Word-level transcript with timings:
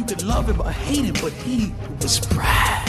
You 0.00 0.06
could 0.06 0.22
love 0.22 0.52
him 0.52 0.60
or 0.60 0.70
hate 0.70 1.04
him, 1.04 1.14
but 1.22 1.32
he 1.32 1.72
was 2.02 2.28
Brad. 2.28 2.88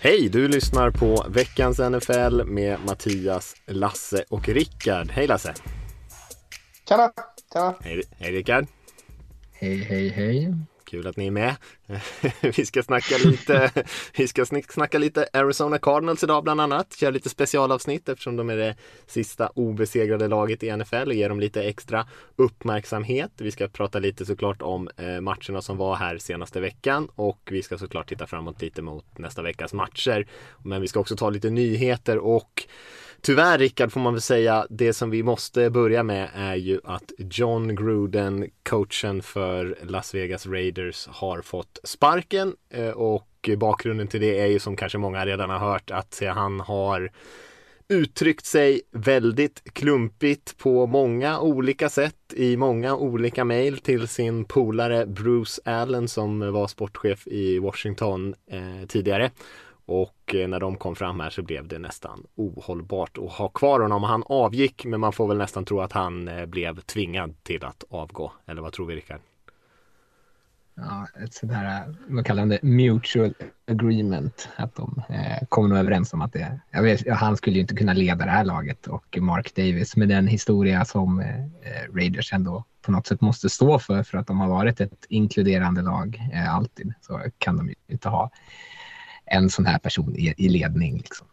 Hej, 0.00 0.28
du 0.28 0.48
lyssnar 0.48 0.90
på 0.90 1.26
veckans 1.28 1.78
NFL 1.78 2.44
med 2.44 2.78
Mattias, 2.86 3.56
Lasse 3.66 4.24
och 4.28 4.48
Rickard. 4.48 5.10
Hej 5.10 5.26
Lasse! 5.26 5.54
Tjena! 6.88 7.10
Tjena! 7.52 7.74
Hej, 7.80 8.02
hej 8.18 8.32
Rickard! 8.32 8.66
Hej, 9.52 9.76
hej, 9.76 10.08
hej. 10.08 10.54
Kul 10.88 11.06
att 11.06 11.16
ni 11.16 11.26
är 11.26 11.30
med. 11.30 11.56
vi 12.56 12.66
ska 12.66 12.82
snacka 12.82 13.16
lite, 13.24 13.70
vi 14.16 14.28
ska 14.28 14.46
snacka 14.68 14.98
lite 14.98 15.28
Arizona 15.32 15.78
Cardinals 15.78 16.24
idag 16.24 16.44
bland 16.44 16.60
annat. 16.60 16.96
Köra 16.96 17.10
lite 17.10 17.28
specialavsnitt 17.28 18.08
eftersom 18.08 18.36
de 18.36 18.50
är 18.50 18.56
det 18.56 18.76
sista 19.06 19.48
obesegrade 19.54 20.28
laget 20.28 20.62
i 20.62 20.76
NFL 20.76 21.06
och 21.06 21.14
ger 21.14 21.28
dem 21.28 21.40
lite 21.40 21.62
extra 21.62 22.06
uppmärksamhet. 22.36 23.30
Vi 23.36 23.50
ska 23.50 23.68
prata 23.68 23.98
lite 23.98 24.26
såklart 24.26 24.62
om 24.62 24.88
eh, 24.96 25.20
matcherna 25.20 25.62
som 25.62 25.76
var 25.76 25.96
här 25.96 26.18
senaste 26.18 26.60
veckan 26.60 27.08
och 27.14 27.48
vi 27.50 27.62
ska 27.62 27.78
såklart 27.78 28.08
titta 28.08 28.26
framåt 28.26 28.62
lite 28.62 28.82
mot 28.82 29.18
nästa 29.18 29.42
veckas 29.42 29.72
matcher. 29.72 30.26
Men 30.64 30.80
vi 30.80 30.88
ska 30.88 31.00
också 31.00 31.16
ta 31.16 31.30
lite 31.30 31.50
nyheter 31.50 32.18
och 32.18 32.66
Tyvärr 33.20 33.58
Rickard 33.58 33.92
får 33.92 34.00
man 34.00 34.14
väl 34.14 34.22
säga, 34.22 34.66
det 34.70 34.92
som 34.92 35.10
vi 35.10 35.22
måste 35.22 35.70
börja 35.70 36.02
med 36.02 36.30
är 36.34 36.54
ju 36.54 36.80
att 36.84 37.12
John 37.18 37.76
Gruden, 37.76 38.50
coachen 38.62 39.22
för 39.22 39.78
Las 39.82 40.14
Vegas 40.14 40.46
Raiders, 40.46 41.06
har 41.06 41.42
fått 41.42 41.78
sparken 41.84 42.54
eh, 42.70 42.90
och 42.90 43.50
bakgrunden 43.58 44.08
till 44.08 44.20
det 44.20 44.40
är 44.40 44.46
ju 44.46 44.58
som 44.58 44.76
kanske 44.76 44.98
många 44.98 45.26
redan 45.26 45.50
har 45.50 45.58
hört 45.58 45.90
att 45.90 46.22
han 46.34 46.60
har 46.60 47.10
uttryckt 47.88 48.46
sig 48.46 48.80
väldigt 48.90 49.74
klumpigt 49.74 50.58
på 50.58 50.86
många 50.86 51.40
olika 51.40 51.88
sätt 51.88 52.14
i 52.34 52.56
många 52.56 52.96
olika 52.96 53.44
mejl 53.44 53.78
till 53.78 54.08
sin 54.08 54.44
polare 54.44 55.06
Bruce 55.06 55.60
Allen 55.64 56.08
som 56.08 56.52
var 56.52 56.66
sportchef 56.66 57.26
i 57.26 57.58
Washington 57.58 58.34
eh, 58.50 58.86
tidigare. 58.88 59.30
Och 59.88 60.34
eh, 60.34 60.48
när 60.48 60.60
de 60.60 60.76
kom 60.76 60.96
fram 60.96 61.20
här 61.20 61.30
så 61.30 61.42
blev 61.42 61.68
det 61.68 61.78
nästan 61.78 62.26
ohållbart 62.34 63.18
att 63.18 63.32
ha 63.32 63.48
kvar 63.48 63.80
honom. 63.80 64.02
Han 64.02 64.22
avgick 64.26 64.84
men 64.84 65.00
man 65.00 65.12
får 65.12 65.28
väl 65.28 65.36
nästan 65.36 65.64
tro 65.64 65.80
att 65.80 65.92
han 65.92 66.28
eh, 66.28 66.46
blev 66.46 66.80
tvingad 66.80 67.34
till 67.42 67.64
att 67.64 67.84
avgå. 67.90 68.32
Eller 68.46 68.62
vad 68.62 68.72
tror 68.72 68.86
vi 68.86 68.96
Rickard? 68.96 69.20
Ja, 70.74 71.06
ett 71.24 71.34
sånt 71.34 71.52
här, 71.52 71.94
vad 72.08 72.26
kallar 72.26 72.46
det, 72.46 72.62
mutual 72.62 73.34
agreement. 73.66 74.48
Att 74.56 74.74
de 74.74 75.02
eh, 75.08 75.46
kommer 75.48 75.68
nog 75.68 75.78
överens 75.78 76.12
om 76.12 76.22
att 76.22 76.32
det, 76.32 76.60
jag 76.70 76.82
vet, 76.82 77.08
han 77.08 77.36
skulle 77.36 77.54
ju 77.56 77.60
inte 77.60 77.76
kunna 77.76 77.92
leda 77.92 78.24
det 78.24 78.30
här 78.30 78.44
laget 78.44 78.86
och 78.86 79.18
Mark 79.20 79.54
Davis 79.54 79.96
med 79.96 80.08
den 80.08 80.26
historia 80.26 80.84
som 80.84 81.20
eh, 81.20 81.40
eh 81.40 81.94
Raiders 81.94 82.32
ändå 82.32 82.64
på 82.82 82.92
något 82.92 83.06
sätt 83.06 83.20
måste 83.20 83.48
stå 83.48 83.78
för, 83.78 84.02
för 84.02 84.18
att 84.18 84.26
de 84.26 84.40
har 84.40 84.48
varit 84.48 84.80
ett 84.80 85.06
inkluderande 85.08 85.82
lag 85.82 86.30
eh, 86.32 86.54
alltid, 86.54 86.94
så 87.00 87.20
kan 87.38 87.56
de 87.56 87.68
ju 87.68 87.74
inte 87.88 88.08
ha 88.08 88.30
en 89.30 89.50
sån 89.50 89.66
här 89.66 89.78
person 89.78 90.16
i, 90.16 90.34
i 90.36 90.48
ledning. 90.48 90.96
Liksom. 90.96 91.26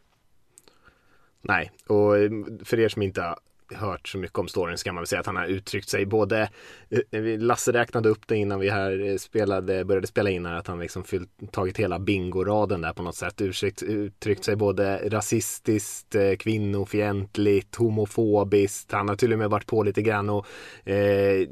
Nej, 1.42 1.72
och 1.88 2.18
eh, 2.18 2.30
för 2.64 2.80
er 2.80 2.90
som 2.90 3.02
inte 3.02 3.22
har 3.22 3.38
hört 3.74 4.08
så 4.08 4.18
mycket 4.18 4.38
om 4.38 4.48
storyn 4.48 4.78
så 4.78 4.84
kan 4.84 4.96
man 4.96 5.02
väl 5.02 5.08
säga 5.08 5.20
att 5.20 5.26
han 5.26 5.36
har 5.36 5.46
uttryckt 5.46 5.90
sig 5.90 6.06
både 6.06 6.50
eh, 6.90 7.00
eh, 7.20 7.40
Lasse 7.40 7.72
räknade 7.72 8.10
upp 8.10 8.28
det 8.28 8.36
innan 8.36 8.60
vi 8.60 8.70
här 8.70 9.18
spelade, 9.18 9.86
började 9.86 10.08
spela 10.08 10.30
in 10.30 10.46
här 10.46 10.54
att 10.54 10.68
han 10.68 10.80
liksom 10.80 11.04
fyllt, 11.04 11.30
tagit 11.52 11.78
hela 11.78 12.00
bingoraden 12.00 12.82
där 12.82 12.94
på 12.94 13.04
något 13.04 13.16
sätt 13.16 13.42
uttryckt, 13.42 13.84
uttryckt 13.84 14.44
sig 14.44 14.56
både 14.56 15.10
rasistiskt, 15.10 16.16
kvinnofientligt, 16.40 17.76
homofobiskt. 17.76 18.92
Han 18.92 19.10
har 19.10 19.16
till 19.16 19.34
och 19.34 19.40
med 19.40 19.50
varit 19.50 19.68
på 19.68 19.84
lite 19.84 20.02
grann 20.02 20.30
och 20.30 20.46
eh, 20.90 21.48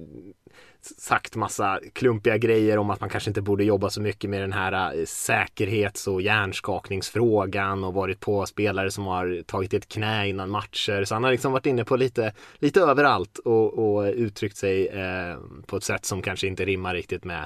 sagt 0.85 1.35
massa 1.35 1.79
klumpiga 1.93 2.37
grejer 2.37 2.77
om 2.77 2.89
att 2.89 2.99
man 2.99 3.09
kanske 3.09 3.29
inte 3.29 3.41
borde 3.41 3.63
jobba 3.63 3.89
så 3.89 4.01
mycket 4.01 4.29
med 4.29 4.41
den 4.41 4.53
här 4.53 4.97
eh, 4.97 5.05
säkerhets 5.05 6.07
och 6.07 6.21
hjärnskakningsfrågan 6.21 7.83
och 7.83 7.93
varit 7.93 8.19
på 8.19 8.45
spelare 8.45 8.91
som 8.91 9.05
har 9.05 9.43
tagit 9.43 9.73
ett 9.73 9.87
knä 9.87 10.27
innan 10.27 10.49
matcher. 10.49 11.03
Så 11.03 11.15
han 11.15 11.23
har 11.23 11.31
liksom 11.31 11.51
varit 11.51 11.65
inne 11.65 11.85
på 11.85 11.95
lite, 11.95 12.33
lite 12.55 12.81
överallt 12.81 13.37
och, 13.37 13.73
och 13.79 14.03
uttryckt 14.03 14.57
sig 14.57 14.87
eh, 14.87 15.37
på 15.65 15.77
ett 15.77 15.83
sätt 15.83 16.05
som 16.05 16.21
kanske 16.21 16.47
inte 16.47 16.65
rimmar 16.65 16.93
riktigt 16.93 17.23
med 17.23 17.45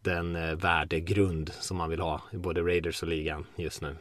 den 0.00 0.36
eh, 0.36 0.54
värdegrund 0.54 1.52
som 1.60 1.76
man 1.76 1.90
vill 1.90 2.00
ha 2.00 2.22
i 2.30 2.36
både 2.36 2.60
Raiders 2.60 3.02
och 3.02 3.08
ligan 3.08 3.46
just 3.56 3.82
nu. 3.82 3.96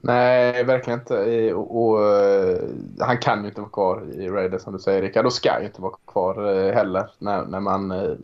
Nej, 0.00 0.64
verkligen 0.64 0.98
inte. 0.98 1.54
Och, 1.54 1.84
och, 1.84 2.16
eh, 2.16 2.58
han 3.00 3.18
kan 3.18 3.42
ju 3.42 3.48
inte 3.48 3.60
vara 3.60 3.70
kvar 3.70 4.04
i 4.14 4.28
Raiders 4.28 4.62
som 4.62 4.72
du 4.72 4.78
säger 4.78 5.02
Rickard. 5.02 5.26
Och 5.26 5.32
ska 5.32 5.60
ju 5.60 5.66
inte 5.66 5.82
vara 5.82 5.94
kvar 6.06 6.54
eh, 6.54 6.74
heller 6.74 7.10
när, 7.18 7.44
när 7.44 7.60
man 7.60 7.90
eh, 7.90 8.16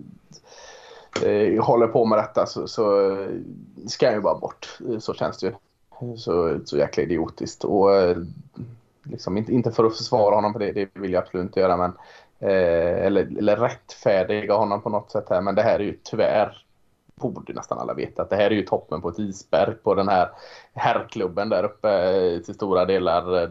eh, 1.24 1.64
håller 1.64 1.86
på 1.86 2.04
med 2.04 2.18
detta. 2.18 2.46
Så, 2.46 2.68
så 2.68 3.10
eh, 3.10 3.28
ska 3.86 4.06
han 4.06 4.14
ju 4.14 4.20
bara 4.20 4.38
bort. 4.38 4.78
Så 4.98 5.14
känns 5.14 5.38
det 5.38 5.46
ju. 5.46 5.52
Så, 6.16 6.58
så 6.64 6.78
jäkla 6.78 7.02
idiotiskt. 7.02 7.64
Och 7.64 7.90
liksom 9.02 9.36
inte, 9.36 9.52
inte 9.52 9.70
för 9.70 9.84
att 9.84 9.96
försvara 9.96 10.34
honom 10.34 10.52
för 10.52 10.60
det, 10.60 10.72
det 10.72 10.88
vill 10.94 11.12
jag 11.12 11.22
absolut 11.22 11.44
inte 11.44 11.60
göra. 11.60 11.76
Men, 11.76 11.92
eh, 12.38 13.06
eller, 13.06 13.38
eller 13.38 13.56
rättfärdiga 13.56 14.54
honom 14.54 14.82
på 14.82 14.90
något 14.90 15.10
sätt 15.10 15.26
här. 15.30 15.40
Men 15.40 15.54
det 15.54 15.62
här 15.62 15.78
är 15.78 15.84
ju 15.84 15.98
tyvärr 16.02 16.64
borde 17.18 17.52
nästan 17.52 17.78
alla 17.78 17.94
veta 17.94 18.22
att 18.22 18.30
det 18.30 18.36
här 18.36 18.50
är 18.50 18.54
ju 18.54 18.62
toppen 18.62 19.02
på 19.02 19.08
ett 19.08 19.18
isberg 19.18 19.74
på 19.74 19.94
den 19.94 20.08
här 20.08 20.30
herrklubben 20.74 21.48
där 21.48 21.64
uppe 21.64 21.90
eh, 21.90 22.40
till 22.40 22.54
stora 22.54 22.84
delar 22.84 23.42
eh, 23.42 23.48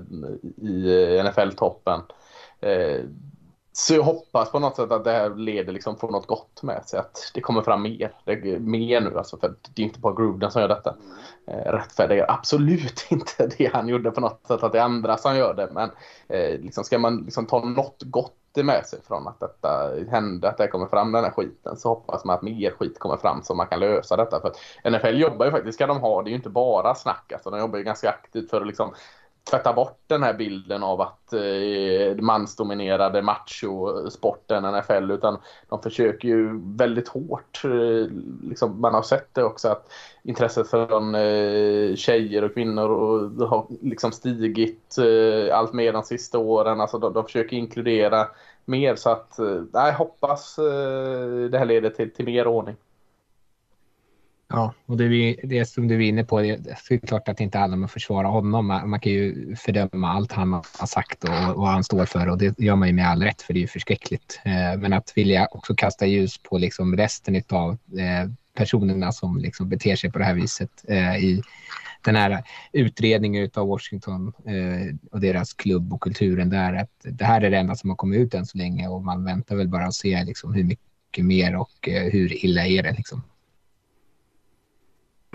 i 0.68 1.18
eh, 1.18 1.26
NFL-toppen. 1.26 2.02
Så 3.78 3.94
jag 3.94 4.04
hoppas 4.04 4.52
på 4.52 4.60
något 4.60 4.76
sätt 4.76 4.92
att 4.92 5.04
det 5.04 5.12
här 5.12 5.36
leder 5.36 5.74
liksom 5.74 5.98
får 5.98 6.12
något 6.12 6.28
gott 6.28 6.64
med 6.64 6.86
sig. 6.86 7.00
Att 7.00 7.32
det 7.34 7.42
kommer 7.42 7.62
fram 7.62 7.82
mer. 7.82 8.12
Det, 8.26 8.60
mer 8.60 9.02
nu 9.02 9.18
alltså. 9.18 9.38
För 9.38 9.56
det 9.76 9.82
är 9.82 9.86
inte 9.86 10.00
bara 10.00 10.14
Gruden 10.14 10.52
som 10.52 10.62
gör 10.62 10.70
detta. 10.70 10.96
Eh, 11.48 11.72
rättfärdigar 11.72 12.26
absolut 12.30 13.06
inte 13.10 13.50
det 13.58 13.74
han 13.74 13.88
gjorde 13.88 14.12
på 14.12 14.22
något 14.22 14.48
sätt. 14.48 14.64
Att 14.64 14.72
det 14.72 14.80
är 14.80 14.84
andra 14.84 15.18
som 15.18 15.38
gör 15.38 15.54
det. 15.54 15.70
Men 15.72 15.90
eh, 16.28 16.60
liksom 16.60 16.84
ska 16.84 17.00
man 17.00 17.18
liksom 17.18 17.46
ta 17.46 17.66
något 17.66 18.04
gott 18.04 18.37
med 18.64 18.86
sig 18.86 19.00
från 19.08 19.28
att 19.28 19.40
detta 19.40 19.90
hände. 20.10 20.50
Att 20.50 20.58
det 20.58 20.68
kommer 20.68 20.86
fram 20.86 21.12
den 21.12 21.24
här 21.24 21.32
skiten. 21.32 21.78
Så 21.78 21.90
hoppas 21.90 22.26
man 22.26 22.36
att 22.36 22.42
mer 22.42 22.72
skit 22.72 23.00
kommer 23.00 23.18
fram 23.18 23.44
så 23.44 23.56
man 23.56 23.68
kan 23.68 23.80
lösa 23.80 24.16
detta. 24.16 24.42
För 24.42 24.52
NFL 24.90 25.18
jobbar 25.18 25.46
ju 25.46 25.52
faktiskt. 25.52 25.76
Ska 25.76 25.88
de 25.88 26.00
ha. 26.00 26.22
Det 26.22 26.28
är 26.28 26.32
ju 26.32 26.38
inte 26.38 26.50
bara 26.50 26.96
snack. 26.96 27.32
Alltså, 27.34 27.50
de 27.50 27.60
jobbar 27.60 27.78
ju 27.78 27.84
ganska 27.84 28.10
aktivt 28.10 28.50
för 28.50 28.62
att 28.62 28.68
liksom 28.68 28.94
tvätta 29.50 29.74
bort 29.74 30.00
den 30.08 30.24
här 30.24 30.34
bilden 30.34 30.84
av 30.84 31.02
att 31.02 31.34
eh, 31.34 32.24
mansdominerade 32.24 33.22
machosporten 33.22 34.64
NFL 34.64 35.12
utan 35.12 35.38
de 35.70 35.82
försöker 35.82 36.28
ju 36.28 36.62
väldigt 36.78 37.08
hårt. 37.08 37.62
Eh, 37.64 38.12
liksom, 38.42 38.82
man 38.82 38.94
har 38.94 39.02
sett 39.02 39.34
det 39.34 39.44
också 39.44 39.68
att 39.70 39.92
intresset 40.24 40.70
från 40.70 41.16
eh, 41.16 41.96
tjejer 41.96 42.44
och 42.44 42.54
kvinnor 42.54 42.90
och, 42.90 43.48
har 43.48 43.68
liksom 43.82 44.12
stigit 44.12 44.98
eh, 44.98 45.58
allt 45.58 45.74
mer 45.74 45.94
de 45.94 46.04
sista 46.04 46.38
åren. 46.38 46.82
Alltså 46.82 46.98
de, 46.98 47.14
de 47.14 47.24
försöker 47.24 47.58
inkludera 47.58 48.28
mer 48.66 48.96
så 48.96 49.10
att 49.10 49.40
eh, 49.40 49.62
jag 49.74 49.94
hoppas 49.94 50.60
eh, 50.60 51.50
det 51.50 51.58
här 51.58 51.66
leder 51.66 51.90
till, 51.90 52.14
till 52.14 52.26
mer 52.26 52.48
ordning. 52.48 52.76
Ja, 54.50 54.74
och 54.86 54.98
det, 54.98 55.36
det 55.44 55.66
som 55.66 55.88
du 55.88 55.96
är 55.96 56.00
inne 56.00 56.24
på, 56.24 56.42
det 56.42 56.50
är 56.90 56.98
klart 57.08 57.28
att 57.28 57.38
det 57.38 57.44
inte 57.44 57.58
handlar 57.58 57.78
om 57.78 57.84
att 57.84 57.92
försvara 57.92 58.28
honom. 58.28 58.66
Man, 58.66 59.00
kan 59.00 59.12
ju 59.12 59.56
fördöma 59.56 60.10
allt 60.10 60.32
han 60.32 60.54
har 60.54 60.86
sagt 60.86 61.24
och 61.24 61.30
vad 61.56 61.70
han 61.70 61.84
står 61.84 62.06
för 62.06 62.30
och 62.30 62.38
det 62.38 62.60
gör 62.60 62.76
man 62.76 62.88
ju 62.88 62.94
med 62.94 63.08
all 63.08 63.24
rätt 63.24 63.42
för 63.42 63.54
det 63.54 63.60
är 63.60 63.62
ju 63.62 63.68
förskräckligt. 63.68 64.40
Eh, 64.46 64.80
men 64.80 64.94
att 64.94 65.14
vilja 65.16 65.48
också 65.52 65.76
kasta 65.76 66.06
ljus 66.06 66.38
på 66.38 66.58
liksom 66.58 66.98
resten 66.98 67.44
av 67.50 67.72
eh, 67.72 68.32
personerna 68.54 69.12
som 69.12 69.38
liksom 69.38 69.70
beter 69.70 69.96
sig 69.96 70.12
på 70.12 70.20
det 70.20 70.26
här 70.26 70.34
viset 70.34 70.72
eh, 70.88 71.18
i 71.18 71.42
den 72.04 72.16
här 72.16 72.44
utredningen 72.74 73.50
av 73.54 73.68
Washington 73.68 74.34
och 75.12 75.20
deras 75.20 75.54
klubb 75.54 75.94
och 75.94 76.02
kulturen 76.02 76.50
där. 76.50 76.74
Att 76.74 76.92
det 77.04 77.26
här 77.26 77.42
är 77.42 77.50
det 77.50 77.58
enda 77.58 77.76
som 77.76 77.90
har 77.90 77.98
kommit 77.98 78.20
ut 78.20 78.34
än 78.34 78.46
så 78.46 78.58
länge 78.58 78.88
och 78.88 79.04
man 79.04 79.26
väntar 79.26 79.56
väl 79.56 79.68
bara 79.68 79.86
att 79.86 79.94
se 79.94 80.24
liksom, 80.24 80.54
hur 80.54 80.64
mycket 80.64 81.26
mer 81.26 81.56
och 81.56 81.72
hur 81.84 82.46
illa 82.46 82.66
är 82.66 82.84
det 82.84 82.92
liksom. 82.92 83.24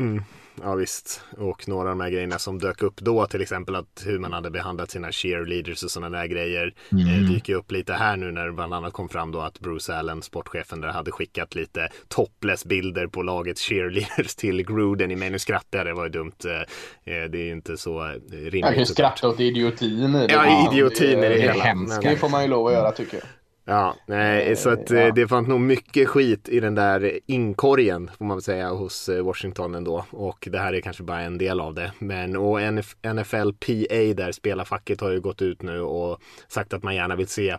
Mm. 0.03 0.23
ja 0.63 0.75
visst. 0.75 1.21
Och 1.39 1.69
några 1.69 1.91
av 1.91 1.97
de 1.99 2.01
här 2.05 2.11
grejerna 2.11 2.39
som 2.39 2.59
dök 2.59 2.83
upp 2.83 2.97
då, 3.01 3.27
till 3.27 3.41
exempel 3.41 3.75
att 3.75 4.03
hur 4.07 4.19
man 4.19 4.33
hade 4.33 4.51
behandlat 4.51 4.91
sina 4.91 5.13
cheerleaders 5.13 5.83
och 5.83 5.91
sådana 5.91 6.19
där 6.19 6.27
grejer, 6.27 6.75
Mm. 6.93 7.07
eh, 7.09 7.31
dyker 7.31 7.55
upp 7.55 7.73
lite 7.73 7.93
här 7.93 8.17
nu 8.17 8.33
när 8.33 8.47
det 8.47 8.53
bland 8.53 8.75
annat 8.75 8.93
kom 8.93 9.09
fram 9.09 9.33
då 9.33 9.41
att 9.41 9.59
Bruce 9.61 9.95
Allen, 9.95 10.23
sportchefen 10.23 10.81
där, 10.81 10.89
hade 10.89 11.11
skickat 11.11 11.55
lite 11.55 11.89
topless 12.09 12.65
bilder 12.65 13.07
på 13.07 13.23
lagets 13.23 13.63
cheerleaders 13.63 14.35
till 14.37 14.63
Gruden 14.67 15.11
i 15.11 15.17
men 15.17 15.33
nu 15.33 15.39
skrattar 15.39 15.85
det 15.85 15.93
var 15.95 16.05
ju 16.05 16.11
dumt. 16.11 16.33
Eh, 16.45 17.15
eh, 17.15 17.29
det 17.31 17.39
är 17.39 17.45
ju 17.45 17.53
inte 17.53 17.77
så 17.77 18.05
rimligt. 18.31 18.55
Jag 18.55 18.71
kan 18.71 18.79
ju 18.79 18.87
skratta 18.87 19.29
åt 19.29 19.41
idiotin 19.41 20.15
i 20.15 20.27
det. 20.27 20.33
Ja, 20.33 20.73
idiotin 20.73 21.19
i 21.19 21.23
det 21.23 21.29
det 21.29 21.41
hela. 21.41 21.65
Det 21.65 22.01
Men, 22.05 22.17
får 22.17 22.29
man 22.29 22.43
ju 22.43 22.49
lov 22.49 22.67
att 22.67 22.73
göra 22.73 22.93
tycker 22.93 23.17
jag. 23.17 23.27
Ja, 23.65 23.97
nej, 24.07 24.57
så 24.57 24.71
att 24.71 24.91
eh, 24.91 25.01
Ja. 25.01 25.13
det 25.13 25.29
fanns 25.29 25.49
nog 25.49 25.61
mycket 25.61 26.09
skit 26.09 26.49
i 26.49 26.61
den 26.61 26.75
där 26.75 27.21
inkorgen 27.27 28.11
får 28.19 28.25
man 28.25 28.37
väl 28.37 28.43
säga 28.43 28.71
hos 28.71 29.09
eh, 29.09 29.25
Washington 29.25 29.75
ändå. 29.75 30.05
Och 30.11 30.49
det 30.51 30.59
här 30.59 30.73
är 30.73 30.81
kanske 30.81 31.03
bara 31.03 31.21
en 31.21 31.39
del 31.39 31.61
av 31.61 31.75
det. 31.75 31.93
Men 31.99 32.37
och 32.37 32.61
NF 32.61 32.97
NFL 33.15 33.51
PA 33.53 34.15
där 34.23 34.33
spelarfacket 34.33 35.01
har 35.01 35.11
ju 35.11 35.21
gått 35.21 35.43
ut 35.43 35.63
nu 35.63 35.81
och 35.81 36.21
sagt 36.49 36.73
att 36.73 36.83
man 36.83 36.95
gärna 36.95 37.17
vill 37.17 37.29
se 37.29 37.57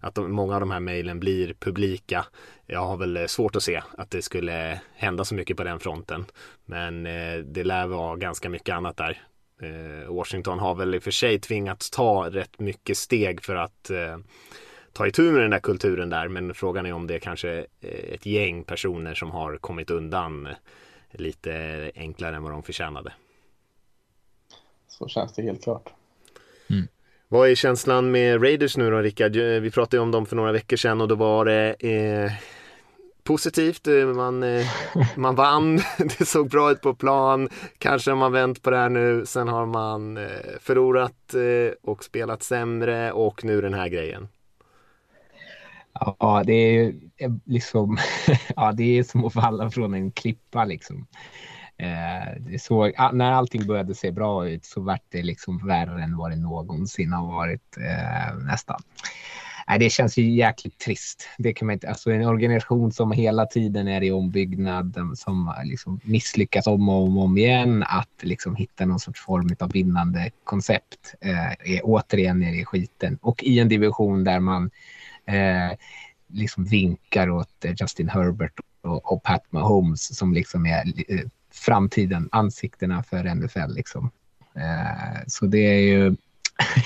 att 0.00 0.14
de, 0.14 0.32
många 0.32 0.54
av 0.54 0.60
de 0.60 0.70
här 0.70 0.80
mejlen 0.80 1.20
blir 1.20 1.54
publika. 1.54 2.26
Jag 2.66 2.86
har 2.86 2.96
väl 2.96 3.16
eh, 3.16 3.26
svårt 3.26 3.56
att 3.56 3.62
se 3.62 3.82
att 3.98 4.10
det 4.10 4.22
skulle 4.22 4.80
hända 4.94 5.24
så 5.24 5.34
mycket 5.34 5.56
på 5.56 5.64
den 5.64 5.80
fronten. 5.80 6.24
Men 6.64 7.06
eh, 7.06 7.38
det 7.38 7.64
lär 7.64 7.86
vara 7.86 8.16
ganska 8.16 8.48
mycket 8.48 8.74
annat 8.74 8.96
där. 8.96 9.22
Eh, 9.62 10.14
Washington 10.14 10.58
har 10.58 10.74
väl 10.74 10.94
i 10.94 10.98
och 10.98 11.02
för 11.02 11.10
sig 11.10 11.38
tvingats 11.40 11.90
ta 11.90 12.30
rätt 12.30 12.60
mycket 12.60 12.96
steg 12.96 13.42
för 13.44 13.54
att 13.56 13.90
eh, 13.90 14.18
ta 14.96 15.06
itu 15.06 15.32
med 15.32 15.42
den 15.42 15.50
där 15.50 15.58
kulturen 15.58 16.10
där. 16.10 16.28
Men 16.28 16.54
frågan 16.54 16.86
är 16.86 16.92
om 16.92 17.06
det 17.06 17.14
är 17.14 17.18
kanske 17.18 17.66
eh, 17.80 18.14
ett 18.14 18.26
gäng 18.26 18.64
personer 18.64 19.14
som 19.14 19.30
har 19.30 19.56
kommit 19.56 19.90
undan 19.90 20.48
lite 21.12 21.90
enklare 21.94 22.36
än 22.36 22.42
vad 22.42 22.52
de 22.52 22.62
förtjänade. 22.62 23.12
Så 24.88 25.08
känns 25.08 25.34
det 25.34 25.42
helt 25.42 25.62
klart. 25.62 25.92
Vad 27.28 27.48
är 27.48 27.54
känslan 27.54 28.10
med 28.10 28.42
Raiders 28.42 28.76
nu 28.76 28.90
då 28.90 28.98
Rickard? 28.98 29.36
Vi 29.36 29.70
pratade 29.70 29.96
ju 29.96 30.02
om 30.02 30.10
dem 30.10 30.26
för 30.26 30.36
några 30.36 30.52
veckor 30.52 30.76
sedan 30.76 31.00
och 31.00 31.08
då 31.08 31.14
var 31.14 31.44
det 31.44 31.72
eh, 31.72 32.32
positivt. 33.24 33.86
Man, 34.14 34.42
eh, 34.42 34.66
man 35.16 35.34
vann, 35.34 35.76
det 36.18 36.26
såg 36.26 36.50
bra 36.50 36.70
ut 36.70 36.80
på 36.80 36.94
plan. 36.94 37.48
Kanske 37.78 38.10
har 38.10 38.16
man 38.16 38.32
vänt 38.32 38.62
på 38.62 38.70
det 38.70 38.76
här 38.76 38.88
nu. 38.88 39.26
Sen 39.26 39.48
har 39.48 39.66
man 39.66 40.16
eh, 40.16 40.30
förlorat 40.60 41.34
eh, 41.34 41.74
och 41.82 42.04
spelat 42.04 42.42
sämre 42.42 43.12
och 43.12 43.44
nu 43.44 43.60
den 43.60 43.74
här 43.74 43.88
grejen. 43.88 44.28
Ja, 46.00 46.42
det 46.46 46.52
är 46.52 46.94
eh, 47.16 47.32
liksom, 47.44 47.98
ja, 48.56 48.72
det 48.72 48.98
är 48.98 49.02
som 49.02 49.24
att 49.24 49.32
falla 49.32 49.70
från 49.70 49.94
en 49.94 50.12
klippa 50.12 50.64
liksom. 50.64 51.06
Eh, 51.78 52.40
det 52.40 53.12
när 53.12 53.32
allting 53.32 53.66
började 53.66 53.94
se 53.94 54.10
bra 54.10 54.48
ut 54.48 54.64
så 54.64 54.80
vart 54.80 55.04
det 55.08 55.22
liksom 55.22 55.66
värre 55.66 56.02
än 56.02 56.16
vad 56.16 56.30
det 56.30 56.36
någonsin 56.36 57.12
har 57.12 57.26
varit 57.26 57.76
eh, 57.76 58.36
nästan. 58.36 58.80
Nej, 59.68 59.78
det 59.78 59.90
känns 59.90 60.18
ju 60.18 60.30
jäkligt 60.30 60.78
trist. 60.78 61.28
Det 61.38 61.52
kan 61.52 61.66
man 61.66 61.72
inte, 61.72 61.88
alltså 61.88 62.10
en 62.10 62.26
organisation 62.26 62.92
som 62.92 63.12
hela 63.12 63.46
tiden 63.46 63.88
är 63.88 64.02
i 64.02 64.10
ombyggnad, 64.10 64.96
som 65.14 65.54
liksom 65.64 66.00
misslyckas 66.04 66.66
om 66.66 66.88
och 66.88 67.02
om, 67.02 67.18
och 67.18 67.24
om 67.24 67.38
igen, 67.38 67.84
att 67.86 68.22
liksom 68.22 68.56
hitta 68.56 68.86
någon 68.86 69.00
sorts 69.00 69.20
form 69.20 69.56
av 69.60 69.72
vinnande 69.72 70.30
koncept 70.44 71.14
eh, 71.20 71.74
är 71.74 71.80
återigen 71.82 72.38
nere 72.38 72.56
i 72.56 72.64
skiten. 72.64 73.18
Och 73.22 73.44
i 73.44 73.58
en 73.58 73.68
division 73.68 74.24
där 74.24 74.40
man 74.40 74.70
eh, 75.26 75.76
liksom 76.28 76.64
vinkar 76.64 77.30
åt 77.30 77.64
eh, 77.64 77.74
Justin 77.80 78.08
Herbert 78.08 78.60
och, 78.80 79.12
och 79.12 79.22
Pat 79.22 79.52
Mahomes 79.52 80.16
som 80.16 80.34
liksom 80.34 80.66
är 80.66 80.84
eh, 81.08 81.20
framtiden, 81.52 82.28
ansiktena 82.32 83.02
för 83.02 83.34
NFL. 83.34 83.74
Liksom. 83.74 84.10
Eh, 84.54 85.22
så 85.26 85.46
det 85.46 85.58
är 85.58 85.80
ju 85.80 86.16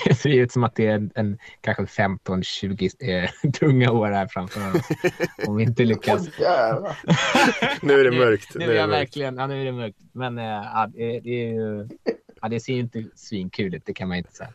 det 0.05 0.15
ser 0.19 0.29
ut 0.29 0.51
som 0.51 0.63
att 0.63 0.75
det 0.75 0.87
är 0.87 0.95
en, 0.95 1.11
en 1.15 1.37
kanske 1.61 1.83
15-20 1.83 2.91
eh, 2.99 3.51
tunga 3.51 3.91
år 3.91 4.11
här 4.11 4.27
framför 4.27 4.75
oss. 4.75 4.87
Om 5.47 5.55
vi 5.55 5.63
inte 5.63 5.85
lyckas. 5.85 6.27
Jävlar. 6.39 6.97
Nu 7.81 7.93
är 7.99 8.03
det 8.03 8.11
mörkt. 8.11 8.55
Nu 8.55 8.65
Nu 8.65 8.71
är 8.71 8.75
det 8.75 8.87
mörkt. 8.87 9.01
verkligen, 9.01 9.37
ja, 9.37 9.47
nu 9.47 9.61
är 9.61 9.65
det 9.65 9.71
mörkt. 9.71 9.97
Men 10.11 10.37
eh, 10.37 10.87
det, 10.93 11.19
det, 11.19 11.29
är 11.29 11.53
ju, 11.53 11.87
ja, 12.41 12.49
det 12.49 12.59
ser 12.59 12.73
ju 12.73 12.79
inte 12.79 13.03
svinkul 13.15 13.75
ut, 13.75 13.85
det 13.85 13.93
kan 13.93 14.07
man 14.07 14.17
inte 14.17 14.33
säga. 14.33 14.53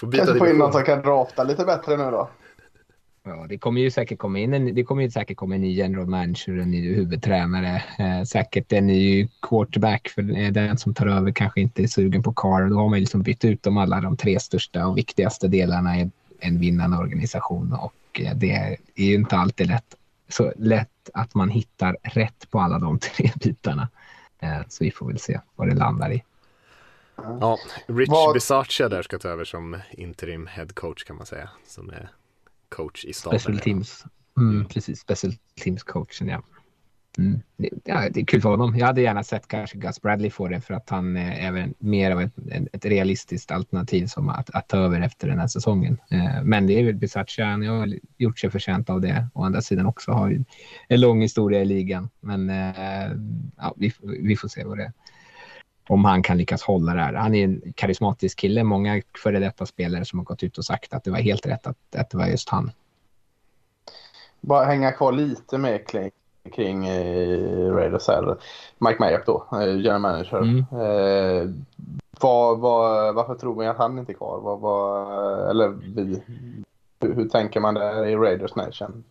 Får 0.00 0.06
byta 0.06 0.24
Kanske 0.24 0.38
få 0.38 0.50
in 0.50 0.58
någon 0.58 0.72
som 0.72 0.84
kan 0.84 1.02
drafta 1.02 1.44
lite 1.44 1.64
bättre 1.64 1.96
nu 1.96 2.10
då. 2.10 2.28
Ja, 3.22 3.46
det 3.48 3.58
kommer 3.58 3.80
ju 3.80 3.90
säkert 3.90 4.18
komma 4.18 4.38
in 4.38 4.54
en, 4.54 4.74
det 4.74 4.84
kommer 4.84 5.02
ju 5.02 5.10
säkert 5.10 5.36
komma 5.36 5.54
en 5.54 5.60
ny 5.60 5.72
general 5.72 6.06
manager, 6.06 6.58
en 6.58 6.70
ny 6.70 6.94
huvudtränare. 6.94 7.82
Eh, 7.98 8.24
säkert 8.24 8.72
en 8.72 8.86
ny 8.86 9.28
quarterback 9.42 10.08
för 10.08 10.22
den 10.50 10.78
som 10.78 10.94
tar 10.94 11.06
över 11.06 11.32
kanske 11.32 11.60
inte 11.60 11.82
är 11.82 11.86
sugen 11.86 12.22
på 12.22 12.32
Carr. 12.32 12.70
Då 12.70 12.76
har 12.76 12.88
man 12.88 12.98
ju 12.98 13.00
liksom 13.00 13.22
bytt 13.22 13.44
ut 13.44 13.62
de 13.62 13.76
alla 13.76 14.00
de 14.00 14.16
tre 14.16 14.40
största 14.40 14.86
och 14.86 14.98
viktigaste 14.98 15.48
delarna 15.48 15.98
i 15.98 16.10
en 16.40 16.60
vinnande 16.60 16.96
organisation 16.96 17.72
och 17.72 18.20
eh, 18.20 18.34
det 18.34 18.50
är 18.50 18.76
ju 18.94 19.14
inte 19.14 19.36
alltid 19.36 19.66
lätt, 19.66 19.94
så 20.28 20.52
lätt 20.56 21.10
att 21.14 21.34
man 21.34 21.48
hittar 21.48 21.96
rätt 22.02 22.50
på 22.50 22.60
alla 22.60 22.78
de 22.78 22.98
tre 23.16 23.30
bitarna. 23.34 23.88
Eh, 24.38 24.60
så 24.68 24.84
vi 24.84 24.90
får 24.90 25.06
väl 25.06 25.18
se 25.18 25.40
vad 25.56 25.68
det 25.68 25.74
landar 25.74 26.12
i. 26.12 26.22
Ja, 27.40 27.58
Rich 27.86 28.08
Vad- 28.10 28.34
Bisaccia 28.34 28.88
där 28.88 29.02
ska 29.02 29.18
ta 29.18 29.28
över 29.28 29.44
som 29.44 29.76
interim 29.90 30.46
head 30.46 30.66
coach 30.74 31.04
kan 31.04 31.16
man 31.16 31.26
säga. 31.26 31.50
Som 31.66 31.90
är 31.90 32.10
coach 32.68 33.04
i 33.04 33.12
staben. 33.12 33.40
Special 33.40 33.58
teams. 33.58 34.04
Mm, 34.36 34.64
precis, 34.68 35.00
special 35.00 35.32
teams 35.64 35.82
coachen 35.82 36.28
ja. 36.28 36.42
Mm. 37.18 37.40
Det, 37.56 37.70
ja, 37.84 38.08
det 38.10 38.20
är 38.20 38.24
kul 38.24 38.40
för 38.40 38.48
honom. 38.48 38.76
Jag 38.76 38.86
hade 38.86 39.00
gärna 39.00 39.24
sett 39.24 39.48
kanske 39.48 39.78
Gus 39.78 40.00
Bradley 40.02 40.30
få 40.30 40.48
det 40.48 40.60
för 40.60 40.74
att 40.74 40.90
han 40.90 41.16
är 41.16 41.48
även 41.48 41.74
mer 41.78 42.10
av 42.10 42.20
ett, 42.20 42.32
ett 42.72 42.84
realistiskt 42.84 43.50
alternativ 43.50 44.06
som 44.06 44.28
att, 44.28 44.50
att 44.50 44.68
ta 44.68 44.76
över 44.76 45.00
efter 45.00 45.28
den 45.28 45.38
här 45.38 45.46
säsongen. 45.46 45.98
Eh, 46.10 46.42
men 46.42 46.66
det 46.66 46.80
är 46.80 46.84
väl 46.84 46.94
Bisaccia, 46.94 47.46
han 47.46 47.66
har 47.66 47.94
gjort 48.18 48.38
sig 48.38 48.50
förtjänt 48.50 48.90
av 48.90 49.00
det. 49.00 49.26
Å 49.34 49.44
andra 49.44 49.62
sidan 49.62 49.86
också 49.86 50.12
har 50.12 50.30
ju 50.30 50.44
en 50.88 51.00
lång 51.00 51.22
historia 51.22 51.60
i 51.60 51.64
ligan. 51.64 52.10
Men 52.20 52.50
eh, 52.50 53.12
ja, 53.56 53.74
vi, 53.76 53.92
vi 54.02 54.36
får 54.36 54.48
se 54.48 54.64
vad 54.64 54.78
det 54.78 54.84
är. 54.84 54.92
Om 55.90 56.04
han 56.04 56.22
kan 56.22 56.38
lyckas 56.38 56.62
hålla 56.62 56.94
det 56.94 57.00
här. 57.00 57.14
Han 57.14 57.34
är 57.34 57.44
en 57.44 57.72
karismatisk 57.74 58.38
kille. 58.38 58.64
Många 58.64 59.02
före 59.22 59.38
detta 59.38 59.66
spelare 59.66 60.04
som 60.04 60.18
har 60.18 60.24
gått 60.24 60.42
ut 60.42 60.58
och 60.58 60.64
sagt 60.64 60.94
att 60.94 61.04
det 61.04 61.10
var 61.10 61.18
helt 61.18 61.46
rätt 61.46 61.66
att, 61.66 61.76
att 61.96 62.10
det 62.10 62.16
var 62.18 62.26
just 62.26 62.48
han. 62.48 62.70
Bara 64.40 64.64
hänga 64.64 64.92
kvar 64.92 65.12
lite 65.12 65.58
mer 65.58 65.86
kring, 65.86 66.10
kring 66.54 66.86
eh, 66.86 67.72
Raiders 67.72 68.08
här. 68.08 68.36
Mike 68.78 68.96
Mayock 69.00 69.26
då, 69.26 69.46
eh, 69.52 69.76
general 69.76 70.00
manager. 70.00 70.36
Mm. 70.36 70.58
Eh, 70.58 71.50
vad, 72.20 72.58
vad, 72.58 73.14
varför 73.14 73.34
tror 73.34 73.60
vi 73.60 73.66
att 73.66 73.78
han 73.78 73.98
inte 73.98 74.12
är 74.12 74.14
kvar? 74.14 74.40
Vad, 74.40 75.50
eller 75.50 75.68
vi. 75.68 76.22
Hur, 77.00 77.14
hur 77.14 77.28
tänker 77.28 77.60
man 77.60 77.74
där 77.74 78.06
i 78.06 78.16
Raiders 78.16 78.54
Nation? 78.54 79.04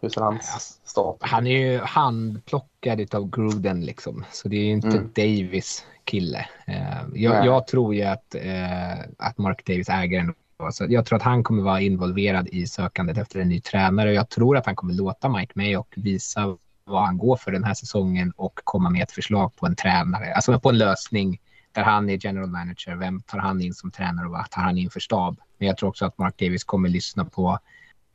Hur 0.00 0.08
ser 0.08 0.20
hans 0.20 0.80
status 0.84 1.30
Han 1.30 1.46
är 1.46 1.58
ju 1.58 1.78
handplockad 1.78 3.14
av 3.14 3.30
Gruden 3.30 3.84
liksom. 3.84 4.24
Så 4.32 4.48
det 4.48 4.56
är 4.56 4.64
ju 4.64 4.72
inte 4.72 4.88
Mm. 4.88 5.10
Davis 5.14 5.84
kille. 6.06 6.48
Eh, 6.66 7.02
jag, 7.14 7.46
jag 7.46 7.66
tror 7.66 7.94
ju 7.94 8.02
att, 8.02 8.34
eh, 8.34 8.98
att 9.18 9.38
Mark 9.38 9.66
Davis 9.66 9.88
äger 9.88 10.20
en 10.20 10.34
så 10.70 10.86
jag 10.88 11.06
tror 11.06 11.16
att 11.16 11.22
han 11.22 11.42
kommer 11.42 11.62
vara 11.62 11.80
involverad 11.80 12.48
i 12.48 12.66
sökandet 12.66 13.18
efter 13.18 13.40
en 13.40 13.48
ny 13.48 13.60
tränare. 13.60 14.12
Jag 14.12 14.28
tror 14.28 14.56
att 14.56 14.66
han 14.66 14.76
kommer 14.76 14.94
låta 14.94 15.28
Mike 15.28 15.52
Mayock 15.54 15.94
visa 15.96 16.56
vad 16.84 17.02
han 17.02 17.18
går 17.18 17.36
för 17.36 17.52
den 17.52 17.64
här 17.64 17.74
säsongen 17.74 18.32
och 18.36 18.60
komma 18.64 18.90
med 18.90 19.02
ett 19.02 19.12
förslag 19.12 19.56
på 19.56 19.66
en 19.66 19.76
tränare. 19.76 20.34
Alltså 20.34 20.60
på 20.60 20.68
en 20.68 20.78
lösning 20.78 21.40
där 21.72 21.82
han 21.82 22.10
är 22.10 22.18
general 22.26 22.48
manager. 22.48 22.96
Vem 22.96 23.20
tar 23.20 23.38
han 23.38 23.60
in 23.60 23.74
som 23.74 23.90
tränare 23.90 24.26
och 24.26 24.32
vad 24.32 24.50
tar 24.50 24.62
han 24.62 24.78
in 24.78 24.90
för 24.90 25.00
stab? 25.00 25.40
Men 25.58 25.68
jag 25.68 25.76
tror 25.76 25.88
också 25.88 26.04
att 26.04 26.18
Mark 26.18 26.38
Davis 26.38 26.64
kommer 26.64 26.88
lyssna 26.88 27.24
på 27.24 27.58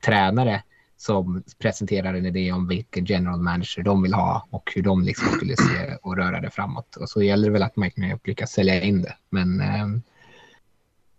tränare 0.06 0.64
som 1.02 1.44
presenterar 1.60 2.14
en 2.14 2.26
idé 2.26 2.52
om 2.52 2.68
vilken 2.68 3.06
general 3.06 3.40
manager 3.40 3.84
de 3.84 4.04
vill 4.04 4.14
ha 4.14 4.48
och 4.50 4.72
hur 4.76 4.82
de 4.82 5.04
liksom 5.04 5.28
skulle 5.28 5.56
se 5.58 5.98
och 6.02 6.18
röra 6.18 6.42
det 6.42 6.50
framåt. 6.50 6.96
Och 6.96 7.10
så 7.10 7.22
gäller 7.24 7.48
det 7.48 7.54
väl 7.54 7.64
att 7.64 7.78
Mike 7.78 8.02
Mayock 8.02 8.28
lyckas 8.28 8.52
sälja 8.52 8.82
in 8.82 9.02
det. 9.02 9.16
Men 9.30 9.62
eh, 9.62 9.88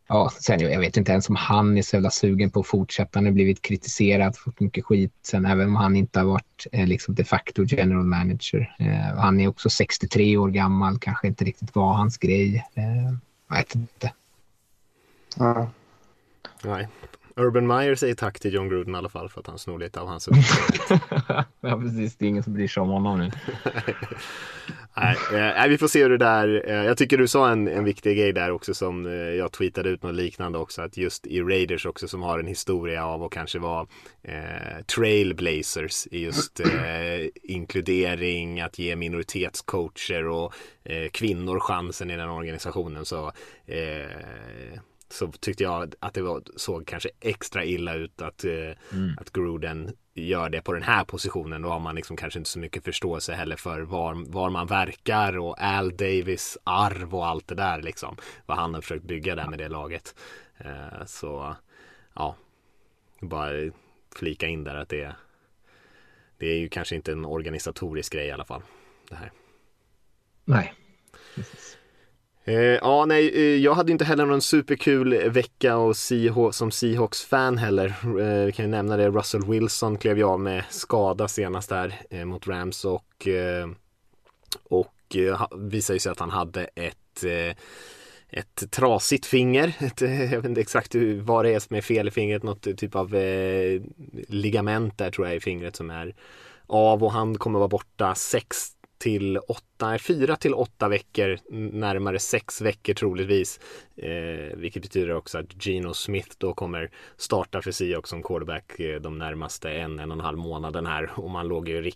ja, 0.08 0.30
sen 0.40 0.60
jag 0.60 0.80
vet 0.80 0.96
inte 0.96 1.12
ens 1.12 1.28
om 1.28 1.36
han 1.36 1.78
är 1.78 1.82
så 1.82 1.96
jävla 1.96 2.10
sugen 2.10 2.50
på 2.50 2.60
att 2.60 2.66
fortsätta. 2.66 3.18
Han 3.18 3.24
har 3.24 3.32
blivit 3.32 3.62
kritiserad, 3.62 4.36
fått 4.36 4.60
mycket 4.60 4.84
skit. 4.84 5.12
Sen 5.22 5.46
även 5.46 5.68
om 5.68 5.76
han 5.76 5.96
inte 5.96 6.18
har 6.18 6.26
varit 6.26 6.66
eh, 6.72 6.86
liksom 6.86 7.14
de 7.14 7.24
facto 7.24 7.64
general 7.66 8.04
manager. 8.04 8.76
Eh, 8.78 9.18
han 9.18 9.40
är 9.40 9.48
också 9.48 9.70
63 9.70 10.36
år 10.36 10.48
gammal, 10.48 10.98
kanske 10.98 11.26
inte 11.26 11.44
riktigt 11.44 11.74
var 11.74 11.92
hans 11.92 12.18
grej. 12.18 12.66
Eh, 12.74 13.12
jag 13.48 13.56
vet 13.56 13.74
inte. 13.74 14.12
Ja. 15.36 15.70
Nej. 16.64 16.88
Urban 17.36 17.66
Meyer 17.66 17.94
säger 17.94 18.14
tack 18.14 18.40
till 18.40 18.54
John 18.54 18.68
Gruden 18.68 18.94
i 18.94 18.98
alla 18.98 19.08
fall 19.08 19.28
för 19.28 19.40
att 19.40 19.46
han 19.46 19.58
snor 19.58 19.78
lite 19.78 20.00
av 20.00 20.08
hans 20.08 20.28
uppdrag. 20.28 21.00
ja, 21.60 21.80
precis. 21.80 22.16
Det 22.16 22.24
är 22.24 22.28
ingen 22.28 22.42
som 22.42 22.52
bryr 22.52 22.68
sig 22.68 22.80
om 22.80 22.88
honom 22.88 23.18
nu. 23.18 23.30
nej, 24.96 25.16
eh, 25.62 25.68
vi 25.68 25.78
får 25.78 25.88
se 25.88 26.02
hur 26.02 26.10
det 26.10 26.18
där, 26.18 26.62
eh, 26.66 26.84
jag 26.84 26.96
tycker 26.96 27.18
du 27.18 27.28
sa 27.28 27.50
en, 27.50 27.68
en 27.68 27.84
viktig 27.84 28.16
grej 28.16 28.32
där 28.32 28.50
också 28.50 28.74
som 28.74 29.06
eh, 29.06 29.12
jag 29.12 29.52
tweetade 29.52 29.88
ut 29.88 30.02
något 30.02 30.14
liknande 30.14 30.58
också, 30.58 30.82
att 30.82 30.96
just 30.96 31.26
i 31.26 31.42
Raiders 31.42 31.86
också 31.86 32.08
som 32.08 32.22
har 32.22 32.38
en 32.38 32.46
historia 32.46 33.06
av 33.06 33.22
att 33.22 33.30
kanske 33.30 33.58
vara 33.58 33.86
trailblazers 34.86 36.06
i 36.10 36.24
just 36.24 36.60
inkludering, 37.42 38.60
att 38.60 38.78
ge 38.78 38.96
minoritetscoacher 38.96 40.26
och 40.28 40.54
kvinnor 41.12 41.60
chansen 41.60 42.10
i 42.10 42.16
den 42.16 42.28
organisationen 42.28 43.04
så 43.04 43.32
så 45.12 45.32
tyckte 45.32 45.62
jag 45.62 45.94
att 46.00 46.14
det 46.14 46.22
var, 46.22 46.42
såg 46.56 46.86
kanske 46.86 47.10
extra 47.20 47.64
illa 47.64 47.94
ut 47.94 48.22
att, 48.22 48.44
eh, 48.44 48.52
mm. 48.92 49.18
att 49.20 49.32
Gruden 49.32 49.96
gör 50.14 50.48
det 50.48 50.62
på 50.62 50.72
den 50.72 50.82
här 50.82 51.04
positionen. 51.04 51.62
Då 51.62 51.68
har 51.68 51.80
man 51.80 51.94
liksom 51.94 52.16
kanske 52.16 52.38
inte 52.38 52.50
så 52.50 52.58
mycket 52.58 52.84
förståelse 52.84 53.32
heller 53.34 53.56
för 53.56 53.80
var, 53.80 54.32
var 54.32 54.50
man 54.50 54.66
verkar 54.66 55.38
och 55.38 55.62
Al 55.62 55.96
Davis 55.96 56.58
arv 56.64 57.14
och 57.14 57.26
allt 57.26 57.48
det 57.48 57.54
där 57.54 57.82
liksom. 57.82 58.16
Vad 58.46 58.56
han 58.56 58.74
har 58.74 58.80
försökt 58.80 59.04
bygga 59.04 59.34
där 59.34 59.48
med 59.48 59.58
det 59.58 59.68
laget. 59.68 60.14
Eh, 60.58 61.04
så 61.06 61.56
ja, 62.14 62.36
bara 63.20 63.50
flika 64.16 64.46
in 64.46 64.64
där 64.64 64.74
att 64.74 64.88
det, 64.88 65.16
det 66.38 66.46
är 66.46 66.58
ju 66.58 66.68
kanske 66.68 66.94
inte 66.94 67.12
en 67.12 67.24
organisatorisk 67.24 68.12
grej 68.12 68.26
i 68.26 68.32
alla 68.32 68.44
fall. 68.44 68.62
Det 69.08 69.14
här. 69.16 69.32
Nej. 70.44 70.74
Eh, 72.44 72.54
ja, 72.54 73.04
nej, 73.04 73.30
eh, 73.34 73.56
jag 73.56 73.74
hade 73.74 73.92
inte 73.92 74.04
heller 74.04 74.26
någon 74.26 74.42
superkul 74.42 75.30
vecka 75.30 75.76
och 75.76 75.96
Seahawks, 75.96 76.56
som 76.56 76.70
Seahawks-fan 76.70 77.58
heller. 77.58 77.86
Eh, 78.04 78.46
vi 78.46 78.52
kan 78.52 78.64
ju 78.64 78.70
nämna 78.70 78.96
det, 78.96 79.10
Russell 79.10 79.44
Wilson 79.44 79.96
klev 79.96 80.18
jag 80.18 80.30
av 80.30 80.40
med 80.40 80.64
skada 80.70 81.28
senast 81.28 81.68
där 81.68 82.00
eh, 82.10 82.24
mot 82.24 82.48
Rams 82.48 82.84
och, 82.84 83.28
eh, 83.28 83.68
och 84.64 85.16
eh, 85.16 85.46
visade 85.56 85.98
sig 85.98 86.12
att 86.12 86.20
han 86.20 86.30
hade 86.30 86.64
ett 86.64 87.24
eh, 87.24 87.56
ett 88.32 88.70
trasigt 88.70 89.26
finger. 89.26 89.72
Ett, 89.80 90.02
eh, 90.02 90.32
jag 90.32 90.40
vet 90.40 90.48
inte 90.48 90.60
exakt 90.60 90.94
vad 91.20 91.44
det 91.44 91.54
är 91.54 91.60
som 91.60 91.76
är 91.76 91.80
fel 91.80 92.08
i 92.08 92.10
fingret. 92.10 92.42
Något 92.42 92.76
typ 92.76 92.94
av 92.94 93.14
eh, 93.14 93.80
ligament 94.28 94.98
där 94.98 95.10
tror 95.10 95.26
jag 95.26 95.36
i 95.36 95.40
fingret 95.40 95.76
som 95.76 95.90
är 95.90 96.14
av 96.66 97.04
och 97.04 97.12
han 97.12 97.38
kommer 97.38 97.58
vara 97.58 97.68
borta 97.68 98.14
sex 98.14 98.72
till 99.02 99.38
åtta, 99.38 99.98
fyra 99.98 100.36
till 100.36 100.54
åtta 100.54 100.88
veckor, 100.88 101.38
närmare 101.50 102.18
sex 102.18 102.60
veckor 102.60 102.94
troligtvis. 102.94 103.60
Eh, 103.96 104.56
vilket 104.56 104.82
betyder 104.82 105.14
också 105.14 105.38
att 105.38 105.66
Gino 105.66 105.94
Smith 105.94 106.36
då 106.38 106.54
kommer 106.54 106.90
starta 107.16 107.62
för 107.62 107.70
Seahawks 107.70 108.10
som 108.10 108.22
quarterback 108.22 108.80
eh, 108.80 109.00
de 109.00 109.18
närmaste 109.18 109.70
en, 109.70 109.98
en 109.98 110.10
och 110.10 110.16
en 110.16 110.24
halv 110.24 110.38
månaden 110.38 110.86
här. 110.86 111.10
Och 111.14 111.30
man 111.30 111.48
låg 111.48 111.68
ju 111.68 111.90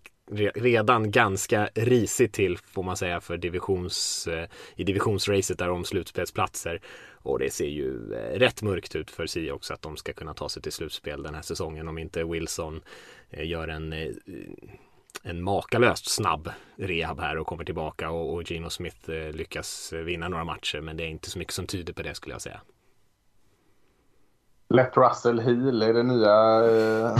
redan 0.54 1.10
ganska 1.10 1.68
risigt 1.74 2.32
till 2.32 2.58
får 2.58 2.82
man 2.82 2.96
säga 2.96 3.20
för 3.20 3.36
divisions, 3.36 4.26
eh, 4.26 4.48
i 4.76 4.84
divisionsracet 4.84 5.58
där 5.58 5.70
om 5.70 5.84
slutspelsplatser. 5.84 6.80
Och 7.12 7.38
det 7.38 7.50
ser 7.50 7.68
ju 7.68 8.14
eh, 8.14 8.38
rätt 8.38 8.62
mörkt 8.62 8.96
ut 8.96 9.10
för 9.10 9.26
Seahawks 9.26 9.70
att 9.70 9.82
de 9.82 9.96
ska 9.96 10.12
kunna 10.12 10.34
ta 10.34 10.48
sig 10.48 10.62
till 10.62 10.72
slutspel 10.72 11.22
den 11.22 11.34
här 11.34 11.42
säsongen 11.42 11.88
om 11.88 11.98
inte 11.98 12.24
Wilson 12.24 12.80
gör 13.30 13.68
en 13.68 13.94
en 15.22 15.42
makalöst 15.42 16.10
snabb 16.10 16.50
rehab 16.76 17.20
här 17.20 17.38
och 17.38 17.46
kommer 17.46 17.64
tillbaka 17.64 18.10
och, 18.10 18.34
och 18.34 18.50
Gino 18.50 18.70
Smith 18.70 19.10
eh, 19.10 19.32
lyckas 19.32 19.92
vinna 19.92 20.28
några 20.28 20.44
matcher 20.44 20.80
men 20.80 20.96
det 20.96 21.02
är 21.02 21.08
inte 21.08 21.30
så 21.30 21.38
mycket 21.38 21.54
som 21.54 21.66
tyder 21.66 21.92
på 21.92 22.02
det 22.02 22.14
skulle 22.14 22.34
jag 22.34 22.42
säga. 22.42 22.60
Let 24.68 24.96
Russell 24.96 25.40
Heel 25.40 25.82
är 25.82 25.94
det 25.94 26.02
nya 26.02 26.64
eh, 26.70 27.16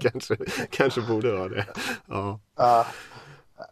kanske, 0.00 0.36
kanske 0.70 1.00
borde 1.00 1.32
vara 1.32 1.48
det. 1.48 1.66
Ja. 2.06 2.40
Uh, 2.60 2.86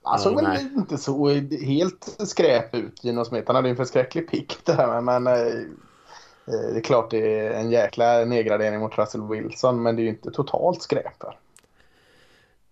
han 0.03 0.19
såg 0.19 0.43
väl 0.43 0.61
inte 0.61 0.99
så 0.99 1.29
helt 1.65 2.17
skräp 2.19 2.75
ut, 2.75 3.05
Gino 3.05 3.25
Smith. 3.25 3.47
Han 3.47 3.57
hade 3.57 3.69
ju 3.69 3.71
en 3.71 3.77
förskräcklig 3.77 4.31
pick 4.31 4.59
där 4.65 5.01
men 5.01 5.27
eh, 5.27 5.33
eh, 5.33 6.73
det 6.73 6.79
är 6.79 6.83
klart 6.83 7.11
det 7.11 7.47
är 7.47 7.51
en 7.51 7.71
jäkla 7.71 8.25
nedgradering 8.25 8.81
mot 8.81 8.99
Russell 8.99 9.29
Wilson 9.29 9.83
men 9.83 9.97
det 9.97 10.03
är 10.03 10.05
ju 10.05 10.11
inte 10.11 10.31
totalt 10.31 10.83
skräp. 10.83 11.23
Här. 11.23 11.39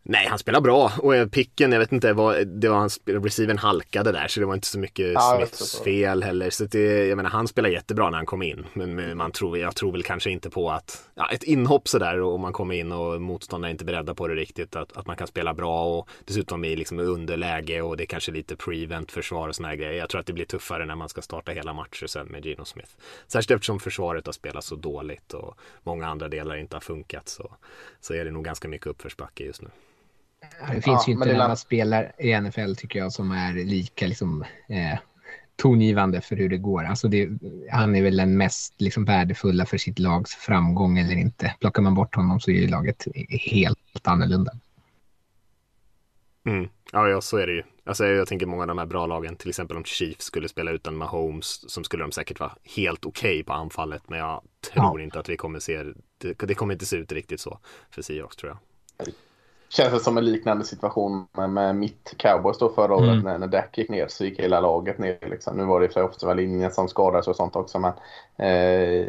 Nej, 0.06 0.26
han 0.26 0.38
spelar 0.38 0.60
bra 0.60 0.92
och 0.98 1.32
picken, 1.32 1.72
jag 1.72 1.78
vet 1.78 1.92
inte, 1.92 2.12
vad, 2.12 2.46
det 2.46 2.68
var 2.68 2.76
hans 2.76 3.00
receiven 3.04 3.58
halkade 3.58 4.12
där 4.12 4.28
så 4.28 4.40
det 4.40 4.46
var 4.46 4.54
inte 4.54 4.66
så 4.66 4.78
mycket 4.78 5.12
ja, 5.12 5.36
Smiths 5.36 5.80
fel 5.80 6.22
heller. 6.22 6.50
Så 6.50 6.64
det, 6.64 7.06
jag 7.06 7.16
menar, 7.16 7.30
han 7.30 7.48
spelar 7.48 7.68
jättebra 7.68 8.10
när 8.10 8.16
han 8.16 8.26
kom 8.26 8.42
in. 8.42 8.66
Men 8.72 9.16
man 9.16 9.32
tror, 9.32 9.58
jag 9.58 9.76
tror 9.76 9.92
väl 9.92 10.02
kanske 10.02 10.30
inte 10.30 10.50
på 10.50 10.70
att, 10.70 11.10
ja, 11.14 11.30
ett 11.30 11.42
inhopp 11.42 11.88
sådär 11.88 12.20
och 12.20 12.40
man 12.40 12.52
kommer 12.52 12.74
in 12.74 12.92
och 12.92 13.22
motståndarna 13.22 13.68
är 13.68 13.70
inte 13.70 13.84
beredda 13.84 14.14
på 14.14 14.28
det 14.28 14.34
riktigt. 14.34 14.76
Att, 14.76 14.96
att 14.96 15.06
man 15.06 15.16
kan 15.16 15.26
spela 15.26 15.54
bra 15.54 15.84
och 15.84 16.08
dessutom 16.24 16.64
i 16.64 16.76
liksom 16.76 16.98
underläge 16.98 17.82
och 17.82 17.96
det 17.96 18.04
är 18.04 18.06
kanske 18.06 18.32
lite 18.32 18.56
prevent 18.56 19.12
försvar 19.12 19.48
och 19.48 19.54
sådana 19.54 19.68
här 19.68 19.76
grejer. 19.76 19.92
Jag 19.92 20.08
tror 20.08 20.20
att 20.20 20.26
det 20.26 20.32
blir 20.32 20.44
tuffare 20.44 20.86
när 20.86 20.96
man 20.96 21.08
ska 21.08 21.22
starta 21.22 21.52
hela 21.52 21.72
matcher 21.72 22.06
sen 22.06 22.26
med 22.26 22.46
Gino 22.46 22.64
Smith. 22.64 22.90
Särskilt 23.26 23.50
eftersom 23.50 23.80
försvaret 23.80 24.26
har 24.26 24.32
spelat 24.32 24.64
så 24.64 24.76
dåligt 24.76 25.32
och 25.32 25.58
många 25.82 26.06
andra 26.06 26.28
delar 26.28 26.56
inte 26.56 26.76
har 26.76 26.80
funkat 26.80 27.28
så, 27.28 27.56
så 28.00 28.14
är 28.14 28.24
det 28.24 28.30
nog 28.30 28.44
ganska 28.44 28.68
mycket 28.68 28.86
uppförsbacke 28.86 29.44
just 29.44 29.62
nu. 29.62 29.68
Det 30.68 30.72
finns 30.72 30.86
ja, 30.86 31.04
ju 31.06 31.12
inte 31.12 31.32
några 31.32 31.56
spelare 31.56 32.12
i 32.18 32.40
NFL 32.40 32.74
tycker 32.74 32.98
jag 32.98 33.12
som 33.12 33.30
är 33.30 33.52
lika 33.52 34.06
liksom, 34.06 34.44
eh, 34.68 34.98
tongivande 35.56 36.20
för 36.20 36.36
hur 36.36 36.48
det 36.48 36.58
går. 36.58 36.84
Alltså 36.84 37.08
det, 37.08 37.28
han 37.70 37.96
är 37.96 38.02
väl 38.02 38.16
den 38.16 38.36
mest 38.36 38.80
liksom, 38.80 39.04
värdefulla 39.04 39.66
för 39.66 39.78
sitt 39.78 39.98
lags 39.98 40.34
framgång 40.34 40.98
eller 40.98 41.16
inte. 41.16 41.54
Plockar 41.60 41.82
man 41.82 41.94
bort 41.94 42.14
honom 42.14 42.40
så 42.40 42.50
är 42.50 42.54
ju 42.54 42.68
laget 42.68 43.04
helt 43.40 44.08
annorlunda. 44.08 44.52
Mm. 46.46 46.68
Ja, 46.92 47.08
ja, 47.08 47.20
så 47.20 47.36
är 47.36 47.46
det 47.46 47.52
ju. 47.52 47.62
Alltså, 47.84 48.06
jag 48.06 48.28
tänker 48.28 48.46
många 48.46 48.62
av 48.62 48.68
de 48.68 48.78
här 48.78 48.86
bra 48.86 49.06
lagen, 49.06 49.36
till 49.36 49.48
exempel 49.48 49.76
om 49.76 49.84
Chiefs 49.84 50.24
skulle 50.24 50.48
spela 50.48 50.70
utan 50.70 50.96
Mahomes, 50.96 51.70
som 51.70 51.84
skulle 51.84 52.04
de 52.04 52.12
säkert 52.12 52.40
vara 52.40 52.52
helt 52.76 53.04
okej 53.04 53.30
okay 53.30 53.44
på 53.44 53.52
anfallet, 53.52 54.02
men 54.08 54.18
jag 54.18 54.42
tror 54.72 55.00
ja. 55.00 55.04
inte 55.04 55.18
att 55.18 55.28
vi 55.28 55.36
kommer 55.36 55.58
se, 55.58 55.82
det, 56.18 56.38
det 56.38 56.54
kommer 56.54 56.72
inte 56.72 56.86
se 56.86 56.96
ut 56.96 57.12
riktigt 57.12 57.40
så 57.40 57.58
för 57.90 58.02
Seahawks 58.02 58.36
tror 58.36 58.50
jag. 58.50 58.58
Känns 59.68 59.92
det 59.92 60.00
som 60.00 60.18
en 60.18 60.24
liknande 60.24 60.64
situation 60.64 61.26
med, 61.32 61.50
med 61.50 61.76
mitt 61.76 62.14
Cowboys 62.16 62.58
då 62.58 62.68
förra 62.68 62.94
året 62.94 63.08
mm. 63.08 63.24
när, 63.24 63.38
när 63.38 63.46
Dak 63.46 63.78
gick 63.78 63.90
ner 63.90 64.06
så 64.08 64.24
gick 64.24 64.40
hela 64.40 64.60
laget 64.60 64.98
ner. 64.98 65.18
Liksom. 65.20 65.56
Nu 65.56 65.64
var 65.64 65.80
det 65.80 65.86
i 65.86 65.88
och 65.88 66.14
sig 66.14 66.36
linjen 66.36 66.70
som 66.70 66.88
skadades 66.88 67.28
och 67.28 67.36
sånt 67.36 67.56
också 67.56 67.78
men 67.78 67.92
eh, 68.36 69.06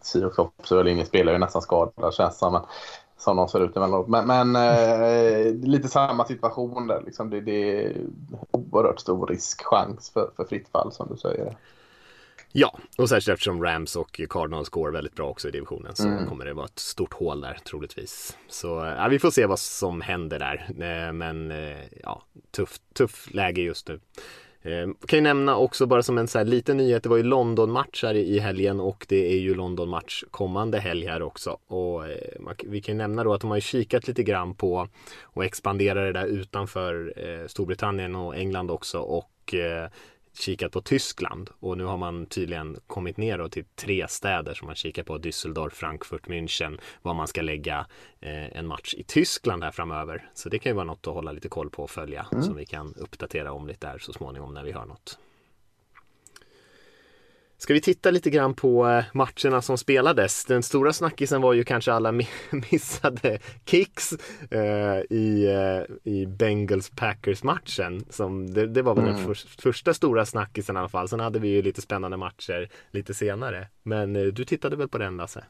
Seahawks 0.00 0.38
offensiva 0.38 0.82
linje 0.82 1.04
spelar 1.04 1.32
ju 1.32 1.38
nästan 1.38 1.62
skadad 1.62 2.14
känns 2.14 2.38
som. 2.38 2.52
Men, 2.52 2.62
som 3.22 3.36
de 3.36 3.48
ser 3.48 3.60
ut 3.60 3.76
emellanåt. 3.76 4.08
Men, 4.08 4.26
men 4.26 4.56
eh, 4.56 5.54
lite 5.54 5.88
samma 5.88 6.24
situation 6.24 6.86
där. 6.86 7.02
Liksom. 7.06 7.30
Det, 7.30 7.40
det 7.40 7.84
är 7.84 7.96
oerhört 8.50 9.00
stor 9.00 9.26
risk, 9.26 9.62
chans 9.64 10.10
för, 10.10 10.30
för 10.36 10.44
fritt 10.44 10.68
fall 10.68 10.92
som 10.92 11.08
du 11.10 11.16
säger. 11.16 11.56
Ja, 12.54 12.78
och 12.98 13.08
särskilt 13.08 13.34
eftersom 13.34 13.62
Rams 13.62 13.96
och 13.96 14.20
Cardinals 14.30 14.68
går 14.68 14.90
väldigt 14.90 15.14
bra 15.14 15.28
också 15.28 15.48
i 15.48 15.50
divisionen 15.50 15.96
så 15.96 16.08
mm. 16.08 16.26
kommer 16.26 16.44
det 16.44 16.54
vara 16.54 16.66
ett 16.66 16.78
stort 16.78 17.12
hål 17.12 17.40
där 17.40 17.58
troligtvis. 17.64 18.36
Så 18.48 18.66
ja, 18.98 19.08
vi 19.08 19.18
får 19.18 19.30
se 19.30 19.46
vad 19.46 19.58
som 19.58 20.00
händer 20.00 20.38
där. 20.38 20.66
Eh, 20.68 21.12
men 21.12 21.50
eh, 21.50 21.78
ja, 22.02 22.22
tuff, 22.50 22.78
tuff 22.94 23.34
läge 23.34 23.62
just 23.62 23.88
nu. 23.88 24.00
Eh, 24.62 24.88
kan 25.06 25.16
ju 25.16 25.20
nämna 25.20 25.56
också 25.56 25.86
bara 25.86 26.02
som 26.02 26.18
en 26.18 26.28
så 26.28 26.38
här 26.38 26.44
liten 26.44 26.76
nyhet, 26.76 27.02
det 27.02 27.08
var 27.08 27.16
ju 27.16 27.22
London-match 27.22 28.02
här 28.02 28.14
i 28.14 28.38
helgen 28.38 28.80
och 28.80 29.06
det 29.08 29.32
är 29.32 29.38
ju 29.38 29.54
London-match 29.54 30.24
kommande 30.30 30.78
helg 30.78 31.06
här 31.06 31.22
också. 31.22 31.58
Och 31.66 32.02
vi 32.64 32.80
kan 32.80 32.94
ju 32.94 32.98
nämna 32.98 33.24
då 33.24 33.34
att 33.34 33.40
de 33.40 33.50
har 33.50 33.56
ju 33.56 33.60
kikat 33.60 34.08
lite 34.08 34.22
grann 34.22 34.54
på 34.54 34.88
och 35.22 35.44
expandera 35.44 36.04
det 36.04 36.12
där 36.12 36.26
utanför 36.26 37.14
Storbritannien 37.48 38.14
och 38.16 38.36
England 38.36 38.70
också 38.70 38.98
och 38.98 39.54
kikat 40.34 40.72
på 40.72 40.80
Tyskland 40.80 41.50
och 41.60 41.78
nu 41.78 41.84
har 41.84 41.96
man 41.96 42.26
tydligen 42.26 42.76
kommit 42.86 43.16
ner 43.16 43.48
till 43.48 43.64
tre 43.64 44.08
städer 44.08 44.54
som 44.54 44.66
man 44.66 44.74
kikar 44.74 45.02
på 45.02 45.18
Düsseldorf, 45.18 45.70
Frankfurt, 45.70 46.26
München 46.26 46.80
var 47.02 47.14
man 47.14 47.28
ska 47.28 47.42
lägga 47.42 47.86
eh, 48.20 48.56
en 48.56 48.66
match 48.66 48.94
i 48.94 49.02
Tyskland 49.02 49.64
här 49.64 49.70
framöver. 49.70 50.30
Så 50.34 50.48
det 50.48 50.58
kan 50.58 50.70
ju 50.70 50.74
vara 50.74 50.84
något 50.84 51.06
att 51.06 51.14
hålla 51.14 51.32
lite 51.32 51.48
koll 51.48 51.70
på 51.70 51.82
och 51.82 51.90
följa 51.90 52.26
mm. 52.32 52.44
som 52.44 52.56
vi 52.56 52.66
kan 52.66 52.94
uppdatera 52.94 53.52
om 53.52 53.66
lite 53.66 53.86
där 53.86 53.98
så 53.98 54.12
småningom 54.12 54.54
när 54.54 54.64
vi 54.64 54.72
hör 54.72 54.84
något. 54.84 55.18
Ska 57.62 57.74
vi 57.74 57.80
titta 57.80 58.10
lite 58.10 58.30
grann 58.30 58.54
på 58.54 58.88
eh, 58.88 59.04
matcherna 59.12 59.62
som 59.62 59.78
spelades? 59.78 60.44
Den 60.44 60.62
stora 60.62 60.92
snackisen 60.92 61.40
var 61.40 61.52
ju 61.52 61.64
kanske 61.64 61.92
alla 61.92 62.12
missade 62.70 63.38
kicks 63.64 64.12
eh, 64.50 64.98
i, 65.10 65.46
eh, 65.46 66.12
i 66.12 66.26
Bengals 66.26 66.90
Packers 66.90 67.42
matchen. 67.42 68.04
Som, 68.10 68.54
det, 68.54 68.66
det 68.66 68.82
var 68.82 68.94
väl 68.94 69.04
mm. 69.04 69.16
den 69.16 69.26
för, 69.26 69.62
första 69.62 69.94
stora 69.94 70.26
snackisen 70.26 70.76
i 70.76 70.78
alla 70.78 70.88
fall. 70.88 71.08
Sen 71.08 71.20
hade 71.20 71.38
vi 71.38 71.48
ju 71.48 71.62
lite 71.62 71.82
spännande 71.82 72.16
matcher 72.16 72.68
lite 72.90 73.14
senare. 73.14 73.68
Men 73.82 74.12
du 74.12 74.44
tittade 74.44 74.76
väl 74.76 74.88
på 74.88 74.98
den 74.98 75.16
Lasse? 75.16 75.44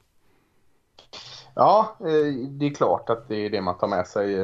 Ja, 1.54 1.97
det 2.49 2.66
är 2.66 2.75
klart 2.75 3.11
att 3.11 3.28
det 3.28 3.47
är 3.47 3.50
det 3.50 3.61
man 3.61 3.78
tar 3.78 3.88
med 3.88 4.07
sig. 4.07 4.37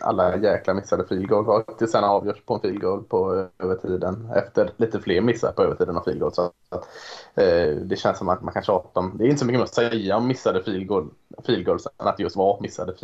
Eh, 0.00 0.08
alla 0.08 0.36
jäkla 0.36 0.74
missade 0.74 1.06
field 1.06 1.28
goal 1.28 1.64
till 1.64 1.88
sen 1.88 2.04
avgörs 2.04 2.42
på 2.46 2.54
en 2.54 2.60
field 2.60 2.80
goal 2.80 3.02
på 3.02 3.46
övertiden 3.58 4.30
efter 4.36 4.70
lite 4.76 5.00
fler 5.00 5.20
missar 5.20 5.52
på 5.52 5.62
övertiden 5.62 5.96
av 5.96 6.02
field 6.04 6.20
goal. 6.20 6.34
Så 6.34 6.52
att, 6.68 6.88
eh, 7.34 7.68
det 7.68 7.98
känns 7.98 8.18
som 8.18 8.28
att 8.28 8.42
man 8.42 8.54
kan 8.54 8.62
tjata 8.62 9.00
om, 9.00 9.12
det 9.18 9.24
är 9.24 9.26
inte 9.26 9.38
så 9.38 9.46
mycket 9.46 9.58
mer 9.58 9.64
att 9.64 9.74
säga 9.74 10.16
om 10.16 10.26
missade 10.26 10.62
field 10.62 11.66
goals 11.66 11.86
än 11.98 12.06
att 12.06 12.20
just 12.20 12.36
var 12.36 12.60
missade. 12.60 12.94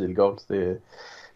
Det, 0.48 0.78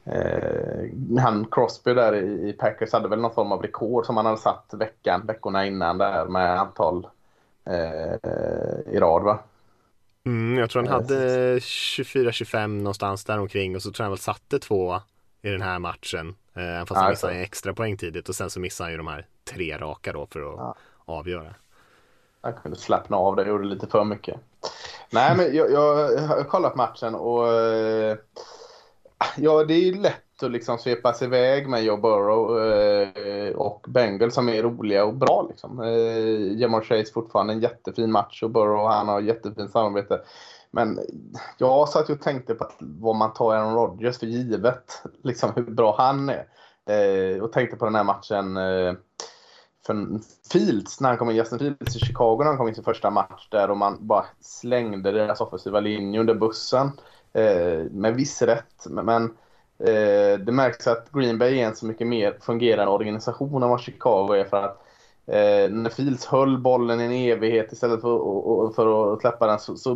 eh, 0.05 1.21
han 1.23 1.47
Crosby 1.51 1.95
där 1.95 2.15
i, 2.15 2.49
i 2.49 2.53
Packers 2.53 2.93
hade 2.93 3.09
väl 3.09 3.21
någon 3.21 3.35
form 3.35 3.53
av 3.53 3.63
rekord 3.63 4.07
som 4.07 4.17
han 4.17 4.27
hade 4.27 4.39
satt 4.39 4.71
veckan, 4.73 5.27
veckorna 5.27 5.67
innan 5.67 5.99
där 5.99 6.25
med 6.25 6.61
antal 6.61 7.07
eh, 7.65 8.95
i 8.95 8.99
rad 8.99 9.23
va? 9.23 9.39
Mm, 10.27 10.59
jag 10.59 10.71
tror 10.71 10.83
han 10.83 10.93
hade 10.93 11.59
24-25 11.59 12.67
någonstans 12.67 13.25
där 13.25 13.39
omkring 13.39 13.77
och 13.77 13.83
så 13.83 13.91
tror 13.91 14.05
jag 14.05 14.05
han 14.05 14.13
väl 14.13 14.19
satte 14.19 14.59
två 14.59 15.01
i 15.43 15.51
den 15.51 15.63
här 15.63 15.79
matchen. 15.79 16.35
Eh, 16.55 16.87
fast 16.87 17.01
han 17.01 17.11
missade 17.11 17.35
en 17.35 17.43
extra 17.43 17.75
poäng 17.75 17.97
tidigt 17.97 18.29
och 18.29 18.35
sen 18.35 18.51
så 18.51 18.61
missade 18.61 18.87
han 18.87 18.93
ju 18.93 18.97
de 18.97 19.07
här 19.07 19.27
tre 19.45 19.79
raka 19.79 20.13
då 20.13 20.27
för 20.27 20.41
att 20.41 20.59
ja. 20.59 20.75
avgöra. 21.05 21.55
Han 22.41 22.53
kunde 22.53 22.77
slappna 22.77 23.17
av 23.17 23.37
det, 23.37 23.49
gjorde 23.49 23.65
lite 23.65 23.87
för 23.87 24.05
mycket. 24.05 24.41
Nej, 25.11 25.37
men 25.37 25.57
jag, 25.57 25.73
jag, 25.73 26.13
jag 26.13 26.21
har 26.21 26.45
kollat 26.45 26.77
matchen 26.77 27.15
och 27.15 27.49
eh, 27.49 28.17
ja, 29.37 29.65
det 29.65 29.75
är 29.75 29.93
lätt 29.93 30.43
att 30.43 30.51
liksom 30.51 30.79
svepas 30.79 31.23
iväg 31.23 31.69
med 31.69 31.85
Joe 31.85 31.97
Burrow 31.97 32.59
eh, 32.63 33.55
och 33.55 33.87
Bengals 33.89 34.35
som 34.35 34.49
är 34.49 34.63
roliga 34.63 35.05
och 35.05 35.15
bra. 35.15 35.47
Liksom. 35.49 35.79
Jamar 36.57 36.81
Chase 36.81 37.13
fortfarande 37.13 37.53
en 37.53 37.61
jättefin 37.61 38.13
match 38.13 38.43
och 38.43 38.51
Burrow 38.51 38.89
han 38.89 39.09
har 39.09 39.21
jättefint 39.21 39.71
samarbete. 39.71 40.21
Men 40.71 41.01
jag 41.59 41.89
satt 41.89 42.11
och 42.11 42.21
tänkte 42.21 42.55
på 42.55 42.71
vad 42.79 43.17
man 43.17 43.33
tar 43.33 43.55
Aaron 43.55 43.75
Rodgers 43.75 44.19
för 44.19 44.27
givet, 44.27 45.03
liksom 45.23 45.53
hur 45.57 45.63
bra 45.63 45.95
han 45.99 46.29
är. 46.29 46.47
Eh, 46.87 47.43
och 47.43 47.53
tänkte 47.53 47.77
på 47.77 47.85
den 47.85 47.95
här 47.95 48.05
matchen 48.05 48.57
eh, 48.57 48.95
för 49.87 50.21
Fields, 50.53 51.01
när 51.01 51.09
han 51.09 51.19
kom 51.19 51.31
in, 51.31 51.37
Justin 51.37 51.59
Fields 51.59 51.97
i 51.97 51.99
Chicago 51.99 52.39
när 52.39 52.47
han 52.47 52.57
kom 52.57 52.69
in 52.69 52.75
sin 52.75 52.85
första 52.85 53.11
match 53.11 53.49
där 53.51 53.71
och 53.71 53.77
man 53.77 54.07
bara 54.07 54.25
slängde 54.41 55.13
deras 55.13 55.41
offensiva 55.41 55.81
linje 55.81 56.21
under 56.21 56.35
bussen. 56.35 56.91
Eh, 57.33 57.85
med 57.91 58.15
viss 58.15 58.43
rätt, 58.43 58.87
men 58.87 59.25
eh, 59.79 60.39
det 60.39 60.53
märks 60.53 60.87
att 60.87 61.13
Green 61.13 61.39
Bay 61.39 61.59
är 61.59 61.67
en 61.67 61.77
så 61.77 61.87
mycket 61.87 62.07
mer 62.07 62.39
fungerande 62.41 62.93
organisation 62.93 63.63
än 63.63 63.69
vad 63.69 63.81
Chicago 63.81 64.33
är 64.33 64.45
för 64.45 64.63
att 64.63 64.83
eh, 65.31 65.71
när 65.71 65.91
Fields 65.91 66.27
höll 66.27 66.59
bollen 66.59 67.01
i 67.01 67.05
en 67.05 67.37
evighet 67.37 67.73
istället 67.73 68.01
för, 68.01 68.09
och, 68.09 68.75
för 68.75 69.13
att 69.13 69.21
släppa 69.21 69.47
den 69.47 69.59
så, 69.59 69.77
så 69.77 69.95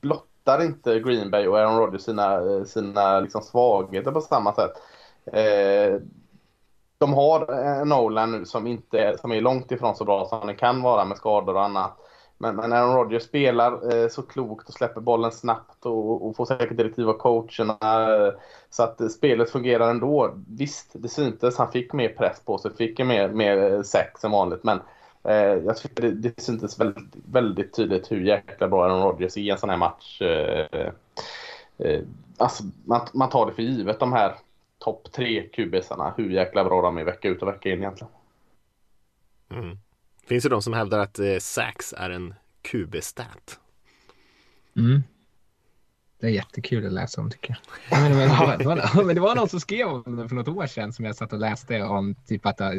blottar 0.00 0.62
inte 0.62 1.00
Green 1.00 1.30
Bay 1.30 1.46
och 1.48 1.58
Aaron 1.58 1.78
Rodgers 1.78 2.02
sina, 2.02 2.34
eh, 2.34 2.64
sina 2.64 3.20
liksom 3.20 3.42
svagheter 3.42 4.12
på 4.12 4.20
samma 4.20 4.54
sätt. 4.54 4.72
Eh, 5.32 6.00
de 6.98 7.12
har 7.12 7.52
en 7.52 7.88
Nolan 7.88 8.32
nu 8.32 8.44
som, 8.44 8.66
inte, 8.66 9.18
som 9.20 9.32
är 9.32 9.40
långt 9.40 9.72
ifrån 9.72 9.96
så 9.96 10.04
bra 10.04 10.24
som 10.24 10.46
den 10.46 10.56
kan 10.56 10.82
vara 10.82 11.04
med 11.04 11.16
skador 11.16 11.54
och 11.54 11.64
annat. 11.64 11.96
Men, 12.42 12.56
men 12.56 12.72
Aaron 12.72 12.96
Rodgers 12.96 13.22
spelar 13.22 13.94
eh, 13.94 14.08
så 14.08 14.22
klokt 14.22 14.68
och 14.68 14.74
släpper 14.74 15.00
bollen 15.00 15.32
snabbt 15.32 15.86
och, 15.86 16.26
och 16.26 16.36
får 16.36 16.44
säkert 16.44 16.76
direktiv 16.76 17.08
av 17.08 17.12
coacherna. 17.12 17.78
Eh, 17.82 18.32
så 18.70 18.82
att 18.82 19.00
eh, 19.00 19.08
spelet 19.08 19.50
fungerar 19.50 19.90
ändå. 19.90 20.34
Visst, 20.48 20.90
det 20.92 21.08
syntes. 21.08 21.58
Han 21.58 21.72
fick 21.72 21.92
mer 21.92 22.08
press 22.08 22.40
på 22.44 22.58
sig, 22.58 22.74
fick 22.74 22.98
mer, 22.98 23.28
mer 23.28 23.72
eh, 23.72 23.82
sex 23.82 24.24
än 24.24 24.30
vanligt. 24.30 24.64
Men 24.64 24.80
eh, 25.24 25.34
jag 25.36 25.76
tycker 25.76 26.02
det, 26.02 26.10
det 26.10 26.40
syntes 26.40 26.80
väldigt, 26.80 27.14
väldigt 27.32 27.74
tydligt 27.74 28.12
hur 28.12 28.20
jäkla 28.20 28.68
bra 28.68 28.84
Aaron 28.84 29.02
Rodgers 29.02 29.36
är 29.36 29.40
i 29.40 29.50
en 29.50 29.58
sån 29.58 29.70
här 29.70 29.76
match. 29.76 30.22
Eh, 30.22 30.66
eh, 31.78 32.02
alltså, 32.38 32.62
man, 32.84 33.00
man 33.14 33.28
tar 33.28 33.46
det 33.46 33.52
för 33.52 33.62
givet 33.62 34.00
de 34.00 34.12
här 34.12 34.34
topp 34.78 35.12
tre 35.12 35.42
QBsarna. 35.42 36.14
Hur 36.16 36.30
jäkla 36.30 36.64
bra 36.64 36.82
de 36.82 36.98
är 36.98 37.04
vecka 37.04 37.28
ut 37.28 37.42
och 37.42 37.48
vecka 37.48 37.68
in 37.68 37.78
egentligen. 37.78 38.12
Mm. 39.50 39.78
Finns 40.30 40.42
det 40.44 40.48
de 40.48 40.62
som 40.62 40.72
hävdar 40.72 40.98
att 40.98 41.18
eh, 41.18 41.38
Sax 41.40 41.94
är 41.96 42.10
en 42.10 42.34
QB-stat? 42.62 43.58
Mm. 44.76 45.02
Det 46.20 46.26
är 46.26 46.30
jättekul 46.30 46.86
att 46.86 46.92
läsa 46.92 47.20
om 47.20 47.30
tycker 47.30 47.58
jag. 47.90 48.00
Men, 48.00 48.16
men, 48.16 48.58
det, 48.58 48.64
var, 48.64 49.04
men 49.04 49.14
det 49.14 49.20
var 49.20 49.34
någon 49.34 49.48
som 49.48 49.60
skrev 49.60 49.88
om 49.88 50.16
det 50.16 50.28
för 50.28 50.36
något 50.36 50.48
år 50.48 50.66
sedan 50.66 50.92
som 50.92 51.04
jag 51.04 51.16
satt 51.16 51.32
och 51.32 51.38
läste 51.38 51.82
om 51.82 52.14
typ 52.26 52.46
att 52.46 52.60
eh, 52.60 52.70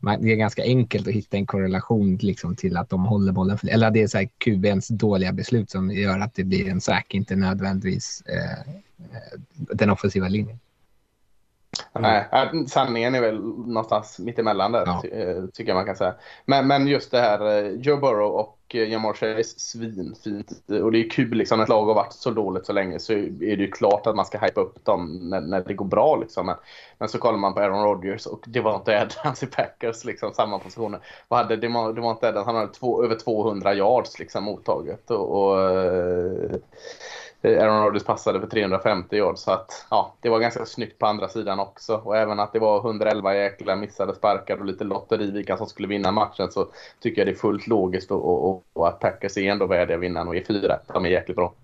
det 0.00 0.32
är 0.32 0.36
ganska 0.36 0.62
enkelt 0.62 1.08
att 1.08 1.14
hitta 1.14 1.36
en 1.36 1.46
korrelation 1.46 2.16
liksom 2.16 2.56
till 2.56 2.76
att 2.76 2.90
de 2.90 3.04
håller 3.04 3.32
bollen. 3.32 3.58
För, 3.58 3.68
eller 3.68 3.90
det 3.90 4.02
är 4.02 4.06
så 4.06 4.18
här 4.18 4.28
QBns 4.38 4.88
dåliga 4.88 5.32
beslut 5.32 5.70
som 5.70 5.90
gör 5.90 6.18
att 6.18 6.34
det 6.34 6.44
blir 6.44 6.68
en 6.68 6.80
säk, 6.80 7.14
inte 7.14 7.36
nödvändigtvis 7.36 8.22
eh, 8.26 8.60
eh 8.60 9.38
den 9.54 9.90
offensiva 9.90 10.28
linjen. 10.28 10.58
Mm. 11.94 12.24
Nej, 12.32 12.68
sanningen 12.68 13.14
är 13.14 13.20
väl 13.20 13.40
någonstans 13.44 14.18
mittemellan 14.18 14.72
där, 14.72 14.86
ja. 14.86 15.00
ty 15.02 15.08
eh, 15.08 15.44
tycker 15.52 15.70
jag 15.70 15.76
man 15.76 15.86
kan 15.86 15.96
säga. 15.96 16.14
Men, 16.44 16.66
men 16.66 16.86
just 16.86 17.10
det 17.10 17.20
här, 17.20 17.64
eh, 17.64 17.70
Joe 17.70 17.96
Burrow 17.96 18.32
och 18.32 18.58
eh, 18.74 18.90
Jamar 18.90 19.12
Chase, 19.12 19.60
svinfint. 19.60 20.50
Och 20.82 20.92
det 20.92 20.98
är 20.98 21.10
kul 21.10 21.34
liksom, 21.34 21.60
ett 21.60 21.68
lag 21.68 21.86
har 21.86 21.94
varit 21.94 22.12
så 22.12 22.30
dåligt 22.30 22.66
så 22.66 22.72
länge 22.72 22.98
så 22.98 23.12
är 23.12 23.56
det 23.56 23.62
ju 23.62 23.70
klart 23.70 24.06
att 24.06 24.16
man 24.16 24.24
ska 24.24 24.38
hypa 24.38 24.60
upp 24.60 24.84
dem 24.84 25.30
när, 25.30 25.40
när 25.40 25.64
det 25.64 25.74
går 25.74 25.84
bra. 25.84 26.16
Liksom. 26.16 26.46
Men, 26.46 26.56
men 26.98 27.08
så 27.08 27.18
kollar 27.18 27.38
man 27.38 27.54
på 27.54 27.60
Aaron 27.60 27.84
Rodgers 27.84 28.26
och 28.26 28.44
det 28.46 28.60
var 28.60 28.76
inte 28.76 29.00
Adams 29.00 29.42
i 29.42 29.46
Packers, 29.46 30.04
liksom, 30.04 30.32
samma 30.34 30.58
positioner. 30.58 31.00
Vad 31.28 31.40
hade, 31.40 31.56
det, 31.56 31.68
var, 31.68 31.92
det 31.92 32.00
var 32.00 32.10
inte 32.10 32.28
Adams, 32.28 32.46
han 32.46 32.56
hade 32.56 32.72
två, 32.72 33.04
över 33.04 33.16
200 33.16 33.74
yards 33.74 34.18
liksom, 34.18 34.44
mottaget. 34.44 35.10
Och, 35.10 35.30
och 35.30 35.58
Aaron 37.44 37.84
Rodgers 37.84 38.04
passade 38.04 38.40
för 38.40 38.46
350 38.46 39.16
yards. 39.16 39.42
Så 39.42 39.50
att, 39.50 39.86
ja, 39.90 40.14
det 40.20 40.28
var 40.28 40.38
ganska 40.38 40.66
snyggt 40.66 40.98
på 40.98 41.06
andra 41.06 41.28
sidan 41.28 41.60
också. 41.60 41.96
Och 41.96 42.16
även 42.16 42.40
att 42.40 42.52
det 42.52 42.58
var 42.58 42.80
111 42.80 43.34
jäkla 43.34 43.76
missade 43.76 44.14
sparkar 44.14 44.58
och 44.58 44.64
lite 44.64 44.84
lotteri 44.84 45.30
vilka 45.30 45.56
som 45.56 45.66
skulle 45.66 45.88
vinna 45.88 46.10
matchen 46.10 46.52
så 46.52 46.68
tycker 47.00 47.20
jag 47.20 47.28
det 47.28 47.32
är 47.32 47.40
fullt 47.40 47.66
logiskt 47.66 48.10
och, 48.10 48.48
och, 48.50 48.64
och 48.72 48.88
att 48.88 49.00
Packers 49.00 49.36
är 49.36 49.50
ändå 49.50 49.66
värdiga 49.66 49.96
vinnaren 49.96 50.28
och 50.28 50.36
är 50.36 50.44
fyra. 50.44 50.78
De 50.86 51.04
är 51.04 51.10
jäkligt 51.10 51.36
bra. 51.36 51.54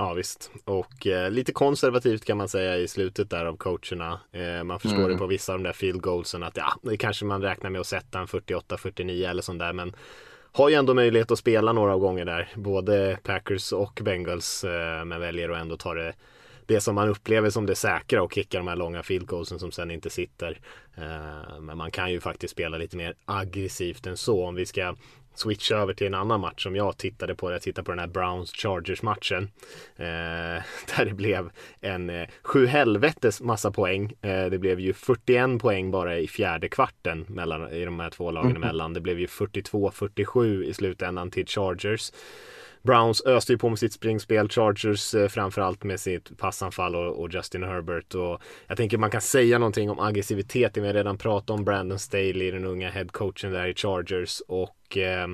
Ja 0.00 0.12
visst, 0.14 0.50
och 0.64 1.06
eh, 1.06 1.30
lite 1.30 1.52
konservativt 1.52 2.24
kan 2.24 2.36
man 2.36 2.48
säga 2.48 2.76
i 2.76 2.88
slutet 2.88 3.30
där 3.30 3.44
av 3.44 3.56
coacherna. 3.56 4.20
Eh, 4.32 4.64
man 4.64 4.80
förstår 4.80 4.98
mm. 4.98 5.12
det 5.12 5.18
på 5.18 5.26
vissa 5.26 5.52
av 5.52 5.58
de 5.58 5.64
där 5.64 5.72
field 5.72 6.00
goalsen 6.00 6.42
att 6.42 6.56
ja, 6.56 6.72
det 6.82 6.96
kanske 6.96 7.24
man 7.24 7.42
räknar 7.42 7.70
med 7.70 7.80
att 7.80 7.86
sätta 7.86 8.18
en 8.18 8.26
48-49 8.26 9.30
eller 9.30 9.42
sånt 9.42 9.58
där 9.58 9.72
men 9.72 9.92
har 10.58 10.68
ju 10.68 10.74
ändå 10.74 10.94
möjlighet 10.94 11.30
att 11.30 11.38
spela 11.38 11.72
några 11.72 11.96
gånger 11.96 12.24
där, 12.24 12.48
både 12.54 13.18
Packers 13.22 13.72
och 13.72 14.00
Bengals, 14.04 14.64
eh, 14.64 15.04
men 15.04 15.20
väljer 15.20 15.50
att 15.50 15.60
ändå 15.60 15.76
ta 15.76 15.94
det 15.94 16.14
det 16.66 16.80
som 16.80 16.94
man 16.94 17.08
upplever 17.08 17.50
som 17.50 17.66
det 17.66 17.74
säkra 17.74 18.22
och 18.22 18.32
kicka 18.32 18.58
de 18.58 18.68
här 18.68 18.76
långa 18.76 19.02
field 19.02 19.26
goalsen 19.26 19.58
som 19.58 19.72
sen 19.72 19.90
inte 19.90 20.10
sitter. 20.10 20.60
Eh, 20.96 21.60
men 21.60 21.76
man 21.76 21.90
kan 21.90 22.12
ju 22.12 22.20
faktiskt 22.20 22.52
spela 22.52 22.78
lite 22.78 22.96
mer 22.96 23.14
aggressivt 23.24 24.06
än 24.06 24.16
så. 24.16 24.46
Om 24.46 24.54
vi 24.54 24.66
ska 24.66 24.94
switcha 25.38 25.76
över 25.76 25.94
till 25.94 26.06
en 26.06 26.14
annan 26.14 26.40
match 26.40 26.62
som 26.62 26.76
jag 26.76 26.96
tittade 26.96 27.34
på. 27.34 27.52
Jag 27.52 27.62
tittade 27.62 27.84
på 27.84 27.92
den 27.92 27.98
här 27.98 28.06
Browns 28.06 28.52
Chargers 28.52 29.02
matchen. 29.02 29.50
Eh, 29.96 30.06
där 30.96 31.04
det 31.04 31.14
blev 31.14 31.50
en 31.80 32.10
eh, 32.10 32.28
sju 32.42 32.66
helvetes 32.66 33.40
massa 33.40 33.70
poäng. 33.70 34.12
Eh, 34.22 34.46
det 34.46 34.58
blev 34.58 34.80
ju 34.80 34.92
41 34.92 35.60
poäng 35.60 35.90
bara 35.90 36.18
i 36.18 36.28
fjärde 36.28 36.68
kvarten 36.68 37.24
mellan, 37.28 37.72
i 37.72 37.84
de 37.84 38.00
här 38.00 38.10
två 38.10 38.30
lagen 38.30 38.50
mm. 38.50 38.62
emellan. 38.62 38.94
Det 38.94 39.00
blev 39.00 39.20
ju 39.20 39.26
42-47 39.26 40.64
i 40.64 40.74
slutändan 40.74 41.30
till 41.30 41.46
Chargers. 41.46 42.12
Browns 42.82 43.26
öste 43.26 43.52
ju 43.52 43.58
på 43.58 43.68
med 43.68 43.78
sitt 43.78 43.92
springspel, 43.92 44.48
Chargers 44.48 45.14
eh, 45.14 45.28
framförallt 45.28 45.84
med 45.84 46.00
sitt 46.00 46.38
passanfall 46.38 46.96
och, 46.96 47.20
och, 47.20 47.34
Justin 47.34 47.62
Herbert. 47.62 48.14
Och 48.14 48.42
jag 48.66 48.76
tänker 48.76 48.98
man 48.98 49.10
kan 49.10 49.20
säga 49.20 49.58
någonting 49.58 49.90
om 49.90 50.00
aggressiviteten. 50.00 50.82
Vi 50.82 50.88
har 50.88 50.94
redan 50.94 51.18
pratat 51.18 51.50
om 51.50 51.64
Brandon 51.64 51.98
Staley, 51.98 52.50
den 52.50 52.64
unga 52.64 52.90
headcoachen 52.90 53.52
där 53.52 53.66
i 53.66 53.74
Chargers 53.74 54.40
och 54.48 54.96
eh, 54.96 55.28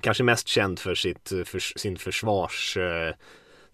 kanske 0.00 0.24
mest 0.24 0.48
känd 0.48 0.78
för 0.78 0.94
sitt 0.94 1.32
eh, 1.32 1.44
för, 1.44 1.78
sin 1.78 1.96
försvars 1.96 2.76
eh, 2.76 3.14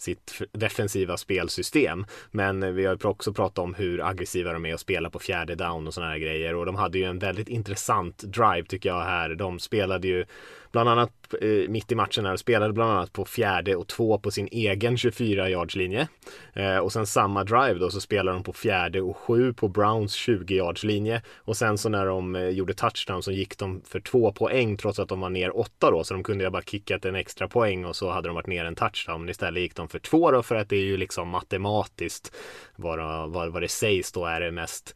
sitt 0.02 0.42
defensiva 0.52 1.16
spelsystem. 1.16 2.06
Men 2.30 2.74
vi 2.74 2.84
har 2.84 3.06
också 3.06 3.32
pratat 3.32 3.58
om 3.58 3.74
hur 3.74 4.08
aggressiva 4.08 4.52
de 4.52 4.66
är 4.66 4.74
att 4.74 4.80
spela 4.80 5.10
på 5.10 5.18
fjärde 5.18 5.54
down 5.54 5.86
och 5.86 5.94
sådana 5.94 6.12
här 6.12 6.18
grejer 6.18 6.54
och 6.54 6.66
de 6.66 6.74
hade 6.74 6.98
ju 6.98 7.04
en 7.04 7.18
väldigt 7.18 7.48
intressant 7.48 8.18
drive 8.18 8.64
tycker 8.68 8.88
jag 8.88 9.00
här. 9.00 9.34
De 9.34 9.58
spelade 9.58 10.08
ju 10.08 10.24
bland 10.72 10.88
annat 10.88 11.34
eh, 11.40 11.68
mitt 11.68 11.92
i 11.92 11.94
matchen 11.94 12.26
här 12.26 12.36
spelade 12.36 12.72
bland 12.72 12.90
annat 12.90 13.12
på 13.12 13.24
fjärde 13.24 13.76
och 13.76 13.88
två 13.88 14.18
på 14.18 14.30
sin 14.30 14.48
egen 14.52 14.96
24 14.96 15.50
yards 15.50 15.76
linje. 15.76 16.08
Eh, 16.52 16.78
och 16.78 16.92
sen 16.92 17.06
samma 17.06 17.44
drive 17.44 17.74
då 17.74 17.90
så 17.90 18.00
spelade 18.00 18.36
de 18.36 18.42
på 18.42 18.52
fjärde 18.52 19.00
och 19.00 19.16
sju 19.16 19.52
på 19.52 19.68
Browns 19.68 20.12
20 20.12 20.54
yards 20.54 20.84
linje. 20.84 21.22
Och 21.36 21.56
sen 21.56 21.78
så 21.78 21.88
när 21.88 22.06
de 22.06 22.36
eh, 22.36 22.48
gjorde 22.48 22.74
touchdown 22.74 23.22
så 23.22 23.32
gick 23.32 23.58
de 23.58 23.82
för 23.84 24.00
två 24.00 24.32
poäng 24.32 24.76
trots 24.76 24.98
att 24.98 25.08
de 25.08 25.20
var 25.20 25.30
ner 25.30 25.56
åtta 25.56 25.90
då. 25.90 26.04
Så 26.04 26.14
de 26.14 26.22
kunde 26.22 26.44
ju 26.44 26.50
bara 26.50 26.62
kickat 26.62 27.04
en 27.04 27.14
extra 27.14 27.48
poäng 27.48 27.84
och 27.84 27.96
så 27.96 28.10
hade 28.10 28.28
de 28.28 28.34
varit 28.34 28.46
ner 28.46 28.64
en 28.64 28.74
touchdown. 28.74 29.20
Men 29.20 29.28
istället 29.28 29.62
gick 29.62 29.76
de 29.76 29.88
för 29.88 29.98
två 29.98 30.30
då 30.30 30.42
för 30.42 30.54
att 30.54 30.68
det 30.68 30.76
är 30.76 30.84
ju 30.84 30.96
liksom 30.96 31.28
matematiskt 31.28 32.36
vad, 32.76 33.30
vad, 33.30 33.52
vad 33.52 33.62
det 33.62 33.68
sägs 33.68 34.12
då 34.12 34.26
är 34.26 34.40
det 34.40 34.50
mest 34.50 34.94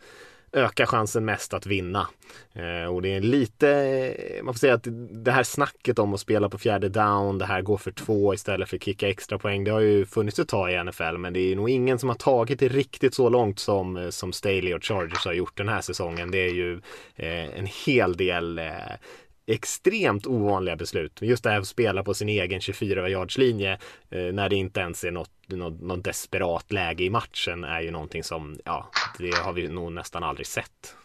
ökar 0.57 0.87
chansen 0.87 1.25
mest 1.25 1.55
att 1.55 1.67
vinna. 1.67 2.09
Eh, 2.53 2.95
och 2.95 3.03
det 3.03 3.15
är 3.15 3.21
lite, 3.21 3.69
eh, 3.69 4.45
man 4.45 4.55
får 4.55 4.59
säga 4.59 4.75
att 4.75 4.87
det 5.25 5.31
här 5.31 5.43
snacket 5.43 5.99
om 5.99 6.15
att 6.15 6.21
spela 6.21 6.49
på 6.49 6.59
fjärde 6.59 6.89
down, 6.89 7.39
det 7.39 7.47
här 7.47 7.63
gå 7.63 7.79
för 7.79 7.91
två 7.91 8.35
istället 8.35 8.69
för 8.69 8.79
kicka 8.79 9.09
extra 9.09 9.39
poäng, 9.39 9.65
det 9.65 9.71
har 9.71 9.81
ju 9.81 10.07
funnits 10.07 10.39
ett 10.39 10.49
tag 10.49 10.73
i 10.73 10.85
NFL, 10.85 11.17
men 11.19 11.33
det 11.33 11.41
är 11.41 11.57
nog 11.57 11.71
ingen 11.71 11.99
som 11.99 12.09
har 12.09 12.17
tagit 12.17 12.59
det 12.59 12.69
riktigt 12.69 13.15
så 13.15 13.29
långt 13.29 13.59
som, 13.59 13.97
eh, 13.97 14.09
som 14.09 14.33
Staley 14.33 14.75
och 14.75 14.85
Chargers 14.85 15.25
har 15.25 15.33
gjort 15.33 15.57
den 15.57 15.69
här 15.69 15.81
säsongen. 15.81 16.31
Det 16.31 16.39
är 16.39 16.53
ju 16.53 16.81
eh, 17.17 17.59
en 17.59 17.67
hel 17.87 18.17
del 18.17 18.59
eh, 18.59 18.97
extremt 19.47 20.27
ovanliga 20.27 20.77
beslut. 20.77 21.23
Just 21.23 21.45
det 21.45 21.51
här 21.51 21.61
att 21.61 21.69
spela 21.69 22.05
på 22.05 22.15
sin 22.15 22.29
egen 22.29 22.61
24 22.61 23.09
yardslinje 23.09 23.79
eh, 24.11 24.33
när 24.33 24.49
det 24.49 24.57
inte 24.57 24.81
ens 24.81 25.05
är 25.05 25.11
något, 25.11 25.31
något, 25.49 25.81
något 25.81 26.05
desperat 26.05 26.73
läge 26.73 27.05
i 27.05 27.11
matchen 27.11 27.65
är 27.65 27.81
ju 27.81 27.91
någonting 27.91 28.25
som, 28.25 28.59
ja, 28.65 28.91
det 29.19 29.35
har 29.35 29.53
vi 29.53 29.69
nog 29.69 29.93
nästan 29.93 30.25
aldrig 30.25 30.47
sett. 30.47 30.97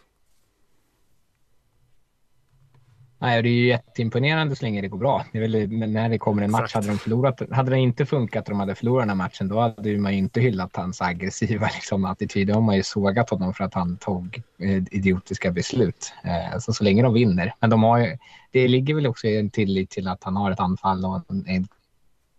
Nej, 3.22 3.42
det 3.42 3.48
är 3.48 3.52
ju 3.52 3.66
jätteimponerande 3.66 4.56
så 4.56 4.64
länge 4.64 4.80
det 4.80 4.88
går 4.88 4.98
bra. 4.98 5.24
Det 5.32 5.38
är 5.38 5.42
väl, 5.42 5.68
när 5.90 6.08
det 6.08 6.18
kommer 6.18 6.42
en 6.42 6.50
match, 6.50 6.62
Exakt. 6.62 6.74
hade 6.74 6.88
de 6.88 6.98
förlorat, 6.98 7.42
hade 7.50 7.70
det 7.70 7.78
inte 7.78 8.06
funkat 8.06 8.44
och 8.44 8.50
de 8.50 8.60
hade 8.60 8.74
förlorat 8.74 9.02
den 9.02 9.08
här 9.08 9.16
matchen, 9.16 9.48
då 9.48 9.60
hade 9.60 9.98
man 9.98 10.12
ju 10.12 10.18
inte 10.18 10.40
hyllat 10.40 10.76
hans 10.76 11.02
aggressiva 11.02 11.66
liksom, 11.74 12.04
attityd. 12.04 12.48
Då 12.48 12.54
har 12.54 12.60
man 12.60 12.76
ju 12.76 12.82
sågat 12.82 13.30
honom 13.30 13.54
för 13.54 13.64
att 13.64 13.74
han 13.74 13.96
tog 13.96 14.42
eh, 14.58 14.82
idiotiska 14.90 15.50
beslut. 15.50 16.12
Eh, 16.24 16.58
så, 16.58 16.72
så 16.72 16.84
länge 16.84 17.02
de 17.02 17.14
vinner. 17.14 17.54
Men 17.60 17.70
de 17.70 17.82
har 17.82 17.98
ju, 17.98 18.16
det 18.50 18.68
ligger 18.68 18.94
väl 18.94 19.06
också 19.06 19.26
en 19.26 19.50
tillit 19.50 19.90
till 19.90 20.08
att 20.08 20.24
han 20.24 20.36
har 20.36 20.50
ett 20.50 20.60
anfall 20.60 21.04
och 21.04 21.22
en 21.46 21.68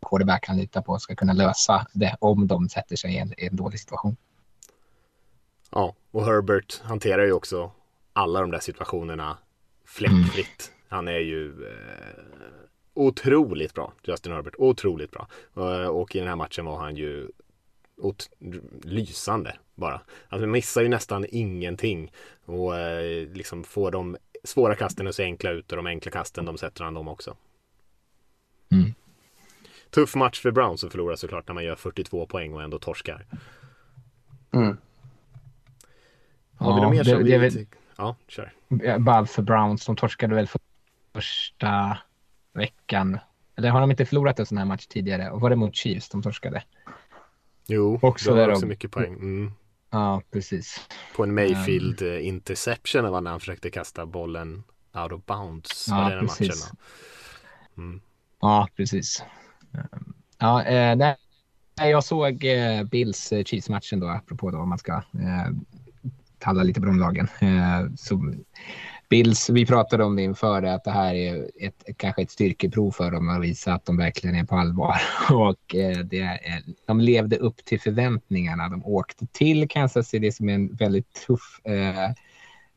quarterback 0.03 0.47
han 0.47 0.57
litar 0.57 0.81
på 0.81 0.99
ska 0.99 1.15
kunna 1.15 1.33
lösa 1.33 1.87
det 1.93 2.17
om 2.19 2.47
de 2.47 2.69
sätter 2.69 2.95
sig 2.95 3.13
i 3.13 3.17
en, 3.17 3.33
i 3.37 3.45
en 3.45 3.55
dålig 3.55 3.79
situation. 3.79 4.15
Ja, 5.71 5.93
och 6.11 6.25
Herbert 6.25 6.81
hanterar 6.83 7.25
ju 7.25 7.31
också 7.31 7.71
alla 8.13 8.41
de 8.41 8.51
där 8.51 8.59
situationerna 8.59 9.37
fläckfritt. 9.85 10.71
Mm. 10.71 10.87
Han 10.87 11.07
är 11.07 11.19
ju 11.19 11.67
eh, 11.67 12.23
otroligt 12.93 13.73
bra, 13.73 13.93
Justin 14.03 14.31
Herbert. 14.31 14.55
Otroligt 14.57 15.11
bra. 15.11 15.27
Eh, 15.55 15.87
och 15.87 16.15
i 16.15 16.19
den 16.19 16.27
här 16.27 16.35
matchen 16.35 16.65
var 16.65 16.77
han 16.77 16.95
ju 16.95 17.29
lysande 18.83 19.55
bara. 19.75 20.01
Alltså 20.29 20.47
missar 20.47 20.81
ju 20.81 20.89
nästan 20.89 21.25
ingenting 21.29 22.11
och 22.45 22.77
eh, 22.77 23.27
liksom 23.27 23.63
får 23.63 23.91
de 23.91 24.17
svåra 24.43 24.75
kasten 24.75 25.07
att 25.07 25.15
se 25.15 25.23
enkla 25.23 25.51
ut 25.51 25.71
och 25.71 25.77
de 25.77 25.87
enkla 25.87 26.11
kasten 26.11 26.45
de 26.45 26.57
sätter 26.57 26.83
han 26.83 26.93
dem 26.93 27.07
också. 27.07 27.37
Mm. 28.71 28.93
Tuff 29.93 30.15
match 30.15 30.41
för 30.41 30.51
Browns 30.51 30.83
att 30.83 30.91
förlora 30.91 31.17
såklart 31.17 31.47
när 31.47 31.53
man 31.53 31.63
gör 31.63 31.75
42 31.75 32.25
poäng 32.25 32.53
och 32.53 32.63
ändå 32.63 32.79
torskar. 32.79 33.25
Mm. 34.51 34.77
Har 36.55 36.75
vi 36.75 36.81
något 36.81 36.95
mer 36.95 37.03
som 37.03 37.23
det, 37.23 37.37
vi... 37.37 37.49
Det, 37.49 37.65
ja, 37.95 38.15
kör. 38.27 38.53
Bara 38.99 39.25
för 39.25 39.41
Browns, 39.41 39.85
de 39.85 39.95
torskade 39.95 40.35
väl 40.35 40.47
första 41.13 41.97
veckan. 42.53 43.19
Eller 43.55 43.69
har 43.69 43.81
de 43.81 43.91
inte 43.91 44.05
förlorat 44.05 44.39
en 44.39 44.45
sån 44.45 44.57
här 44.57 44.65
match 44.65 44.85
tidigare? 44.85 45.31
Och 45.31 45.41
var 45.41 45.49
det 45.49 45.55
mot 45.55 45.75
Chiefs 45.75 46.09
de 46.09 46.21
torskade? 46.21 46.63
Jo, 47.67 47.99
också 48.01 48.35
det 48.35 48.41
var 48.41 48.49
också 48.49 48.61
de... 48.61 48.67
mycket 48.67 48.91
poäng. 48.91 49.13
Mm. 49.13 49.51
Ja, 49.89 50.21
precis. 50.31 50.87
På 51.15 51.23
en 51.23 51.33
Mayfield 51.33 52.01
um... 52.01 52.19
interception 52.19 53.11
var 53.11 53.21
när 53.21 53.31
han 53.31 53.39
försökte 53.39 53.69
kasta 53.69 54.05
bollen 54.05 54.63
out 54.93 55.11
of 55.11 55.25
bounds. 55.25 55.87
Ja, 55.89 56.17
precis. 56.19 56.71
Mm. 57.77 58.01
Ja, 58.41 58.67
precis. 58.75 59.23
Ja, 60.39 60.63
eh, 60.63 60.95
nej, 60.95 61.15
jag 61.77 62.03
såg 62.03 62.45
eh, 62.45 62.83
Bills 62.83 63.31
eh, 63.31 63.43
Chiefs-matchen 63.43 63.99
då, 63.99 64.07
apropå 64.07 64.51
då 64.51 64.57
om 64.57 64.69
man 64.69 64.77
ska 64.77 64.93
eh, 64.93 65.53
talla 66.39 66.63
lite 66.63 66.79
på 66.79 66.85
de 66.85 66.99
lagen. 66.99 67.27
Eh, 67.41 67.93
så 67.95 68.33
Bills, 69.09 69.49
vi 69.49 69.65
pratade 69.65 70.03
om 70.03 70.15
det 70.15 70.21
inför 70.21 70.61
det, 70.61 70.73
att 70.73 70.83
det 70.83 70.91
här 70.91 71.15
är 71.15 71.49
ett, 71.59 71.83
kanske 71.97 72.21
ett 72.21 72.31
styrkeprov 72.31 72.91
för 72.91 73.11
dem 73.11 73.29
att 73.29 73.41
visa 73.41 73.73
att 73.73 73.85
de 73.85 73.97
verkligen 73.97 74.35
är 74.35 74.43
på 74.43 74.55
allvar. 74.55 74.95
Och 75.31 75.75
eh, 75.75 75.97
det 75.97 76.21
eh, 76.21 76.73
de 76.85 76.99
levde 76.99 77.37
upp 77.37 77.65
till 77.65 77.79
förväntningarna. 77.79 78.69
De 78.69 78.85
åkte 78.85 79.27
till 79.27 79.69
Kansas 79.69 80.07
City 80.07 80.31
som 80.31 80.49
är 80.49 80.53
en 80.53 80.75
väldigt 80.75 81.13
tuff 81.27 81.61
eh, 81.63 82.11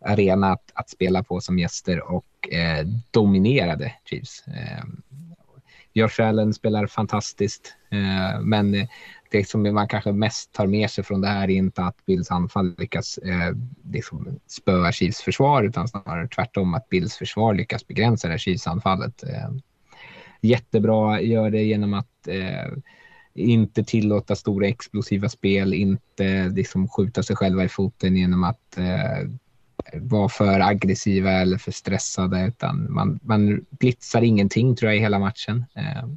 arena 0.00 0.52
att, 0.52 0.70
att, 0.74 0.90
spela 0.90 1.22
på 1.22 1.40
som 1.40 1.58
gäster 1.58 2.12
och 2.12 2.52
eh, 2.52 2.86
dominerade 3.10 3.92
Chiefs. 4.04 4.44
Eh, 4.46 4.84
Josh 5.96 6.20
Allen 6.20 6.54
spelar 6.54 6.86
fantastiskt, 6.86 7.76
eh, 7.90 8.40
men 8.40 8.88
det 9.30 9.48
som 9.48 9.74
man 9.74 9.88
kanske 9.88 10.12
mest 10.12 10.52
tar 10.52 10.66
med 10.66 10.90
sig 10.90 11.04
från 11.04 11.20
det 11.20 11.28
här 11.28 11.42
är 11.42 11.54
inte 11.54 11.82
att 11.82 12.06
Bills 12.06 12.30
anfall 12.30 12.74
lyckas 12.78 13.18
eh, 13.18 13.56
liksom 13.92 14.38
spöa 14.46 14.92
Chiefs 14.92 15.20
försvar 15.20 15.62
utan 15.62 15.88
snarare 15.88 16.28
tvärtom 16.28 16.74
att 16.74 16.88
Bills 16.88 17.16
försvar 17.16 17.54
lyckas 17.54 17.86
begränsa 17.86 18.28
det 18.28 18.38
Chiefs 18.38 18.66
anfallet. 18.66 19.22
Eh, 19.22 19.50
jättebra, 20.40 21.20
gör 21.20 21.50
det 21.50 21.62
genom 21.62 21.94
att 21.94 22.28
eh, 22.28 22.72
inte 23.34 23.84
tillåta 23.84 24.36
stora 24.36 24.66
explosiva 24.66 25.28
spel, 25.28 25.74
inte 25.74 26.48
liksom 26.48 26.88
skjuta 26.88 27.22
sig 27.22 27.36
själva 27.36 27.64
i 27.64 27.68
foten 27.68 28.16
genom 28.16 28.44
att 28.44 28.78
eh, 28.78 29.28
vara 29.94 30.28
för 30.28 30.60
aggressiva 30.60 31.30
eller 31.30 31.58
för 31.58 31.72
stressade 31.72 32.46
utan 32.46 32.92
man, 32.92 33.20
man 33.22 33.64
blitzar 33.70 34.22
ingenting 34.22 34.76
tror 34.76 34.90
jag 34.90 34.96
i 34.96 35.00
hela 35.00 35.18
matchen. 35.18 35.64
Eh, 35.74 36.08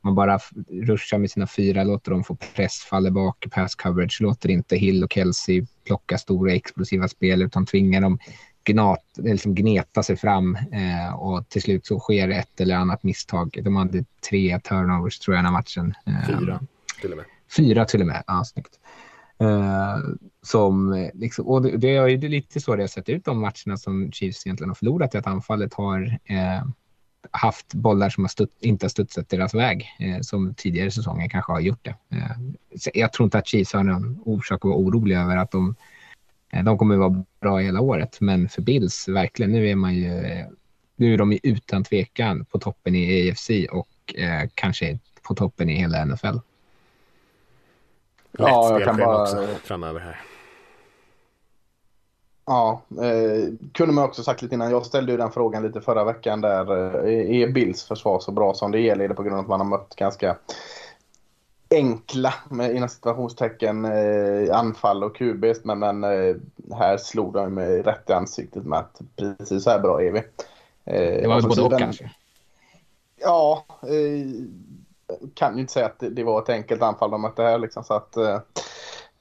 man 0.00 0.14
bara 0.14 0.38
ruschar 0.70 1.18
med 1.18 1.30
sina 1.30 1.46
fyra, 1.46 1.84
låter 1.84 2.10
dem 2.10 2.24
få 2.24 2.36
press, 2.54 2.78
faller 2.78 3.10
bak 3.10 3.46
i 3.46 3.48
pass 3.48 3.74
coverage, 3.74 4.20
låter 4.20 4.50
inte 4.50 4.76
Hill 4.76 5.04
och 5.04 5.12
Kelsey 5.12 5.66
plocka 5.86 6.18
stora 6.18 6.52
explosiva 6.52 7.08
spel 7.08 7.42
utan 7.42 7.66
tvingar 7.66 8.00
dem 8.00 8.18
gnat, 8.64 9.04
liksom 9.16 9.54
gneta 9.54 10.02
sig 10.02 10.16
fram 10.16 10.56
eh, 10.56 11.14
och 11.14 11.48
till 11.48 11.62
slut 11.62 11.86
så 11.86 11.98
sker 12.00 12.28
ett 12.28 12.60
eller 12.60 12.76
annat 12.76 13.02
misstag. 13.02 13.58
De 13.62 13.76
hade 13.76 14.04
tre 14.30 14.60
turnovers 14.60 15.18
tror 15.18 15.36
jag 15.36 15.44
den 15.44 15.52
här 15.54 15.60
matchen. 15.60 15.94
Eh, 16.06 16.26
Fyra 16.26 16.60
till 17.00 17.10
och 17.10 17.16
med. 17.16 17.26
Fyra 17.56 17.84
till 17.84 18.00
och 18.00 18.06
med, 18.06 18.24
ja 18.26 18.44
snyggt. 18.44 18.78
Eh, 19.40 19.98
som, 20.42 20.92
eh, 20.92 21.10
liksom, 21.14 21.46
och 21.46 21.62
det, 21.62 21.76
det 21.76 21.96
är 21.96 22.06
ju 22.06 22.28
lite 22.28 22.60
så 22.60 22.76
det 22.76 22.82
har 22.82 22.88
sett 22.88 23.08
ut 23.08 23.24
de 23.24 23.40
matcherna 23.40 23.76
som 23.76 24.12
Chiefs 24.12 24.46
egentligen 24.46 24.70
har 24.70 24.74
förlorat, 24.74 25.14
att 25.14 25.26
anfallet 25.26 25.74
har 25.74 26.18
eh, 26.24 26.64
haft 27.30 27.74
bollar 27.74 28.10
som 28.10 28.24
har 28.24 28.28
stutt, 28.28 28.56
inte 28.60 28.84
har 28.84 28.88
studsat 28.88 29.28
deras 29.28 29.54
väg, 29.54 29.86
eh, 30.00 30.20
som 30.20 30.54
tidigare 30.54 30.90
säsonger 30.90 31.28
kanske 31.28 31.52
har 31.52 31.60
gjort 31.60 31.84
det. 31.84 31.94
Eh, 32.16 32.36
jag 32.94 33.12
tror 33.12 33.24
inte 33.24 33.38
att 33.38 33.46
Chiefs 33.46 33.72
har 33.72 33.82
någon 33.82 34.20
orsak 34.24 34.64
att 34.64 34.68
vara 34.68 34.78
oroliga 34.78 35.20
över 35.20 35.36
att 35.36 35.50
de, 35.50 35.74
eh, 36.52 36.64
de 36.64 36.78
kommer 36.78 36.94
att 36.94 37.00
vara 37.00 37.24
bra 37.40 37.58
hela 37.58 37.80
året, 37.80 38.20
men 38.20 38.48
för 38.48 38.62
Bills, 38.62 39.08
verkligen, 39.08 39.52
nu 39.52 39.68
är 39.68 39.76
man 39.76 39.94
ju, 39.94 40.18
eh, 40.18 40.46
nu 40.96 41.14
är 41.14 41.18
de 41.18 41.32
ju 41.32 41.38
utan 41.42 41.84
tvekan 41.84 42.44
på 42.44 42.58
toppen 42.58 42.94
i 42.94 43.30
AFC 43.30 43.50
och 43.70 44.14
eh, 44.14 44.48
kanske 44.54 44.98
på 45.22 45.34
toppen 45.34 45.70
i 45.70 45.74
hela 45.74 46.04
NFL. 46.04 46.38
Ja, 48.38 48.72
jag 48.72 48.84
kan 48.84 48.96
bara... 48.96 49.22
också 49.22 49.46
framöver 49.64 50.00
här. 50.00 50.20
Ja, 52.46 52.82
eh, 53.02 53.48
kunde 53.72 53.94
man 53.94 54.04
också 54.04 54.22
sagt 54.22 54.42
lite 54.42 54.54
innan. 54.54 54.70
Jag 54.70 54.86
ställde 54.86 55.12
ju 55.12 55.18
den 55.18 55.32
frågan 55.32 55.62
lite 55.62 55.80
förra 55.80 56.04
veckan 56.04 56.40
där. 56.40 56.96
Eh, 57.06 57.40
är 57.40 57.48
Bills 57.48 57.84
försvar 57.84 58.20
så 58.20 58.32
bra 58.32 58.54
som 58.54 58.70
det 58.72 58.80
är? 58.80 59.00
Är 59.00 59.08
det 59.08 59.14
på 59.14 59.22
grund 59.22 59.36
av 59.36 59.40
att 59.40 59.48
man 59.48 59.60
har 59.60 59.66
mött 59.66 59.96
ganska 59.96 60.36
enkla, 61.70 62.34
med 62.48 62.76
inom 62.76 62.88
situationstecken, 62.88 63.84
eh, 63.84 64.58
anfall 64.58 65.04
och 65.04 65.16
QBs. 65.16 65.64
Men, 65.64 65.78
men 65.78 66.04
eh, 66.04 66.36
här 66.72 66.96
slog 66.96 67.32
de 67.32 67.54
mig 67.54 67.82
rätt 67.82 68.10
i 68.10 68.12
ansiktet 68.12 68.64
med 68.64 68.78
att 68.78 69.00
precis 69.16 69.64
så 69.64 69.70
här 69.70 69.78
bra 69.78 70.02
är 70.02 70.12
vi. 70.12 70.18
Eh, 70.84 71.22
det 71.22 71.28
var 71.28 71.42
både 71.42 71.62
och 71.62 71.78
kanske? 71.78 72.10
Ja, 73.16 73.64
eh, 73.82 74.28
kan 75.34 75.54
ju 75.54 75.60
inte 75.60 75.72
säga 75.72 75.86
att 75.86 75.98
det, 75.98 76.08
det, 76.08 76.24
var 76.24 76.42
ett 76.42 76.48
enkelt 76.48 76.82
anfall 76.82 77.10
de 77.10 77.22
mötte 77.22 77.42
här. 77.42 77.58
Liksom, 77.58 77.84
så 77.84 77.94
att, 77.94 78.16
eh, 78.16 78.40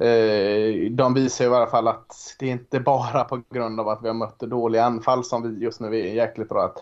eh, 0.07 0.91
de 0.91 1.13
visar 1.13 1.45
ju 1.45 1.51
i 1.51 1.55
alla 1.55 1.67
fall 1.67 1.87
att 1.87 2.35
det 2.39 2.45
är 2.45 2.51
inte 2.51 2.79
bara 2.79 3.23
på 3.23 3.41
grund 3.49 3.79
av 3.79 3.89
att 3.89 4.03
vi 4.03 4.07
har 4.07 4.15
mött 4.15 4.39
dåliga 4.39 4.85
anfall 4.85 5.23
som 5.23 5.43
vi 5.43 5.63
just 5.63 5.79
nu 5.79 5.87
är 5.87 6.13
jäkligt 6.13 6.49
bra. 6.49 6.65
Att 6.65 6.77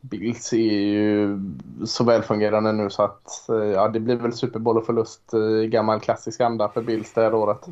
Bills 0.00 0.52
är 0.52 0.56
ju 0.56 1.38
så 1.84 2.04
välfungerande 2.04 2.72
nu 2.72 2.90
så 2.90 3.02
att 3.02 3.48
eh, 3.48 3.56
ja, 3.56 3.88
det 3.88 4.00
blir 4.00 4.16
väl 4.16 4.32
Super 4.32 4.58
Bowl 4.58 4.78
och 4.78 4.86
förlust 4.86 5.34
eh, 5.34 5.40
i 5.40 5.68
gammal 5.68 6.00
klassisk 6.00 6.40
anda 6.40 6.68
för 6.68 6.82
Bills 6.82 7.12
det 7.12 7.20
här 7.20 7.34
året. 7.34 7.66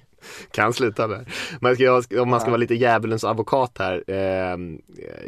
kan 0.50 0.72
sluta 0.72 1.06
där. 1.06 1.24
Men 1.60 1.76
jag, 1.78 2.04
om 2.20 2.30
man 2.30 2.40
ska 2.40 2.50
vara 2.50 2.60
lite 2.60 2.74
djävulens 2.74 3.24
advokat 3.24 3.78
här. 3.78 4.04
Eh, 4.06 4.58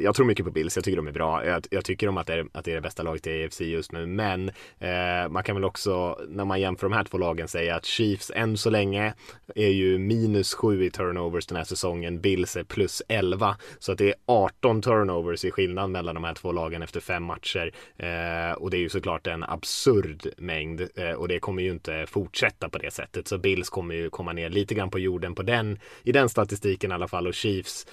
jag 0.03 0.14
tror 0.14 0.26
mycket 0.26 0.44
på 0.44 0.50
Bills, 0.50 0.76
jag 0.76 0.85
tycker 0.85 0.96
de 0.96 1.07
är 1.07 1.12
bra. 1.12 1.46
Jag, 1.46 1.66
jag 1.70 1.85
tycker 1.85 2.09
om 2.09 2.16
att 2.16 2.26
det, 2.26 2.35
är, 2.35 2.46
att 2.53 2.64
det 2.64 2.70
är 2.70 2.74
det 2.74 2.81
bästa 2.81 3.03
laget 3.03 3.26
i 3.26 3.44
AFC 3.44 3.61
just 3.61 3.92
nu. 3.92 4.07
Men 4.07 4.48
eh, 4.79 5.29
man 5.31 5.42
kan 5.42 5.57
väl 5.57 5.64
också, 5.64 6.18
när 6.29 6.44
man 6.44 6.61
jämför 6.61 6.88
de 6.88 6.92
här 6.92 7.05
två 7.05 7.18
lagen, 7.18 7.48
säga 7.48 7.76
att 7.76 7.85
Chiefs 7.85 8.33
än 8.35 8.57
så 8.57 8.70
länge 8.70 9.14
är 9.55 9.68
ju 9.68 9.98
minus 9.98 10.55
7 10.55 10.85
i 10.85 10.90
turnovers 10.90 11.46
den 11.46 11.57
här 11.57 11.64
säsongen. 11.64 12.20
Bills 12.20 12.57
är 12.57 12.64
plus 12.64 13.03
11. 13.09 13.57
Så 13.79 13.92
att 13.92 13.98
det 13.98 14.09
är 14.09 14.14
18 14.26 14.83
turnovers 14.83 15.44
i 15.44 15.50
skillnad 15.50 15.90
mellan 15.90 16.14
de 16.14 16.24
här 16.24 16.35
två 16.35 16.53
lagen 16.53 16.83
efter 16.83 17.00
fem 17.00 17.24
matcher. 17.24 17.72
Eh, 17.96 18.53
och 18.53 18.70
det 18.70 18.76
är 18.76 18.81
ju 18.81 18.88
såklart 18.88 19.26
en 19.26 19.44
absurd 19.44 20.26
mängd. 20.37 20.88
Eh, 20.96 21.12
och 21.12 21.29
det 21.29 21.38
kommer 21.38 21.62
ju 21.62 21.70
inte 21.70 22.07
fortsätta 22.07 22.68
på 22.68 22.79
det 22.79 22.90
sättet. 22.90 23.29
Så 23.29 23.38
Bills 23.38 23.68
kommer 23.68 23.94
ju 23.94 24.11
komma 24.11 24.33
ner 24.33 24.50
lite 24.50 24.74
grann 24.80 24.90
på 24.90 24.98
jorden 24.98 25.34
på 25.34 25.42
den, 25.42 25.78
i 26.02 26.12
den 26.12 26.28
statistiken 26.28 26.90
i 26.90 26.94
alla 26.94 27.08
fall 27.08 27.26
och 27.26 27.34
Chiefs 27.34 27.86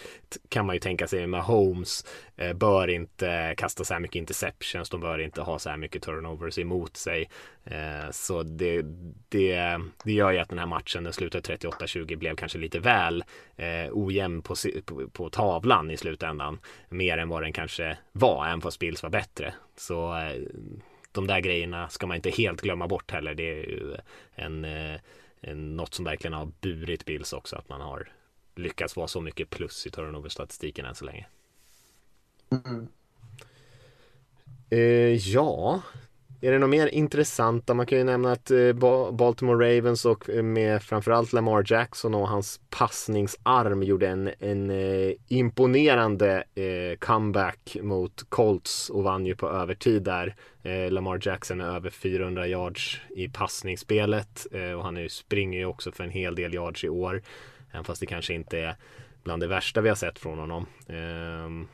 kan 0.50 0.66
man 0.66 0.76
ju 0.76 0.80
tänka 0.80 1.08
sig 1.08 1.28
med 1.28 1.42
Holmes 1.42 2.06
eh, 2.36 2.54
bör 2.54 2.88
inte 2.88 3.54
kasta 3.58 3.84
så 3.84 3.94
här 3.94 4.02
mycket 4.02 4.16
interceptions, 4.16 4.90
de 4.90 5.02
bör 5.02 5.20
inte 5.20 5.42
ha 5.42 5.60
så 5.60 5.70
här 5.70 5.78
mycket 5.78 6.04
turnovers 6.04 6.60
emot 6.60 6.98
sig. 6.98 7.30
Eh, 7.66 8.12
så 8.12 8.44
det, 8.44 8.82
det, 9.30 9.80
det 10.04 10.12
gör 10.12 10.32
ju 10.32 10.38
att 10.38 10.50
den 10.50 10.60
här 10.60 10.66
matchen, 10.66 11.04
den 11.04 11.14
slutade 11.14 11.56
38-20, 11.56 12.16
blev 12.16 12.36
kanske 12.36 12.58
lite 12.58 12.80
väl 12.80 13.24
eh, 13.56 13.90
ojämn 13.92 14.42
på, 14.42 14.56
på, 14.86 15.10
på, 15.10 15.30
tavlan 15.30 15.92
i 15.92 15.98
slutändan. 15.98 16.60
Mer 16.90 17.18
än 17.18 17.30
vad 17.30 17.44
den 17.44 17.54
kanske 17.54 17.98
var, 18.12 18.48
även 18.48 18.62
fast 18.62 18.80
Bills 18.80 19.04
var 19.04 19.10
bättre. 19.10 19.54
Så 19.76 20.18
eh, 20.18 20.42
de 21.12 21.28
där 21.28 21.40
grejerna 21.40 21.90
ska 21.90 22.08
man 22.08 22.16
inte 22.16 22.30
helt 22.30 22.62
glömma 22.62 22.88
bort 22.88 23.12
heller. 23.12 23.36
Det 23.36 23.44
är 23.44 23.70
ju 23.70 23.96
en, 24.36 24.66
eh, 24.66 24.94
en, 24.94 25.00
något 25.42 25.94
som 25.94 26.06
verkligen 26.06 26.34
har 26.34 26.52
burit 26.62 27.06
Bills 27.06 27.34
också, 27.34 27.56
att 27.56 27.70
man 27.70 27.82
har 27.82 28.12
lyckats 28.56 28.96
vara 28.96 29.08
så 29.08 29.22
mycket 29.22 29.50
plus 29.50 29.88
i 29.88 29.90
turnover-statistiken 29.90 30.86
än 30.86 30.96
så 30.96 31.06
länge. 31.06 31.28
Mm. 32.50 32.88
Eh, 34.70 34.80
ja, 35.16 35.82
är 36.42 36.52
det 36.52 36.60
något 36.60 36.70
mer 36.70 36.88
intressanta? 36.88 37.74
Man 37.74 37.86
kan 37.86 37.98
ju 37.98 38.04
nämna 38.04 38.32
att 38.32 38.52
eh, 38.52 38.74
Baltimore 39.12 39.78
Ravens 39.78 40.06
och 40.06 40.30
eh, 40.30 40.44
med 40.44 40.84
framförallt 40.84 41.34
Lamar 41.34 41.64
Jackson 41.68 42.16
och 42.16 42.28
hans 42.28 42.60
passningsarm 42.70 43.84
gjorde 43.84 44.08
en, 44.08 44.32
en 44.40 44.70
eh, 44.70 45.12
imponerande 45.28 46.44
comeback 47.00 47.78
mot 47.82 48.26
Colts 48.30 48.90
och 48.90 49.04
vann 49.04 49.26
ju 49.26 49.36
på 49.36 49.50
övertid 49.50 50.04
där. 50.04 50.36
Lamar 50.90 51.20
Jackson 51.22 51.62
är 51.62 51.76
över 51.76 51.90
400 51.90 52.48
yards 52.48 53.02
i 53.16 53.30
passningsspelet 53.30 54.48
och 54.78 54.84
han 54.84 55.10
springer 55.10 55.60
ju 55.60 55.66
också 55.66 55.92
för 55.92 56.04
en 56.04 56.10
hel 56.10 56.36
del 56.36 56.54
yards 56.54 56.84
i 56.84 56.90
år. 56.90 57.22
Även 57.72 57.84
fast 57.84 58.00
det 58.00 58.06
kanske 58.06 58.34
inte 58.34 58.60
är 58.60 58.76
bland 59.24 59.42
det 59.42 59.48
värsta 59.48 59.82
vi 59.82 59.90
har 59.90 59.96
sett 59.96 60.20
från 60.20 60.40
honom. 60.40 60.66
Ehm, 60.88 61.68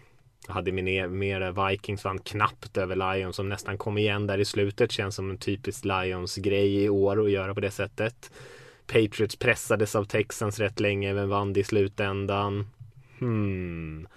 hade 0.48 0.72
mer 0.72 1.70
Vikings 1.70 2.06
vann 2.06 2.20
knappt 2.20 2.78
över 2.78 2.96
Lions 2.96 3.36
som 3.36 3.50
nästan 3.50 3.78
kom 3.78 3.98
igen 3.98 4.28
där 4.28 4.38
i 4.38 4.46
slutet. 4.46 4.92
Känns 4.92 5.16
som 5.16 5.30
en 5.30 5.38
typisk 5.38 5.86
Lions-grej 5.86 6.84
i 6.84 6.90
år 6.90 7.26
att 7.26 7.32
göra 7.32 7.54
på 7.54 7.60
det 7.60 7.72
sättet. 7.72 8.32
Patriots 8.88 9.36
pressades 9.36 9.96
av 9.96 10.06
Texans 10.06 10.60
rätt 10.60 10.80
länge 10.80 11.14
men 11.14 11.30
vann 11.30 11.58
i 11.58 11.64
slutändan. 11.64 12.68
Hmm. 13.20 14.08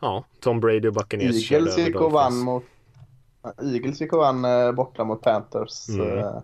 Ja, 0.00 0.24
Tom 0.40 0.60
Brady 0.60 0.88
och 0.88 0.94
Buccaneers 0.94 1.52
Eagles 1.52 1.78
gick 1.78 2.00
och 2.00 2.12
vann 2.12 2.36
mot 2.38 2.64
Eagles 3.62 4.00
gick 4.00 4.12
och 4.12 4.18
vann 4.18 4.44
eh, 4.44 4.72
borta 4.72 5.04
mot 5.04 5.22
Panthers. 5.22 5.88
Mm. 5.88 6.18
Eh, 6.18 6.38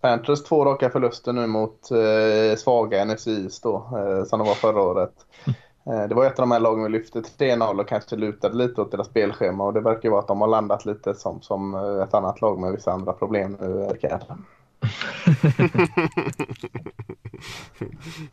Panthers 0.00 0.42
två 0.42 0.64
raka 0.64 0.90
förluster 0.90 1.32
nu 1.32 1.46
mot 1.46 1.90
eh, 1.90 2.56
svaga 2.56 3.04
NFC 3.04 3.26
East 3.26 3.62
då, 3.62 3.76
eh, 3.76 4.24
som 4.24 4.38
de 4.38 4.48
var 4.48 4.54
förra 4.54 4.82
året. 4.82 5.14
Eh, 5.88 6.08
det 6.08 6.14
var 6.14 6.26
ett 6.26 6.38
av 6.38 6.42
de 6.42 6.50
här 6.50 6.60
lagen 6.60 6.82
vi 6.82 6.88
lyfte 6.88 7.22
till 7.22 7.48
3-0 7.48 7.80
och 7.80 7.88
kanske 7.88 8.16
lutade 8.16 8.56
lite 8.56 8.80
åt 8.80 8.90
deras 8.90 9.06
spelschema 9.06 9.64
och 9.64 9.72
det 9.72 9.80
verkar 9.80 10.10
vara 10.10 10.20
att 10.20 10.28
de 10.28 10.40
har 10.40 10.48
landat 10.48 10.86
lite 10.86 11.14
som, 11.14 11.42
som 11.42 11.74
eh, 11.74 12.02
ett 12.02 12.14
annat 12.14 12.40
lag 12.40 12.58
med 12.58 12.72
vissa 12.72 12.92
andra 12.92 13.12
problem 13.12 13.56
nu, 13.60 13.68
verkar 13.68 14.22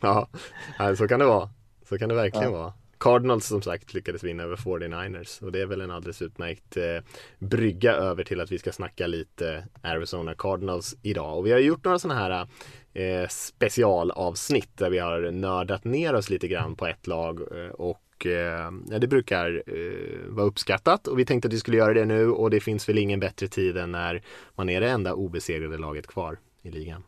ja, 0.00 0.28
så 0.96 1.08
kan 1.08 1.18
det 1.18 1.26
vara. 1.26 1.48
Så 1.88 1.98
kan 1.98 2.08
det 2.08 2.14
verkligen 2.14 2.52
ja. 2.52 2.58
vara. 2.58 2.72
Cardinals 2.98 3.46
som 3.46 3.62
sagt 3.62 3.94
lyckades 3.94 4.24
vinna 4.24 4.42
över 4.42 4.56
49ers 4.56 5.42
och 5.42 5.52
det 5.52 5.60
är 5.60 5.66
väl 5.66 5.80
en 5.80 5.90
alldeles 5.90 6.22
utmärkt 6.22 6.76
eh, 6.76 6.98
brygga 7.38 7.92
över 7.92 8.24
till 8.24 8.40
att 8.40 8.52
vi 8.52 8.58
ska 8.58 8.72
snacka 8.72 9.06
lite 9.06 9.66
Arizona 9.82 10.34
Cardinals 10.34 10.96
idag. 11.02 11.38
Och 11.38 11.46
vi 11.46 11.52
har 11.52 11.58
gjort 11.58 11.84
några 11.84 11.98
sådana 11.98 12.20
här 12.20 12.46
eh, 12.94 13.28
specialavsnitt 13.28 14.76
där 14.76 14.90
vi 14.90 14.98
har 14.98 15.30
nördat 15.30 15.84
ner 15.84 16.14
oss 16.14 16.30
lite 16.30 16.48
grann 16.48 16.76
på 16.76 16.86
ett 16.86 17.06
lag 17.06 17.40
eh, 17.40 17.70
och 17.70 18.26
eh, 18.26 18.70
det 18.98 19.06
brukar 19.06 19.62
eh, 19.66 20.28
vara 20.28 20.46
uppskattat 20.46 21.06
och 21.06 21.18
vi 21.18 21.24
tänkte 21.24 21.48
att 21.48 21.54
vi 21.54 21.58
skulle 21.60 21.76
göra 21.76 21.94
det 21.94 22.04
nu 22.04 22.30
och 22.30 22.50
det 22.50 22.60
finns 22.60 22.88
väl 22.88 22.98
ingen 22.98 23.20
bättre 23.20 23.48
tid 23.48 23.76
än 23.76 23.92
när 23.92 24.22
man 24.54 24.68
är 24.68 24.80
det 24.80 24.90
enda 24.90 25.14
obesegrade 25.14 25.78
laget 25.78 26.06
kvar 26.06 26.38
i 26.62 26.70
ligan. 26.70 27.02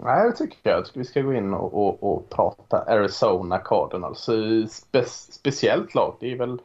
Nej, 0.00 0.30
det 0.30 0.36
tycker 0.36 0.56
jag. 0.62 0.78
Jag 0.78 0.86
tycker 0.86 0.98
vi 0.98 1.06
ska 1.06 1.20
gå 1.20 1.34
in 1.34 1.54
och, 1.54 1.74
och, 1.74 2.12
och 2.12 2.30
prata 2.30 2.78
Arizona 2.78 3.58
Cardinals. 3.58 4.28
Spe, 4.72 5.04
speciellt 5.06 5.94
lag. 5.94 6.16
Det 6.20 6.32
är 6.32 6.38
väl 6.38 6.60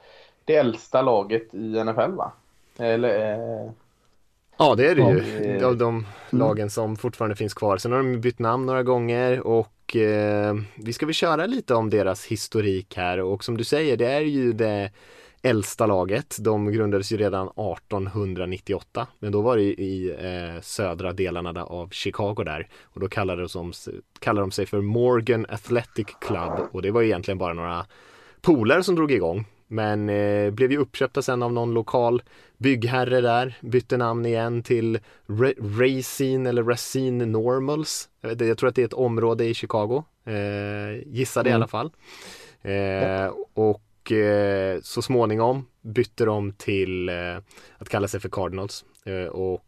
det 0.45 0.55
äldsta 0.55 1.01
laget 1.01 1.53
i 1.53 1.83
NFL 1.83 2.11
va? 2.11 2.31
Eller, 2.77 3.33
eh... 3.33 3.71
Ja, 4.57 4.75
det 4.75 4.87
är 4.87 4.95
det 4.95 5.01
ju. 5.01 5.65
Av 5.65 5.77
de 5.77 6.05
lagen 6.29 6.69
som 6.69 6.95
fortfarande 6.95 7.35
finns 7.35 7.53
kvar. 7.53 7.77
Sen 7.77 7.91
har 7.91 7.97
de 7.97 8.21
bytt 8.21 8.39
namn 8.39 8.65
några 8.65 8.83
gånger 8.83 9.39
och 9.39 9.95
eh, 9.95 10.55
vi 10.75 10.93
ska 10.93 11.05
väl 11.05 11.15
köra 11.15 11.45
lite 11.45 11.75
om 11.75 11.89
deras 11.89 12.25
historik 12.25 12.97
här 12.97 13.19
och 13.19 13.43
som 13.43 13.57
du 13.57 13.63
säger, 13.63 13.97
det 13.97 14.11
är 14.11 14.21
ju 14.21 14.53
det 14.53 14.91
äldsta 15.41 15.85
laget. 15.85 16.37
De 16.39 16.71
grundades 16.71 17.11
ju 17.11 17.17
redan 17.17 17.47
1898 17.47 19.07
men 19.19 19.31
då 19.31 19.41
var 19.41 19.57
det 19.57 19.63
i 19.63 20.15
eh, 20.19 20.61
södra 20.61 21.13
delarna 21.13 21.63
av 21.63 21.89
Chicago 21.89 22.43
där 22.45 22.67
och 22.83 22.99
då 22.99 23.07
kallade 23.07 23.41
de, 23.41 23.49
som, 23.49 23.73
kallade 24.19 24.43
de 24.43 24.51
sig 24.51 24.65
för 24.65 24.81
Morgan 24.81 25.45
Athletic 25.49 26.07
Club 26.21 26.51
och 26.71 26.81
det 26.81 26.91
var 26.91 27.01
egentligen 27.01 27.37
bara 27.37 27.53
några 27.53 27.85
polare 28.41 28.83
som 28.83 28.95
drog 28.95 29.11
igång 29.11 29.45
men 29.67 30.09
eh, 30.09 30.51
blev 30.51 30.71
ju 30.71 30.77
uppköpta 30.77 31.21
sen 31.21 31.43
av 31.43 31.53
någon 31.53 31.73
lokal 31.73 32.21
byggherre 32.57 33.21
där, 33.21 33.57
bytte 33.61 33.97
namn 33.97 34.25
igen 34.25 34.63
till 34.63 34.99
Ra 35.27 35.51
Racine 35.57 36.49
eller 36.49 36.63
Racine 36.63 37.25
Normals. 37.25 38.09
Jag, 38.21 38.41
jag, 38.41 38.57
tror 38.57 38.69
att 38.69 38.75
det 38.75 38.81
är 38.81 38.85
ett 38.85 38.93
område 38.93 39.45
i 39.45 39.53
Chicago, 39.53 40.03
eh, 40.25 41.03
gissade 41.05 41.49
mm. 41.49 41.51
i 41.51 41.55
alla 41.55 41.67
fall. 41.67 41.91
Eh, 42.61 43.33
och 43.53 43.86
eh, 44.11 44.79
så 44.81 45.01
småningom 45.01 45.65
bytte 45.81 46.25
de 46.25 46.51
till 46.51 47.09
eh, 47.09 47.37
att 47.77 47.89
kalla 47.89 48.07
sig 48.07 48.19
för 48.19 48.29
Cardinals 48.29 48.85
eh, 49.05 49.27
och 49.27 49.63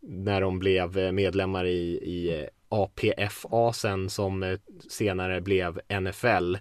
när 0.00 0.40
de 0.40 0.58
blev 0.58 1.14
medlemmar 1.14 1.64
i, 1.64 1.88
i 1.92 2.48
APFA 2.68 3.72
sen 3.72 4.10
som 4.10 4.58
senare 4.88 5.40
blev 5.40 5.80
NFL 6.00 6.56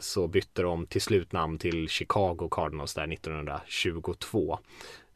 så 0.00 0.28
bytte 0.28 0.62
de 0.62 0.86
till 0.86 1.00
slut 1.00 1.32
namn 1.32 1.58
till 1.58 1.88
Chicago 1.88 2.48
Cardinals 2.50 2.94
där 2.94 3.12
1922. 3.12 4.58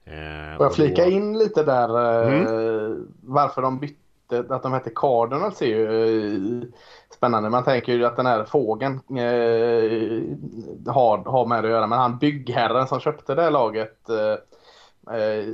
Får 0.05 0.67
jag 0.67 0.75
flika 0.75 1.05
in 1.05 1.39
lite 1.39 1.63
där 1.63 2.23
mm. 2.29 3.07
varför 3.21 3.63
de 3.63 3.81
bytte 3.81 4.10
att 4.33 4.63
de 4.63 4.73
hette 4.73 4.91
Cardinals 4.95 5.63
är 5.63 5.67
ju 5.67 6.63
eh, 6.63 6.69
spännande. 7.17 7.51
Man 7.51 7.65
tänker 7.65 7.93
ju 7.93 8.05
att 8.05 8.17
den 8.17 8.27
här 8.27 8.45
fågeln 8.45 8.95
eh, 8.95 10.93
har, 10.93 11.31
har 11.31 11.47
med 11.47 11.65
det 11.65 11.69
att 11.69 11.75
göra. 11.75 11.87
Men 11.87 11.99
han 11.99 12.19
byggherren 12.19 12.87
som 12.87 13.01
köpte 13.01 13.35
det 13.35 13.43
här 13.43 13.51
laget 13.51 14.09
eh, 14.09 14.17
eh, 15.17 15.45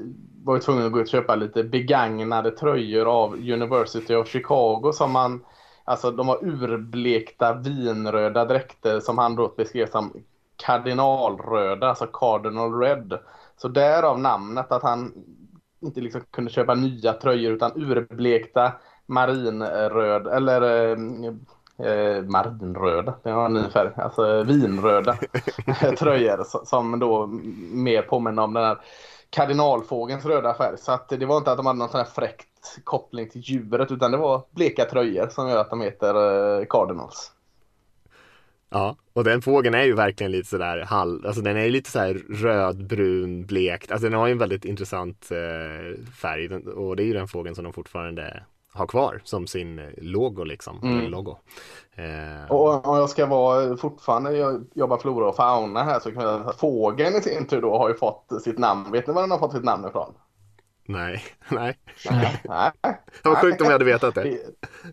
var 0.44 0.54
ju 0.54 0.60
tvungen 0.60 0.86
att 0.86 0.92
gå 0.92 0.98
ut 0.98 1.06
och 1.06 1.10
köpa 1.10 1.34
lite 1.34 1.64
begagnade 1.64 2.50
tröjor 2.50 3.06
av 3.06 3.34
University 3.34 4.14
of 4.14 4.28
Chicago 4.28 4.92
som 4.92 5.12
man 5.12 5.40
Alltså 5.88 6.10
de 6.10 6.26
var 6.26 6.44
urblekta 6.44 7.54
vinröda 7.54 8.44
dräkter 8.44 9.00
som 9.00 9.18
han 9.18 9.36
då 9.36 9.54
beskrev 9.56 9.90
som 9.90 10.12
kardinalröda, 10.56 11.88
alltså 11.88 12.06
cardinal 12.06 12.80
red. 12.80 13.18
Så 13.56 13.68
därav 13.68 14.20
namnet 14.20 14.72
att 14.72 14.82
han 14.82 15.12
inte 15.86 16.00
liksom 16.00 16.20
kunde 16.30 16.50
köpa 16.50 16.74
nya 16.74 17.12
tröjor 17.12 17.52
utan 17.52 17.72
urblekta 17.82 18.72
marinröd 19.06 20.26
eller 20.26 20.62
eh, 20.62 20.96
eh, 21.86 22.22
marinröda, 22.22 23.14
det 23.22 23.32
var 23.32 23.46
en 23.46 23.52
ny 23.52 23.68
färg, 23.70 23.90
alltså 23.96 24.42
vinröda 24.42 25.16
tröjor 25.98 26.64
som 26.66 26.98
då 26.98 27.26
mer 27.72 28.02
påminner 28.02 28.42
om 28.42 28.54
den 28.54 28.64
här 28.64 28.78
kardinalfågelns 29.30 30.24
röda 30.24 30.54
färg. 30.54 30.78
Så 30.78 30.92
att 30.92 31.08
det 31.08 31.26
var 31.26 31.36
inte 31.36 31.50
att 31.50 31.56
de 31.56 31.66
hade 31.66 31.78
någon 31.78 31.88
sån 31.88 31.98
här 31.98 32.06
fräckt 32.14 32.84
koppling 32.84 33.30
till 33.30 33.40
djuret 33.40 33.90
utan 33.90 34.10
det 34.10 34.16
var 34.16 34.42
bleka 34.50 34.84
tröjor 34.84 35.28
som 35.28 35.48
gör 35.48 35.58
att 35.58 35.70
de 35.70 35.80
heter 35.80 36.14
eh, 36.60 36.66
Cardinals. 36.66 37.32
Ja, 38.70 38.96
och 39.12 39.24
den 39.24 39.42
fågeln 39.42 39.74
är 39.74 39.82
ju 39.82 39.94
verkligen 39.94 40.32
lite 40.32 40.48
sådär 40.48 40.78
halv, 40.78 41.26
alltså 41.26 41.42
den 41.42 41.56
är 41.56 41.68
lite 41.68 41.90
såhär 41.90 42.14
rödbrun, 42.14 43.46
blekt, 43.46 43.92
alltså 43.92 44.08
den 44.08 44.18
har 44.18 44.26
ju 44.26 44.32
en 44.32 44.38
väldigt 44.38 44.64
intressant 44.64 45.30
eh, 45.30 46.04
färg 46.22 46.54
och 46.54 46.96
det 46.96 47.02
är 47.02 47.06
ju 47.06 47.12
den 47.12 47.28
fågeln 47.28 47.54
som 47.54 47.64
de 47.64 47.72
fortfarande 47.72 48.42
har 48.76 48.86
kvar 48.86 49.20
som 49.24 49.46
sin 49.46 49.78
eh, 49.78 49.84
logo 49.96 50.44
liksom. 50.44 50.80
Mm. 50.82 51.10
Logo. 51.10 51.38
Eh. 51.94 52.50
Och 52.50 52.86
om 52.86 52.98
jag 52.98 53.10
ska 53.10 53.26
vara 53.26 53.76
fortfarande 53.76 54.60
jobba 54.74 54.98
flora 54.98 55.28
och 55.28 55.36
fauna 55.36 55.82
här 55.82 56.00
så 56.00 56.12
kan 56.12 56.22
jag 56.22 56.40
säga 56.40 56.52
fågeln 56.52 57.16
i 57.16 57.20
sin 57.20 57.46
tur 57.46 57.62
då 57.62 57.78
har 57.78 57.88
ju 57.88 57.94
fått 57.94 58.42
sitt 58.42 58.58
namn. 58.58 58.92
Vet 58.92 59.06
ni 59.06 59.12
var 59.12 59.22
den 59.22 59.30
har 59.30 59.38
fått 59.38 59.52
sitt 59.52 59.64
namn 59.64 59.88
ifrån? 59.88 60.14
Nej, 60.88 61.22
nej. 61.48 61.78
nej, 62.10 62.42
nej. 62.44 62.72
Det 63.22 63.28
var 63.28 63.36
sjukt 63.36 63.60
om 63.60 63.64
jag 63.64 63.72
hade 63.72 63.84
vetat 63.84 64.14
det. 64.14 64.22
det 64.22 64.38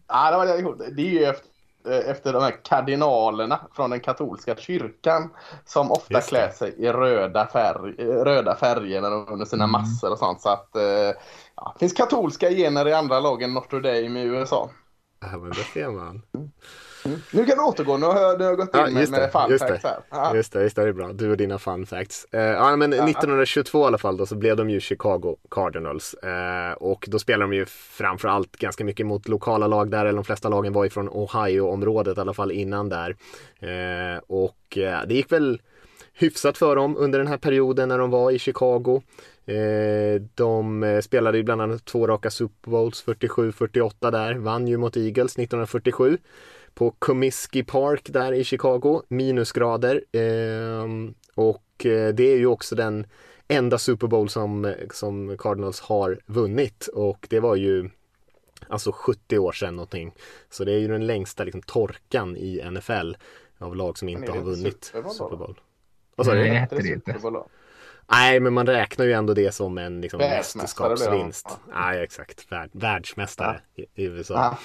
ja, 0.07 0.31
det, 0.31 0.37
var 0.37 0.77
det, 0.77 0.95
det 0.95 1.01
är 1.01 1.11
ju 1.11 1.23
efter 1.23 1.52
efter 1.85 2.33
de 2.33 2.43
här 2.43 2.63
kardinalerna 2.63 3.59
från 3.73 3.89
den 3.89 3.99
katolska 3.99 4.55
kyrkan 4.55 5.29
som 5.65 5.91
ofta 5.91 6.21
klär 6.21 6.49
sig 6.49 6.75
i 6.77 6.87
röda, 6.87 7.47
färg, 7.47 7.93
röda 8.05 8.55
färger 8.55 9.31
under 9.31 9.45
sina 9.45 9.63
mm. 9.63 9.71
massor 9.71 10.11
och 10.11 10.19
sånt. 10.19 10.41
Så 10.41 10.49
att, 10.49 10.75
eh, 10.75 10.83
ja, 11.55 11.73
det 11.73 11.79
finns 11.79 11.93
katolska 11.93 12.49
gener 12.49 12.87
i 12.87 12.93
andra 12.93 13.19
lag 13.19 13.41
än 13.41 13.53
Notre 13.53 13.79
Dame 13.79 14.19
i 14.19 14.23
USA. 14.23 14.69
Ja, 15.19 15.37
men 15.37 15.49
det 15.49 15.63
ser 15.73 15.89
man. 15.89 16.21
Mm. 17.05 17.19
Nu 17.31 17.45
kan 17.45 17.57
du 17.57 17.63
återgå, 17.63 17.97
nu 17.97 18.05
har 18.05 18.21
jag, 18.21 18.37
nu 18.39 18.43
har 18.43 18.51
jag 18.51 18.57
gått 18.59 18.75
in 18.75 18.81
Ja, 18.81 18.89
med, 18.89 18.99
just 19.01 19.11
med 19.11 19.21
det, 19.21 19.29
fun 19.29 19.51
just 19.51 19.67
facts 19.67 19.81
det. 19.83 19.95
här. 20.11 20.35
Just 20.35 20.53
det, 20.53 20.63
just 20.63 20.75
det, 20.75 20.81
det 20.83 20.89
är 20.89 20.93
bra. 20.93 21.13
Du 21.13 21.31
och 21.31 21.37
dina 21.37 21.59
fun 21.59 21.85
facts. 21.85 22.27
Eh, 22.31 22.41
ja, 22.41 22.75
men 22.75 22.93
1922 22.93 23.83
i 23.83 23.85
alla 23.87 23.97
fall 23.97 24.17
då 24.17 24.25
så 24.25 24.35
blev 24.35 24.55
de 24.57 24.69
ju 24.69 24.79
Chicago 24.79 25.37
Cardinals. 25.51 26.13
Eh, 26.13 26.73
och 26.73 27.05
då 27.07 27.19
spelade 27.19 27.43
de 27.43 27.55
ju 27.55 27.65
framförallt 27.65 28.57
ganska 28.57 28.83
mycket 28.85 29.05
mot 29.05 29.27
lokala 29.27 29.67
lag 29.67 29.91
där, 29.91 30.05
eller 30.05 30.15
de 30.15 30.23
flesta 30.23 30.49
lagen 30.49 30.73
var 30.73 30.83
ju 30.83 30.89
från 30.89 31.09
Ohio-området 31.09 32.17
i 32.17 32.21
alla 32.21 32.33
fall 32.33 32.51
innan 32.51 32.89
där. 32.89 33.15
Eh, 33.59 34.21
och 34.27 34.77
eh, 34.77 34.99
det 35.07 35.13
gick 35.13 35.31
väl 35.31 35.61
hyfsat 36.13 36.57
för 36.57 36.75
dem 36.75 36.97
under 36.97 37.19
den 37.19 37.27
här 37.27 37.37
perioden 37.37 37.89
när 37.89 37.97
de 37.97 38.09
var 38.09 38.31
i 38.31 38.39
Chicago. 38.39 39.01
Eh, 39.45 40.21
de 40.35 40.83
eh, 40.83 41.01
spelade 41.01 41.37
ju 41.37 41.43
bland 41.43 41.61
annat 41.61 41.85
två 41.85 42.07
raka 42.07 42.29
Super 42.29 42.71
Bowls, 42.71 43.05
47-48 43.05 44.11
där, 44.11 44.33
vann 44.33 44.67
ju 44.67 44.77
mot 44.77 44.97
Eagles 44.97 45.31
1947 45.37 46.17
på 46.73 46.91
Comiskey 46.91 47.63
Park 47.63 48.09
där 48.13 48.33
i 48.33 48.43
Chicago, 48.43 49.01
minusgrader. 49.07 50.03
Eh, 50.11 50.87
och 51.35 51.85
eh, 51.85 52.13
det 52.13 52.23
är 52.23 52.37
ju 52.37 52.45
också 52.45 52.75
den 52.75 53.07
enda 53.47 53.77
Super 53.77 54.07
Bowl 54.07 54.29
som, 54.29 54.75
som 54.91 55.37
Cardinals 55.37 55.81
har 55.81 56.19
vunnit 56.25 56.87
och 56.87 57.27
det 57.29 57.39
var 57.39 57.55
ju 57.55 57.89
alltså 58.67 58.91
70 58.91 59.37
år 59.37 59.51
sedan 59.51 59.75
någonting. 59.75 60.13
Så 60.49 60.63
det 60.63 60.71
är 60.73 60.79
ju 60.79 60.87
den 60.87 61.07
längsta 61.07 61.43
liksom, 61.43 61.61
torkan 61.61 62.37
i 62.37 62.61
NFL 62.71 63.15
av 63.57 63.75
lag 63.75 63.97
som 63.97 64.09
inte 64.09 64.25
det 64.25 64.31
har 64.31 64.45
vunnit 64.45 64.83
Super 64.83 65.35
Bowl. 65.35 65.59
Vad 66.15 66.25
sa 66.25 66.33
Nej, 66.33 66.43
du? 66.43 66.49
det 66.49 66.59
Heter 66.59 66.75
heter 66.75 66.89
det 66.89 66.93
inte. 66.93 67.13
Nej, 68.11 68.39
men 68.39 68.53
man 68.53 68.65
räknar 68.65 69.05
ju 69.05 69.13
ändå 69.13 69.33
det 69.33 69.51
som 69.51 69.77
en 69.77 70.01
liksom, 70.01 70.19
mästerskapsvinst. 70.19 71.45
blir 71.45 71.75
Nej, 71.75 72.03
exakt. 72.03 72.51
Värld, 72.51 72.69
världsmästare 72.73 73.59
i, 73.75 74.03
i 74.03 74.05
USA. 74.05 74.57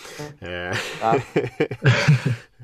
Ja. 1.00 1.14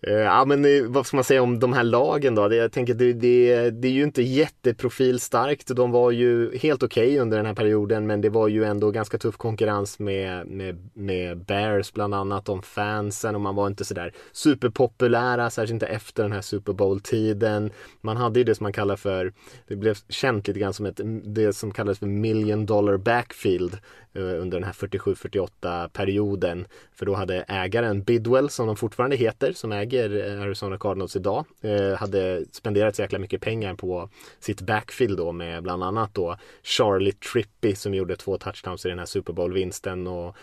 Eh, 0.00 0.12
ja. 0.12 0.44
Men 0.44 0.64
eh, 0.64 0.82
vad 0.86 1.06
ska 1.06 1.16
man 1.16 1.24
säga 1.24 1.42
om 1.42 1.58
de 1.58 1.72
här 1.72 1.84
lagen 1.84 2.34
då? 2.34 2.54
Jag 2.54 2.72
tänker 2.72 2.94
det, 2.94 3.12
det, 3.12 3.70
det 3.70 3.88
är 3.88 3.92
ju 3.92 4.02
inte 4.02 4.22
jätteprofilstarkt. 4.22 5.76
De 5.76 5.90
var 5.90 6.10
ju 6.10 6.58
helt 6.58 6.82
okej 6.82 7.06
okay 7.06 7.18
under 7.18 7.36
den 7.36 7.46
här 7.46 7.54
perioden 7.54 8.06
men 8.06 8.20
det 8.20 8.28
var 8.28 8.48
ju 8.48 8.64
ändå 8.64 8.90
ganska 8.90 9.18
tuff 9.18 9.36
konkurrens 9.36 9.98
med, 9.98 10.46
med, 10.46 10.90
med 10.94 11.44
Bears 11.44 11.92
bland 11.92 12.14
annat 12.14 12.48
om 12.48 12.62
fansen 12.62 13.34
och 13.34 13.40
man 13.40 13.54
var 13.54 13.66
inte 13.66 13.84
sådär 13.84 14.12
superpopulära, 14.32 15.50
särskilt 15.50 15.72
inte 15.72 15.86
efter 15.86 16.22
den 16.22 16.32
här 16.32 16.40
Super 16.40 16.72
Bowl-tiden. 16.72 17.70
Man 18.00 18.16
hade 18.16 18.38
ju 18.38 18.44
det 18.44 18.54
som 18.54 18.64
man 18.64 18.72
kallar 18.72 18.96
för, 18.96 19.32
det 19.68 19.76
blev 19.76 19.96
känt 20.08 20.48
lite 20.48 20.60
grann 20.60 20.72
som 20.72 20.86
ett, 20.86 21.00
det 21.24 21.52
som 21.52 21.70
kallades 21.70 21.98
för 21.98 22.06
million 22.06 22.66
dollar 22.66 22.96
backfield 22.96 23.78
Eh, 24.18 24.42
under 24.42 24.60
den 24.60 24.64
här 24.64 24.72
47-48 24.72 25.88
perioden. 25.88 26.66
För 26.92 27.06
då 27.06 27.14
hade 27.14 27.44
ägaren 27.48 28.02
Bidwell, 28.02 28.50
som 28.50 28.66
de 28.66 28.76
fortfarande 28.76 29.16
heter, 29.16 29.52
som 29.52 29.72
äger 29.72 30.36
eh, 30.36 30.42
Arizona 30.42 30.78
Cardinals 30.78 31.16
idag, 31.16 31.44
eh, 31.60 31.98
hade 31.98 32.44
spenderat 32.52 32.96
så 32.96 33.02
jäkla 33.02 33.18
mycket 33.18 33.40
pengar 33.40 33.74
på 33.74 34.10
sitt 34.40 34.60
backfield 34.60 35.16
då 35.18 35.32
med 35.32 35.62
bland 35.62 35.84
annat 35.84 36.14
då 36.14 36.36
Charlie 36.62 37.12
Trippy 37.12 37.74
som 37.74 37.94
gjorde 37.94 38.16
två 38.16 38.38
touchdowns 38.38 38.86
i 38.86 38.88
den 38.88 38.98
här 38.98 39.06
Super 39.06 39.32
Bowl-vinsten 39.32 40.06
och 40.06 40.36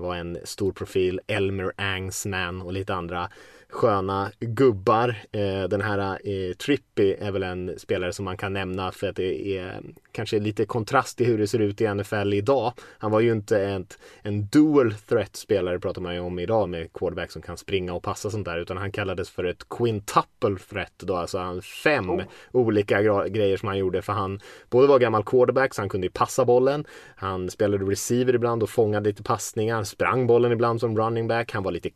var 0.00 0.14
en 0.16 0.38
stor 0.44 0.72
profil, 0.72 1.20
Elmer 1.26 1.72
Angsman 1.76 2.62
och 2.62 2.72
lite 2.72 2.94
andra 2.94 3.30
sköna 3.74 4.30
gubbar. 4.40 5.16
Eh, 5.32 5.68
den 5.68 5.80
här 5.80 5.98
eh, 5.98 6.54
Trippi 6.54 7.16
är 7.20 7.30
väl 7.30 7.42
en 7.42 7.78
spelare 7.78 8.12
som 8.12 8.24
man 8.24 8.36
kan 8.36 8.52
nämna 8.52 8.92
för 8.92 9.08
att 9.08 9.16
det 9.16 9.58
är 9.58 9.80
kanske 10.12 10.38
lite 10.38 10.64
kontrast 10.64 11.20
i 11.20 11.24
hur 11.24 11.38
det 11.38 11.46
ser 11.46 11.58
ut 11.58 11.80
i 11.80 11.94
NFL 11.94 12.34
idag. 12.34 12.72
Han 12.98 13.10
var 13.10 13.20
ju 13.20 13.32
inte 13.32 13.60
ett, 13.60 13.98
en 14.22 14.46
dual 14.46 14.94
threat 14.94 15.36
spelare 15.36 15.78
pratar 15.78 16.02
man 16.02 16.14
ju 16.14 16.20
om 16.20 16.38
idag 16.38 16.68
med 16.68 16.92
quarterback 16.92 17.30
som 17.30 17.42
kan 17.42 17.56
springa 17.56 17.92
och 17.92 18.02
passa 18.02 18.30
sånt 18.30 18.44
där 18.44 18.58
utan 18.58 18.76
han 18.76 18.92
kallades 18.92 19.30
för 19.30 19.44
ett 19.44 19.68
quintuple 19.68 20.56
threat 20.70 20.92
då, 20.98 21.16
alltså 21.16 21.38
han 21.38 21.62
fem 21.62 22.04
Oh. 22.04 22.22
olika 22.52 23.02
grejer 23.28 23.56
som 23.56 23.68
han 23.68 23.78
gjorde 23.78 24.02
för 24.02 24.12
han 24.12 24.40
både 24.70 24.86
var 24.86 24.98
gammal 24.98 25.24
quarterback 25.24 25.74
så 25.74 25.82
han 25.82 25.88
kunde 25.88 26.06
ju 26.06 26.10
passa 26.10 26.44
bollen, 26.44 26.84
han 27.16 27.50
spelade 27.50 27.84
receiver 27.84 28.34
ibland 28.34 28.62
och 28.62 28.70
fångade 28.70 29.08
lite 29.08 29.22
passningar, 29.22 29.74
han 29.74 29.86
sprang 29.86 30.26
bollen 30.26 30.52
ibland 30.52 30.80
som 30.80 30.98
running 30.98 31.28
back, 31.28 31.52
han 31.52 31.62
var 31.62 31.72
lite 31.72 31.90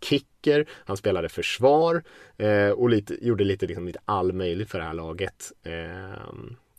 kicker, 0.44 0.66
han 0.84 0.96
spelade 0.96 1.28
försvar 1.28 2.02
eh, 2.36 2.70
och 2.70 2.90
lite, 2.90 3.26
gjorde 3.26 3.44
lite, 3.44 3.66
liksom, 3.66 3.86
lite 3.86 4.00
all 4.04 4.32
möjligt 4.32 4.70
för 4.70 4.78
det 4.78 4.84
här 4.84 4.94
laget. 4.94 5.52
Eh, 5.62 6.34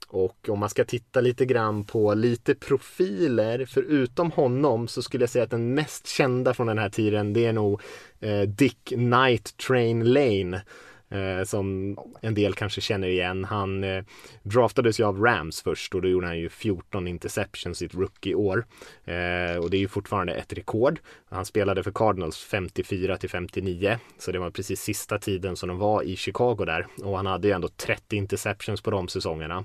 och 0.08 0.50
om 0.50 0.60
man 0.60 0.70
ska 0.70 0.86
titta 0.86 1.22
lite 1.22 1.46
grann 1.46 1.84
på 1.84 2.14
lite 2.14 2.56
profiler, 2.56 3.66
förutom 3.66 4.32
honom 4.32 4.88
så 4.88 5.02
skulle 5.02 5.24
jag 5.24 5.30
säga 5.30 5.44
att 5.44 5.52
den 5.52 5.74
mest 5.74 6.08
kända 6.08 6.54
från 6.54 6.68
den 6.68 6.78
här 6.78 6.90
tiden 6.90 7.34
det 7.34 7.46
är 7.46 7.54
nog 7.54 7.82
eh, 8.20 8.42
Dick 8.42 8.94
Night 8.96 9.58
Train 9.58 10.14
Lane. 10.14 10.62
Eh, 11.10 11.44
som 11.44 11.98
en 12.22 12.34
del 12.34 12.54
kanske 12.54 12.82
känner 12.82 13.08
igen. 13.08 13.44
Han 13.44 13.84
eh, 13.84 14.04
draftades 14.44 15.00
ju 15.00 15.04
av 15.04 15.22
Rams 15.22 15.62
först 15.62 15.96
och 15.96 16.02
då 16.02 16.08
gjorde 16.08 16.28
han 16.28 16.40
ju 16.40 16.50
14 16.50 17.08
interceptions 17.08 17.78
sitt 17.78 17.94
rookie-år. 17.94 18.66
Eh, 19.06 19.58
och 19.58 19.70
det 19.70 19.78
är 19.78 19.80
ju 19.80 19.88
fortfarande 19.88 20.34
ett 20.34 20.54
rekord. 20.54 21.00
Han 21.30 21.46
spelade 21.46 21.84
för 21.84 21.92
Cardinals 21.92 22.38
54 22.38 23.18
till 23.18 23.30
59 23.30 23.98
så 24.18 24.32
det 24.32 24.40
var 24.40 24.52
precis 24.52 24.82
sista 24.82 25.20
tiden 25.20 25.56
som 25.56 25.70
de 25.70 25.78
var 25.78 26.04
i 26.04 26.16
Chicago 26.16 26.66
där 26.66 26.88
och 27.04 27.18
han 27.18 27.26
hade 27.26 27.48
ju 27.48 27.54
ändå 27.54 27.68
30 27.68 28.16
interceptions 28.16 28.82
på 28.82 28.92
de 28.92 29.08
säsongerna. 29.08 29.64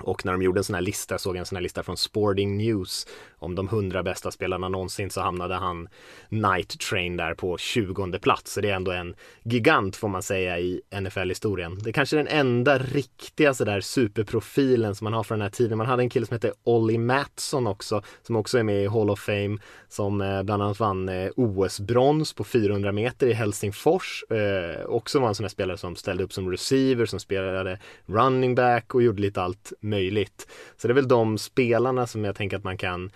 Och 0.00 0.24
när 0.24 0.32
de 0.32 0.42
gjorde 0.42 0.60
en 0.60 0.64
sån 0.64 0.74
här 0.74 0.82
lista, 0.82 1.18
såg 1.18 1.36
jag 1.36 1.40
en 1.40 1.46
sån 1.46 1.56
här 1.56 1.62
lista 1.62 1.82
från 1.82 1.96
Sporting 1.96 2.56
News 2.56 3.06
om 3.38 3.54
de 3.54 3.68
100 3.68 4.02
bästa 4.02 4.30
spelarna 4.30 4.68
någonsin 4.68 5.10
så 5.10 5.20
hamnade 5.20 5.54
han 5.54 5.88
Night 6.28 6.80
Train 6.80 7.16
där 7.16 7.34
på 7.34 7.58
20 7.58 8.18
plats. 8.18 8.52
Så 8.52 8.60
det 8.60 8.70
är 8.70 8.74
ändå 8.74 8.90
en 8.90 9.14
gigant 9.42 9.96
får 9.96 10.08
man 10.08 10.22
säga 10.22 10.58
i 10.58 10.80
NFL-historien. 11.00 11.78
Det 11.82 11.90
är 11.90 11.92
kanske 11.92 12.16
den 12.16 12.28
enda 12.28 12.78
riktiga 12.78 13.54
sådär 13.54 13.80
superprofilen 13.80 14.94
som 14.94 15.04
man 15.04 15.12
har 15.12 15.22
från 15.22 15.38
den 15.38 15.44
här 15.44 15.50
tiden. 15.50 15.78
Man 15.78 15.86
hade 15.86 16.02
en 16.02 16.10
kille 16.10 16.26
som 16.26 16.34
hette 16.34 16.52
Ollie 16.64 16.98
Mattsson 16.98 17.66
också 17.66 18.02
som 18.22 18.36
också 18.36 18.58
är 18.58 18.62
med 18.62 18.82
i 18.82 18.86
Hall 18.86 19.10
of 19.10 19.20
Fame 19.20 19.58
som 19.88 20.20
eh, 20.20 20.42
bland 20.42 20.62
annat 20.62 20.80
vann 20.80 21.08
eh, 21.08 21.30
OS-brons 21.36 22.32
på 22.32 22.44
400 22.44 22.92
meter 22.92 23.26
i 23.26 23.32
Helsingfors. 23.32 24.24
Eh, 24.30 24.86
också 24.86 25.20
var 25.20 25.28
en 25.28 25.34
sån 25.34 25.44
här 25.44 25.48
spelare 25.48 25.78
som 25.78 25.96
ställde 25.96 26.24
upp 26.24 26.32
som 26.32 26.50
receiver, 26.50 27.06
som 27.06 27.20
spelade 27.20 27.78
running 28.06 28.54
back 28.54 28.94
och 28.94 29.02
gjorde 29.02 29.22
lite 29.22 29.42
allt 29.42 29.72
möjligt. 29.84 30.48
Så 30.76 30.88
det 30.88 30.92
är 30.92 30.94
väl 30.94 31.08
de 31.08 31.38
spelarna 31.38 32.06
som 32.06 32.24
jag 32.24 32.36
tänker 32.36 32.56
att 32.56 32.64
man 32.64 32.76
kan 32.76 33.10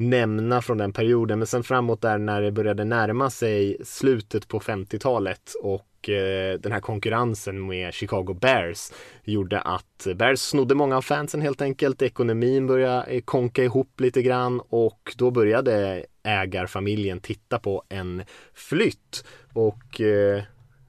nämna 0.00 0.62
från 0.62 0.78
den 0.78 0.92
perioden. 0.92 1.38
Men 1.38 1.46
sen 1.46 1.62
framåt 1.62 2.02
där 2.02 2.18
när 2.18 2.42
det 2.42 2.52
började 2.52 2.84
närma 2.84 3.30
sig 3.30 3.76
slutet 3.84 4.48
på 4.48 4.60
50-talet 4.60 5.54
och 5.62 6.08
eh, 6.08 6.58
den 6.58 6.72
här 6.72 6.80
konkurrensen 6.80 7.66
med 7.66 7.94
Chicago 7.94 8.34
Bears 8.40 8.92
gjorde 9.24 9.60
att 9.60 10.06
Bears 10.14 10.40
snodde 10.40 10.74
många 10.74 10.96
av 10.96 11.02
fansen 11.02 11.40
helt 11.40 11.62
enkelt. 11.62 12.02
Ekonomin 12.02 12.66
började 12.66 13.02
eh, 13.02 13.20
konka 13.20 13.64
ihop 13.64 14.00
lite 14.00 14.22
grann 14.22 14.60
och 14.68 15.14
då 15.16 15.30
började 15.30 16.04
ägarfamiljen 16.22 17.20
titta 17.20 17.58
på 17.58 17.82
en 17.88 18.22
flytt 18.54 19.24
och 19.52 20.00
eh, 20.00 20.42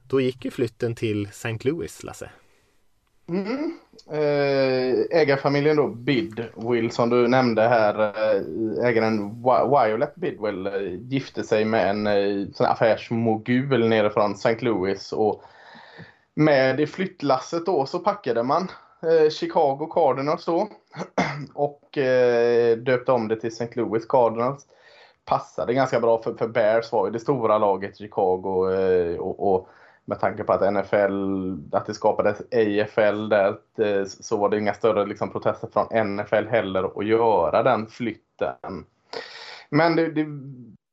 då 0.08 0.20
gick 0.20 0.44
ju 0.44 0.50
flytten 0.50 0.94
till 0.94 1.26
St. 1.26 1.58
Louis, 1.62 2.02
Lasse. 2.02 2.30
Mm. 3.32 3.78
Ägarfamiljen 5.10 5.76
då, 5.76 5.88
Bidwill, 5.88 6.90
som 6.90 7.10
du 7.10 7.28
nämnde 7.28 7.62
här, 7.62 8.00
eh, 8.00 8.86
ägaren 8.86 9.42
Violet 9.70 10.14
Bidwill 10.14 10.66
eh, 10.66 10.72
gifte 10.82 11.42
sig 11.42 11.64
med 11.64 11.90
en 11.90 12.52
sån 12.54 12.66
affärsmogul 12.66 13.88
nere 13.88 14.10
från 14.10 14.32
St. 14.32 14.56
Louis. 14.60 15.12
Och 15.12 15.42
med 16.34 16.80
i 16.80 16.86
flyttlasset 16.86 17.66
då 17.66 17.86
så 17.86 17.98
packade 17.98 18.42
man 18.42 18.70
Chicago 19.30 19.86
Cardinals 19.94 20.44
då 20.44 20.68
och 21.54 21.98
döpte 22.78 23.12
om 23.12 23.28
det 23.28 23.36
till 23.36 23.48
St. 23.48 23.68
Louis 23.74 24.06
Cardinals. 24.06 24.66
Passade 25.24 25.74
ganska 25.74 26.00
bra 26.00 26.22
för, 26.22 26.34
för 26.34 26.48
Bears 26.48 26.92
var 26.92 27.06
ju 27.06 27.12
det 27.12 27.20
stora 27.20 27.58
laget 27.58 27.94
i 27.94 27.96
Chicago 27.96 28.66
och, 29.18 29.54
och 29.54 29.68
med 30.04 30.20
tanke 30.20 30.44
på 30.44 30.52
att 30.52 30.72
NFL, 30.72 31.76
att 31.76 31.86
det 31.86 31.94
skapades 31.94 32.40
AFL 32.40 33.28
där 33.28 33.56
eh, 33.78 34.04
så 34.04 34.36
var 34.36 34.48
det 34.48 34.58
inga 34.58 34.74
större 34.74 35.06
liksom, 35.06 35.30
protester 35.30 35.68
från 35.72 36.16
NFL 36.16 36.46
heller 36.48 37.00
att 37.00 37.06
göra 37.06 37.62
den 37.62 37.86
flytten. 37.86 38.84
Men 39.70 39.96
det, 39.96 40.08
det 40.08 40.26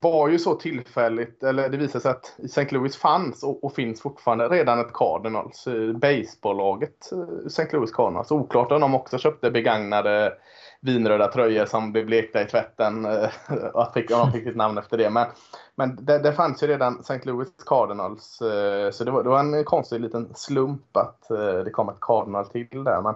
var 0.02 0.30
ju 0.30 0.40
så 0.40 0.56
tillfälligt, 0.56 1.44
eller 1.44 1.70
det 1.70 1.78
visade 1.78 2.02
sig 2.02 2.12
att 2.12 2.40
St. 2.44 2.68
Louis 2.72 2.98
fanns 2.98 3.44
och, 3.44 3.64
och 3.64 3.74
finns 3.74 4.02
fortfarande 4.02 4.48
redan 4.48 4.80
ett 4.80 4.94
Cardinals, 4.94 5.68
basebollaget 5.96 6.02
baseballlaget 6.02 7.12
eh, 7.12 7.46
St. 7.46 7.68
Louis 7.72 7.92
Cardinals. 7.92 8.32
Oklart 8.32 8.72
om 8.72 8.82
de 8.82 8.96
också 8.96 9.18
köpte 9.18 9.52
begagnade 9.52 10.34
vinröda 10.82 11.28
tröjor 11.28 11.66
som 11.66 11.92
blev 11.92 12.06
blekta 12.06 12.42
i 12.42 12.46
tvätten 12.46 13.06
eh, 13.06 13.30
och 13.74 13.84
att 13.84 13.94
fick, 13.94 14.10
de 14.10 14.32
fick 14.32 14.44
sitt 14.44 14.56
namn 14.56 14.78
efter 14.78 14.98
det. 14.98 15.10
Men, 15.10 15.28
men 15.76 16.06
det, 16.06 16.20
det 16.20 16.34
fanns 16.34 16.64
ju 16.64 16.68
redan 16.68 17.00
St. 17.00 17.20
Louis 17.24 17.50
Cardinals 17.66 18.42
eh, 18.42 18.92
så 18.92 19.04
det 19.04 19.12
var, 19.12 19.24
det 19.24 19.30
var 19.30 19.40
en 19.40 19.64
konstig 19.64 20.00
liten 20.00 20.30
slump 20.36 20.98
att 20.98 21.32
eh, 21.32 21.60
det 21.64 21.72
kom 21.72 21.90
ett 21.90 22.00
Cardinal 22.02 22.46
till 22.46 22.84
där. 22.84 23.02
Man, 23.02 23.16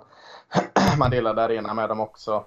man 0.99 1.11
delade 1.11 1.43
arena 1.43 1.73
med 1.73 1.89
dem 1.89 1.99
också. 1.99 2.43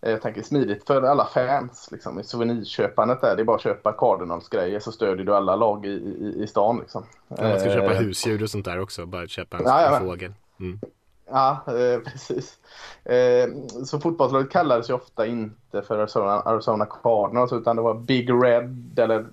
jag 0.00 0.22
tänker 0.22 0.42
smidigt 0.42 0.86
för 0.86 1.02
alla 1.02 1.24
fans 1.24 1.88
liksom, 1.92 2.20
i 2.20 2.24
souvenirköpandet 2.24 3.20
där. 3.20 3.36
Det 3.36 3.42
är 3.42 3.44
bara 3.44 3.56
att 3.56 3.62
köpa 3.62 3.92
Cardinals 3.92 4.48
grejer 4.48 4.80
så 4.80 4.92
stödjer 4.92 5.26
du 5.26 5.34
alla 5.36 5.56
lag 5.56 5.86
i, 5.86 5.88
i, 5.88 6.42
i 6.42 6.46
stan 6.46 6.78
liksom. 6.78 7.04
Ja, 7.28 7.48
man 7.48 7.60
ska 7.60 7.70
köpa 7.70 7.94
husdjur 7.94 8.42
och 8.42 8.50
sånt 8.50 8.64
där 8.64 8.80
också, 8.80 9.06
bara 9.06 9.26
köpa 9.26 9.56
en, 9.56 9.62
Ja, 9.66 9.88
men- 9.90 10.08
fågel. 10.08 10.34
Mm. 10.60 10.80
Ja, 11.26 11.64
eh, 11.66 12.00
precis. 12.04 12.58
Eh, 13.04 13.48
så 13.84 14.00
fotbollslaget 14.00 14.50
kallades 14.50 14.90
ju 14.90 14.94
ofta 14.94 15.26
inte 15.26 15.82
för 15.82 15.98
Arizona, 15.98 16.40
Arizona 16.40 16.86
Cardinals 16.86 17.52
utan 17.52 17.76
det 17.76 17.82
var 17.82 17.94
Big 17.94 18.30
Red 18.30 18.98
eller 18.98 19.26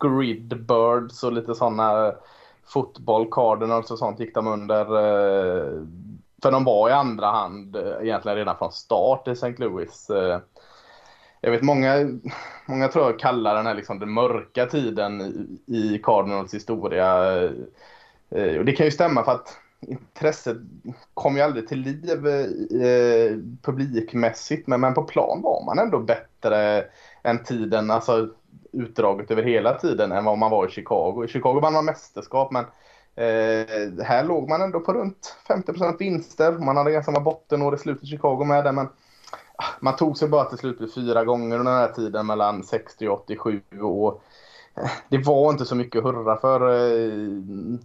Grid 0.00 0.66
Birds 0.66 1.22
och 1.22 1.32
lite 1.32 1.54
sådana 1.54 2.12
fotboll 2.64 3.28
Cardinals 3.30 3.90
och 3.90 3.98
sånt 3.98 4.20
gick 4.20 4.34
de 4.34 4.46
under. 4.46 4.80
Eh, 4.80 5.82
för 6.42 6.52
de 6.52 6.64
var 6.64 6.90
i 6.90 6.92
andra 6.92 7.26
hand 7.26 7.76
eh, 7.76 7.96
egentligen 8.02 8.36
redan 8.36 8.58
från 8.58 8.72
start 8.72 9.28
i 9.28 9.30
St. 9.30 9.54
Louis. 9.58 10.10
Eh, 10.10 10.40
jag 11.40 11.50
vet 11.50 11.62
många, 11.62 12.18
många 12.66 12.88
tror 12.88 13.04
jag 13.04 13.18
kallar 13.18 13.54
den 13.54 13.66
här 13.66 13.74
liksom 13.74 13.98
den 13.98 14.12
mörka 14.12 14.66
tiden 14.66 15.20
i, 15.20 15.76
i 15.76 15.98
Cardinals 16.02 16.54
historia. 16.54 17.42
Eh, 18.30 18.56
och 18.58 18.64
det 18.64 18.72
kan 18.72 18.86
ju 18.86 18.92
stämma 18.92 19.24
för 19.24 19.32
att 19.32 19.58
intresset 19.88 20.56
kom 21.14 21.36
ju 21.36 21.42
aldrig 21.42 21.68
till 21.68 21.80
liv 21.80 22.26
eh, 22.26 23.36
publikmässigt 23.62 24.66
men, 24.66 24.80
men 24.80 24.94
på 24.94 25.02
plan 25.02 25.42
var 25.42 25.64
man 25.64 25.78
ändå 25.78 25.98
bättre 25.98 26.84
än 27.22 27.44
tiden, 27.44 27.90
alltså 27.90 28.28
utdraget 28.72 29.30
över 29.30 29.42
hela 29.42 29.78
tiden 29.78 30.12
än 30.12 30.24
vad 30.24 30.38
man 30.38 30.50
var 30.50 30.66
i 30.66 30.70
Chicago. 30.70 31.24
I 31.24 31.28
Chicago 31.28 31.60
vann 31.60 31.72
man 31.72 31.84
mästerskap 31.84 32.50
men 32.50 32.64
eh, 33.14 34.04
här 34.04 34.24
låg 34.24 34.48
man 34.48 34.62
ändå 34.62 34.80
på 34.80 34.92
runt 34.92 35.36
50% 35.48 35.98
vinster. 35.98 36.52
Man 36.52 36.76
hade 36.76 36.92
ganska 36.92 37.12
många 37.12 37.24
bottenår 37.24 37.74
i 37.74 37.78
slutet 37.78 38.04
i 38.04 38.06
Chicago 38.06 38.44
med 38.44 38.64
det 38.64 38.72
men 38.72 38.86
ah, 39.56 39.64
man 39.80 39.96
tog 39.96 40.18
sig 40.18 40.28
bara 40.28 40.44
till 40.44 40.58
slut 40.58 40.94
fyra 40.94 41.24
gånger 41.24 41.58
under 41.58 41.72
den 41.72 41.80
här 41.80 41.92
tiden 41.92 42.26
mellan 42.26 42.64
60 42.64 43.08
och 43.08 43.22
87 43.22 43.62
och 43.80 44.22
eh, 44.74 44.90
det 45.08 45.18
var 45.18 45.50
inte 45.50 45.64
så 45.64 45.74
mycket 45.74 45.98
att 45.98 46.04
hurra 46.04 46.36
för. 46.36 46.60
eh, 46.60 47.78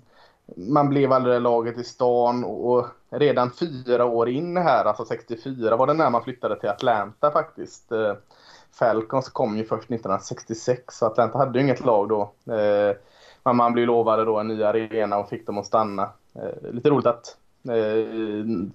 man 0.56 0.90
blev 0.90 1.14
aldrig 1.14 1.36
det 1.36 1.40
laget 1.40 1.78
i 1.78 1.84
stan 1.84 2.44
och 2.44 2.86
redan 3.10 3.52
fyra 3.52 4.06
år 4.06 4.30
in 4.30 4.58
här, 4.58 4.86
alltså 4.86 5.06
64 5.06 5.76
var 5.76 5.88
det 5.88 5.94
när 5.94 6.10
man 6.10 6.24
flyttade 6.24 6.60
till 6.60 6.70
Atlanta 6.70 7.32
faktiskt. 7.32 7.92
Eh, 7.92 8.14
Falcons 8.72 9.30
kom 9.30 9.58
ju 9.58 9.64
först 9.64 9.84
1966 9.84 10.98
så 10.98 11.06
Atlanta 11.06 11.38
hade 11.38 11.60
ju 11.60 11.66
inget 11.66 11.86
lag 11.86 12.10
då. 12.10 12.22
Eh, 12.54 12.96
Men 13.44 13.56
man 13.56 13.74
blev 13.74 13.86
lovade 13.86 14.26
då 14.26 14.40
en 14.40 14.48
ny 14.48 14.64
arena 14.64 15.18
och 15.18 15.30
fick 15.30 15.46
dem 15.46 15.58
att 15.58 15.66
stanna. 15.66 16.10
Eh, 16.36 16.72
Lite 16.72 16.90
roligt 16.90 17.08
att 17.08 17.38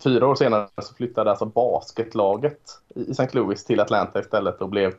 fyra 0.05 0.27
år 0.27 0.35
senare 0.35 0.69
så 0.83 0.95
flyttade 0.95 1.31
alltså 1.31 1.45
basketlaget 1.45 2.61
i 2.95 3.11
St. 3.11 3.29
Louis 3.33 3.65
till 3.65 3.81
Atlanta 3.81 4.21
istället 4.21 4.61
och 4.61 4.69
blev 4.69 4.95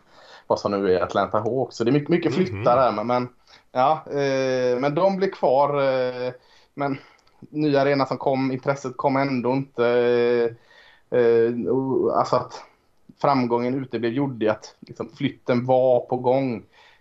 vad 0.48 0.60
som 0.60 0.72
nu 0.72 0.94
är 0.94 1.02
Atlanta 1.02 1.40
Hawks. 1.40 1.76
Så 1.76 1.84
det 1.84 1.90
är 1.90 1.94
mycket, 1.94 2.10
mycket 2.10 2.34
flyttar 2.36 2.76
där. 2.78 2.92
Men, 2.92 3.08
men, 3.08 3.28
ja, 3.72 4.04
men 4.80 4.96
de 4.96 5.18
blev 5.18 5.32
kvar. 5.32 5.70
Men 6.74 6.98
ny 7.50 7.76
arena 7.76 8.06
som 8.06 8.18
kom, 8.18 8.52
intresset 8.52 8.98
kom 8.98 9.18
ändå 9.18 9.54
inte. 9.54 9.88
Eh, 9.88 11.20
eh, 11.20 11.68
och, 11.68 12.20
alltså 12.20 12.36
att 12.36 12.64
framgången 13.22 13.76
uteblev 13.76 14.14
gjorde 14.14 14.52
att 14.52 14.76
liksom, 14.80 15.10
flytten 15.10 15.66
var 15.66 16.00
på 16.00 16.18
gång. 16.18 16.56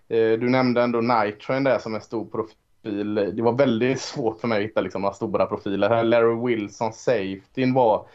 Eh, 0.09 0.33
du 0.33 0.51
nämnde 0.51 0.83
ändå 0.83 1.01
Nitrain 1.01 1.65
där 1.65 1.79
som 1.79 1.95
en 1.95 2.01
stor 2.01 2.25
profil. 2.25 3.15
Det 3.15 3.43
var 3.43 3.53
väldigt 3.53 4.01
svårt 4.01 4.41
för 4.41 4.49
mig 4.49 4.59
att 4.59 4.71
hitta 4.71 4.81
liksom, 4.81 5.03
några 5.03 5.15
stora 5.15 5.47
profiler. 5.47 6.05
Larry 6.05 6.47
Wilson, 6.47 6.93
safetyn 6.93 7.75
var, 7.75 8.07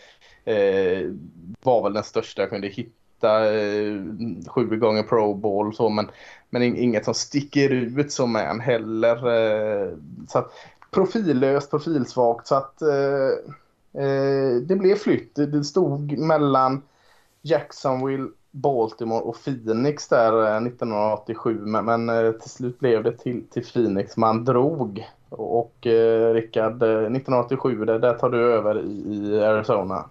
eh, 0.45 1.11
var 1.63 1.83
väl 1.83 1.93
den 1.93 2.03
största 2.03 2.41
jag 2.41 2.49
kunde 2.49 2.67
hitta. 2.67 3.53
Eh, 3.53 4.01
sju 4.47 4.77
gånger 4.77 5.03
pro 5.03 5.33
ball 5.33 5.75
så 5.75 5.89
men, 5.89 6.09
men 6.49 6.63
inget 6.63 7.05
som 7.05 7.13
sticker 7.13 7.69
ut 7.69 8.11
som 8.11 8.35
en 8.35 8.59
heller. 8.59 9.15
Eh, 9.15 9.89
så 10.27 10.39
att, 10.39 10.51
profillöst, 10.91 11.71
profilsvagt 11.71 12.47
så 12.47 12.55
att 12.55 12.81
eh, 12.81 14.03
eh, 14.03 14.55
det 14.61 14.75
blev 14.75 14.95
flytt. 14.95 15.35
Det, 15.35 15.45
det 15.45 15.63
stod 15.63 16.17
mellan 16.17 16.81
Jacksonville, 17.41 18.27
Baltimore 18.51 19.21
och 19.21 19.43
Phoenix 19.43 20.07
där 20.07 20.41
eh, 20.41 20.67
1987 20.67 21.59
men, 21.65 21.85
men 21.85 22.09
eh, 22.09 22.31
till 22.31 22.49
slut 22.49 22.79
blev 22.79 23.03
det 23.03 23.17
till, 23.17 23.43
till 23.49 23.65
Phoenix 23.65 24.17
man 24.17 24.45
drog. 24.45 25.07
Och, 25.29 25.87
eh, 25.87 26.33
Rickard, 26.33 26.83
1987 26.83 27.85
där, 27.85 27.99
där 27.99 28.13
tar 28.13 28.29
du 28.29 28.53
över 28.53 28.81
i, 28.81 29.15
i 29.15 29.43
Arizona. 29.43 30.05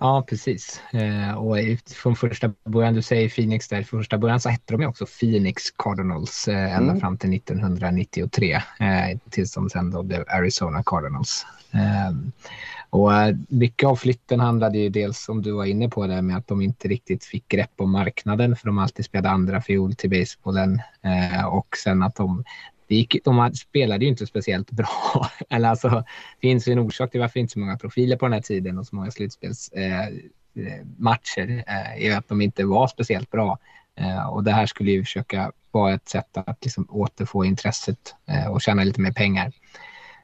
Ja, 0.00 0.24
precis. 0.28 0.80
Eh, 0.92 1.32
och 1.34 1.56
från 1.86 2.16
första 2.16 2.52
början, 2.64 2.94
du 2.94 3.02
säger 3.02 3.28
Phoenix 3.28 3.68
där, 3.68 3.82
från 3.82 4.00
första 4.00 4.18
början 4.18 4.40
så 4.40 4.48
hette 4.48 4.72
de 4.74 4.80
ju 4.80 4.86
också 4.86 5.06
Phoenix 5.20 5.62
Cardinals 5.70 6.48
eh, 6.48 6.76
ända 6.76 6.90
Mm. 6.90 7.00
fram 7.00 7.18
till 7.18 7.34
1993. 7.34 8.52
Eh, 8.54 9.18
tills 9.30 9.52
de 9.52 9.70
sen 9.70 9.90
då 9.90 10.02
blev 10.02 10.24
Arizona 10.28 10.82
Cardinals. 10.86 11.46
Eh, 11.70 12.16
och 12.90 13.10
mycket 13.48 13.88
av 13.88 13.96
flytten 13.96 14.40
handlade 14.40 14.78
ju 14.78 14.88
dels, 14.88 15.24
som 15.24 15.42
du 15.42 15.52
var 15.52 15.64
inne 15.64 15.88
på, 15.88 16.06
det 16.06 16.22
med 16.22 16.36
att 16.36 16.48
de 16.48 16.60
inte 16.62 16.88
riktigt 16.88 17.24
fick 17.24 17.48
grepp 17.48 17.72
om 17.76 17.90
marknaden 17.92 18.56
för 18.56 18.66
de 18.66 18.78
alltid 18.78 19.04
spelade 19.04 19.30
andra 19.30 19.62
fiol 19.62 19.94
till 19.94 20.10
basebollen. 20.10 20.80
Och 21.50 21.76
sen 21.84 22.02
att 22.02 22.14
de 22.16 22.44
det 22.86 22.94
gick, 22.94 23.24
de 23.24 23.54
spelade 23.54 24.04
ju 24.04 24.10
inte 24.10 24.26
speciellt 24.26 24.70
bra. 24.70 25.30
Eller 25.48 25.68
alltså, 25.68 25.88
det 25.88 26.04
finns 26.40 26.68
ju 26.68 26.72
en 26.72 26.78
orsak 26.78 27.10
till 27.10 27.20
varför 27.20 27.40
inte 27.40 27.52
så 27.52 27.58
många 27.58 27.78
profiler 27.78 28.16
på 28.16 28.26
den 28.26 28.32
här 28.32 28.40
tiden 28.40 28.78
och 28.78 28.86
så 28.86 28.96
många 28.96 29.10
slutspelsmatcher 29.10 31.48
eh, 31.48 31.76
eh, 31.76 31.96
eh, 31.96 32.06
är 32.06 32.16
att 32.16 32.28
de 32.28 32.40
inte 32.40 32.64
var 32.64 32.86
speciellt 32.86 33.30
bra. 33.30 33.58
Eh, 33.94 34.28
och 34.28 34.44
det 34.44 34.52
här 34.52 34.66
skulle 34.66 34.90
ju 34.90 35.04
försöka 35.04 35.52
vara 35.70 35.94
ett 35.94 36.08
sätt 36.08 36.36
att 36.36 36.64
liksom 36.64 36.86
återfå 36.90 37.44
intresset 37.44 38.14
eh, 38.26 38.46
och 38.46 38.62
tjäna 38.62 38.84
lite 38.84 39.00
mer 39.00 39.12
pengar. 39.12 39.52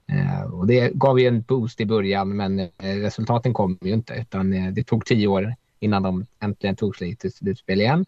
Eh, 0.07 0.43
och 0.43 0.67
det 0.67 0.95
gav 0.95 1.21
ju 1.21 1.29
en 1.29 1.43
boost 1.43 1.81
i 1.81 1.87
början 1.87 2.37
men 2.37 2.61
eh, 2.61 2.69
resultaten 2.79 3.55
kom 3.55 3.79
ju 3.83 3.93
inte 3.93 4.15
utan 4.15 4.53
eh, 4.53 4.73
det 4.73 4.85
tog 4.85 5.07
tio 5.07 5.27
år 5.27 5.55
innan 5.81 6.03
de 6.03 6.27
äntligen 6.41 6.77
tog 6.77 6.97
sig 6.97 7.17
till 7.17 7.33
slutspel 7.33 7.81
igen. 7.81 8.07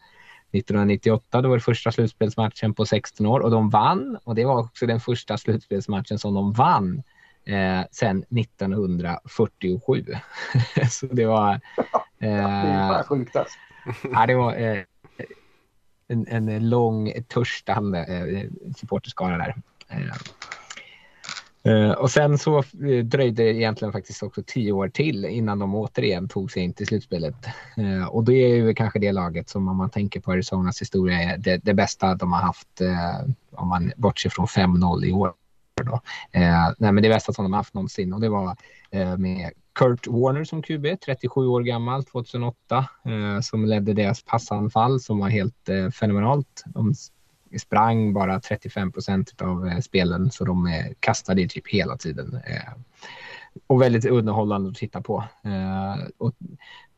1998 0.54 1.42
då 1.42 1.48
var 1.48 1.56
det 1.56 1.62
första 1.62 1.92
slutspelsmatchen 1.92 2.74
på 2.74 2.86
16 2.86 3.26
år 3.26 3.40
och 3.40 3.50
de 3.50 3.70
vann 3.70 4.18
och 4.24 4.34
det 4.34 4.44
var 4.44 4.60
också 4.60 4.86
den 4.86 5.00
första 5.00 5.38
slutspelsmatchen 5.38 6.18
som 6.18 6.34
de 6.34 6.52
vann 6.52 7.02
eh, 7.44 7.80
sedan 7.90 8.24
1947. 8.36 10.04
Så 10.90 11.06
det 11.06 11.26
var... 11.26 11.60
Eh, 12.18 13.02
sjukt 13.02 13.36
alltså. 13.36 13.58
ja, 14.12 14.26
det 14.26 14.34
var 14.34 14.54
eh, 14.54 14.78
en, 16.08 16.28
en 16.28 16.68
lång 16.68 17.12
törstande 17.28 18.04
eh, 18.04 18.50
supporterskara 18.76 19.38
där. 19.38 19.54
Eh, 19.88 20.14
Eh, 21.66 21.90
och 21.90 22.10
sen 22.10 22.38
så 22.38 22.58
eh, 22.58 23.04
dröjde 23.04 23.42
det 23.42 23.54
egentligen 23.54 23.92
faktiskt 23.92 24.22
också 24.22 24.42
tio 24.46 24.72
år 24.72 24.88
till 24.88 25.24
innan 25.24 25.58
de 25.58 25.74
återigen 25.74 26.28
tog 26.28 26.52
sig 26.52 26.62
in 26.62 26.72
till 26.72 26.86
slutspelet. 26.86 27.34
Eh, 27.76 28.06
och 28.06 28.24
det 28.24 28.34
är 28.34 28.54
ju 28.54 28.74
kanske 28.74 28.98
det 28.98 29.12
laget 29.12 29.48
som 29.48 29.68
om 29.68 29.76
man 29.76 29.90
tänker 29.90 30.20
på 30.20 30.32
Arizonas 30.32 30.80
historia 30.80 31.22
är 31.22 31.38
det, 31.38 31.56
det 31.56 31.74
bästa 31.74 32.14
de 32.14 32.32
har 32.32 32.40
haft 32.40 32.80
om 33.50 33.68
man 33.68 33.92
bortser 33.96 34.30
från 34.30 34.46
5-0 34.46 35.04
i 35.04 35.12
år. 35.12 35.32
Då. 35.84 36.00
Nej, 36.78 36.92
men 36.92 37.02
det 37.02 37.08
bästa 37.08 37.32
som 37.32 37.44
de 37.44 37.52
har 37.52 37.58
haft 37.58 37.74
någonsin 37.74 38.12
och 38.12 38.20
det 38.20 38.28
var 38.28 38.56
med 39.16 39.50
Kurt 39.74 40.06
Warner 40.06 40.44
som 40.44 40.62
QB, 40.62 40.86
37 41.04 41.46
år 41.46 41.62
gammal, 41.62 42.04
2008, 42.04 42.88
som 43.42 43.64
ledde 43.64 43.92
deras 43.92 44.22
passanfall 44.22 45.00
som 45.00 45.18
var 45.18 45.28
helt 45.28 45.68
fenomenalt. 46.00 46.64
De 46.66 46.94
sprang 47.58 48.12
bara 48.12 48.40
35 48.40 48.92
procent 48.92 49.42
av 49.42 49.68
eh, 49.68 49.78
spelen 49.78 50.30
så 50.30 50.44
de 50.44 50.84
kastade 51.00 51.40
ju 51.40 51.48
typ 51.48 51.68
hela 51.68 51.96
tiden. 51.96 52.40
Eh, 52.46 52.72
och 53.66 53.82
väldigt 53.82 54.04
underhållande 54.04 54.70
att 54.70 54.76
titta 54.76 55.02
på. 55.02 55.24
Eh, 55.44 56.06
och 56.18 56.34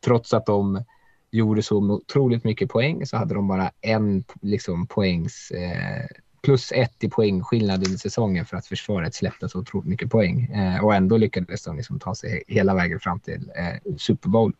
trots 0.05 0.33
att 0.33 0.45
de 0.45 0.83
gjorde 1.31 1.63
så 1.63 1.77
otroligt 1.77 2.43
mycket 2.43 2.69
poäng 2.69 3.05
så 3.05 3.17
hade 3.17 3.33
de 3.33 3.47
bara 3.47 3.71
en 3.81 4.23
liksom, 4.41 4.87
poängs 4.87 5.51
eh, 5.51 6.05
plus 6.43 6.71
ett 6.71 7.03
i 7.03 7.09
poängskillnad 7.09 7.85
under 7.85 7.97
säsongen 7.97 8.45
för 8.45 8.57
att 8.57 8.67
försvaret 8.67 9.15
släppte 9.15 9.49
så 9.49 9.59
otroligt 9.59 9.89
mycket 9.89 10.11
poäng. 10.11 10.43
Eh, 10.43 10.83
och 10.83 10.95
ändå 10.95 11.17
lyckades 11.17 11.63
de 11.63 11.77
liksom 11.77 11.99
ta 11.99 12.15
sig 12.15 12.43
hela 12.47 12.75
vägen 12.75 12.99
fram 12.99 13.19
till 13.19 13.51
eh, 13.55 13.93
Super 13.97 14.29
Bowl. 14.29 14.53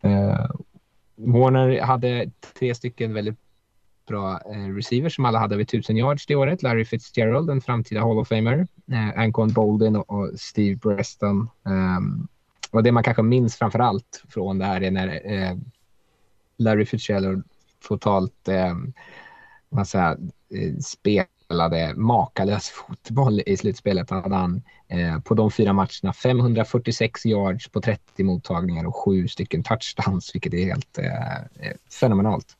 Eh, 0.00 0.50
Warner 1.16 1.80
hade 1.80 2.30
tre 2.58 2.74
stycken 2.74 3.14
väldigt 3.14 3.38
bra 4.10 4.40
eh, 4.54 4.74
receivers 4.74 5.14
som 5.14 5.24
alla 5.24 5.38
hade 5.38 5.54
över 5.54 5.62
1000 5.62 5.96
yards 5.96 6.26
det 6.26 6.34
året. 6.34 6.62
Larry 6.62 6.84
Fitzgerald, 6.84 7.50
en 7.50 7.60
framtida 7.60 8.00
Hall 8.00 8.18
of 8.18 8.28
Famer. 8.28 8.66
Eh, 8.92 9.20
Ancon 9.20 9.52
Bolden 9.52 9.96
och, 9.96 10.30
Steve 10.36 10.76
Breston. 10.76 11.48
Um, 11.62 11.72
ehm, 11.72 12.28
och 12.70 12.82
det 12.82 12.92
man 12.92 13.02
kanske 13.02 13.22
minns 13.22 13.56
framför 13.56 13.78
allt 13.78 14.24
från 14.28 14.58
det 14.58 14.64
här 14.64 14.82
är 14.82 14.90
när 14.90 15.32
eh, 15.32 15.56
Larry 16.56 16.86
Fitzgerald 16.86 17.44
totalt 17.88 18.48
eh, 18.48 18.74
man 19.68 19.86
säger, 19.86 20.18
eh, 20.54 20.76
spelade 20.80 21.94
makalös 21.96 22.68
fotboll 22.68 23.42
i 23.46 23.56
slutspelet. 23.56 24.10
Hade 24.10 24.34
han 24.34 24.62
eh, 24.88 25.20
på 25.20 25.34
de 25.34 25.50
fyra 25.50 25.72
matcherna 25.72 26.12
546 26.12 27.26
yards 27.26 27.68
på 27.68 27.80
30 27.80 28.24
mottagningar 28.24 28.86
och 28.86 28.96
sju 28.96 29.28
stycken 29.28 29.62
touchdowns, 29.62 30.34
vilket 30.34 30.54
är 30.54 30.64
helt 30.64 30.98
eh, 30.98 31.34
eh 31.36 31.76
fenomenalt. 32.00 32.56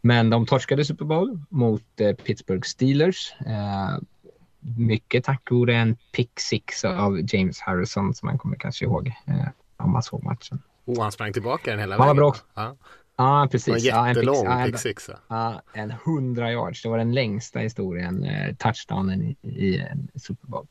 Men 0.00 0.30
de 0.30 0.46
torskade 0.46 0.84
Super 0.84 1.04
Bowl 1.04 1.38
mot 1.48 1.82
eh, 2.00 2.12
Pittsburgh 2.14 2.62
Steelers. 2.66 3.34
Eh, 3.46 3.98
mycket 4.60 5.24
tack 5.24 5.48
vare 5.50 5.74
en 5.76 5.96
pick 6.12 6.40
six 6.40 6.84
av 6.84 7.20
James 7.34 7.60
Harrison 7.60 8.14
som 8.14 8.26
man 8.26 8.38
kommer 8.38 8.56
kanske 8.56 8.84
ihåg 8.84 9.06
eh, 9.26 9.48
om 9.76 9.90
man 9.92 10.02
såg 10.02 10.24
matchen. 10.24 10.62
Oh, 10.84 11.02
han 11.02 11.12
sprang 11.12 11.32
tillbaka 11.32 11.70
den 11.70 11.80
hela 11.80 11.98
vägen. 11.98 12.16
bra. 12.16 12.34
Ja. 12.54 12.76
Ja, 13.16 13.42
Det 13.42 13.48
precis. 13.48 13.74
en 13.74 13.78
jättelång 14.06 14.44
ja, 14.44 14.60
en- 14.60 14.66
pick 14.72 14.78
six. 14.80 15.08
ja. 15.08 15.16
Ja, 15.28 15.62
en 15.80 15.90
100 15.90 16.52
yards. 16.52 16.82
Det 16.82 16.88
var 16.88 16.98
den 16.98 17.12
längsta 17.14 17.58
historien, 17.58 18.24
eh, 18.24 18.54
touchdownen 18.54 19.22
i, 19.22 19.36
i 19.42 19.78
en 19.78 20.08
Super 20.14 20.46
Bowl. 20.48 20.66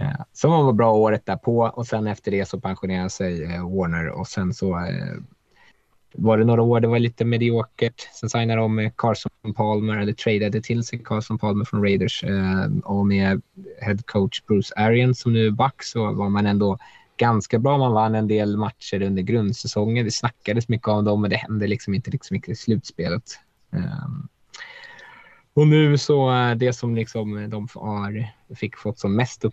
Eh, 0.00 0.20
som 0.32 0.50
var 0.50 0.72
bra 0.72 0.92
året 0.92 1.26
därpå 1.26 1.62
och 1.74 1.86
sen 1.86 2.06
efter 2.06 2.30
det 2.30 2.48
så 2.48 2.60
pensionerade 2.60 3.10
sig 3.10 3.44
eh, 3.44 3.70
Warner 3.76 4.08
och 4.08 4.26
sen 4.28 4.54
så 4.54 4.78
eh, 4.78 5.14
var 6.16 6.38
det 6.38 6.44
några 6.44 6.62
år 6.62 6.80
det 6.80 6.88
var 6.88 6.98
lite 6.98 7.24
mediokert. 7.24 8.08
Sen 8.12 8.30
signade 8.30 8.60
de 8.60 8.74
med 8.74 8.96
Carson 8.96 9.54
Palmer 9.56 9.98
eller 9.98 10.12
tradade 10.12 10.60
till 10.60 10.84
sig 10.84 11.02
Carson 11.04 11.38
Palmer 11.38 11.64
från 11.64 11.82
Raiders 11.82 12.24
eh, 12.24 12.66
och 12.84 13.06
med 13.06 13.42
head 13.80 13.98
coach 14.06 14.42
Bruce 14.42 14.74
Arians 14.76 15.20
som 15.20 15.32
nu 15.32 15.46
är 15.46 15.50
back 15.50 15.82
så 15.82 16.12
var 16.12 16.28
man 16.28 16.46
ändå 16.46 16.78
ganska 17.16 17.58
bra. 17.58 17.78
Man 17.78 17.92
vann 17.92 18.14
en 18.14 18.28
del 18.28 18.56
matcher 18.56 19.02
under 19.02 19.22
grundsäsongen. 19.22 20.04
Det 20.04 20.10
snackades 20.10 20.68
mycket 20.68 20.88
om 20.88 21.04
dem 21.04 21.20
men 21.20 21.30
det 21.30 21.36
hände 21.36 21.66
liksom 21.66 21.94
inte 21.94 22.10
liksom 22.10 22.34
mycket 22.34 22.48
i 22.48 22.56
slutspelet. 22.56 23.38
Ehm, 23.72 24.28
och 25.54 25.66
nu 25.66 25.98
så 25.98 26.30
är 26.30 26.54
det 26.54 26.72
som 26.72 26.94
liksom 26.94 27.50
de 27.50 27.68
har, 27.74 28.26
fick 28.54 28.76
fått 28.76 28.98
som 28.98 29.16
mest 29.16 29.44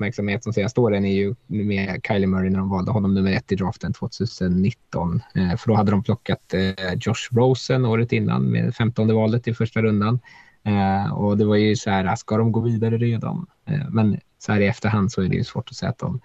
uppmärksamhet 0.00 0.42
de 0.42 0.52
senaste 0.52 0.80
åren 0.80 1.04
är 1.04 1.14
ju 1.14 1.34
med 1.46 2.00
Kylie 2.08 2.26
Murray 2.26 2.50
när 2.50 2.58
de 2.58 2.68
valde 2.68 2.90
honom 2.92 3.14
nummer 3.14 3.32
ett 3.32 3.52
i 3.52 3.56
draften 3.56 3.92
2019. 3.92 5.22
Eh, 5.34 5.56
för 5.56 5.68
då 5.68 5.74
hade 5.74 5.90
de 5.90 6.02
plockat 6.02 6.54
eh, 6.54 6.94
Josh 7.00 7.28
Rosen 7.30 7.84
året 7.84 8.12
innan 8.12 8.42
med 8.42 8.74
15 8.74 9.14
valet 9.14 9.48
i 9.48 9.54
första 9.54 9.82
rundan. 9.82 10.20
Eh, 10.62 11.12
och 11.12 11.38
det 11.38 11.44
var 11.44 11.56
ju 11.56 11.76
så 11.76 11.90
här, 11.90 12.16
ska 12.16 12.36
de 12.36 12.52
gå 12.52 12.60
vidare 12.60 12.98
redan? 12.98 13.46
Eh, 13.66 13.88
men 13.90 14.20
så 14.38 14.52
här 14.52 14.60
i 14.60 14.66
efterhand 14.66 15.12
så 15.12 15.22
är 15.22 15.28
det 15.28 15.36
ju 15.36 15.44
svårt 15.44 15.68
att 15.68 15.76
säga 15.76 15.90
att 15.90 15.98
de 15.98 16.20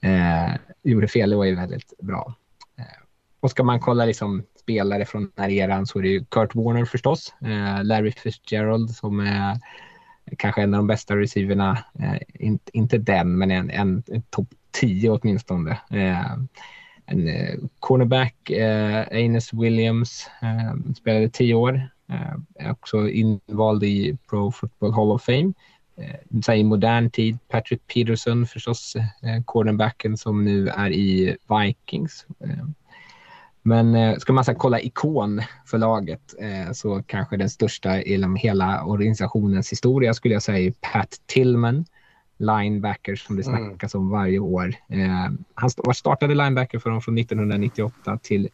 eh, 0.00 0.54
gjorde 0.82 1.08
fel. 1.08 1.30
Det 1.30 1.36
var 1.36 1.44
ju 1.44 1.54
väldigt 1.54 1.92
bra. 2.02 2.34
Eh, 2.78 2.84
och 3.40 3.50
ska 3.50 3.62
man 3.62 3.80
kolla 3.80 4.04
liksom 4.04 4.42
spelare 4.60 5.04
från 5.04 5.22
den 5.22 5.44
här 5.44 5.50
eran 5.50 5.86
så 5.86 5.98
är 5.98 6.02
det 6.02 6.08
ju 6.08 6.24
Kurt 6.24 6.54
Warner 6.54 6.84
förstås. 6.84 7.34
Eh, 7.40 7.84
Larry 7.84 8.12
Fitzgerald 8.12 8.90
som 8.90 9.20
är 9.20 9.58
kanske 10.38 10.62
en 10.62 10.74
av 10.74 10.78
de 10.78 10.86
bästa 10.86 11.16
receiverna. 11.16 11.84
Eh, 11.98 12.18
inte, 12.34 12.70
inte 12.72 12.98
den, 12.98 13.38
men 13.38 13.50
en, 13.50 13.70
en, 13.70 14.02
en 14.06 14.22
topp 14.22 14.48
10 14.72 15.10
åtminstone. 15.10 15.70
Eh, 15.90 16.32
en 17.06 17.28
eh, 17.28 17.54
cornerback, 17.80 18.50
eh, 18.50 19.06
Aines 19.10 19.52
Williams, 19.52 20.30
eh, 20.42 20.94
spelade 20.94 21.28
10 21.28 21.54
år. 21.54 21.88
Eh, 22.08 22.64
är 22.66 22.70
också 22.70 23.08
invald 23.08 23.84
i 23.84 24.16
Pro 24.30 24.52
Football 24.52 24.92
Hall 24.92 25.10
of 25.10 25.24
Fame. 25.24 25.52
Eh, 25.96 26.56
I 26.56 26.64
modern 26.64 27.10
tid, 27.10 27.38
Patrick 27.48 27.86
Peterson 27.86 28.46
förstås, 28.46 28.96
eh, 28.96 29.42
cornerbacken 29.44 30.16
som 30.16 30.44
nu 30.44 30.68
är 30.68 30.90
i 30.90 31.36
Vikings. 31.48 32.26
Eh, 32.40 32.64
men 33.66 33.94
eh, 33.94 34.16
ska 34.16 34.32
man 34.32 34.44
så 34.44 34.54
kolla 34.54 34.80
ikon 34.80 35.42
för 35.66 35.78
laget 35.78 36.34
eh, 36.40 36.72
så 36.72 37.02
kanske 37.06 37.36
den 37.36 37.50
största 37.50 38.02
inom 38.02 38.36
hela 38.36 38.84
organisationens 38.84 39.72
historia 39.72 40.14
skulle 40.14 40.34
jag 40.34 40.42
säga 40.42 40.58
är 40.58 40.70
Pat 40.92 41.20
Tillman, 41.26 41.84
linebacker 42.38 43.16
som 43.16 43.36
det 43.36 43.46
Mm. 43.46 43.68
snackas 43.68 43.94
om 43.94 44.10
varje 44.10 44.38
år. 44.38 44.74
Eh, 44.88 45.30
han 45.54 45.70
startade 45.94 46.34
linebacker 46.34 46.78
för 46.78 46.90
dem 46.90 47.00
från 47.00 47.18
1998 47.18 48.18
till 48.22 48.48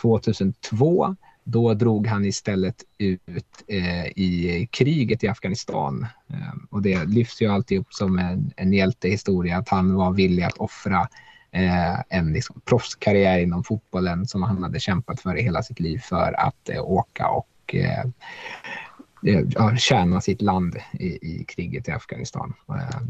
2002. 0.00 1.16
Då 1.44 1.74
drog 1.74 2.06
han 2.06 2.24
istället 2.24 2.84
ut 2.98 3.64
eh, 3.66 4.06
i 4.06 4.68
kriget 4.70 5.24
i 5.24 5.28
Afghanistan. 5.28 6.06
Eh, 6.30 6.54
och 6.70 6.82
det 6.82 7.04
lyfts 7.04 7.42
ju 7.42 7.46
alltid 7.46 7.80
upp 7.80 7.92
som 7.94 8.18
en, 8.18 8.52
en 8.56 8.72
hjältehistoria 8.72 9.56
att 9.58 9.68
han 9.68 9.94
var 9.94 10.12
villig 10.12 10.42
att 10.42 10.56
offra 10.58 11.08
eh, 11.54 12.00
en 12.08 12.32
liksom, 12.32 12.60
proffskarriär 12.64 13.38
inom 13.38 13.64
fotbollen 13.64 14.26
som 14.26 14.42
han 14.42 14.62
hade 14.62 14.80
kämpat 14.80 15.20
för 15.20 15.38
i 15.38 15.42
hela 15.42 15.62
sitt 15.62 15.80
liv 15.80 15.98
för 15.98 16.40
att 16.40 16.68
eh, 16.68 16.82
åka 16.82 17.28
och 17.28 17.74
eh, 17.74 18.04
eh, 19.26 19.76
tjäna 19.76 20.20
sitt 20.20 20.42
land 20.42 20.76
i, 20.92 21.06
i 21.06 21.44
kriget 21.48 21.88
i 21.88 21.92
Afghanistan. 21.92 22.54
Eh, 22.68 23.00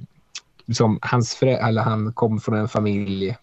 som 0.73 0.99
hans 1.03 1.37
förä- 1.37 1.69
eller 1.69 1.83
han 1.83 2.13
kom 2.13 2.41
från 2.41 2.59
en 2.59 2.69
familj 2.69 3.37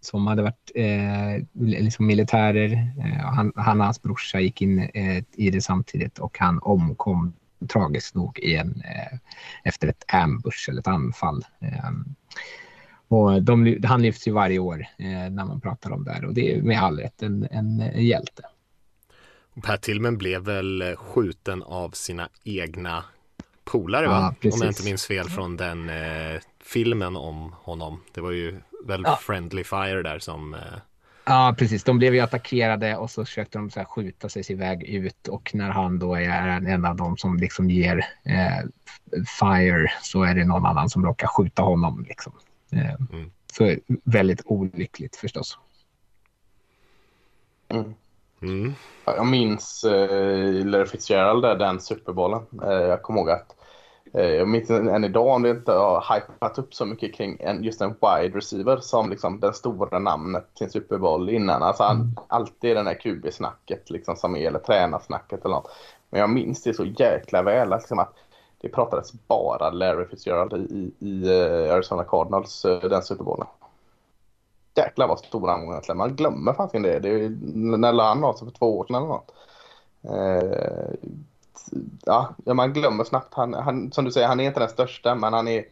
som 0.00 0.26
hade 0.26 0.42
varit 0.42 0.70
eh, 0.74 1.44
liksom 1.52 2.06
militärer. 2.06 2.72
Eh, 2.98 3.26
han, 3.26 3.52
han 3.56 3.80
och 3.80 3.84
hans 3.86 4.02
brorsa 4.02 4.40
gick 4.40 4.62
in 4.62 4.78
eh, 4.78 5.24
i 5.32 5.50
det 5.50 5.60
samtidigt 5.60 6.18
och 6.18 6.38
han 6.38 6.58
omkom 6.62 7.32
tragiskt 7.68 8.14
nog 8.14 8.38
i 8.38 8.56
en, 8.56 8.82
eh, 8.84 9.18
efter 9.64 9.88
ett 9.88 10.04
ambush 10.12 10.70
eller 10.70 10.80
ett 10.80 10.86
anfall. 10.86 11.44
Eh, 11.60 11.90
och 13.10 13.42
de, 13.42 13.80
han 13.84 14.02
lyfts 14.02 14.28
ju 14.28 14.32
varje 14.32 14.58
år 14.58 14.80
eh, 14.98 15.06
när 15.06 15.44
man 15.44 15.60
pratar 15.60 15.90
om 15.92 16.04
det 16.04 16.12
här 16.12 16.24
och 16.24 16.34
det 16.34 16.54
är 16.54 16.62
med 16.62 16.82
all 16.82 16.98
rätt 16.98 17.22
en, 17.22 17.48
en, 17.50 17.80
en 17.80 18.06
hjälte. 18.06 18.42
Per 19.62 19.76
Tillman 19.76 20.18
blev 20.18 20.42
väl 20.42 20.94
skjuten 20.96 21.62
av 21.62 21.90
sina 21.90 22.28
egna 22.44 23.04
polare 23.64 24.04
Ja, 24.04 24.10
va? 24.10 24.34
precis. 24.40 24.60
Om 24.60 24.66
jag 24.66 24.70
inte 24.70 24.84
minns 24.84 25.06
fel 25.06 25.28
från 25.28 25.56
den 25.56 25.88
eh, 25.90 26.40
filmen 26.64 27.16
om 27.16 27.54
honom. 27.62 28.00
Det 28.14 28.20
var 28.20 28.30
ju 28.30 28.60
väl 28.86 29.02
Ja. 29.04 29.18
Friendly 29.22 29.64
Fire 29.64 30.02
där 30.02 30.18
som 30.18 30.54
eh, 30.54 30.60
Ja, 31.24 31.54
precis. 31.58 31.84
De 31.84 31.98
blev 31.98 32.14
ju 32.14 32.20
attackerade 32.20 32.96
och 32.96 33.10
så 33.10 33.24
försökte 33.24 33.58
de 33.58 33.70
så 33.70 33.80
här 33.80 33.86
skjuta 33.86 34.28
sig 34.28 34.44
sin 34.44 34.58
väg 34.58 34.82
ut 34.82 35.28
och 35.28 35.50
när 35.54 35.70
han 35.70 35.98
då 35.98 36.14
är 36.14 36.48
en 36.66 36.84
av 36.84 36.96
dem 36.96 37.16
som 37.16 37.36
liksom 37.36 37.70
ger 37.70 37.98
eh, 38.24 38.66
fire 39.40 39.92
så 40.02 40.22
är 40.22 40.34
det 40.34 40.44
någon 40.44 40.66
annan 40.66 40.90
som 40.90 41.04
råkar 41.04 41.26
skjuta 41.26 41.62
honom. 41.62 42.04
Liksom. 42.08 42.32
Eh, 42.72 42.94
Mm. 43.12 43.30
Så 43.52 43.76
väldigt 44.04 44.42
olyckligt 44.44 45.16
förstås. 45.16 45.58
Mm. 47.68 47.94
mm, 48.42 48.74
Ja, 49.04 49.16
Jag 49.16 49.26
minns 49.26 49.84
eh, 49.84 50.66
Larry 50.66 50.86
Fitzgerald 50.86 51.42
där, 51.42 51.56
den 51.56 51.80
superbollen. 51.80 52.42
Eh, 52.62 52.70
jag 52.70 53.02
kommer 53.02 53.20
ihåg 53.20 53.30
att 53.30 53.56
eh, 54.14 54.24
jag 54.24 54.48
minns 54.48 54.70
än 54.70 55.04
idag 55.04 55.26
om 55.26 55.42
det 55.42 55.50
inte 55.50 55.72
har 55.72 56.14
hypat 56.14 56.58
upp 56.58 56.74
så 56.74 56.86
mycket 56.86 57.14
kring 57.14 57.36
en, 57.40 57.64
just 57.64 57.80
en 57.80 57.90
wide 57.90 58.36
receiver 58.36 58.76
som 58.76 59.10
liksom 59.10 59.40
den 59.40 59.54
stora 59.54 59.98
namnet 59.98 60.54
till 60.54 60.64
en 60.64 60.70
superboll 60.70 61.30
innan. 61.30 61.62
Alltså 61.62 61.82
han, 61.82 62.16
alltid 62.28 62.76
den 62.76 62.84
där 62.84 62.94
QB-snacket 62.94 63.90
liksom 63.90 64.16
som 64.16 64.36
är, 64.36 64.46
eller 64.46 64.58
tränarsnacket 64.58 65.44
eller 65.44 65.54
något. 65.54 65.70
Men 66.10 66.20
jag 66.20 66.30
minns 66.30 66.62
det 66.62 66.74
så 66.74 66.84
jäkla 66.84 67.42
väl 67.42 67.70
liksom 67.70 67.98
att 67.98 68.14
det 68.60 68.68
pratades 68.68 69.12
bara 69.12 69.70
Larry 69.70 70.06
Fitzgerald 70.06 70.52
i, 70.52 70.74
i, 70.74 71.08
i 71.08 71.28
eh, 71.28 71.74
Arizona 71.74 72.04
Cardinals, 72.04 72.64
eh, 72.64 72.80
den 72.80 73.02
superbollen. 73.02 73.46
Jäklar 74.74 75.08
vad 75.08 75.18
stor 75.18 75.48
han 75.48 75.66
var 75.66 75.72
egentligen. 75.72 75.98
Man 75.98 76.16
glömmer 76.16 76.52
faktiskt 76.52 76.84
det. 76.84 76.98
det 76.98 77.08
är, 77.08 77.28
när 77.76 77.92
la 77.92 78.08
han 78.08 78.24
av 78.24 78.34
sig 78.34 78.48
för 78.48 78.58
två 78.58 78.78
år 78.78 78.84
sedan 78.84 78.96
eller 78.96 79.06
något. 79.06 79.30
Eh, 80.02 81.10
ja, 82.04 82.34
ja, 82.44 82.54
man 82.54 82.72
glömmer 82.72 83.04
snabbt. 83.04 83.34
Han, 83.34 83.54
han, 83.54 83.92
som 83.92 84.04
du 84.04 84.12
säger, 84.12 84.28
han 84.28 84.40
är 84.40 84.44
inte 84.44 84.60
den 84.60 84.68
största, 84.68 85.14
men 85.14 85.32
han 85.32 85.48
är 85.48 85.64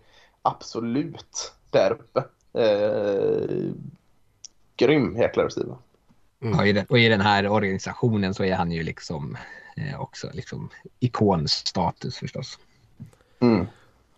absolut 0.42 1.52
där 1.70 1.92
uppe. 1.92 2.24
Eh, 2.62 3.72
grym 4.76 5.16
jäkla 5.16 5.44
receiver. 5.44 5.76
Ja, 6.38 6.66
i 6.66 6.72
den, 6.72 6.86
och 6.86 6.98
i 6.98 7.08
den 7.08 7.20
här 7.20 7.48
organisationen 7.48 8.34
så 8.34 8.44
är 8.44 8.54
han 8.54 8.72
ju 8.72 8.82
liksom 8.82 9.36
eh, 9.76 10.00
också 10.00 10.30
liksom 10.32 10.70
ikonstatus 11.00 12.16
förstås. 12.16 12.58
Mm. 13.40 13.66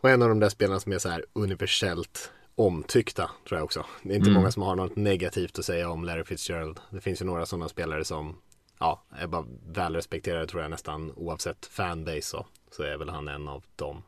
Och 0.01 0.11
en 0.11 0.23
av 0.23 0.29
de 0.29 0.41
där 0.41 0.49
spelarna 0.49 0.81
som 0.81 0.93
är 0.93 0.99
så 0.99 1.09
här 1.09 1.25
universellt 1.33 2.33
omtyckta 2.55 3.31
tror 3.49 3.59
jag 3.59 3.65
också. 3.65 3.85
Det 4.03 4.13
är 4.13 4.17
inte 4.17 4.31
Mm. 4.31 4.41
många 4.41 4.53
som 4.53 4.63
har 4.63 4.77
något 4.77 4.97
negativt 4.97 5.59
att 5.59 5.65
säga 5.65 5.91
om 5.91 6.05
Larry 6.05 6.25
Fitzgerald. 6.25 6.81
Det 6.91 7.01
finns 7.01 7.21
ju 7.23 7.27
några 7.27 7.47
sådana 7.47 7.69
spelare 7.69 8.05
som 8.05 8.37
ja, 8.79 9.03
är 9.19 9.27
bara 9.27 9.45
välrespekterade 9.67 10.47
tror 10.47 10.63
jag 10.63 10.71
nästan 10.71 11.13
oavsett 11.17 11.67
fanbase 11.67 12.23
så, 12.23 12.47
så 12.71 12.83
är 12.83 12.97
väl 12.97 13.09
han 13.09 13.29
en 13.29 13.49
av 13.49 13.65
dem. 13.77 14.03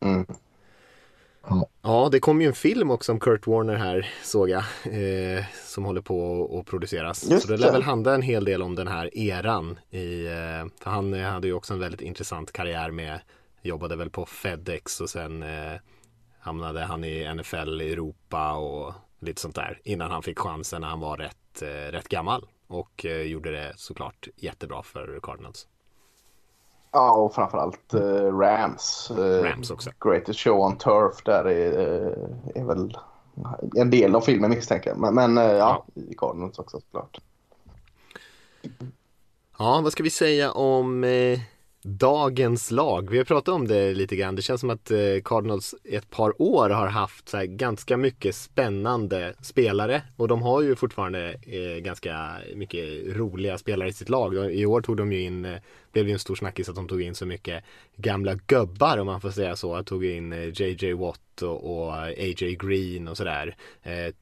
Mm. 0.00 0.26
Ja. 1.48 1.66
Ja, 1.82 2.08
det 2.12 2.20
kom 2.20 2.40
ju 2.40 2.46
en 2.46 2.54
film 2.54 2.90
också 2.90 3.12
om 3.12 3.20
Kurt 3.20 3.46
Warner 3.46 3.74
här 3.74 4.08
såg 4.22 4.50
jag. 4.50 4.64
Eh, 4.84 5.44
som 5.64 5.84
håller 5.84 6.00
på 6.00 6.48
att 6.60 6.66
produceras. 6.70 7.30
Just 7.30 7.46
så 7.46 7.52
det 7.52 7.56
lär 7.58 7.72
väl 7.72 7.82
handla 7.82 8.14
en 8.14 8.22
hel 8.22 8.44
del 8.44 8.62
om 8.62 8.74
den 8.74 8.88
här 8.88 9.18
eran. 9.18 9.78
I, 9.90 10.26
eh, 10.26 10.66
för 10.82 10.90
han 10.90 11.12
hade 11.12 11.46
ju 11.46 11.52
också 11.52 11.74
en 11.74 11.80
väldigt 11.80 12.00
intressant 12.00 12.52
karriär 12.52 12.90
med, 12.90 13.20
jobbade 13.62 13.96
väl 13.96 14.10
på 14.10 14.26
Fedex 14.26 15.00
och 15.00 15.10
sen 15.10 15.42
eh, 15.42 15.80
hamnade 16.40 16.80
han 16.80 17.04
i 17.04 17.34
NFL 17.34 17.80
i 17.80 17.92
Europa 17.92 18.52
och 18.52 18.94
lite 19.18 19.40
sånt 19.40 19.54
där. 19.54 19.80
Innan 19.84 20.10
han 20.10 20.22
fick 20.22 20.38
chansen 20.38 20.80
när 20.80 20.88
han 20.88 21.00
var 21.00 21.16
rätt, 21.16 21.62
eh, 21.62 21.92
rätt 21.92 22.08
gammal. 22.08 22.46
Och 22.66 23.06
eh, 23.06 23.22
gjorde 23.22 23.50
det 23.50 23.72
såklart 23.76 24.28
jättebra 24.36 24.82
för 24.82 25.20
Cardinals. 25.22 25.66
Ja, 26.92 27.16
och 27.16 27.34
framförallt 27.34 27.94
eh, 27.94 28.38
Rams. 28.38 29.10
Eh, 29.10 29.42
Rams 29.42 29.70
också. 29.70 29.90
Greatest 30.00 30.40
Show 30.40 30.60
on 30.60 30.78
Turf 30.78 31.24
där 31.24 31.44
är, 31.44 31.78
eh, 31.78 32.62
är 32.62 32.64
väl 32.64 32.98
en 33.76 33.90
del 33.90 34.14
av 34.14 34.20
filmen 34.20 34.50
misstänker 34.50 34.90
jag. 34.90 34.98
Men, 34.98 35.14
men 35.14 35.38
eh, 35.38 35.56
ja, 35.56 35.86
i 35.94 36.14
Cardinals 36.14 36.58
också 36.58 36.80
såklart. 36.80 37.20
Ja, 39.58 39.80
vad 39.82 39.92
ska 39.92 40.02
vi 40.02 40.10
säga 40.10 40.52
om 40.52 41.04
dagens 41.86 42.70
lag? 42.70 43.10
Vi 43.10 43.18
har 43.18 43.24
pratat 43.24 43.54
om 43.54 43.68
det 43.68 43.94
lite 43.94 44.16
grann. 44.16 44.36
Det 44.36 44.42
känns 44.42 44.60
som 44.60 44.70
att 44.70 44.90
eh, 44.90 44.98
Cardinals 45.24 45.74
i 45.84 45.96
ett 45.96 46.10
par 46.10 46.42
år 46.42 46.70
har 46.70 46.86
haft 46.86 47.28
så 47.28 47.36
här, 47.36 47.44
ganska 47.44 47.96
mycket 47.96 48.34
spännande 48.34 49.34
spelare 49.40 50.02
och 50.16 50.28
de 50.28 50.42
har 50.42 50.62
ju 50.62 50.76
fortfarande 50.76 51.36
eh, 51.42 51.82
ganska 51.82 52.36
mycket 52.54 53.16
roliga 53.16 53.58
spelare 53.58 53.88
i 53.88 53.92
sitt 53.92 54.08
lag. 54.08 54.52
I 54.52 54.66
år 54.66 54.80
tog 54.80 54.96
de 54.96 55.12
ju 55.12 55.20
in, 55.20 55.44
eh, 55.44 55.58
blev 55.92 56.04
det 56.04 56.08
ju 56.08 56.12
en 56.12 56.18
stor 56.18 56.34
snackis 56.34 56.68
att 56.68 56.74
de 56.74 56.88
tog 56.88 57.02
in 57.02 57.14
så 57.14 57.26
mycket 57.26 57.64
gamla 57.96 58.34
gubbar 58.34 58.98
om 58.98 59.06
man 59.06 59.20
får 59.20 59.30
säga 59.30 59.56
så. 59.56 59.76
Jag 59.76 59.86
tog 59.86 60.04
in 60.04 60.32
JJ 60.32 60.92
Watt 60.92 61.42
och, 61.42 61.92
AJ 61.94 62.56
Green 62.60 63.08
och 63.08 63.16
sådär. 63.16 63.56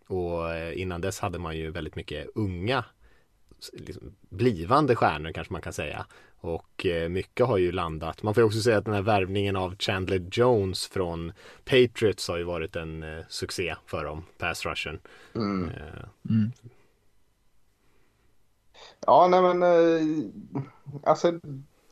Och 0.07 0.41
innan 0.75 1.01
dess 1.01 1.19
hade 1.19 1.39
man 1.39 1.57
ju 1.57 1.71
väldigt 1.71 1.97
mycket 1.97 2.27
unga 2.35 2.85
liksom, 3.73 4.15
blivande 4.29 4.97
stjärnor 4.97 5.33
kanske 5.33 5.53
man 5.53 5.62
kan 5.62 5.73
säga. 5.73 6.07
Och 6.45 6.87
eh, 6.87 7.09
mycket 7.09 7.47
har 7.47 7.59
ju 7.59 7.73
landat. 7.73 8.23
Man 8.23 8.35
får 8.35 8.41
ju 8.41 8.47
också 8.47 8.61
säga 8.61 8.79
att 8.79 8.85
den 8.85 8.95
här 8.95 9.03
värvningen 9.03 9.57
av 9.57 9.77
Chandler 9.79 10.29
Jones 10.33 10.87
från 10.87 11.33
Patriots 11.65 12.29
har 12.29 12.37
ju 12.37 12.45
varit 12.45 12.77
en 12.77 13.03
eh, 13.03 13.25
succé 13.29 13.75
för 13.87 14.05
dem, 14.05 14.25
pass 14.39 14.67
rushen. 14.67 14.99
Mm. 15.35 15.69
Eh, 15.69 16.05
Ja, 19.07 19.29
nej 19.31 19.43
men 19.43 19.63
alltså 21.05 21.33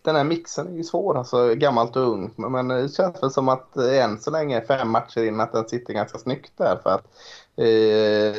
den 0.03 0.17
här 0.17 0.25
mixen 0.25 0.67
är 0.67 0.77
ju 0.77 0.85
svår, 0.85 1.19
alltså 1.19 1.55
gammalt 1.55 1.97
och 1.97 2.03
ungt. 2.03 2.39
Men, 2.39 2.69
det 2.69 2.89
känns 2.89 3.23
väl 3.23 3.31
som 3.31 3.49
att 3.49 3.77
än 3.77 4.21
så 4.21 4.31
länge, 4.31 4.61
fem 4.67 4.91
matcher 4.91 5.25
in, 5.25 5.41
att 5.41 5.53
den 5.53 5.69
sitter 5.69 5.95
ganska 5.95 6.19
snyggt 6.19 6.53
där. 6.57 6.77
För 6.83 6.91
att 6.91 7.05
eh, 7.57 8.35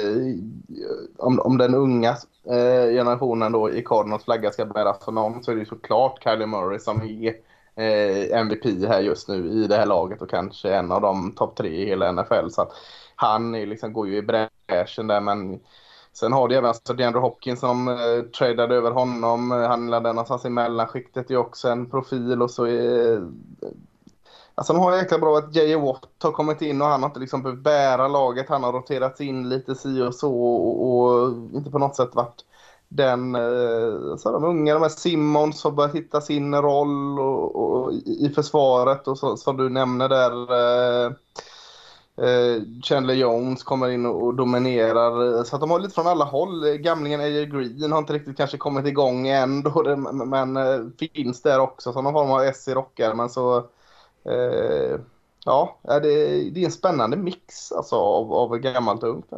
om, 1.18 1.40
om 1.40 1.58
den 1.58 1.76
unga 1.76 2.10
eh, 2.50 2.94
generationen 2.94 3.52
då 3.52 3.72
i 3.72 3.82
Cardinals 3.82 4.24
flagga 4.24 4.52
ska 4.52 4.66
bäras 4.66 5.06
för 5.06 5.12
någon 5.12 5.44
så 5.44 5.52
är 5.52 5.56
det 5.56 5.60
ju 5.60 5.66
såklart 5.66 6.24
Kylie 6.24 6.48
Murray 6.48 6.80
som 6.80 7.02
är 7.02 7.36
eh, 7.76 8.40
MVP 8.40 8.66
här 8.66 9.00
just 9.00 9.28
nu 9.28 9.52
i 9.52 9.68
det 9.68 9.76
här 9.76 9.86
laget 9.86 10.22
och 10.22 10.30
kanske 10.30 10.74
en 10.74 10.92
av 10.92 11.02
de 11.02 11.32
topp 11.32 11.56
tre 11.56 11.70
i 11.70 11.86
hela 11.86 12.12
NFL. 12.12 12.50
Så 12.50 12.62
att 12.62 12.72
han 13.16 13.56
är 13.56 13.66
liksom, 13.66 13.94
går 13.94 14.08
ju 14.08 14.18
i 14.18 14.22
bräschen 14.22 15.08
där 15.08 15.22
men 15.22 15.60
Sen 16.14 16.34
har 16.34 16.48
du 16.48 16.56
även 16.56 16.68
alltså 16.68 16.94
DeAndre 16.94 17.20
Hopkins 17.20 17.60
som 17.60 17.88
eh, 17.88 18.22
tradade 18.38 18.76
över 18.76 18.92
honom. 18.92 19.52
Eh, 19.52 19.68
han 19.68 19.90
landade 19.90 20.14
någonstans 20.14 20.46
i 20.46 20.50
mellanskiktet 20.50 21.28
det 21.28 21.34
är 21.34 21.38
också 21.38 21.70
en 21.70 21.90
profil 21.90 22.42
och 22.42 22.52
så 22.52 22.66
är... 22.66 23.28
Alltså 24.56 24.74
de 24.74 24.80
har 24.80 24.98
jäkla 24.98 25.20
bra 25.20 25.38
att 25.38 25.56
J.A. 25.56 25.80
Watt 25.80 26.24
har 26.24 26.32
kommit 26.32 26.62
in 26.62 26.82
och 26.82 26.88
han 26.88 27.04
har 27.04 27.10
inte 27.10 27.20
liksom 27.20 27.44
behövt 27.44 27.64
bära 27.64 28.08
laget. 28.08 28.50
Han 28.50 28.64
har 28.64 28.74
roterats 28.74 29.22
in 29.22 29.50
lite 29.50 29.76
si 29.76 30.02
och 30.02 30.16
så 30.16 30.34
och, 30.36 31.04
och 31.04 31.34
inte 31.54 31.72
på 31.72 31.80
något 31.80 31.96
sätt 31.96 32.10
varit 32.14 32.46
den... 32.88 33.38
Så 34.18 34.32
de 34.32 34.44
unga, 34.44 34.74
de 34.74 34.82
här 34.82 34.90
Simmons 34.90 35.64
har 35.64 35.72
börjat 35.72 35.96
hitta 35.96 36.22
sin 36.22 36.56
roll 36.56 37.20
och, 37.20 37.56
och, 37.56 37.94
i 37.94 38.32
försvaret 38.36 39.08
och 39.08 39.18
så, 39.18 39.38
som 39.38 39.58
du 39.58 39.70
nämner 39.70 40.10
där. 40.10 40.52
Eh, 41.06 41.12
Eh, 42.18 42.62
Chandler 42.84 43.14
Jones 43.14 43.64
kommer 43.64 43.90
in 43.90 44.06
och, 44.06 44.36
dominerar. 44.36 45.44
Så 45.44 45.56
att 45.56 45.62
de 45.62 45.72
har 45.72 45.80
lite 45.80 45.94
från 45.94 46.08
alla 46.08 46.26
håll. 46.26 46.78
Gamlingen 46.78 47.22
AJ 47.22 47.46
Green 47.46 47.92
har 47.92 48.00
inte 48.00 48.14
riktigt 48.14 48.38
kanske 48.38 48.58
kommit 48.58 48.86
igång 48.86 49.28
än. 49.28 49.62
Då 49.64 49.96
men 50.12 50.58
eh, 50.58 50.80
finns 51.00 51.42
där 51.42 51.60
också 51.60 51.94
som 51.94 52.04
någon 52.04 52.14
form 52.14 52.32
av 52.32 52.42
S 52.42 52.68
i 52.68 52.74
rockar. 52.74 53.14
Men 53.14 53.30
så... 53.30 53.66
Eh, 54.26 55.00
ja, 55.46 55.80
det, 55.84 56.50
det 56.50 56.62
är 56.62 56.66
en 56.66 56.72
spännande 56.72 57.18
mix 57.18 57.72
alltså, 57.72 57.96
av, 57.96 58.34
av 58.34 58.58
gammalt 58.58 59.04
och 59.04 59.10
ungt. 59.10 59.32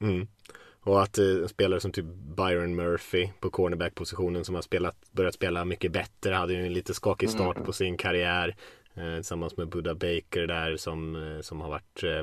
Mm. 0.00 0.26
Och 0.84 1.02
att 1.02 1.18
eh, 1.18 1.46
spelare 1.48 1.80
som 1.80 1.92
typ 1.92 2.06
Byron 2.36 2.74
Murphy 2.74 3.28
på 3.40 3.50
cornerback-positionen 3.50 4.44
som 4.44 4.54
har 4.54 4.62
spelat, 4.62 4.96
börjat 5.12 5.34
spela 5.34 5.64
mycket 5.64 5.92
bättre, 5.92 6.34
hade 6.34 6.52
ju 6.52 6.66
en 6.66 6.72
lite 6.72 6.94
skakig 6.94 7.30
start 7.30 7.64
på 7.64 7.72
sin 7.72 7.96
karriär. 7.96 8.56
Eh, 8.94 9.14
tillsammans 9.14 9.56
med 9.56 9.68
Buddha 9.68 9.94
Baker 9.94 10.46
där 10.46 10.76
som, 10.76 11.16
eh, 11.16 11.40
som 11.40 11.60
har 11.60 11.70
varit 11.70 12.02
eh, 12.02 12.22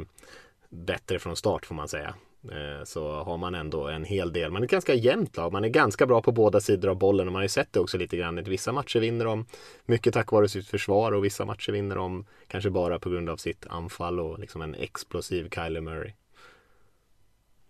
bättre 0.70 1.20
från 1.20 1.36
start 1.36 1.66
får 1.66 1.76
man 1.76 1.88
säga. 1.88 2.16
Eh, 2.44 2.84
så 2.84 3.24
har 3.24 3.38
man 3.38 3.56
ändå 3.56 3.88
en 3.88 4.04
hel 4.04 4.34
del, 4.34 4.52
man 4.52 4.62
är 4.62 4.66
ett 4.66 4.72
ganska 4.72 4.94
jämnt 4.94 5.38
lag, 5.38 5.54
man 5.54 5.66
är 5.66 5.70
ganska 5.70 6.06
bra 6.06 6.22
på 6.22 6.32
båda 6.32 6.60
sidor 6.60 6.90
av 6.90 6.98
bollen 6.98 7.28
och 7.28 7.34
man 7.34 7.40
har 7.40 7.44
ju 7.44 7.50
sett 7.50 7.74
det 7.74 7.80
också 7.80 7.98
lite 7.98 8.18
grann. 8.18 8.44
Vissa 8.44 8.72
matcher 8.72 9.00
vinner 9.00 9.26
de 9.26 9.46
mycket 9.86 10.14
tack 10.14 10.32
vare 10.32 10.50
sitt 10.50 10.68
försvar 10.68 11.12
och 11.12 11.26
vissa 11.26 11.46
matcher 11.46 11.72
vinner 11.72 11.96
de 11.96 12.26
kanske 12.48 12.70
bara 12.70 13.00
på 13.00 13.10
grund 13.10 13.30
av 13.30 13.38
sitt 13.38 13.68
anfall 13.70 14.20
och 14.20 14.40
liksom 14.40 14.62
en 14.62 14.76
explosiv 14.76 15.50
Kyler 15.50 15.82
Murray. 15.82 16.14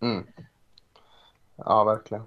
Mm. 0.00 0.26
Ja, 1.56 1.84
verkligen. 1.84 2.24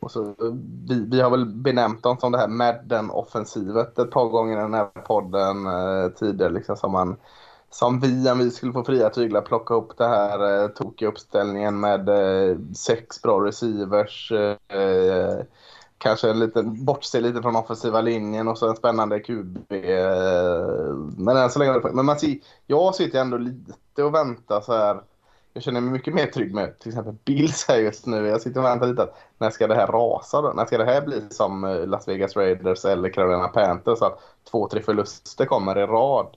Och 0.00 0.10
så, 0.10 0.24
eh, 0.24 0.54
vi, 0.88 1.06
vi 1.10 1.20
har 1.20 1.30
väl 1.30 1.46
benämnt 1.46 2.02
dem 2.02 2.16
som 2.18 2.32
det 2.32 2.38
här 2.38 2.48
Madden-offensivet 2.48 3.98
ett 3.98 4.10
par 4.10 4.28
gånger 4.28 4.58
i 4.58 4.62
den 4.62 4.74
här 4.74 4.84
podden 4.84 5.66
eh, 5.66 6.08
tidigare. 6.08 6.52
Liksom, 6.52 6.76
som, 6.76 6.92
man, 6.92 7.16
som 7.72 8.00
vi, 8.00 8.30
om 8.30 8.38
vi 8.38 8.50
skulle 8.50 8.72
få 8.72 8.84
fria 8.84 9.10
tyglar, 9.10 9.40
plocka 9.40 9.74
upp 9.74 9.98
det 9.98 10.08
här 10.08 10.62
eh, 10.62 10.68
tokiga 10.68 11.08
uppställningen 11.08 11.80
med 11.80 12.08
eh, 12.08 12.56
sex 12.76 13.22
bra 13.22 13.46
receivers. 13.46 14.32
Eh, 14.68 15.44
kanske 15.98 16.30
en 16.30 16.38
liten, 16.38 16.84
bortse 16.84 17.20
lite 17.20 17.42
från 17.42 17.56
offensiva 17.56 18.00
linjen 18.00 18.48
och 18.48 18.58
så 18.58 18.68
en 18.68 18.76
spännande 18.76 19.20
QB. 19.20 19.72
Eh, 19.72 20.94
men 21.16 21.36
än 21.36 21.50
så 21.50 21.58
länge, 21.58 21.80
men 21.92 22.06
man 22.06 22.18
ser, 22.18 22.38
jag 22.66 22.94
sitter 22.94 23.20
ändå 23.20 23.36
lite 23.36 24.02
och 24.02 24.14
väntar 24.14 24.60
så 24.60 24.72
här. 24.72 25.00
Jag 25.52 25.62
känner 25.62 25.80
mig 25.80 25.92
mycket 25.92 26.14
mer 26.14 26.26
trygg 26.26 26.54
med 26.54 26.78
till 26.78 26.88
exempel 26.88 27.14
Bills 27.24 27.64
här 27.68 27.76
just 27.76 28.06
nu. 28.06 28.26
Jag 28.26 28.40
sitter 28.40 28.60
och 28.60 28.66
väntar 28.66 28.86
lite 28.86 29.02
att 29.02 29.18
när 29.38 29.50
ska 29.50 29.66
det 29.66 29.74
här 29.74 29.86
rasa 29.86 30.42
då? 30.42 30.52
När 30.52 30.66
ska 30.66 30.78
det 30.78 30.84
här 30.84 31.00
bli 31.00 31.22
som 31.30 31.64
eh, 31.64 31.86
Las 31.86 32.08
Vegas 32.08 32.36
Raiders 32.36 32.84
eller 32.84 33.08
Carolina 33.08 33.48
Panthers? 33.48 34.02
Att 34.02 34.20
två, 34.50 34.68
tre 34.68 34.82
förluster 34.82 35.46
kommer 35.46 35.78
i 35.78 35.86
rad. 35.86 36.36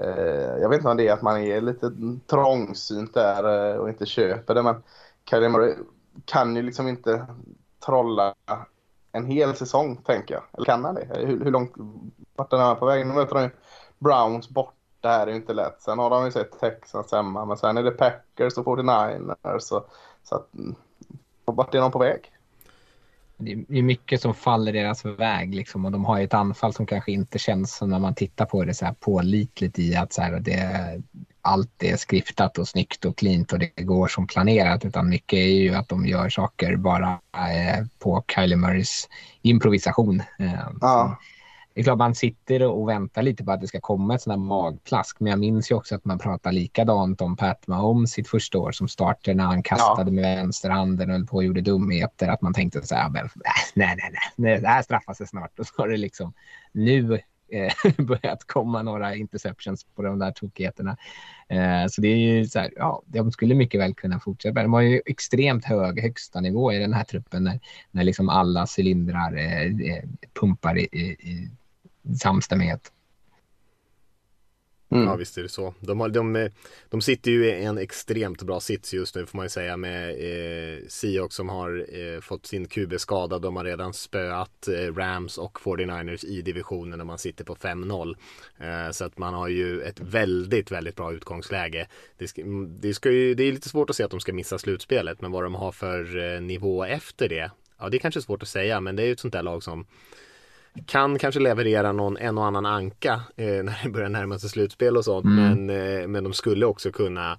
Eh, 0.00 0.58
jag 0.60 0.68
vet 0.68 0.76
inte 0.76 0.88
om 0.88 0.96
det 0.96 1.08
är 1.08 1.12
att 1.12 1.22
man 1.22 1.40
är 1.40 1.60
lite 1.60 1.92
trångsynt 2.26 3.14
där 3.14 3.72
eh, 3.72 3.76
och 3.76 3.88
inte 3.88 4.06
köper 4.06 4.54
det. 4.54 4.62
Men 4.62 4.82
Kylie 5.30 5.48
Murray 5.48 5.74
kan 6.24 6.56
ju 6.56 6.62
liksom 6.62 6.88
inte 6.88 7.26
trolla 7.86 8.34
en 9.12 9.26
hel 9.26 9.54
säsong 9.54 9.96
tänker 9.96 10.34
jag. 10.34 10.42
Eller 10.52 10.64
kan 10.64 10.84
han 10.84 10.94
det? 10.94 11.08
Hur, 11.14 11.44
hur 11.44 11.50
långt 11.50 11.72
vart 12.36 12.52
är 12.52 12.56
han 12.56 12.76
på 12.76 12.86
väg? 12.86 13.06
Nu 13.06 13.14
möter 13.14 13.34
de 13.34 13.42
ju 13.42 13.50
Browns 13.98 14.48
bort 14.48 14.74
det 15.00 15.08
här 15.08 15.26
är 15.26 15.30
ju 15.30 15.36
inte 15.36 15.52
lätt. 15.52 15.82
Sen 15.82 15.98
har 15.98 16.10
de 16.10 16.24
ju 16.24 16.30
sett 16.30 16.60
Texas 16.60 17.12
hemma, 17.12 17.44
men 17.44 17.56
sen 17.56 17.76
är 17.76 17.82
det 17.82 17.90
Packers 17.90 18.58
och 18.58 18.66
49ers. 18.66 19.58
Så, 19.58 19.84
så 20.22 20.34
att, 20.34 20.48
vart 21.44 21.74
är 21.74 21.80
de 21.80 21.90
på 21.92 21.98
väg? 21.98 22.32
Det 23.40 23.52
är- 23.52 23.82
mycket 23.82 24.20
som 24.20 24.34
faller 24.34 24.72
deras 24.72 25.04
väg 25.04 25.54
liksom, 25.54 25.84
och 25.84 25.92
de 25.92 26.04
har 26.04 26.20
ett 26.20 26.34
anfall 26.34 26.72
som 26.74 26.86
kanske 26.86 27.12
inte 27.12 27.38
känns 27.38 27.76
som 27.76 27.90
när 27.90 27.98
man 27.98 28.14
tittar 28.14 28.44
på 28.44 28.64
det 28.64 28.74
så 28.74 28.84
här 28.84 28.94
pålitligt 29.00 29.78
i 29.78 29.96
att 29.96 30.12
så 30.12 30.22
här, 30.22 30.40
det, 30.40 31.02
allt 31.42 31.82
är 31.82 31.96
skriftat 31.96 32.58
och 32.58 32.68
snyggt 32.68 33.04
och 33.04 33.18
cleant 33.18 33.52
och 33.52 33.58
det 33.58 33.82
går 33.82 34.08
som 34.08 34.26
planerat 34.26 34.84
utan 34.84 35.08
mycket 35.08 35.36
är 35.36 35.60
ju 35.62 35.74
att 35.74 35.88
de 35.88 36.06
gör 36.06 36.28
saker 36.28 36.76
bara 36.76 37.10
eh, 37.36 37.84
på 37.98 38.24
Kylie 38.34 38.56
Murrays 38.56 39.08
improvisation. 39.42 40.22
Eh, 40.38 40.68
Ja. 40.80 41.18
Det 41.80 41.82
är 41.82 41.84
klart 41.84 41.98
man 41.98 42.14
sitter 42.14 42.62
och 42.62 42.88
väntar 42.88 43.22
lite 43.22 43.44
på 43.44 43.52
att 43.52 43.60
det 43.60 43.66
ska 43.66 43.80
komma 43.80 44.14
ett 44.14 44.22
sånt 44.22 44.32
här 44.32 44.44
magplask. 44.44 45.20
Men 45.20 45.30
jag 45.30 45.38
minns 45.38 45.70
ju 45.70 45.74
också 45.74 45.94
att 45.94 46.04
man 46.04 46.18
pratar 46.18 46.52
likadant 46.52 47.20
om 47.20 47.36
Pat 47.36 47.66
Mahomes 47.66 48.10
sitt 48.10 48.28
första 48.28 48.58
år 48.58 48.72
som 48.72 48.88
starter 48.88 49.34
när 49.34 49.44
han 49.44 49.62
kastade 49.62 50.10
med 50.10 50.36
vänsterhanden 50.36 51.10
och 51.10 51.16
höll 51.16 51.26
på 51.26 51.36
och 51.36 51.44
gjorde 51.44 51.60
dumheter. 51.60 52.28
Att 52.28 52.42
man 52.42 52.54
tänkte 52.54 52.86
så 52.86 52.94
här, 52.94 53.10
men, 53.10 53.24
äh, 53.24 53.30
nej, 53.74 53.96
nej, 53.96 54.10
nej, 54.12 54.20
nej, 54.36 54.60
det 54.60 54.68
här 54.68 54.82
straffar 54.82 55.14
sig 55.14 55.26
snart. 55.26 55.50
Och 55.58 55.66
så 55.66 55.72
har 55.76 55.88
det 55.88 55.96
liksom 55.96 56.32
nu 56.72 57.20
eh, 57.48 57.72
börjat 58.04 58.44
komma 58.46 58.82
några 58.82 59.14
interceptions 59.14 59.84
på 59.84 60.02
de 60.02 60.18
där 60.18 60.30
tokigheterna. 60.30 60.96
Eh, 61.48 61.86
så 61.90 62.00
det 62.00 62.08
är 62.08 62.16
ju 62.16 62.46
så 62.46 62.58
här, 62.58 62.70
ja, 62.76 63.02
de 63.06 63.32
skulle 63.32 63.54
mycket 63.54 63.80
väl 63.80 63.94
kunna 63.94 64.20
fortsätta. 64.20 64.62
De 64.62 64.72
har 64.72 64.80
ju 64.80 65.02
extremt 65.06 65.64
hög 65.64 66.02
högsta 66.02 66.40
nivå 66.40 66.72
i 66.72 66.78
den 66.78 66.92
här 66.92 67.04
truppen 67.04 67.44
när, 67.44 67.60
när 67.90 68.04
liksom 68.04 68.28
alla 68.28 68.66
cylindrar 68.78 69.36
eh, 69.36 69.62
eh, 69.62 70.04
pumpar 70.40 70.78
i, 70.78 70.88
i, 70.92 71.02
i 71.02 71.50
samstämmighet. 72.22 72.92
Mm. 74.92 75.04
Ja 75.04 75.16
visst 75.16 75.38
är 75.38 75.42
det 75.42 75.48
så. 75.48 75.74
De, 75.80 76.00
har, 76.00 76.08
de, 76.08 76.36
eh, 76.36 76.50
de 76.88 77.00
sitter 77.00 77.30
ju 77.30 77.46
i 77.46 77.64
en 77.64 77.78
extremt 77.78 78.42
bra 78.42 78.60
sits 78.60 78.94
just 78.94 79.14
nu 79.14 79.26
får 79.26 79.36
man 79.36 79.44
ju 79.44 79.50
säga 79.50 79.76
med 79.76 80.10
eh, 80.10 80.78
Seahawks 80.88 81.36
som 81.36 81.48
har 81.48 81.86
eh, 81.98 82.20
fått 82.20 82.46
sin 82.46 82.68
QB 82.68 83.00
skadad. 83.00 83.42
De 83.42 83.56
har 83.56 83.64
redan 83.64 83.94
spöat 83.94 84.68
eh, 84.68 84.94
Rams 84.94 85.38
och 85.38 85.58
49ers 85.58 86.24
i 86.24 86.42
divisionen 86.42 87.00
och 87.00 87.06
man 87.06 87.18
sitter 87.18 87.44
på 87.44 87.54
5-0. 87.54 88.16
Eh, 88.58 88.90
så 88.90 89.04
att 89.04 89.18
man 89.18 89.34
har 89.34 89.48
ju 89.48 89.82
ett 89.82 90.00
väldigt, 90.00 90.70
väldigt 90.70 90.96
bra 90.96 91.12
utgångsläge. 91.12 91.88
Det, 92.18 92.28
ska, 92.28 92.42
mm, 92.42 92.80
det, 92.80 92.94
ska 92.94 93.10
ju, 93.10 93.34
det 93.34 93.44
är 93.44 93.52
lite 93.52 93.68
svårt 93.68 93.90
att 93.90 93.96
se 93.96 94.02
att 94.02 94.10
de 94.10 94.20
ska 94.20 94.32
missa 94.32 94.58
slutspelet 94.58 95.20
men 95.20 95.32
vad 95.32 95.42
de 95.42 95.54
har 95.54 95.72
för 95.72 96.34
eh, 96.34 96.40
nivå 96.40 96.84
efter 96.84 97.28
det 97.28 97.50
Ja 97.78 97.88
det 97.88 97.96
är 97.96 97.98
kanske 97.98 98.22
svårt 98.22 98.42
att 98.42 98.48
säga 98.48 98.80
men 98.80 98.96
det 98.96 99.02
är 99.02 99.06
ju 99.06 99.12
ett 99.12 99.20
sånt 99.20 99.32
där 99.32 99.42
lag 99.42 99.62
som 99.62 99.86
kan 100.86 101.18
kanske 101.18 101.40
leverera 101.40 101.92
någon 101.92 102.16
en 102.16 102.38
och 102.38 102.46
annan 102.46 102.66
anka 102.66 103.20
eh, 103.36 103.46
när 103.64 103.84
det 103.84 103.90
börjar 103.90 104.08
närma 104.08 104.38
sig 104.38 104.50
slutspel 104.50 104.96
och 104.96 105.04
sånt. 105.04 105.24
Mm. 105.24 105.66
Men, 105.66 106.00
eh, 106.00 106.08
men 106.08 106.24
de 106.24 106.32
skulle 106.32 106.66
också 106.66 106.92
kunna 106.92 107.38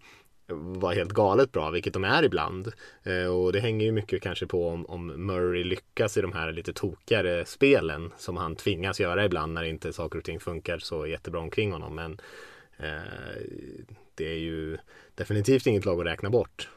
vara 0.53 0.93
helt 0.95 1.11
galet 1.11 1.51
bra, 1.51 1.69
vilket 1.69 1.93
de 1.93 2.03
är 2.03 2.23
ibland. 2.23 2.71
Eh, 3.03 3.25
och 3.25 3.53
det 3.53 3.59
hänger 3.59 3.85
ju 3.85 3.91
mycket 3.91 4.21
kanske 4.21 4.47
på 4.47 4.69
om, 4.69 4.85
om 4.85 5.07
Murray 5.07 5.63
lyckas 5.63 6.17
i 6.17 6.21
de 6.21 6.33
här 6.33 6.51
lite 6.51 6.73
tokigare 6.73 7.45
spelen 7.45 8.13
som 8.17 8.37
han 8.37 8.55
tvingas 8.55 8.99
göra 8.99 9.25
ibland 9.25 9.53
när 9.53 9.63
inte 9.63 9.93
saker 9.93 10.19
och 10.19 10.25
ting 10.25 10.39
funkar 10.39 10.77
så 10.77 11.07
jättebra 11.07 11.41
omkring 11.41 11.71
honom. 11.71 11.95
Men 11.95 12.19
eh, 12.77 13.41
det 14.15 14.29
är 14.29 14.39
ju 14.39 14.77
definitivt 15.15 15.67
inget 15.67 15.85
lag 15.85 15.99
att 15.99 16.05
räkna 16.05 16.29
bort. 16.29 16.69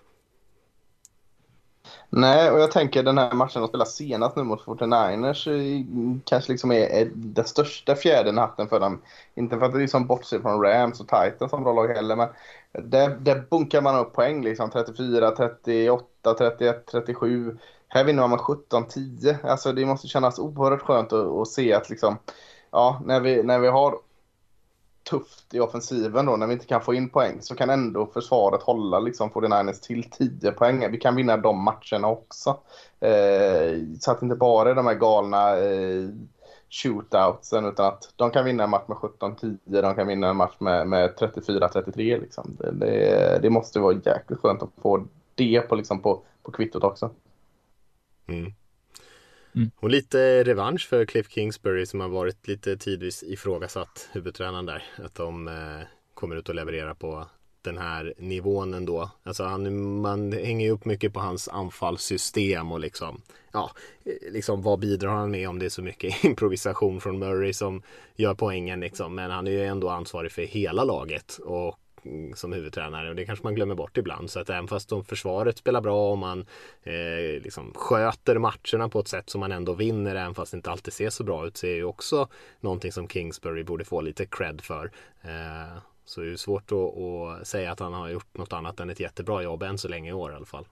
Nej, 2.16 2.50
och 2.50 2.60
jag 2.60 2.70
tänker 2.70 3.02
den 3.02 3.18
här 3.18 3.32
matchen 3.32 3.62
de 3.62 3.68
spelar 3.68 3.84
senast 3.84 4.36
nu 4.36 4.42
mot 4.42 4.64
49ers 4.64 5.48
eh, 5.48 6.18
kanske 6.24 6.52
liksom 6.52 6.72
är, 6.72 6.86
är 6.86 7.10
den 7.14 7.44
största 7.44 7.94
fjärden 7.94 8.34
i 8.36 8.40
hatten 8.40 8.68
för 8.68 8.80
dem. 8.80 9.02
Inte 9.34 9.58
för 9.58 9.66
att 9.66 9.72
det 9.72 9.78
liksom 9.78 10.06
bortser 10.06 10.40
från 10.40 10.62
Rams 10.62 11.00
och 11.00 11.08
Titans 11.08 11.50
som 11.50 11.62
bra 11.62 11.72
lag 11.72 11.88
heller, 11.88 12.16
men 12.16 12.28
där, 12.72 13.08
där 13.08 13.44
bunkar 13.50 13.82
man 13.82 13.98
upp 13.98 14.12
poäng 14.12 14.44
liksom 14.44 14.70
34, 14.70 15.30
38, 15.30 16.34
31, 16.38 16.86
37. 16.86 17.58
Här 17.88 18.04
vinner 18.04 18.20
man 18.20 18.30
med 18.30 18.38
17-10. 18.38 19.36
Alltså 19.48 19.72
det 19.72 19.86
måste 19.86 20.08
kännas 20.08 20.38
oerhört 20.38 20.82
skönt 20.82 21.12
att, 21.12 21.26
att 21.26 21.48
se 21.48 21.72
att 21.72 21.90
liksom, 21.90 22.16
ja, 22.70 23.02
när 23.04 23.20
vi, 23.20 23.42
när 23.42 23.58
vi 23.58 23.68
har 23.68 23.98
tufft 25.04 25.54
i 25.54 25.60
offensiven 25.60 26.26
då 26.26 26.36
när 26.36 26.46
vi 26.46 26.52
inte 26.52 26.66
kan 26.66 26.80
få 26.80 26.94
in 26.94 27.08
poäng 27.08 27.38
så 27.40 27.54
kan 27.54 27.70
ändå 27.70 28.06
försvaret 28.06 28.62
hålla 28.62 28.98
liksom 28.98 29.30
49ers 29.30 29.80
till 29.80 30.10
10 30.10 30.52
poäng. 30.52 30.90
Vi 30.90 30.98
kan 30.98 31.16
vinna 31.16 31.36
de 31.36 31.64
matcherna 31.64 32.08
också. 32.08 32.50
Eh, 33.00 33.78
så 34.00 34.10
att 34.10 34.20
det 34.20 34.24
inte 34.24 34.36
bara 34.36 34.70
är 34.70 34.74
de 34.74 34.86
här 34.86 34.94
galna 34.94 35.58
eh, 35.58 36.08
shootoutsen 36.70 37.66
utan 37.66 37.86
att 37.86 38.12
de 38.16 38.30
kan 38.30 38.44
vinna 38.44 38.64
en 38.64 38.70
match 38.70 38.88
med 38.88 38.96
17-10, 38.96 39.58
de 39.64 39.94
kan 39.94 40.06
vinna 40.06 40.28
en 40.28 40.36
match 40.36 40.54
med, 40.58 40.88
med 40.88 41.10
34-33 41.10 42.20
liksom. 42.20 42.56
Det, 42.58 42.70
det, 42.70 43.38
det, 43.42 43.50
måste 43.50 43.80
vara 43.80 43.94
jäkligt 44.04 44.40
skönt 44.40 44.62
att 44.62 44.70
få 44.82 45.06
det 45.34 45.60
på, 45.60 45.74
liksom, 45.74 46.00
på, 46.00 46.22
på 46.42 46.52
kvittot 46.52 46.84
också. 46.84 47.10
Mm. 48.26 48.52
Mm. 49.54 49.70
Och 49.76 49.90
lite 49.90 50.44
revansch 50.44 50.88
för 50.88 51.04
Cliff 51.04 51.30
Kingsbury 51.30 51.86
som 51.86 52.00
har 52.00 52.08
varit 52.08 52.48
lite 52.48 52.76
tidvis 52.76 53.22
ifrågasatt 53.22 54.08
huvudtränaren 54.12 54.66
där. 54.66 54.82
Att 55.04 55.14
de 55.14 55.48
eh, 55.48 55.86
kommer 56.14 56.36
ut 56.36 56.48
och 56.48 56.54
levererar 56.54 56.94
på 56.94 57.26
den 57.62 57.78
här 57.78 58.14
nivån 58.18 58.74
ändå. 58.74 59.10
Alltså 59.22 59.44
han, 59.44 60.00
man 60.00 60.32
hänger 60.32 60.66
ju 60.66 60.72
upp 60.72 60.84
mycket 60.84 61.12
på 61.12 61.20
hans 61.20 61.48
anfallssystem 61.48 62.72
och 62.72 62.80
liksom, 62.80 63.22
ja, 63.52 63.70
eh, 64.04 64.32
liksom 64.32 64.62
vad 64.62 64.78
bidrar 64.78 65.10
han 65.10 65.30
med 65.30 65.48
om 65.48 65.58
det 65.58 65.64
är 65.64 65.70
så 65.70 65.82
mycket 65.82 66.24
improvisation 66.24 67.00
från 67.00 67.18
Murray 67.18 67.52
som 67.52 67.82
gör 68.16 68.34
poängen 68.34 68.80
liksom. 68.80 69.14
Men 69.14 69.30
han 69.30 69.46
är 69.46 69.50
ju 69.50 69.64
ändå 69.64 69.88
ansvarig 69.88 70.32
för 70.32 70.42
hela 70.42 70.84
laget 70.84 71.38
och 71.44 71.78
Eh, 72.04 72.34
som 72.34 72.52
huvudtränare 72.52 73.08
och 73.08 73.16
det 73.16 73.24
kanske 73.24 73.44
man 73.44 73.54
glömmer 73.54 73.74
bort 73.74 73.96
ibland. 73.96 74.30
Så 74.30 74.40
att 74.40 74.50
även 74.50 74.68
fast 74.68 74.88
de 74.88 75.04
försvaret 75.04 75.58
spelar 75.58 75.80
bra 75.80 76.10
och 76.10 76.18
man 76.18 76.46
eh, 76.82 77.42
liksom 77.42 77.72
sköter 77.74 78.38
matcherna 78.38 78.88
på 78.88 79.00
ett 79.00 79.08
sätt 79.08 79.30
som 79.30 79.40
man 79.40 79.52
ändå 79.52 79.74
vinner 79.74 80.14
även 80.14 80.34
fast 80.34 80.50
det 80.50 80.56
inte 80.56 80.70
alltid 80.70 80.92
ser 80.92 81.10
så 81.10 81.24
bra 81.24 81.46
ut 81.46 81.56
så 81.56 81.66
är 81.66 81.74
ju 81.74 81.84
också 81.84 82.28
någonting 82.60 82.92
som 82.92 83.08
Kingsbury 83.08 83.64
borde 83.64 83.84
få 83.84 84.00
lite 84.00 84.26
cred 84.26 84.60
för. 84.60 84.90
Eh, 85.22 85.78
så 86.04 86.20
det 86.20 86.32
är 86.32 86.36
svårt 86.36 86.72
att, 86.72 86.78
att, 86.78 87.46
säga 87.46 87.72
att 87.72 87.80
han 87.80 87.92
har 87.92 88.08
gjort 88.08 88.36
något 88.36 88.52
annat 88.52 88.80
än 88.80 88.90
ett 88.90 89.00
jättebra 89.00 89.42
jobb 89.42 89.62
än 89.62 89.78
så 89.78 89.88
länge 89.88 90.10
i 90.10 90.12
år 90.12 90.32
i 90.32 90.34
alla 90.34 90.46
fall. 90.46 90.66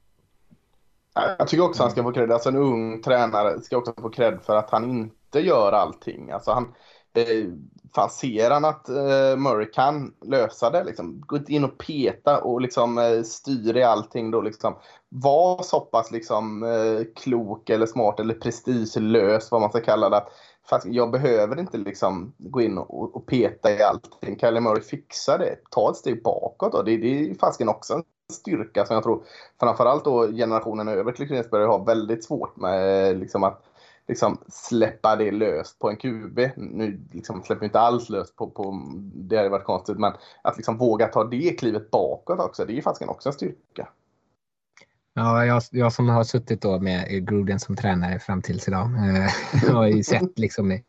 Jag 1.15 1.49
tycker 1.49 1.65
också 1.65 1.83
att 1.83 1.85
han 1.85 1.91
ska 1.91 2.03
få 2.03 2.13
cred. 2.13 2.33
Alltså 2.33 2.49
en 2.49 2.57
ung 2.57 3.03
tränare 3.03 3.61
ska 3.61 3.77
också 3.77 3.95
få 4.01 4.11
cred 4.11 4.39
för 4.43 4.57
att 4.57 4.71
han 4.71 4.91
inte 4.91 5.41
gör 5.41 5.73
allting. 5.73 6.31
Alltså 6.31 6.53
han, 6.53 6.75
Eh, 7.15 7.49
fan, 7.95 8.11
ser 8.11 8.51
han 8.51 8.65
att 8.65 8.89
eh, 8.89 9.37
Murray 9.37 9.71
kan 9.71 10.15
lösa 10.25 10.71
det, 10.71 10.85
liksom, 10.85 11.21
gå 11.27 11.37
inte 11.37 11.53
in 11.53 11.65
och 11.65 11.79
peta 11.79 12.41
och 12.41 12.61
liksom, 12.61 12.99
eh, 12.99 13.23
styra 13.23 13.79
i 13.79 13.83
allting. 13.83 14.31
Då, 14.31 14.41
liksom, 14.41 14.75
var 15.09 15.63
så 15.63 15.81
pass 15.81 16.11
liksom, 16.11 16.63
eh, 16.63 17.23
klok 17.23 17.71
eller 17.71 17.87
smart 17.87 18.21
eller 18.21 18.35
prestigelös, 18.35 19.51
vad 19.51 19.61
man 19.61 19.71
ska 19.71 19.81
kalla 19.81 20.09
det. 20.09 20.25
Fast 20.69 20.87
jag 20.87 21.11
behöver 21.11 21.59
inte 21.59 21.79
liksom, 21.79 22.33
gå 22.39 22.61
in 22.61 22.79
och, 22.79 23.17
och 23.17 23.27
peta 23.27 23.73
i 23.73 23.83
allting. 23.83 24.37
Kalle 24.37 24.61
Murray 24.61 24.83
fixar 24.83 25.39
det. 25.39 25.57
Ta 25.71 25.91
ett 25.91 25.97
steg 25.97 26.23
bakåt. 26.23 26.73
Då. 26.73 26.83
Det, 26.83 26.97
det 26.97 27.31
är 27.31 27.35
fasken 27.35 27.69
också 27.69 27.95
en 27.95 28.05
styrka 28.33 28.87
som 28.87 28.95
jag 28.95 29.03
tror 29.03 29.25
framförallt 29.61 30.05
då 30.05 30.27
generationen 30.27 30.89
över 30.89 31.13
till 31.13 31.27
Klinsberg 31.27 31.67
har 31.67 31.85
väldigt 31.85 32.25
svårt 32.25 32.57
med 32.57 33.19
liksom, 33.19 33.45
att 33.45 33.63
liksom 34.13 34.39
släppa 34.49 35.17
det 35.17 35.31
löst 35.31 35.79
på 35.79 35.91
en 35.91 35.97
QB. 35.97 36.39
Nu 36.57 37.01
liksom 37.13 37.43
släpper 37.43 37.65
inte 37.65 37.81
alls 37.81 38.09
löst 38.09 38.37
på, 38.37 38.51
på 38.51 38.83
det 39.15 39.37
hade 39.37 39.49
varit 39.49 39.65
konstigt, 39.65 39.99
men 39.99 40.13
att 40.43 40.57
liksom 40.57 40.79
våga 40.79 41.07
ta 41.07 41.25
det 41.25 41.59
klivet 41.59 41.91
bakåt 41.91 42.41
också, 42.41 42.65
det 42.65 42.73
är 42.73 42.75
ju 42.75 42.83
faktiskt 42.83 43.11
också 43.11 43.29
en 43.29 43.33
styrka. 43.33 43.89
Ja, 45.15 45.47
jag, 45.47 45.63
jag 45.71 45.93
som 45.93 46.09
har 46.09 46.25
suttit 46.25 46.63
då 46.63 46.81
med 46.81 47.29
Gruden 47.29 47.61
som 47.61 47.77
tränare 47.77 48.19
fram 48.19 48.43
tills 48.43 48.69
idag 48.69 48.87
eh, 48.87 49.71
har 49.75 49.87
ju 49.87 50.03
sett 50.03 50.39
liksom 50.39 50.81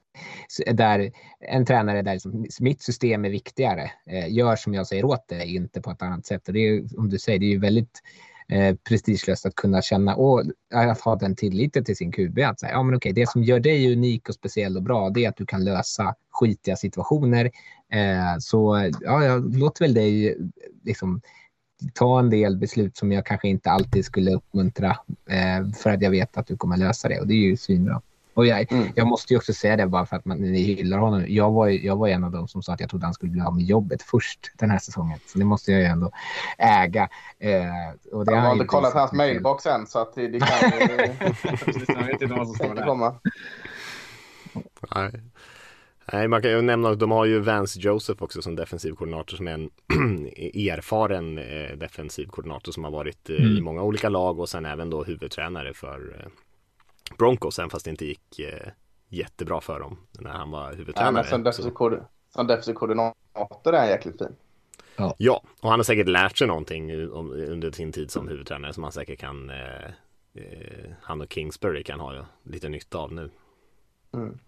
där 0.71 1.11
en 1.39 1.65
tränare 1.65 2.01
där 2.01 2.13
liksom, 2.13 2.45
mitt 2.59 2.81
system 2.81 3.25
är 3.25 3.29
viktigare, 3.29 3.91
eh, 4.05 4.33
gör 4.33 4.55
som 4.55 4.73
jag 4.73 4.87
säger 4.87 5.05
åt 5.05 5.27
det, 5.27 5.45
inte 5.45 5.81
på 5.81 5.91
ett 5.91 6.01
annat 6.01 6.25
sätt. 6.25 6.47
Och 6.47 6.53
det 6.53 6.59
är 6.59 6.99
om 6.99 7.09
du 7.09 7.19
säger, 7.19 7.39
det 7.39 7.45
är 7.45 7.49
ju 7.49 7.59
väldigt 7.59 8.01
eh, 8.47 8.75
prestigelöst 8.89 9.45
att 9.45 9.55
kunna 9.55 9.81
känna 9.81 10.15
och 10.15 10.43
att 10.73 11.01
ha 11.01 11.15
den 11.15 11.35
tilliten 11.35 11.85
till 11.85 11.95
sin 11.95 12.11
QB. 12.11 12.39
Att 12.39 12.59
säga, 12.59 12.71
ja, 12.71 12.83
men 12.83 12.95
okej, 12.95 13.13
det 13.13 13.29
som 13.29 13.43
gör 13.43 13.59
dig 13.59 13.93
unik 13.93 14.29
och 14.29 14.35
speciell 14.35 14.77
och 14.77 14.83
bra, 14.83 15.09
det 15.09 15.25
är 15.25 15.29
att 15.29 15.37
du 15.37 15.45
kan 15.45 15.63
lösa 15.63 16.15
skitiga 16.31 16.75
situationer. 16.75 17.45
Eh, 17.93 18.37
så 18.39 18.91
ja, 19.01 19.23
jag 19.23 19.57
låter 19.57 19.85
väl 19.85 19.93
dig 19.93 20.37
liksom 20.83 21.21
ta 21.93 22.19
en 22.19 22.29
del 22.29 22.57
beslut 22.57 22.97
som 22.97 23.11
jag 23.11 23.25
kanske 23.25 23.47
inte 23.47 23.71
alltid 23.71 24.05
skulle 24.05 24.33
uppmuntra 24.33 24.97
eh, 25.29 25.71
för 25.77 25.89
att 25.89 26.01
jag 26.01 26.11
vet 26.11 26.37
att 26.37 26.47
du 26.47 26.57
kommer 26.57 26.77
lösa 26.77 27.07
det 27.09 27.19
och 27.19 27.27
det 27.27 27.33
är 27.33 27.37
ju 27.37 27.57
svinbra. 27.57 28.01
Och 28.33 28.45
jag, 28.45 28.71
mm. 28.71 28.87
jag 28.95 29.07
måste 29.07 29.33
ju 29.33 29.37
också 29.37 29.53
säga 29.53 29.77
det 29.77 29.87
bara 29.87 30.05
för 30.05 30.15
att 30.15 30.25
man, 30.25 30.37
ni 30.37 30.61
hyllar 30.61 30.97
honom. 30.97 31.25
Jag 31.27 31.51
var, 31.51 31.67
jag 31.67 31.95
var 31.95 32.07
en 32.07 32.23
av 32.23 32.31
dem 32.31 32.47
som 32.47 32.63
sa 32.63 32.73
att 32.73 32.79
jag 32.79 32.89
trodde 32.89 33.05
han 33.05 33.13
skulle 33.13 33.31
bli 33.31 33.41
av 33.41 33.55
med 33.55 33.65
jobbet 33.65 34.01
först 34.01 34.51
den 34.57 34.69
här 34.69 34.79
säsongen. 34.79 35.19
Så 35.25 35.39
det 35.39 35.45
måste 35.45 35.71
jag 35.71 35.81
ju 35.81 35.87
ändå 35.87 36.11
äga. 36.57 37.09
Eh, 37.39 37.61
och 38.11 38.25
det 38.25 38.31
jag 38.31 38.41
har 38.41 38.53
inte 38.53 38.65
kollat 38.65 38.93
hans 38.93 39.11
mailbox 39.11 39.65
än 39.65 39.87
så 39.87 39.99
att 39.99 40.15
det, 40.15 40.27
det 40.27 40.39
kan 40.39 40.71
ju... 40.71 40.87
jag 41.87 42.05
vet 42.05 42.21
inte 42.21 42.35
vad 42.35 42.47
som 42.47 42.55
står 42.55 42.75
där. 42.75 42.85
Komma. 42.85 43.15
Nej. 44.95 45.11
Nej, 46.11 46.27
man 46.27 46.41
kan 46.41 46.51
ju 46.51 46.61
nämna 46.61 46.89
att 46.89 46.99
de 46.99 47.11
har 47.11 47.25
ju 47.25 47.39
Vance 47.39 47.79
Joseph 47.79 48.23
också 48.23 48.41
som 48.41 48.55
defensiv 48.55 48.91
koordinator 48.91 49.37
som 49.37 49.47
är 49.47 49.51
en 49.51 49.69
erfaren 50.71 51.37
eh, 51.37 51.77
defensiv 51.77 52.27
koordinator 52.27 52.71
som 52.71 52.83
har 52.83 52.91
varit 52.91 53.29
eh, 53.29 53.35
mm. 53.35 53.57
i 53.57 53.61
många 53.61 53.83
olika 53.83 54.09
lag 54.09 54.39
och 54.39 54.49
sen 54.49 54.65
även 54.65 54.89
då 54.89 55.03
huvudtränare 55.03 55.73
för 55.73 56.19
eh, 56.19 56.31
Broncos, 57.17 57.59
även 57.59 57.69
fast 57.69 57.85
det 57.85 57.91
inte 57.91 58.05
gick 58.05 58.39
eh, 58.39 58.69
jättebra 59.09 59.61
för 59.61 59.79
dem 59.79 59.97
när 60.11 60.31
han 60.31 60.51
var 60.51 60.73
huvudtränare. 60.73 61.07
Ja, 61.07 61.11
men 61.11 61.25
som 62.33 62.47
defensiv 62.47 62.73
koordinator 62.73 63.73
är 63.73 63.79
han 63.79 63.87
jäkligt 63.87 64.17
fin. 64.17 64.35
Ja. 64.95 65.15
ja, 65.17 65.43
och 65.61 65.69
han 65.69 65.79
har 65.79 65.83
säkert 65.83 66.07
lärt 66.07 66.37
sig 66.37 66.47
någonting 66.47 66.91
under 66.91 67.71
sin 67.71 67.91
tid 67.91 68.11
som 68.11 68.27
huvudtränare 68.27 68.73
som 68.73 68.83
han 68.83 68.91
säkert 68.91 69.19
kan 69.19 69.49
eh, 69.49 69.85
eh, 70.33 70.91
han 71.01 71.21
och 71.21 71.33
Kingsbury 71.33 71.83
kan 71.83 71.99
ha 71.99 72.25
lite 72.43 72.69
nytta 72.69 72.97
av 72.97 73.13
nu. 73.13 73.29
Mm. 74.13 74.39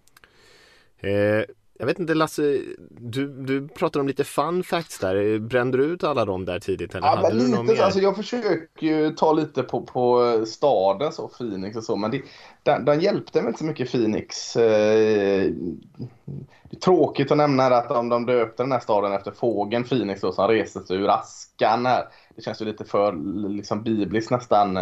Eh, 0.97 1.45
jag 1.80 1.86
vet 1.86 1.99
inte 1.99 2.13
Lasse, 2.13 2.61
du, 2.89 3.28
du 3.28 3.67
pratade 3.67 4.01
om 4.01 4.07
lite 4.07 4.23
fun 4.23 4.63
facts 4.63 4.99
där. 4.99 5.39
Brände 5.39 5.78
du 5.78 5.84
ut 5.84 6.03
alla 6.03 6.26
dem 6.26 6.45
där 6.45 6.59
tidigt? 6.59 6.95
Eller 6.95 7.07
ja, 7.07 7.15
hade 7.15 7.36
men 7.36 7.51
du 7.51 7.71
lite, 7.71 7.86
alltså, 7.86 7.99
jag 7.99 8.15
försöker 8.15 8.88
ju 8.88 9.09
ta 9.09 9.34
lite 9.34 9.63
på, 9.63 9.82
på 9.82 10.43
staden, 10.45 11.11
så 11.11 11.28
Phoenix 11.28 11.78
och 11.78 11.84
så, 11.84 11.95
men 11.95 12.11
det, 12.11 12.21
den, 12.63 12.86
den 12.86 12.99
hjälpte 12.99 13.41
mig 13.41 13.47
inte 13.47 13.59
så 13.59 13.65
mycket 13.65 13.91
Phoenix. 13.91 14.55
Eh, 14.55 15.51
det 16.69 16.78
är 16.78 16.80
tråkigt 16.80 17.32
att 17.32 17.38
nämna 17.38 17.65
att 17.65 17.89
de, 17.89 18.09
de 18.09 18.26
döpte 18.26 18.63
den 18.63 18.71
här 18.71 18.80
staden 18.80 19.13
efter 19.13 19.32
fågeln 19.32 19.84
Phoenix 19.84 20.21
då, 20.21 20.32
som 20.32 20.47
reste 20.47 20.86
sig 20.86 20.97
ur 20.97 21.09
askan 21.09 21.86
här. 21.86 22.03
Det 22.36 22.41
känns 22.41 22.61
ju 22.61 22.65
lite 22.65 22.86
för 22.86 23.13
liksom, 23.49 23.84
bibliskt 23.84 24.32
nästan. 24.32 24.78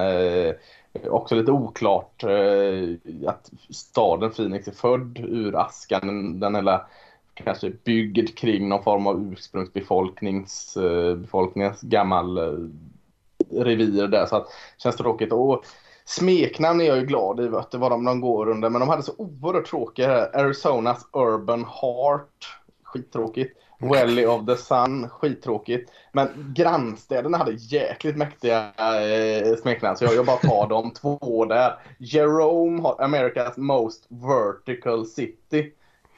Också 1.01 1.35
lite 1.35 1.51
oklart 1.51 2.23
eh, 2.23 3.29
att 3.29 3.51
staden 3.69 4.31
Phoenix 4.31 4.67
är 4.67 4.71
född 4.71 5.19
ur 5.19 5.55
askan. 5.55 6.39
Den, 6.39 6.55
hela 6.55 6.85
kanske 7.33 7.69
byggd 7.69 8.37
kring 8.37 8.69
någon 8.69 8.83
form 8.83 9.07
av 9.07 9.33
ursprungsbefolkningens 9.33 10.77
eh, 10.77 11.15
befolkningens 11.15 11.81
gammal 11.81 12.37
eh, 12.37 13.63
revir 13.63 14.07
där. 14.07 14.25
Så 14.25 14.35
att, 14.35 14.47
känns 14.77 14.95
tråkigt. 14.95 15.33
Och 15.33 15.65
smeknamn 16.05 16.81
är 16.81 16.85
jag 16.85 16.97
ju 16.97 17.05
glad 17.05 17.39
i 17.39 17.47
vet 17.47 17.71
du 17.71 17.77
vad 17.77 17.91
de 17.91 18.05
de 18.05 18.21
går 18.21 18.49
under. 18.49 18.69
Men 18.69 18.79
de 18.79 18.89
hade 18.89 19.03
så 19.03 19.13
oerhört 19.17 19.65
tråkiga 19.65 20.07
här. 20.07 20.35
Arizonas 20.35 21.07
Urban 21.13 21.65
Heart. 21.65 22.59
Skittråkigt. 22.83 23.62
Valley 23.89 24.25
of 24.25 24.45
the 24.45 24.57
Sun, 24.57 25.09
skittråkigt. 25.09 25.91
Men 26.11 26.53
grannstäderna 26.55 27.37
hade 27.37 27.51
jäkligt 27.51 28.17
mäktiga 28.17 28.73
eh, 28.77 29.55
smeknamn 29.55 29.97
så 29.97 30.05
jag, 30.05 30.15
jag 30.15 30.25
bara 30.25 30.37
tar 30.37 30.69
de 30.69 30.91
två 30.93 31.45
där. 31.45 31.79
Jerome 31.97 32.81
har 32.81 32.95
America's 32.95 33.59
most 33.59 34.05
vertical 34.09 35.05
city. 35.05 35.71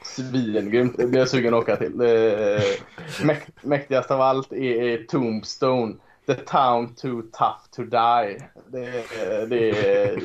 Svingrymt, 0.04 0.98
det 0.98 1.08
blir 1.08 1.20
jag 1.20 1.30
sugen 1.30 1.54
att 1.54 1.64
åka 1.64 1.76
till. 1.76 2.02
Eh, 2.02 3.26
mäkt, 3.26 3.50
mäktigast 3.62 4.12
av 4.12 4.22
allt 4.22 4.52
är, 4.52 4.84
är 4.84 5.04
Tombstone. 5.04 5.96
The 6.26 6.36
town 6.36 6.96
too 6.96 7.22
tough 7.22 7.70
to 7.76 7.84
die. 7.84 8.50
Det, 8.68 9.06
det, 9.50 10.20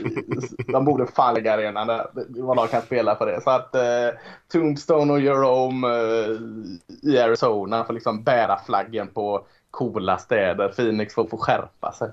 de 0.73 0.85
borde 0.85 1.07
fan 1.07 1.35
lägga 1.35 1.55
arenan 1.55 1.87
där. 1.87 2.07
Vad 2.29 2.57
de 2.57 2.69
kan 2.69 2.83
spela 2.83 3.15
på 3.15 3.25
det. 3.25 3.41
Så 3.41 3.51
att 3.51 3.75
eh, 3.75 4.09
Tombstone 4.53 5.13
och 5.13 5.21
Jerome 5.21 5.89
eh, 5.89 7.11
i 7.11 7.19
Arizona 7.19 7.85
får 7.85 7.95
liksom 7.95 8.23
bära 8.23 8.59
flaggen 8.67 9.09
på 9.09 9.47
coola 9.71 10.19
städer. 10.19 10.69
Phoenix 10.69 11.15
får, 11.15 11.27
får 11.27 11.39
skärpa 11.39 11.93
sig. 11.93 12.11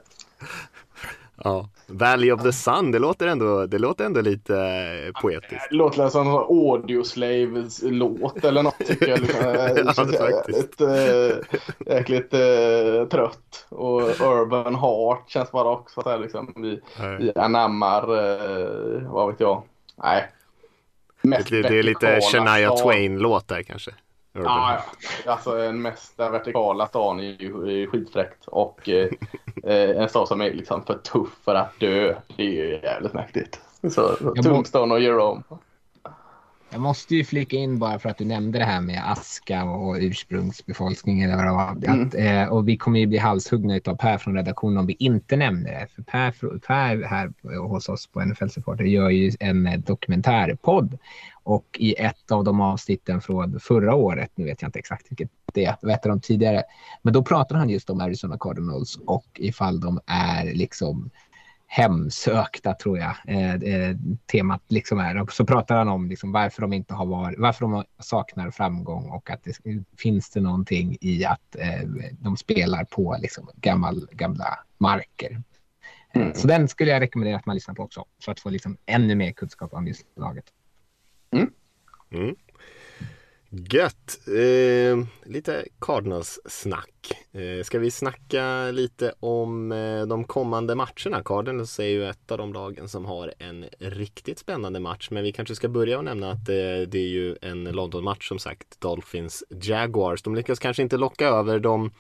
Ja. 1.48 1.70
Valley 1.88 2.32
of 2.32 2.44
the 2.44 2.52
Sun, 2.52 2.92
det 2.92 3.00
låter 3.00 3.28
ändå, 3.28 3.66
det 3.66 3.78
låter 3.78 4.06
ändå 4.06 4.22
lite 4.22 4.56
eh, 4.56 5.22
poetiskt. 5.22 5.68
Det 5.70 5.76
låter 5.76 6.10
som 6.10 6.28
en 6.28 6.34
Audioslaves 6.34 7.82
låt 7.84 8.46
eller 8.46 8.64
något 8.64 8.78
tycker 8.78 9.08
jag. 9.08 9.20
Ja, 9.86 9.94
faktiskt. 9.94 10.82
Ett, 10.82 10.82
äh, 10.82 11.96
jäkligt 11.96 12.34
äh, 12.34 13.08
trött. 13.12 13.66
Och 13.70 14.02
Urban 14.02 14.76
Heart 14.76 15.30
känns 15.30 15.52
bara 15.52 15.70
också 15.70 16.02
så 16.02 16.10
här 16.10 16.20
liksom. 16.20 16.54
Vi, 16.56 16.82
vi 17.20 17.32
anammar, 17.36 18.02
äh, 18.02 19.12
vad 19.12 19.28
vet 19.28 19.40
jag. 19.40 19.64
Nej. 20.04 20.28
Mest 21.22 21.50
det, 21.50 21.62
det 21.62 21.80
är 21.80 21.84
lite 21.84 22.20
Shania 22.22 22.70
Twain-låt 22.70 23.48
där 23.48 23.64
kanske. 23.64 23.92
Ja, 24.44 24.80
ja, 25.26 25.32
alltså 25.32 25.56
den 25.56 25.82
mest 25.82 26.20
vertikala 26.20 26.88
stan 26.88 27.20
är 27.20 27.42
ju 27.42 27.88
skitfräckt. 27.88 28.48
Och 28.48 28.90
eh, 28.90 29.10
en 29.64 30.10
stad 30.10 30.28
som 30.28 30.42
är 30.42 30.54
liksom 30.54 30.84
för 30.84 30.94
tuff 30.94 31.30
för 31.46 31.56
att 31.56 31.80
dö, 31.80 32.16
det 32.36 32.44
är 32.44 32.52
ju 32.52 32.80
jävligt 32.84 33.14
mäktigt. 33.14 33.62
Så, 33.90 34.16
Tombstone 34.44 34.94
och 34.94 35.02
Jerome. 35.02 35.44
Jag 36.70 36.82
måste 36.82 37.16
ju 37.16 37.24
flika 37.24 37.58
in 37.58 37.80
bara 37.80 38.00
för 38.00 38.10
att 38.10 38.18
du 38.18 38.26
nämnde 38.26 38.60
det 38.60 38.66
här 38.66 38.82
med 38.82 39.12
aska 39.12 39.64
och 39.64 39.96
ursprungsbefolkning 40.00 41.22
eller 41.22 41.52
vad 41.52 41.82
det. 41.82 41.88
Mm. 41.88 42.08
Att, 42.08 42.16
eh, 42.16 42.54
och 42.54 42.68
vi 42.68 42.78
kommer 42.78 43.00
ju 43.00 43.08
bli 43.08 43.18
halshuggna 43.18 43.80
av 43.86 43.96
Per 43.96 44.18
från 44.18 44.36
redaktionen 44.36 44.78
om 44.78 44.86
vi 44.86 44.96
inte 45.00 45.36
nämner 45.36 45.72
det. 45.72 45.88
För 45.96 46.02
Per, 46.02 46.60
per 46.60 47.04
här 47.04 47.34
hos 47.58 47.90
oss 47.90 48.08
på 48.08 48.26
NFL 48.26 48.48
Supporter 48.48 48.84
gör 48.84 49.10
ju 49.10 49.32
en 49.40 49.84
dokumentärpodd 49.86 50.98
och 51.44 51.78
i 51.80 51.94
ett 51.94 52.32
av 52.32 52.44
de 52.44 52.62
avsnitten 52.62 53.22
från 53.22 53.60
förra 53.60 53.96
året, 53.96 54.32
nu 54.36 54.46
vet 54.46 54.62
jag 54.62 54.70
inte 54.70 54.80
exakt 54.80 55.12
vilket 55.12 55.30
det 55.54 55.66
är, 55.66 55.90
hette 55.90 56.10
de 56.10 56.22
tidigare, 56.22 56.64
men 57.02 57.14
då 57.14 57.24
pratar 57.24 57.56
han 57.56 57.70
just 57.70 57.90
om 57.90 58.02
Arizona 58.02 58.38
Cardinals 58.40 59.00
och 59.06 59.26
ifall 59.36 59.80
de 59.80 60.00
är 60.06 60.54
liksom 60.54 61.10
hemsökta 61.68 62.74
tror 62.74 62.98
jag 62.98 63.16
eh, 63.28 63.54
eh, 63.54 63.96
temat 64.32 64.62
liksom 64.68 65.00
är. 65.00 65.22
Och 65.22 65.34
så 65.34 65.46
pratar 65.46 65.78
han 65.78 65.88
om 65.88 66.10
liksom 66.10 66.32
varför 66.32 66.62
de 66.62 66.74
inte 66.74 66.94
har 66.94 67.06
varit, 67.06 67.40
varför 67.40 67.66
de 67.66 67.84
saknar 68.00 68.52
framgång 68.52 69.10
och 69.10 69.30
att 69.30 69.44
det 69.44 69.60
finns 69.98 70.30
det 70.30 70.42
någonting 70.42 70.98
i 71.02 71.26
att 71.26 71.56
eh, 71.56 71.90
de 72.12 72.38
spelar 72.38 72.84
på 72.84 73.18
liksom 73.22 73.50
gammal, 73.56 74.08
gamla 74.12 74.60
marker. 74.78 75.42
Eh, 76.14 76.22
mm. 76.22 76.34
Så 76.34 76.48
den 76.48 76.68
skulle 76.68 76.92
jag 76.92 77.02
rekommendera 77.02 77.38
att 77.38 77.46
man 77.46 77.56
lyssnar 77.56 77.76
på 77.76 77.84
också 77.84 78.06
för 78.24 78.32
att 78.32 78.40
få 78.40 78.50
liksom 78.50 78.78
ännu 78.86 79.16
mer 79.16 79.32
kunskap 79.32 79.74
om 79.74 79.88
just 79.88 80.06
laget. 80.16 80.46
Mm. 81.32 81.50
Mm. 82.12 82.36
Gött! 83.50 84.20
Eh, 84.28 85.08
lite 85.26 85.66
Cardinals-snack. 85.80 87.12
Eh, 87.32 87.64
ska 87.64 87.80
vi 87.80 87.92
snacka 87.92 88.72
lite 88.72 89.14
om 89.20 89.72
eh, 89.72 90.06
de 90.06 90.24
kommande 90.24 90.76
matcherna? 90.76 91.24
Cardinals 91.26 91.80
är 91.80 91.84
ju 91.84 92.10
ett 92.10 92.32
av 92.32 92.38
de 92.38 92.54
lagen 92.54 92.90
som 92.90 93.06
har 93.06 93.34
en 93.40 93.66
riktigt 93.80 94.40
spännande 94.40 94.80
match. 94.80 95.08
Men 95.12 95.24
vi 95.24 95.32
kanske 95.32 95.56
ska 95.56 95.70
börja 95.70 95.98
och 95.98 96.04
nämna 96.04 96.32
att 96.32 96.50
eh, 96.50 96.82
det 96.88 96.98
är 96.98 97.10
ju 97.10 97.36
en 97.42 97.64
London-match 97.64 98.28
som 98.28 98.40
sagt. 98.40 98.82
Dolphins 98.82 99.44
Jaguars. 99.50 100.22
De 100.22 100.36
lyckas 100.36 100.60
kanske 100.60 100.84
inte 100.84 100.98
locka 100.98 101.28
över 101.28 101.60
de 101.60 101.92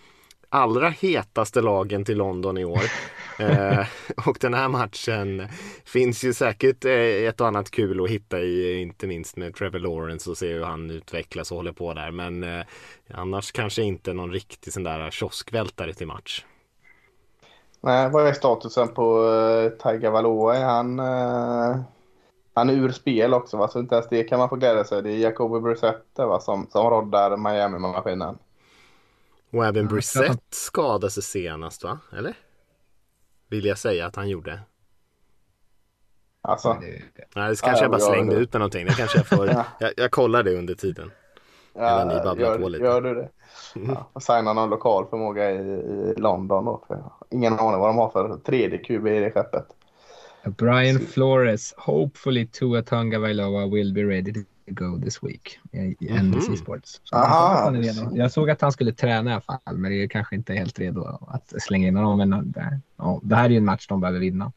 allra 0.49 0.89
hetaste 0.89 1.61
lagen 1.61 2.05
till 2.05 2.17
London 2.17 2.57
i 2.57 2.65
år. 2.65 2.81
eh, 3.39 3.85
och 4.27 4.37
den 4.41 4.53
här 4.53 4.67
matchen 4.67 5.47
finns 5.85 6.23
ju 6.23 6.33
säkert 6.33 6.85
eh, 6.85 7.27
ett 7.27 7.41
och 7.41 7.47
annat 7.47 7.71
kul 7.71 8.03
att 8.03 8.09
hitta 8.09 8.39
i, 8.39 8.81
inte 8.81 9.07
minst 9.07 9.37
med 9.37 9.55
Trevor 9.55 9.79
Lawrence 9.79 10.29
och 10.29 10.37
se 10.37 10.53
hur 10.53 10.63
han 10.63 10.91
utvecklas 10.91 11.51
och 11.51 11.57
håller 11.57 11.71
på 11.71 11.93
där. 11.93 12.11
Men 12.11 12.43
eh, 12.43 12.65
annars 13.13 13.51
kanske 13.51 13.83
inte 13.83 14.13
någon 14.13 14.31
riktig 14.31 14.73
sån 14.73 14.83
där 14.83 15.11
kioskvältare 15.11 15.93
till 15.93 16.07
match. 16.07 16.45
Nej, 17.81 18.09
vad 18.09 18.27
är 18.27 18.33
statusen 18.33 18.87
på 18.87 19.23
uh, 19.23 19.69
Taiga 19.69 20.11
Valoa? 20.11 20.55
Är 20.55 20.63
han, 20.63 20.99
uh, 20.99 21.77
han 22.53 22.69
är 22.69 22.73
ur 22.73 22.91
spel 22.91 23.33
också 23.33 23.57
va? 23.57 23.67
Så 23.67 23.79
inte 23.79 23.95
ens 23.95 24.09
det 24.09 24.23
kan 24.23 24.39
man 24.39 24.49
få 24.49 24.55
glädja 24.55 24.83
sig. 24.83 25.03
Det 25.03 25.09
är 25.11 25.17
Jacoby 25.17 25.59
Brissett 25.59 26.05
va? 26.15 26.39
Som, 26.39 26.67
som 26.69 26.89
roddar 26.89 27.37
Miami-maskinen. 27.37 28.37
Och 29.51 29.65
även 29.65 29.87
Brissett 29.87 30.43
skadade 30.49 31.11
sig 31.11 31.23
senast 31.23 31.83
va? 31.83 31.99
Eller? 32.17 32.33
Vill 33.49 33.65
jag 33.65 33.77
säga 33.77 34.05
att 34.05 34.15
han 34.15 34.29
gjorde. 34.29 34.59
Alltså. 36.41 36.73
Nej, 36.73 37.03
det 37.49 37.61
kanske 37.61 37.83
jag 37.83 37.91
bara 37.91 38.01
slängde 38.01 38.35
ut 38.35 38.53
med 38.53 38.59
någonting. 38.59 38.85
Det 38.85 38.93
kanske 38.93 39.17
jag 39.17 39.27
får. 39.27 39.47
jag, 39.79 39.91
jag 39.97 40.11
kollar 40.11 40.43
det 40.43 40.57
under 40.57 40.73
tiden. 40.73 41.11
Ja, 41.73 42.05
ni 42.35 42.41
gör, 42.41 42.59
på 42.59 42.69
lite. 42.69 42.83
Gör 42.83 43.01
du 43.01 43.15
det? 43.15 43.29
Ja, 43.73 44.19
signa 44.19 44.53
någon 44.53 44.69
lokal 44.69 45.07
förmåga 45.09 45.51
i, 45.51 45.55
i 45.55 46.13
London 46.17 46.65
då. 46.65 46.83
Ingen 47.29 47.53
aning 47.53 47.79
vad 47.79 47.89
de 47.89 47.97
har 47.97 48.09
för 48.09 48.37
tredje 48.37 48.77
QB 48.77 49.07
i 49.07 49.19
det 49.19 49.31
skeppet. 49.31 49.65
Brian 50.43 50.99
Flores, 50.99 51.73
hopefully 51.77 52.47
Tua 52.47 52.81
Tonga 52.81 53.19
Vailoa 53.19 53.67
will 53.67 53.93
be 53.93 54.03
ready 54.03 54.33
go 54.67 55.01
this 55.03 55.23
week 55.23 55.59
i 55.71 56.19
NBC 56.19 56.47
mm. 56.47 56.57
Sports. 56.57 57.01
Jag 58.13 58.31
såg 58.31 58.49
att 58.49 58.61
han 58.61 58.71
skulle 58.71 58.93
träna 58.93 59.29
i 59.29 59.33
alla 59.33 59.41
fall, 59.41 59.77
men 59.77 59.91
det 59.91 60.03
är 60.03 60.07
kanske 60.07 60.35
inte 60.35 60.53
helt 60.53 60.79
redo 60.79 61.19
att 61.27 61.53
slänga 61.61 61.87
in 61.87 61.95
honom. 61.95 62.17
Men 62.17 62.51
det, 62.51 62.79
ja, 62.97 63.19
det 63.23 63.35
här 63.35 63.45
är 63.45 63.49
ju 63.49 63.57
en 63.57 63.65
match 63.65 63.87
de 63.87 64.01
behöver 64.01 64.19
vinna. 64.19 64.51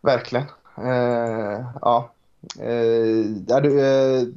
Verkligen. 0.00 0.46
Uh, 0.78 1.66
ja. 1.80 2.10
Uh, 2.62 3.38
ja, 3.46 3.60
du, 3.60 3.68
uh, 3.68 4.28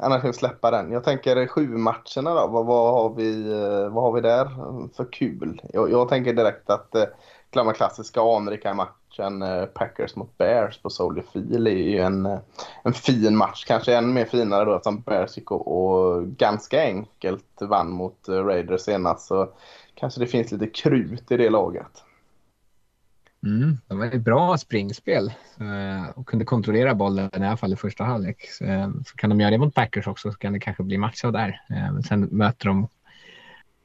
annars 0.00 0.20
kan 0.20 0.30
vi 0.30 0.36
släppa 0.36 0.70
den. 0.70 0.92
Jag 0.92 1.04
tänker 1.04 1.46
sju 1.46 1.68
matcherna 1.68 2.34
då. 2.34 2.46
Vad, 2.46 2.66
vad, 2.66 2.94
har, 2.94 3.14
vi, 3.14 3.48
vad 3.90 4.04
har 4.04 4.12
vi 4.12 4.20
där 4.20 4.48
för 4.96 5.12
kul? 5.12 5.62
Jag, 5.72 5.90
jag 5.90 6.08
tänker 6.08 6.32
direkt 6.32 6.70
att 6.70 6.90
uh, 6.96 7.04
glömma 7.50 7.72
klassiska 7.72 8.20
anrika 8.20 8.74
match 8.74 9.01
matchen 9.12 9.42
eh, 9.42 9.64
Packers 9.64 10.16
mot 10.16 10.38
Bears 10.38 10.78
på 10.78 10.90
Soldier 10.90 11.24
Field 11.32 11.66
är 11.66 11.70
ju 11.70 11.98
en, 11.98 12.26
eh, 12.26 12.38
en 12.82 12.92
fin 12.92 13.36
match. 13.36 13.64
Kanske 13.64 13.96
ännu 13.96 14.12
mer 14.12 14.24
finare 14.24 14.64
då 14.64 14.76
eftersom 14.76 15.00
Bears 15.00 15.36
gick 15.36 15.50
och, 15.50 15.68
och 15.68 16.26
ganska 16.26 16.82
enkelt 16.82 17.44
vann 17.60 17.90
mot 17.90 18.28
eh, 18.28 18.34
Raiders 18.34 18.80
senast. 18.80 19.26
Så 19.26 19.48
kanske 19.94 20.20
det 20.20 20.26
finns 20.26 20.52
lite 20.52 20.66
krut 20.66 21.32
i 21.32 21.36
det 21.36 21.50
laget. 21.50 22.04
Mm, 23.46 23.78
de 23.86 23.98
var 23.98 24.06
ett 24.06 24.20
bra 24.20 24.58
springspel 24.58 25.32
och 26.14 26.26
kunde 26.26 26.44
kontrollera 26.44 26.94
bollen 26.94 27.30
i 27.32 27.46
alla 27.46 27.56
fall 27.56 27.72
i 27.72 27.76
första 27.76 28.04
halvlek. 28.04 28.48
Så, 29.04 29.16
kan 29.16 29.30
de 29.30 29.40
göra 29.40 29.50
det 29.50 29.58
mot 29.58 29.74
Packers 29.74 30.06
också 30.06 30.32
så 30.32 30.38
kan 30.38 30.52
det 30.52 30.60
kanske 30.60 30.82
bli 30.82 30.98
match 30.98 31.22
där. 31.22 31.60
Men 31.68 32.02
sen 32.02 32.20
möter 32.20 32.66
de 32.66 32.88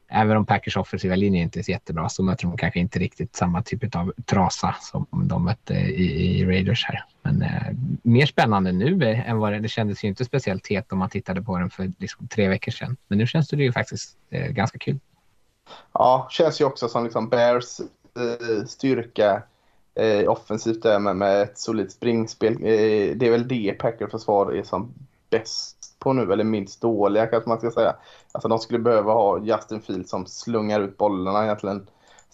även 0.08 0.38
om 0.38 0.46
Packers 0.46 0.78
offensiva 0.78 1.16
linje 1.16 1.42
inte 1.42 1.60
är 1.60 1.64
så 1.64 1.72
jättebra 1.72 2.10
så 2.10 2.24
möter 2.24 2.44
de 2.44 2.58
kanske 2.58 2.80
inte 2.80 3.00
riktigt 3.00 3.36
samma 3.36 3.62
typ 3.64 3.96
av 3.96 4.14
trasa 4.26 4.76
som 4.82 5.08
de 5.12 5.46
mötte 5.46 5.74
i, 5.74 6.40
i 6.40 6.46
Raiders 6.46 6.86
här. 6.86 7.04
Men 7.22 7.42
eh, 7.42 7.74
mer 8.02 8.26
spännande 8.26 8.72
nu 8.72 9.04
än 9.04 9.38
vad 9.38 9.54
det, 9.54 9.60
det 9.60 9.68
kändes 9.68 10.04
ju 10.04 10.08
inte 10.08 10.26
speciellt 10.26 10.68
het 10.68 10.92
om 10.92 11.00
man 11.00 11.10
tittade 11.10 11.42
på 11.42 11.58
den 11.58 11.70
för 11.70 11.92
liksom, 11.98 12.28
tre 12.28 12.48
veckor 12.48 12.72
sedan. 12.72 12.98
Men 13.08 13.18
nu 13.18 13.28
känns 13.28 13.48
det 13.48 13.64
ju 13.64 13.72
faktiskt 13.72 14.18
eh, 14.30 14.52
ganska 14.52 14.80
kul. 14.80 15.00
Ja, 15.94 16.28
känns 16.32 16.62
ju 16.62 16.66
också 16.66 16.88
som 16.88 17.04
liksom 17.04 17.30
Bears 17.30 17.80
eh, 17.80 18.66
styrka 18.66 19.44
eh, 19.96 20.30
offensivt 20.30 20.84
där 20.84 21.00
med, 21.00 21.16
med 21.16 21.42
ett 21.42 21.58
solidt 21.58 21.92
springspel. 21.92 22.54
Eh, 22.54 23.16
det 23.16 23.28
är 23.28 23.32
väl 23.32 23.48
det 23.48 23.76
Packers 23.80 24.12
försvar 24.12 24.52
är 24.52 24.64
som 24.64 24.94
bäst 25.30 25.77
på 26.00 26.14
nu, 26.14 26.34
eller 26.34 26.44
minst 26.44 26.82
dåliga 26.82 27.28
kanske 27.28 27.50
man 27.50 27.60
ska 27.60 27.72
säga. 27.72 27.96
Alltså 28.32 28.48
de 28.48 28.60
skulle 28.60 28.80
behöva 28.80 29.14
ha 29.14 29.40
Justin 29.40 29.82
Fields 29.82 30.10
som 30.10 30.26
slungar 30.26 30.82
ut 30.82 30.98
bollarna 30.98 31.44
egentligen. 31.44 31.88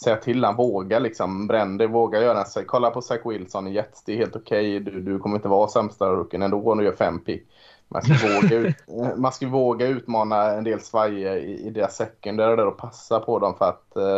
Säga 0.04 0.16
till 0.16 0.44
han 0.44 0.56
vågar 0.56 1.00
liksom, 1.00 1.48
brände, 1.48 1.88
vågar 1.88 2.22
göra 2.22 2.44
en 2.58 2.66
Kolla 2.66 2.92
på 2.92 3.02
Zach 3.02 3.22
Wilson 3.26 3.68
i 3.68 3.74
Jets, 3.74 4.04
det 4.04 4.14
är 4.14 4.18
helt 4.18 4.36
okej. 4.36 4.82
Okay. 4.82 4.92
Du, 4.92 5.02
du 5.02 5.20
kommer 5.20 5.36
inte 5.36 5.48
vara 5.48 5.68
sämsta 5.68 6.06
rookien 6.06 6.42
ändå 6.42 6.72
om 6.72 6.78
du 6.78 6.84
gör 6.84 6.96
fem 6.96 7.20
pick. 7.20 7.48
Man 7.88 8.02
ska, 8.02 8.14
våga, 8.28 8.56
ut, 8.56 8.76
man 9.18 9.32
ska 9.32 9.48
våga 9.48 9.88
utmana 9.88 10.52
en 10.52 10.64
del 10.64 10.80
svajer 10.80 11.36
i, 11.36 11.68
i 11.68 11.70
deras 11.70 11.96
secondary 11.96 12.56
där 12.56 12.68
och 12.68 12.78
passa 12.78 13.20
på 13.20 13.40
dem 13.40 13.56
för 13.58 13.66
att 13.66 13.96
eh, 13.96 14.18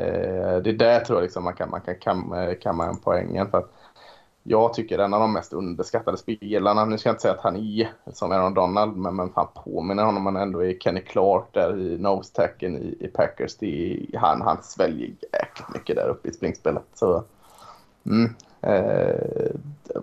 eh, 0.00 0.56
det 0.58 0.70
är 0.70 0.78
där 0.78 1.00
tror 1.00 1.18
jag 1.18 1.22
liksom 1.22 1.44
man 1.44 1.54
kan, 1.54 1.70
man 1.70 1.80
kan 1.80 1.94
kamma, 1.94 2.54
kamma 2.54 2.86
en 2.86 2.96
poängen. 2.96 3.50
För 3.50 3.58
att 3.58 3.72
jag 4.42 4.74
tycker 4.74 4.98
en 4.98 5.14
av 5.14 5.20
de 5.20 5.32
mest 5.32 5.52
underskattade 5.52 6.16
spelarna. 6.16 6.84
Nu 6.84 6.98
ska 6.98 7.08
jag 7.08 7.14
inte 7.14 7.22
säga 7.22 7.34
att 7.34 7.40
han 7.40 7.56
är 7.56 7.92
som 8.12 8.32
Aaron 8.32 8.54
Donald, 8.54 8.96
men, 8.96 9.16
men 9.16 9.32
fan 9.32 9.48
påminner 9.54 10.04
honom 10.04 10.22
man 10.22 10.36
ändå 10.36 10.64
är 10.64 10.78
Kenny 10.78 11.00
Clark 11.00 11.44
där 11.52 11.78
i 11.78 11.98
nose-tacken 11.98 12.76
i, 12.76 12.96
i, 13.00 13.08
Packers. 13.08 13.56
Det 13.56 13.92
är, 14.12 14.18
han, 14.18 14.42
han 14.42 14.62
sväljer 14.62 15.08
jäkligt 15.32 15.74
mycket 15.74 15.96
där 15.96 16.08
uppe 16.08 16.28
i 16.28 16.32
springspelet. 16.32 16.84
Så, 16.94 17.24
mm, 18.06 18.34
eh, 18.60 19.50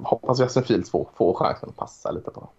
hoppas 0.01 0.39
Justin 0.39 0.63
Fields 0.63 0.91
får, 0.91 1.09
får 1.15 1.33
chansen 1.33 1.69
att 1.69 1.77
passa 1.77 2.11
lite 2.11 2.31
på 2.31 2.49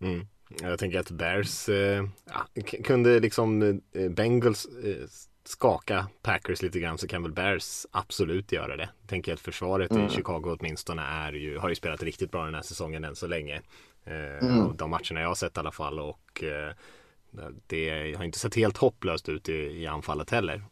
mm. 0.00 0.26
Jag 0.62 0.78
tänker 0.78 0.98
att 0.98 1.10
Bears 1.10 1.68
eh, 1.68 2.04
ja, 2.24 2.62
kunde 2.84 3.20
liksom 3.20 3.62
eh, 3.92 4.08
Bengals 4.08 4.66
eh, 4.84 5.06
skaka 5.48 6.06
Packers 6.22 6.62
lite 6.62 6.80
grann 6.80 6.98
så 6.98 7.08
kan 7.08 7.22
väl 7.22 7.32
Bears 7.32 7.86
absolut 7.90 8.52
göra 8.52 8.76
det. 8.76 8.88
Tänker 9.06 9.32
att 9.32 9.40
försvaret 9.40 9.90
mm. 9.90 10.06
i 10.06 10.10
Chicago 10.10 10.56
åtminstone 10.60 11.02
är 11.02 11.32
ju, 11.32 11.58
har 11.58 11.68
ju 11.68 11.74
spelat 11.74 12.02
riktigt 12.02 12.30
bra 12.30 12.44
den 12.44 12.54
här 12.54 12.62
säsongen 12.62 13.04
än 13.04 13.16
så 13.16 13.26
länge. 13.26 13.62
Eh, 14.04 14.48
mm. 14.48 14.76
De 14.76 14.90
matcherna 14.90 15.20
jag 15.20 15.28
har 15.28 15.34
sett 15.34 15.56
i 15.56 15.60
alla 15.60 15.72
fall 15.72 15.98
och 15.98 16.44
eh, 16.44 16.72
det 17.66 18.14
har 18.16 18.24
inte 18.24 18.38
sett 18.38 18.54
helt 18.54 18.76
hopplöst 18.76 19.28
ut 19.28 19.48
i, 19.48 19.52
i 19.52 19.86
anfallet 19.86 20.30
heller. 20.30 20.62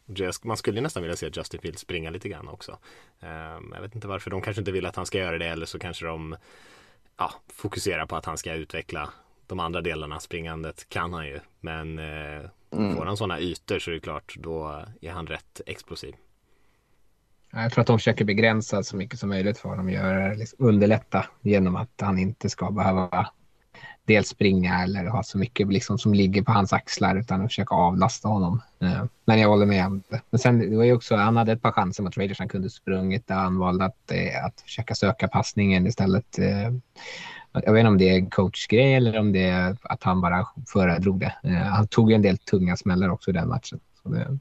Man 0.43 0.57
skulle 0.57 0.81
nästan 0.81 1.03
vilja 1.03 1.15
se 1.15 1.29
Justin 1.33 1.61
Fields 1.61 1.81
springa 1.81 2.09
lite 2.09 2.29
grann 2.29 2.47
också. 2.47 2.77
Eh, 3.19 3.59
jag 3.73 3.81
vet 3.81 3.95
inte 3.95 4.07
varför. 4.07 4.29
De 4.29 4.41
kanske 4.41 4.61
inte 4.61 4.71
vill 4.71 4.85
att 4.85 4.95
han 4.95 5.05
ska 5.05 5.17
göra 5.17 5.37
det 5.37 5.47
eller 5.47 5.65
så 5.65 5.79
kanske 5.79 6.05
de 6.05 6.35
ja, 7.17 7.33
fokuserar 7.53 8.05
på 8.05 8.15
att 8.15 8.25
han 8.25 8.37
ska 8.37 8.53
utveckla 8.53 9.09
de 9.47 9.59
andra 9.59 9.81
delarna. 9.81 10.19
Springandet 10.19 10.89
kan 10.89 11.13
han 11.13 11.27
ju. 11.27 11.39
Men 11.59 11.99
eh, 11.99 12.49
Mm. 12.71 12.95
Får 12.95 13.05
han 13.05 13.17
sådana 13.17 13.39
ytor 13.39 13.79
så 13.79 13.91
är 13.91 13.93
det 13.93 13.99
klart, 13.99 14.35
då 14.37 14.85
är 15.01 15.11
han 15.11 15.27
rätt 15.27 15.61
explosiv. 15.65 16.15
Jag 17.51 17.71
tror 17.71 17.81
att 17.81 17.87
de 17.87 17.97
försöker 17.99 18.25
begränsa 18.25 18.83
så 18.83 18.97
mycket 18.97 19.19
som 19.19 19.29
möjligt 19.29 19.57
för 19.57 19.69
honom. 19.69 19.89
Gör, 19.89 20.35
liksom, 20.35 20.65
underlätta 20.67 21.25
genom 21.41 21.75
att 21.75 22.01
han 22.01 22.19
inte 22.19 22.49
ska 22.49 22.71
behöva 22.71 23.29
dels 24.05 24.27
springa 24.29 24.83
eller 24.83 25.05
ha 25.05 25.23
så 25.23 25.37
mycket 25.37 25.67
liksom, 25.73 25.97
som 25.97 26.13
ligger 26.13 26.41
på 26.41 26.51
hans 26.51 26.73
axlar 26.73 27.15
utan 27.15 27.41
att 27.41 27.47
försöka 27.47 27.75
avlasta 27.75 28.27
honom. 28.27 28.61
Eh, 28.79 29.03
men 29.25 29.39
jag 29.39 29.49
håller 29.49 29.65
med 29.65 29.85
om 29.85 30.03
det. 30.09 30.21
Men 30.29 30.39
sen 30.39 30.59
det 30.59 30.77
var 30.77 30.83
ju 30.83 30.93
också, 30.93 31.15
han 31.15 31.37
hade 31.37 31.51
ett 31.51 31.61
par 31.61 31.71
chanser 31.71 32.03
mot 32.03 32.17
Raiders 32.17 32.39
han 32.39 32.47
kunde 32.49 32.69
sprungit 32.69 33.27
där 33.27 33.35
han 33.35 33.57
valde 33.57 33.85
att, 33.85 34.11
eh, 34.11 34.45
att 34.45 34.61
försöka 34.61 34.95
söka 34.95 35.27
passningen 35.27 35.87
istället. 35.87 36.39
Jag 37.51 37.73
vet 37.73 37.79
inte 37.79 37.89
om 37.89 37.97
det 37.97 38.09
är 38.09 38.15
en 38.15 38.29
coachgrej 38.29 38.93
eller 38.93 39.19
om 39.19 39.31
det 39.31 39.43
är 39.43 39.77
att 39.83 40.03
han 40.03 40.21
bara 40.21 40.47
föredrog 40.67 41.19
det. 41.19 41.35
Eh, 41.43 41.51
han 41.51 41.87
tog 41.87 42.11
en 42.11 42.21
del 42.21 42.37
tunga 42.37 42.77
smällar 42.77 43.09
också 43.09 43.29
i 43.29 43.33
den 43.33 43.47
matchen. 43.47 43.79
Så 44.03 44.09
det 44.09 44.19
är 44.19 44.39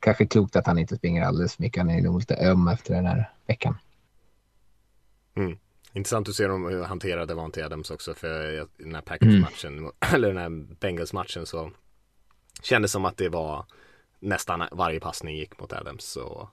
kanske 0.00 0.26
klokt 0.26 0.56
att 0.56 0.66
han 0.66 0.78
inte 0.78 0.96
springer 0.96 1.22
alldeles 1.22 1.58
mycket. 1.58 1.80
Han 1.80 1.90
är 1.90 2.00
nog 2.00 2.18
lite 2.18 2.36
öm 2.36 2.68
efter 2.68 2.94
den 2.94 3.06
här 3.06 3.30
veckan. 3.46 3.78
Mm. 5.34 5.58
Intressant 5.92 6.28
att 6.28 6.34
se 6.34 6.46
dem 6.46 6.64
hur 6.64 6.82
hantera 6.82 7.26
Devante 7.26 7.66
Adams 7.66 7.90
också 7.90 8.14
för 8.14 8.66
den 8.78 8.94
här 8.94 9.02
Packers-matchen 9.02 9.78
mm. 9.78 9.92
eller 10.14 10.28
den 10.28 10.36
här 10.36 10.74
Bengals-matchen 10.80 11.46
så 11.46 11.70
kändes 12.62 12.92
som 12.92 13.04
att 13.04 13.16
det 13.16 13.28
var 13.28 13.64
nästan 14.20 14.62
varje 14.72 15.00
passning 15.00 15.36
gick 15.36 15.60
mot 15.60 15.72
Adams 15.72 16.04
så 16.04 16.48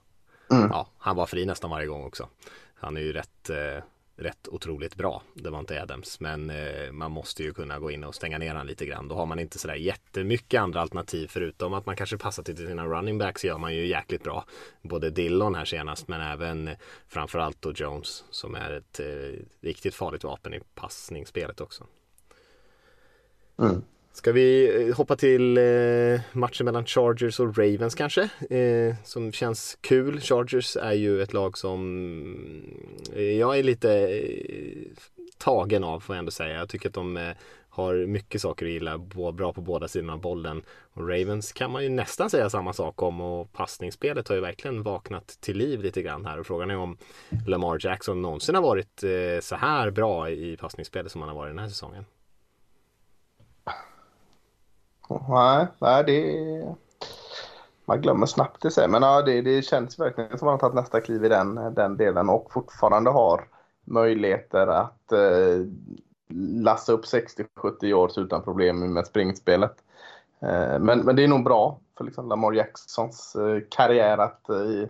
mm. 0.50 0.68
ja, 0.70 0.88
han 0.98 1.16
var 1.16 1.26
fri 1.26 1.46
nästan 1.46 1.70
varje 1.70 1.86
gång 1.86 2.04
också. 2.04 2.28
Han 2.74 2.96
är 2.96 3.00
ju 3.00 3.12
rätt 3.12 3.50
eh, 3.50 3.84
rätt 4.20 4.48
otroligt 4.48 4.94
bra. 4.94 5.22
Det 5.34 5.50
var 5.50 5.58
inte 5.58 5.82
Adams, 5.82 6.20
men 6.20 6.50
eh, 6.50 6.92
man 6.92 7.10
måste 7.10 7.42
ju 7.42 7.52
kunna 7.52 7.78
gå 7.78 7.90
in 7.90 8.04
och 8.04 8.14
stänga 8.14 8.38
ner 8.38 8.54
han 8.54 8.66
lite 8.66 8.86
grann. 8.86 9.08
Då 9.08 9.14
har 9.14 9.26
man 9.26 9.38
inte 9.38 9.58
sådär 9.58 9.74
jättemycket 9.74 10.60
andra 10.60 10.80
alternativ 10.80 11.26
förutom 11.30 11.74
att 11.74 11.86
man 11.86 11.96
kanske 11.96 12.18
passar 12.18 12.42
till 12.42 12.56
sina 12.56 12.86
running 12.86 13.18
backs 13.18 13.44
gör 13.44 13.58
man 13.58 13.74
ju 13.74 13.86
jäkligt 13.86 14.24
bra. 14.24 14.44
Både 14.82 15.10
Dillon 15.10 15.54
här 15.54 15.64
senast, 15.64 16.08
men 16.08 16.20
även 16.20 16.68
eh, 16.68 16.76
framförallt 17.08 17.62
då 17.62 17.72
Jones 17.72 18.24
som 18.30 18.54
är 18.54 18.70
ett 18.70 19.00
eh, 19.00 19.44
riktigt 19.60 19.94
farligt 19.94 20.24
vapen 20.24 20.54
i 20.54 20.60
passningsspelet 20.74 21.60
också. 21.60 21.86
Mm. 23.58 23.82
Ska 24.12 24.32
vi 24.32 24.80
eh, 24.88 24.96
hoppa 24.96 25.16
till 25.16 25.58
eh, 25.58 26.20
matchen 26.32 26.64
mellan 26.64 26.86
Chargers 26.86 27.40
och 27.40 27.58
Ravens 27.58 27.94
kanske? 27.94 28.22
Eh, 28.50 28.94
som 29.04 29.32
känns 29.32 29.78
kul. 29.80 30.20
Chargers 30.20 30.76
är 30.76 30.92
ju 30.92 31.22
ett 31.22 31.32
lag 31.32 31.58
som 31.58 31.80
jag 33.14 33.58
är 33.58 33.62
lite 33.62 34.20
tagen 35.38 35.84
av 35.84 36.00
får 36.00 36.14
jag 36.14 36.18
ändå 36.18 36.30
säga. 36.30 36.58
Jag 36.58 36.68
tycker 36.68 36.88
att 36.88 36.94
de 36.94 37.34
har 37.68 38.06
mycket 38.06 38.40
saker 38.40 38.66
att 38.66 38.72
gilla, 38.72 38.98
bra 39.32 39.52
på 39.52 39.60
båda 39.60 39.88
sidorna 39.88 40.12
av 40.12 40.20
bollen. 40.20 40.62
Och 40.92 41.08
Ravens 41.08 41.52
kan 41.52 41.70
man 41.70 41.82
ju 41.82 41.88
nästan 41.88 42.30
säga 42.30 42.50
samma 42.50 42.72
sak 42.72 43.02
om 43.02 43.20
och 43.20 43.52
passningsspelet 43.52 44.28
har 44.28 44.34
ju 44.34 44.40
verkligen 44.40 44.82
vaknat 44.82 45.26
till 45.40 45.56
liv 45.56 45.82
lite 45.82 46.02
grann 46.02 46.26
här 46.26 46.38
och 46.38 46.46
frågan 46.46 46.70
är 46.70 46.76
om 46.76 46.96
Lamar 47.46 47.78
Jackson 47.80 48.22
någonsin 48.22 48.54
har 48.54 48.62
varit 48.62 49.04
så 49.44 49.56
här 49.56 49.90
bra 49.90 50.30
i 50.30 50.56
passningsspelet 50.56 51.12
som 51.12 51.20
han 51.20 51.28
har 51.28 51.36
varit 51.36 51.50
den 51.50 51.58
här 51.58 51.68
säsongen. 51.68 52.04
Nej, 55.28 55.66
nej 55.78 56.04
det... 56.04 56.74
Man 57.84 58.00
glömmer 58.00 58.26
snabbt 58.26 58.62
det 58.62 58.70
sig. 58.70 58.88
Men 58.88 59.02
ja, 59.02 59.22
det, 59.22 59.42
det 59.42 59.62
känns 59.62 59.98
verkligen 59.98 60.28
som 60.28 60.36
att 60.36 60.42
man 60.42 60.52
har 60.52 60.58
tagit 60.58 60.74
nästa 60.74 61.00
kliv 61.00 61.24
i 61.24 61.28
den, 61.28 61.74
den 61.74 61.96
delen 61.96 62.28
och 62.28 62.52
fortfarande 62.52 63.10
har 63.10 63.48
möjligheter 63.84 64.66
att 64.66 65.12
eh, 65.12 65.66
lassa 66.38 66.92
upp 66.92 67.04
60-70 67.04 67.84
yards 67.84 68.18
utan 68.18 68.42
problem 68.42 68.92
med 68.92 69.06
springspelet. 69.06 69.74
Eh, 70.40 70.78
men, 70.78 70.98
men 70.98 71.16
det 71.16 71.24
är 71.24 71.28
nog 71.28 71.44
bra 71.44 71.78
för 71.98 72.04
liksom 72.04 72.28
Lamar 72.28 72.52
Jacksons 72.52 73.36
eh, 73.36 73.62
karriär 73.68 74.18
att 74.18 74.48
eh, 74.48 74.88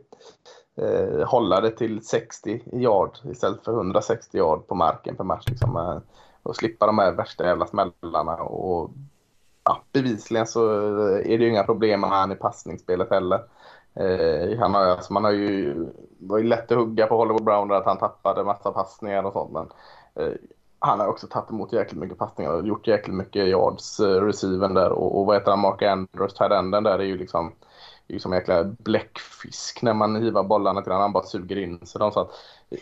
eh 0.87 1.27
hålla 1.27 1.61
det 1.61 1.71
till 1.71 2.07
60 2.07 2.63
yard 2.73 3.19
istället 3.25 3.65
för 3.65 3.73
160 3.73 4.39
yard 4.39 4.67
på 4.67 4.75
marken 4.75 5.17
per 5.17 5.25
match. 5.25 5.45
Liksom, 5.49 5.77
eh, 5.77 5.99
och 6.43 6.57
slippa 6.57 6.87
de 6.87 6.99
här 6.99 7.13
värsta 7.13 7.47
jävla 7.47 7.67
smällarna 7.67 8.37
och 8.37 8.91
ja, 9.65 9.83
bevisligen 9.93 10.47
så 10.47 10.71
eh, 10.73 11.33
är 11.33 11.39
det 11.39 11.45
ju 11.45 11.49
inga 11.49 11.65
problem 11.65 12.01
med 12.01 12.11
han 12.11 12.33
i 12.33 12.37
passningsspelet 12.37 13.11
heller. 13.11 13.41
Eh, 13.95 14.59
han 14.59 14.75
har, 14.75 14.83
alltså, 14.83 15.13
man 15.13 15.25
har 15.25 15.31
ju, 15.31 15.75
var 16.19 16.39
ju 16.39 16.45
lätt 16.45 16.73
att 16.73 16.79
hugga 16.79 17.07
på 17.07 17.17
Hollywood 17.17 17.45
Brown 17.45 17.69
där 17.69 17.77
att 17.77 17.87
han 17.87 17.99
tappade 17.99 18.45
massa 18.45 18.73
passningar 18.73 19.23
och 19.23 19.33
sånt. 19.33 19.53
Men 19.53 19.69
eh, 20.15 20.35
han 20.79 21.01
har 21.01 21.07
också 21.07 21.27
tagit 21.27 21.51
emot 21.51 21.73
jäkligt 21.73 22.01
mycket 22.01 22.19
passningar 22.19 22.53
och 22.53 22.67
gjort 22.67 22.87
jäkligt 22.87 23.17
mycket 23.17 23.49
yards 23.49 24.01
eh, 24.01 24.25
receiven 24.25 24.75
där. 24.75 24.93
Och, 24.93 25.19
och 25.19 25.27
vad 25.27 25.37
heter 25.37 25.51
han, 25.51 25.61
Mark 25.61 25.83
Andrews, 25.83 26.35
tight 26.35 26.51
där 26.51 26.99
är 26.99 27.05
ju 27.05 27.19
liksom 27.19 27.53
det 28.11 28.13
är 28.13 28.17
ju 28.17 28.21
som 28.21 28.33
en 28.33 28.39
jäkla 28.39 28.65
bläckfisk 28.65 29.83
när 29.83 29.95
man 29.95 30.23
hivar 30.23 30.43
bollarna 30.43 30.83
till 30.83 30.93
honom. 30.93 31.03
Han 31.03 31.13
bara 31.13 31.27
suger 31.27 31.59
in 31.59 31.87
sig 31.87 31.99
dem. 31.99 32.13
Så 32.13 32.21
att 32.21 32.31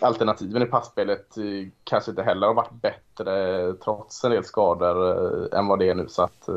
alternativen 0.01 0.63
i 0.63 0.67
passspelet 0.67 1.37
eh, 1.37 1.69
kanske 1.85 2.11
inte 2.11 2.23
heller 2.23 2.47
har 2.47 2.55
varit 2.55 2.83
bättre 2.83 3.75
trots 3.75 4.25
en 4.25 4.31
del 4.31 4.45
skador 4.45 5.53
eh, 5.53 5.59
än 5.59 5.67
vad 5.67 5.79
det 5.79 5.89
är 5.89 5.95
nu. 5.95 6.09
Så 6.09 6.23
att, 6.23 6.49
eh, 6.49 6.55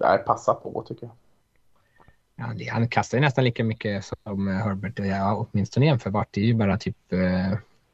nej, 0.00 0.18
passa 0.26 0.54
på 0.54 0.84
tycker 0.88 1.06
jag. 1.06 1.14
Ja, 2.36 2.72
han 2.72 2.88
kastar 2.88 3.18
ju 3.18 3.22
nästan 3.22 3.44
lika 3.44 3.64
mycket 3.64 4.04
som 4.04 4.46
Herbert, 4.48 4.98
ja, 4.98 5.46
åtminstone 5.50 5.86
jämförbart. 5.86 6.28
Det 6.30 6.40
är 6.40 6.44
ju 6.44 6.54
bara 6.54 6.78
typ 6.78 6.96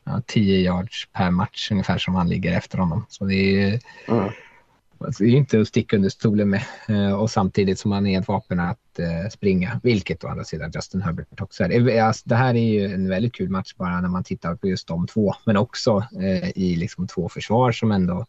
ja, 0.04 0.22
10 0.26 0.58
yards 0.58 1.08
per 1.12 1.30
match 1.30 1.70
ungefär 1.70 1.98
som 1.98 2.14
han 2.14 2.28
ligger 2.28 2.56
efter 2.56 2.78
honom. 2.78 3.06
Så 3.08 3.24
det 3.24 3.34
är 3.34 3.80
mm. 4.08 4.30
Alltså, 5.04 5.24
det 5.24 5.30
är 5.30 5.34
inte 5.34 5.60
att 5.60 5.68
sticka 5.68 5.96
under 5.96 6.08
stolen 6.08 6.50
med. 6.50 6.62
Eh, 6.88 7.12
och 7.12 7.30
samtidigt 7.30 7.78
som 7.78 7.92
han 7.92 8.06
är 8.06 8.20
ett 8.20 8.28
vapen 8.28 8.60
att 8.60 8.98
eh, 8.98 9.30
springa, 9.30 9.80
vilket 9.82 10.24
å 10.24 10.28
andra 10.28 10.44
sidan 10.44 10.72
Justin 10.74 11.02
Herbert 11.02 11.40
också 11.40 11.64
är. 11.64 12.02
Alltså, 12.02 12.22
det 12.28 12.34
här 12.34 12.54
är 12.54 12.72
ju 12.72 12.94
en 12.94 13.08
väldigt 13.08 13.34
kul 13.34 13.48
match 13.48 13.74
bara 13.76 14.00
när 14.00 14.08
man 14.08 14.24
tittar 14.24 14.54
på 14.54 14.68
just 14.68 14.88
de 14.88 15.06
två, 15.06 15.34
men 15.46 15.56
också 15.56 16.04
eh, 16.20 16.48
i 16.58 16.76
liksom 16.76 17.06
två 17.06 17.28
försvar 17.28 17.72
som 17.72 17.92
ändå 17.92 18.26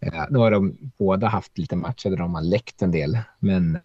eh, 0.00 0.24
då 0.30 0.40
har 0.40 0.50
de 0.50 0.76
båda 0.98 1.28
haft 1.28 1.58
lite 1.58 1.76
matcher 1.76 2.10
där 2.10 2.16
de 2.16 2.34
har 2.34 2.42
läckt 2.42 2.82
en 2.82 2.90
del, 2.90 3.18
men 3.38 3.78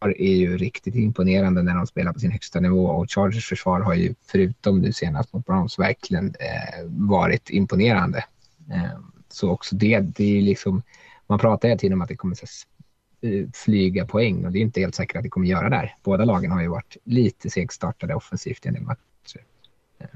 är 0.00 0.36
ju 0.36 0.58
riktigt 0.58 0.94
imponerande 0.94 1.62
när 1.62 1.74
de 1.74 1.86
spelar 1.86 2.12
på 2.12 2.20
sin 2.20 2.30
högsta 2.30 2.60
nivå 2.60 2.86
och 2.86 3.10
Chargers 3.10 3.48
försvar 3.48 3.80
har 3.80 3.94
ju 3.94 4.14
förutom 4.26 4.80
nu 4.80 4.92
senast 4.92 5.32
mot 5.32 5.46
Browns 5.46 5.78
verkligen 5.78 6.26
eh, 6.26 6.84
varit 6.86 7.50
imponerande. 7.50 8.24
Eh, 8.70 8.98
så 9.28 9.50
också 9.50 9.76
det, 9.76 10.00
det 10.00 10.24
är 10.24 10.28
ju 10.30 10.40
liksom 10.40 10.82
man 11.28 11.38
pratar 11.38 11.68
hela 11.68 11.78
tiden 11.78 11.92
om 11.92 12.02
att 12.02 12.08
det 12.08 12.16
kommer 12.16 12.32
att 12.32 12.48
eh, 13.20 13.48
flyga 13.54 14.06
poäng 14.06 14.44
och 14.44 14.52
det 14.52 14.58
är 14.58 14.60
inte 14.60 14.80
helt 14.80 14.94
säkert 14.94 15.16
att 15.16 15.22
det 15.22 15.28
kommer 15.28 15.46
göra 15.46 15.68
där. 15.68 15.94
Båda 16.02 16.24
lagen 16.24 16.50
har 16.50 16.62
ju 16.62 16.68
varit 16.68 16.96
lite 17.04 17.50
segstartade 17.50 18.14
offensivt 18.14 18.66
i 18.66 18.68
en 18.68 18.74
del 18.74 18.82
matcher. 18.82 19.44
Eh, 19.98 20.06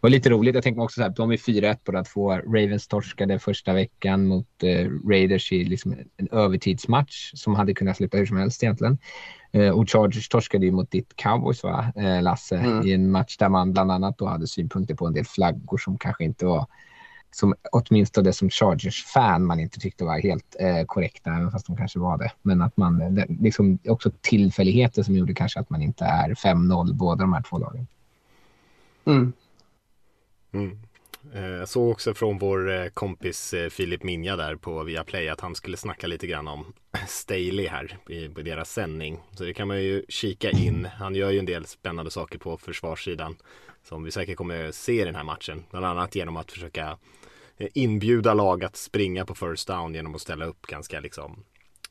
och 0.00 0.10
lite 0.10 0.30
roligt, 0.30 0.54
jag 0.54 0.64
tänker 0.64 0.82
också 0.82 0.94
så 0.94 1.02
här, 1.02 1.10
de 1.16 1.30
är 1.30 1.36
4-1 1.36 1.78
båda 1.84 2.04
två. 2.04 2.32
Ravens 2.32 2.88
torskade 2.88 3.38
första 3.38 3.72
veckan 3.72 4.26
mot 4.26 4.62
eh, 4.62 4.90
Raiders 5.08 5.52
i 5.52 5.64
liksom 5.64 5.94
en 6.16 6.28
övertidsmatch 6.32 7.30
som 7.34 7.54
hade 7.54 7.74
kunnat 7.74 7.96
sluta 7.96 8.18
hur 8.18 8.26
som 8.26 8.36
helst 8.36 8.62
egentligen. 8.62 8.98
Eh, 9.52 9.70
och 9.70 9.90
Chargers 9.90 10.28
torskade 10.28 10.66
ju 10.66 10.72
mot 10.72 10.90
ditt 10.90 11.16
Cowboys, 11.16 11.62
va, 11.62 11.92
eh, 11.96 12.22
Lasse, 12.22 12.56
mm. 12.56 12.86
i 12.86 12.92
en 12.92 13.10
match 13.10 13.36
där 13.36 13.48
man 13.48 13.72
bland 13.72 13.92
annat 13.92 14.18
då 14.18 14.26
hade 14.26 14.46
synpunkter 14.46 14.94
på 14.94 15.06
en 15.06 15.12
del 15.12 15.24
flaggor 15.24 15.78
som 15.78 15.98
kanske 15.98 16.24
inte 16.24 16.46
var 16.46 16.66
som 17.30 17.54
åtminstone 17.72 18.32
som 18.32 18.50
Chargers-fan 18.50 19.44
man 19.44 19.60
inte 19.60 19.80
tyckte 19.80 20.04
var 20.04 20.18
helt 20.18 20.56
eh, 20.60 20.84
korrekta, 20.86 21.30
även 21.30 21.50
fast 21.50 21.66
de 21.66 21.76
kanske 21.76 21.98
var 21.98 22.18
det. 22.18 22.32
Men 22.42 22.62
att 22.62 22.76
man, 22.76 23.14
det, 23.14 23.26
liksom 23.40 23.78
också 23.88 24.10
tillfälligheter 24.20 25.02
som 25.02 25.14
gjorde 25.16 25.34
kanske 25.34 25.60
att 25.60 25.70
man 25.70 25.82
inte 25.82 26.04
är 26.04 26.34
5-0 26.34 26.92
båda 26.92 27.20
de 27.20 27.32
här 27.32 27.42
två 27.42 27.58
lagen. 27.58 27.86
Mm. 29.04 29.32
Mm. 30.52 30.78
Jag 31.32 31.68
såg 31.68 31.90
också 31.90 32.14
från 32.14 32.38
vår 32.38 32.70
eh, 32.70 32.86
kompis 32.88 33.54
eh, 33.54 33.68
Filip 33.68 34.02
Minja 34.02 34.36
där 34.36 34.56
på 34.56 34.82
Viaplay 34.82 35.28
att 35.28 35.40
han 35.40 35.54
skulle 35.54 35.76
snacka 35.76 36.06
lite 36.06 36.26
grann 36.26 36.48
om 36.48 36.72
Staley 37.08 37.68
här 37.68 37.98
i, 38.08 38.28
på 38.28 38.42
deras 38.42 38.72
sändning. 38.72 39.18
Så 39.32 39.44
det 39.44 39.54
kan 39.54 39.68
man 39.68 39.82
ju 39.82 40.04
kika 40.08 40.50
in. 40.50 40.88
Han 40.98 41.14
gör 41.14 41.30
ju 41.30 41.38
en 41.38 41.46
del 41.46 41.66
spännande 41.66 42.10
saker 42.10 42.38
på 42.38 42.58
försvarssidan 42.58 43.36
som 43.88 44.04
vi 44.04 44.10
säkert 44.10 44.36
kommer 44.36 44.72
se 44.72 45.00
i 45.02 45.04
den 45.04 45.14
här 45.14 45.24
matchen. 45.24 45.64
Bland 45.70 45.86
annat 45.86 46.14
genom 46.14 46.36
att 46.36 46.52
försöka 46.52 46.98
eh, 47.56 47.68
inbjuda 47.74 48.34
lag 48.34 48.64
att 48.64 48.76
springa 48.76 49.24
på 49.24 49.34
first 49.34 49.68
down 49.68 49.94
genom 49.94 50.14
att 50.14 50.20
ställa 50.20 50.44
upp 50.44 50.66
ganska 50.66 51.00
liksom 51.00 51.44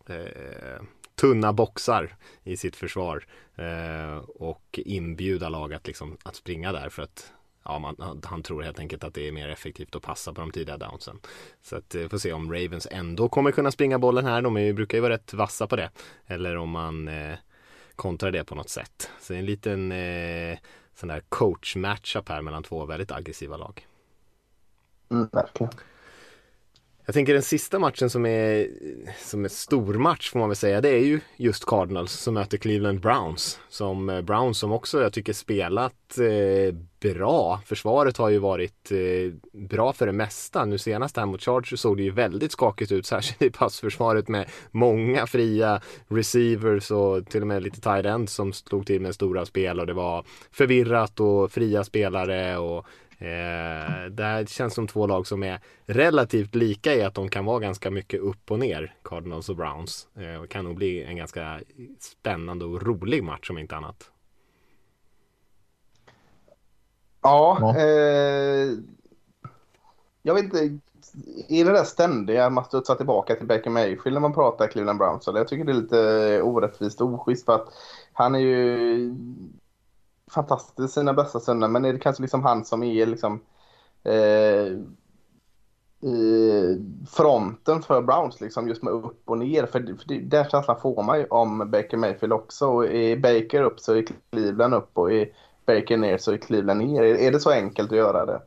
eh, 0.05 0.81
tunna 1.15 1.53
boxar 1.53 2.15
i 2.43 2.57
sitt 2.57 2.75
försvar 2.75 3.25
eh, 3.55 4.17
och 4.17 4.79
inbjuda 4.85 5.49
lag 5.49 5.73
att, 5.73 5.87
liksom, 5.87 6.17
att 6.23 6.35
springa 6.35 6.71
där 6.71 6.89
för 6.89 7.03
att 7.03 7.31
ja, 7.63 7.79
man, 7.79 8.21
han 8.25 8.43
tror 8.43 8.61
helt 8.61 8.79
enkelt 8.79 9.03
att 9.03 9.13
det 9.13 9.27
är 9.27 9.31
mer 9.31 9.49
effektivt 9.49 9.95
att 9.95 10.01
passa 10.01 10.33
på 10.33 10.41
de 10.41 10.51
tidiga 10.51 10.77
downsen. 10.77 11.19
Så 11.61 11.75
att 11.75 11.95
vi 11.95 12.09
får 12.09 12.17
se 12.17 12.33
om 12.33 12.53
Ravens 12.53 12.87
ändå 12.91 13.29
kommer 13.29 13.51
kunna 13.51 13.71
springa 13.71 13.99
bollen 13.99 14.25
här. 14.25 14.41
De 14.41 14.57
är, 14.57 14.73
brukar 14.73 14.97
ju 14.97 15.01
vara 15.01 15.13
rätt 15.13 15.33
vassa 15.33 15.67
på 15.67 15.75
det. 15.75 15.91
Eller 16.27 16.57
om 16.57 16.69
man 16.69 17.07
eh, 17.07 17.37
kontrar 17.95 18.31
det 18.31 18.43
på 18.43 18.55
något 18.55 18.69
sätt. 18.69 19.09
Så 19.21 19.33
det 19.33 19.37
är 19.37 19.39
en 19.39 19.45
liten 19.45 19.91
eh, 19.91 20.57
sån 20.97 21.09
där 21.09 21.21
coach 21.29 21.75
matchup 21.75 22.29
här 22.29 22.41
mellan 22.41 22.63
två 22.63 22.85
väldigt 22.85 23.11
aggressiva 23.11 23.57
lag. 23.57 23.87
Mm, 25.09 25.29
verkligen. 25.31 25.73
Jag 27.07 27.13
tänker 27.13 27.33
den 27.33 27.41
sista 27.41 27.79
matchen 27.79 28.09
som 28.09 28.25
är, 28.25 28.67
som 29.19 29.45
är 29.45 29.49
stormatch 29.49 30.31
får 30.31 30.39
man 30.39 30.49
väl 30.49 30.55
säga, 30.55 30.81
det 30.81 30.89
är 30.89 30.99
ju 30.99 31.19
just 31.37 31.65
Cardinals 31.65 32.11
som 32.11 32.33
möter 32.33 32.57
Cleveland 32.57 32.99
Browns. 32.99 33.59
Som 33.69 34.09
eh, 34.09 34.21
Browns 34.21 34.57
som 34.57 34.71
också 34.71 35.01
jag 35.01 35.13
tycker 35.13 35.33
spelat 35.33 36.17
eh, 36.17 36.75
bra. 36.99 37.61
Försvaret 37.65 38.17
har 38.17 38.29
ju 38.29 38.37
varit 38.37 38.91
eh, 38.91 39.33
bra 39.53 39.93
för 39.93 40.05
det 40.05 40.11
mesta. 40.11 40.65
Nu 40.65 40.77
senast 40.77 41.17
här 41.17 41.25
mot 41.25 41.43
Chargers 41.43 41.79
såg 41.79 41.97
det 41.97 42.03
ju 42.03 42.11
väldigt 42.11 42.51
skakigt 42.51 42.91
ut, 42.91 43.05
särskilt 43.05 43.41
i 43.41 43.49
passförsvaret 43.57 44.27
med 44.27 44.49
många 44.71 45.27
fria 45.27 45.81
receivers 46.07 46.91
och 46.91 47.29
till 47.29 47.41
och 47.41 47.47
med 47.47 47.63
lite 47.63 47.81
tight 47.81 48.05
ends 48.05 48.33
som 48.33 48.53
slog 48.53 48.85
till 48.85 49.01
med 49.01 49.15
stora 49.15 49.45
spel 49.45 49.79
och 49.79 49.87
det 49.87 49.93
var 49.93 50.25
förvirrat 50.51 51.19
och 51.19 51.51
fria 51.51 51.83
spelare 51.83 52.57
och 52.57 52.85
Eh, 53.19 54.05
det 54.11 54.23
här 54.23 54.45
känns 54.45 54.73
som 54.73 54.87
två 54.87 55.07
lag 55.07 55.27
som 55.27 55.43
är 55.43 55.59
relativt 55.85 56.55
lika 56.55 56.95
i 56.95 57.03
att 57.03 57.13
de 57.13 57.29
kan 57.29 57.45
vara 57.45 57.59
ganska 57.59 57.91
mycket 57.91 58.19
upp 58.19 58.51
och 58.51 58.59
ner, 58.59 58.95
Cardinals 59.03 59.49
och 59.49 59.55
Browns. 59.55 60.07
Eh, 60.15 60.41
och 60.41 60.49
kan 60.49 60.65
nog 60.65 60.75
bli 60.75 61.03
en 61.03 61.17
ganska 61.17 61.59
spännande 61.99 62.65
och 62.65 62.81
rolig 62.81 63.23
match 63.23 63.49
om 63.49 63.57
inte 63.57 63.75
annat. 63.75 64.11
Ja, 67.21 67.57
ja. 67.61 67.77
Eh, 67.77 68.69
jag 70.21 70.33
vet 70.33 70.43
inte. 70.43 70.79
I 71.47 71.63
det 71.63 71.71
där 71.71 71.83
ständiga 71.83 72.49
man 72.49 72.65
studsar 72.65 72.95
tillbaka 72.95 73.35
till 73.35 73.47
Baker 73.47 73.69
Mayfield 73.69 74.13
när 74.13 74.21
man 74.21 74.33
pratar 74.33 74.67
Cleveland 74.67 74.99
Browns. 74.99 75.27
Eller 75.27 75.39
jag 75.39 75.47
tycker 75.47 75.65
det 75.65 75.71
är 75.71 75.81
lite 75.81 76.41
orättvist 76.41 77.01
och 77.01 77.13
oschysst 77.13 77.45
för 77.45 77.55
att 77.55 77.67
han 78.13 78.35
är 78.35 78.39
ju 78.39 79.15
fantastisk 80.31 80.93
sina 80.93 81.13
bästa 81.13 81.39
stunder. 81.39 81.67
Men 81.67 81.85
är 81.85 81.93
det 81.93 81.99
kanske 81.99 82.21
liksom 82.21 82.43
han 82.43 82.65
som 82.65 82.83
är 82.83 83.05
liksom 83.05 83.41
eh, 84.03 84.77
i 86.01 86.77
fronten 87.09 87.81
för 87.81 88.01
Browns 88.01 88.41
liksom 88.41 88.67
just 88.67 88.83
med 88.83 88.93
upp 88.93 89.21
och 89.25 89.37
ner. 89.37 89.65
För, 89.65 89.79
för 89.79 90.07
det, 90.07 90.19
den 90.19 90.49
känslan 90.49 90.79
får 90.81 91.03
man 91.03 91.19
ju 91.19 91.25
om 91.25 91.71
Baker 91.71 91.97
Mayfield 91.97 92.33
också. 92.33 92.67
Och 92.67 92.85
är 92.85 93.17
Baker 93.17 93.61
upp 93.61 93.79
så 93.79 93.95
är 93.95 94.05
Cleveland 94.31 94.73
upp 94.73 94.97
och 94.97 95.11
är 95.11 95.29
Baker 95.65 95.97
ner 95.97 96.17
så 96.17 96.31
är 96.31 96.37
Cleveland 96.37 96.79
ner. 96.79 97.03
Är, 97.03 97.15
är 97.15 97.31
det 97.31 97.39
så 97.39 97.51
enkelt 97.51 97.91
att 97.91 97.97
göra 97.97 98.25
det? 98.25 98.41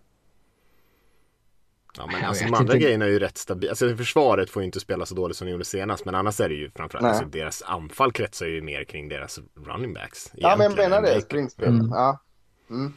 Ja 1.97 2.07
men 2.07 2.25
alltså 2.25 2.45
de 2.45 2.55
andra 2.55 2.77
grejerna 2.77 3.05
är 3.05 3.09
ju 3.09 3.19
rätt 3.19 3.39
stabila. 3.39 3.71
Alltså 3.71 3.97
försvaret 3.97 4.51
får 4.51 4.63
ju 4.63 4.67
inte 4.67 4.81
spela 4.81 5.07
så 5.07 5.15
dåligt 5.15 5.37
som 5.37 5.47
de 5.47 5.53
gjorde 5.53 5.65
senast. 5.65 6.05
Men 6.05 6.15
annars 6.15 6.41
är 6.41 6.49
det 6.49 6.55
ju 6.55 6.71
framförallt, 6.71 7.07
alltså, 7.07 7.25
deras 7.25 7.63
anfall 7.63 8.13
kretsar 8.13 8.47
ju 8.47 8.63
mer 8.63 8.85
kring 8.85 9.09
deras 9.09 9.39
running 9.67 9.95
backs. 9.95 10.31
Ja 10.35 10.57
men 10.57 10.71
jag 10.71 10.77
menar 10.77 11.03
det, 11.03 11.21
springspel. 11.21 11.69
Mm. 11.69 11.91
Ja. 11.91 12.21
Mm. 12.71 12.93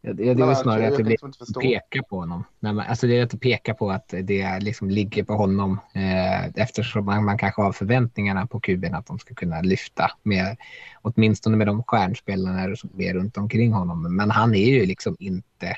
Ja, 0.00 0.12
det, 0.12 0.34
det 0.34 0.42
är 0.42 0.46
väl 0.46 0.56
snarare 0.56 0.88
att 0.88 0.96
det 0.96 1.02
blir 1.02 1.60
peka 1.60 2.02
på 2.02 2.18
honom. 2.18 2.44
Nej, 2.60 2.72
men, 2.72 2.86
alltså 2.86 3.06
det 3.06 3.18
är 3.18 3.22
att 3.22 3.40
peka 3.40 3.74
på 3.74 3.90
att 3.90 4.14
det 4.22 4.58
liksom 4.60 4.90
ligger 4.90 5.24
på 5.24 5.32
honom 5.32 5.80
eh, 5.94 6.46
eftersom 6.46 7.04
man, 7.04 7.24
man 7.24 7.38
kanske 7.38 7.62
har 7.62 7.72
förväntningarna 7.72 8.46
på 8.46 8.60
kuben 8.60 8.94
att 8.94 9.06
de 9.06 9.18
ska 9.18 9.34
kunna 9.34 9.60
lyfta 9.60 10.10
med 10.22 10.56
åtminstone 11.02 11.56
med 11.56 11.66
de 11.66 11.82
stjärnspelarna 11.82 12.76
som 12.76 12.90
är 12.98 13.14
runt 13.14 13.36
omkring 13.36 13.72
honom. 13.72 14.16
Men 14.16 14.30
han 14.30 14.54
är 14.54 14.66
ju 14.70 14.86
liksom 14.86 15.16
inte 15.18 15.76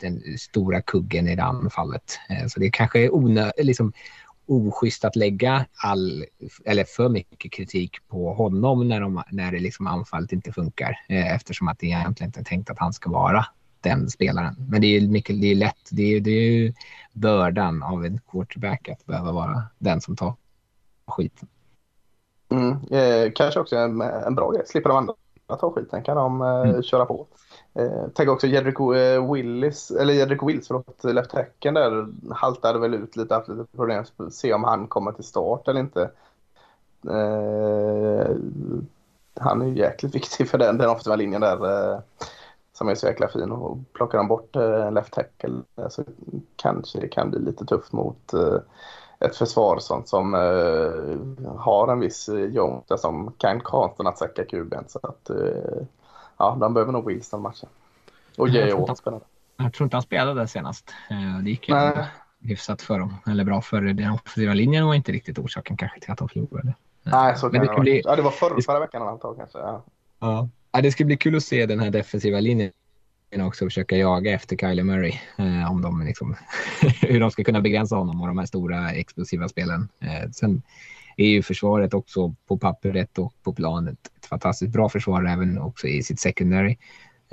den 0.00 0.38
stora 0.38 0.82
kuggen 0.82 1.28
i 1.28 1.36
det 1.36 1.42
anfallet. 1.42 2.18
Eh, 2.28 2.46
så 2.46 2.60
det 2.60 2.70
kanske 2.70 3.04
är 3.04 3.14
onö 3.14 3.50
liksom, 3.58 3.92
oschysst 4.46 5.04
att 5.04 5.16
lägga 5.16 5.66
all, 5.84 6.24
eller 6.64 6.84
för 6.84 7.08
mycket 7.08 7.52
kritik 7.52 8.08
på 8.08 8.34
honom 8.34 8.88
när, 8.88 9.00
de, 9.00 9.22
när 9.30 9.52
det 9.52 9.60
liksom 9.60 9.86
anfallet 9.86 10.32
inte 10.32 10.52
funkar. 10.52 10.96
Eh, 11.08 11.34
eftersom 11.34 11.68
att 11.68 11.78
det 11.78 11.86
egentligen 11.86 12.28
inte 12.28 12.40
är 12.40 12.44
tänkt 12.44 12.70
att 12.70 12.78
han 12.78 12.92
ska 12.92 13.10
vara 13.10 13.46
den 13.80 14.10
spelaren. 14.10 14.54
Men 14.68 14.80
det 14.80 14.86
är 14.86 15.08
mycket, 15.08 15.40
det 15.40 15.46
är 15.46 15.54
lätt, 15.54 15.88
det 15.90 16.02
är, 16.02 16.20
det 16.20 16.30
är 16.30 16.50
ju 16.50 16.74
bördan 17.12 17.82
av 17.82 18.04
en 18.04 18.20
quarterback 18.30 18.88
att 18.88 19.06
behöva 19.06 19.32
vara 19.32 19.62
den 19.78 20.00
som 20.00 20.16
tar 20.16 20.34
skiten. 21.06 21.48
Mm, 22.48 22.72
eh, 22.90 23.32
kanske 23.34 23.60
också 23.60 23.76
en, 23.76 24.00
en 24.00 24.34
bra 24.34 24.50
grej, 24.50 24.62
slipper 24.66 24.88
de 24.88 24.98
andra 24.98 25.14
ta 25.56 25.72
skiten, 25.72 26.02
kan 26.02 26.16
de 26.16 26.42
eh, 26.42 26.70
mm. 26.70 26.82
köra 26.82 27.06
på. 27.06 27.26
Eh, 27.74 28.04
tänk 28.14 28.28
också 28.28 28.46
Jedrick 28.46 28.80
eh, 28.80 29.32
Willis, 29.32 29.90
eller 29.90 30.14
Jedrick 30.14 30.42
Wills, 30.42 30.66
förlåt, 30.66 31.04
eh, 31.04 31.12
left 31.12 31.32
hacken 31.32 31.74
där 31.74 32.06
haltade 32.30 32.78
väl 32.78 32.94
ut 32.94 33.16
lite, 33.16 33.34
haft 33.34 33.48
lite 33.48 33.64
problem. 33.76 34.04
Se 34.30 34.52
om 34.52 34.64
han 34.64 34.86
kommer 34.86 35.12
till 35.12 35.24
start 35.24 35.68
eller 35.68 35.80
inte. 35.80 36.10
Eh, 37.10 38.36
han 39.40 39.62
är 39.62 39.66
ju 39.66 39.78
jäkligt 39.78 40.14
viktig 40.14 40.48
för 40.48 40.58
den, 40.58 40.78
den 40.78 40.90
offensiva 40.90 41.16
linjen 41.16 41.40
där. 41.40 41.92
Eh, 41.92 42.00
som 42.80 42.88
är 42.88 42.94
så 42.94 43.06
jäkla 43.06 43.28
fin 43.28 43.52
och 43.52 43.78
plockar 43.92 44.18
han 44.18 44.28
bort 44.28 44.56
eh, 44.56 44.92
left 44.92 45.12
tackle 45.12 45.62
eh, 45.76 45.88
så 45.88 46.04
kanske 46.56 47.00
det 47.00 47.08
kan 47.08 47.30
bli 47.30 47.40
lite 47.40 47.64
tufft 47.64 47.92
mot 47.92 48.32
eh, 48.32 48.58
ett 49.18 49.36
försvar 49.36 49.78
som, 49.78 50.04
som 50.04 50.34
eh, 50.34 51.56
har 51.56 51.92
en 51.92 52.00
viss 52.00 52.28
eh, 52.28 52.44
Jonta 52.44 52.98
som 52.98 53.32
kan 53.38 53.60
konsten 53.60 54.06
att 54.06 54.18
säcka 54.18 54.44
kuben. 54.44 54.84
Så 54.88 54.98
att 55.02 55.30
eh, 55.30 55.82
ja, 56.40 56.56
de 56.60 56.74
behöver 56.74 56.92
nog 56.92 57.06
Wilson 57.06 57.42
matchen. 57.42 57.68
Och 58.38 58.48
J. 58.48 58.74
Watt 58.74 58.98
spelade. 58.98 59.24
Jag 59.56 59.72
tror 59.72 59.84
inte 59.84 59.96
han 59.96 60.02
spelade 60.02 60.48
senast. 60.48 60.94
Eh, 61.10 61.38
det 61.42 61.50
gick 61.50 61.68
ju 61.68 61.74
hyfsat 62.42 62.82
för 62.82 62.98
dem, 62.98 63.16
eller 63.26 63.44
bra 63.44 63.60
för 63.60 63.80
den 63.80 64.10
offensiva 64.10 64.54
linjen 64.54 64.86
var 64.86 64.94
inte 64.94 65.12
riktigt 65.12 65.38
orsaken 65.38 65.76
kanske 65.76 66.00
till 66.00 66.12
att 66.12 66.18
de 66.18 66.28
förlorade. 66.28 66.74
Nej, 67.02 67.36
så 67.36 67.50
kan 67.50 67.66
det, 67.66 67.72
det 67.74 67.80
bli... 67.80 68.02
Ja, 68.04 68.16
det 68.16 68.22
var 68.22 68.30
förra, 68.30 68.62
förra 68.62 68.80
veckan 68.80 69.02
antar 69.02 69.34
kanske. 69.34 69.58
Ja. 69.58 69.84
Ja. 70.20 70.48
ja, 70.72 70.80
det 70.80 70.92
ska 70.92 71.04
bli 71.04 71.16
kul 71.16 71.36
att 71.36 71.42
se 71.42 71.66
den 71.66 71.80
här 71.80 71.90
defensiva 71.90 72.40
linjen 72.40 72.72
också 73.40 73.64
försöka 73.64 73.96
jaga 73.96 74.32
efter 74.32 74.56
Kyler 74.56 74.82
Murray. 74.82 75.14
Eh, 75.36 75.70
om 75.70 75.82
de 75.82 76.02
liksom, 76.02 76.36
hur 77.00 77.20
de 77.20 77.30
ska 77.30 77.44
kunna 77.44 77.60
begränsa 77.60 77.96
honom 77.96 78.20
och 78.20 78.26
de 78.26 78.38
här 78.38 78.46
stora 78.46 78.90
explosiva 78.90 79.48
spelen. 79.48 79.88
Eh, 80.00 80.30
sen 80.30 80.62
är 81.16 81.26
ju 81.26 81.42
försvaret 81.42 81.94
också 81.94 82.34
på 82.48 82.58
pappret 82.58 83.18
och 83.18 83.34
på 83.42 83.52
planet 83.52 83.98
ett 84.16 84.26
fantastiskt 84.26 84.72
bra 84.72 84.88
försvar 84.88 85.24
även 85.24 85.58
också 85.58 85.86
i 85.86 86.02
sitt 86.02 86.20
secondary. 86.20 86.76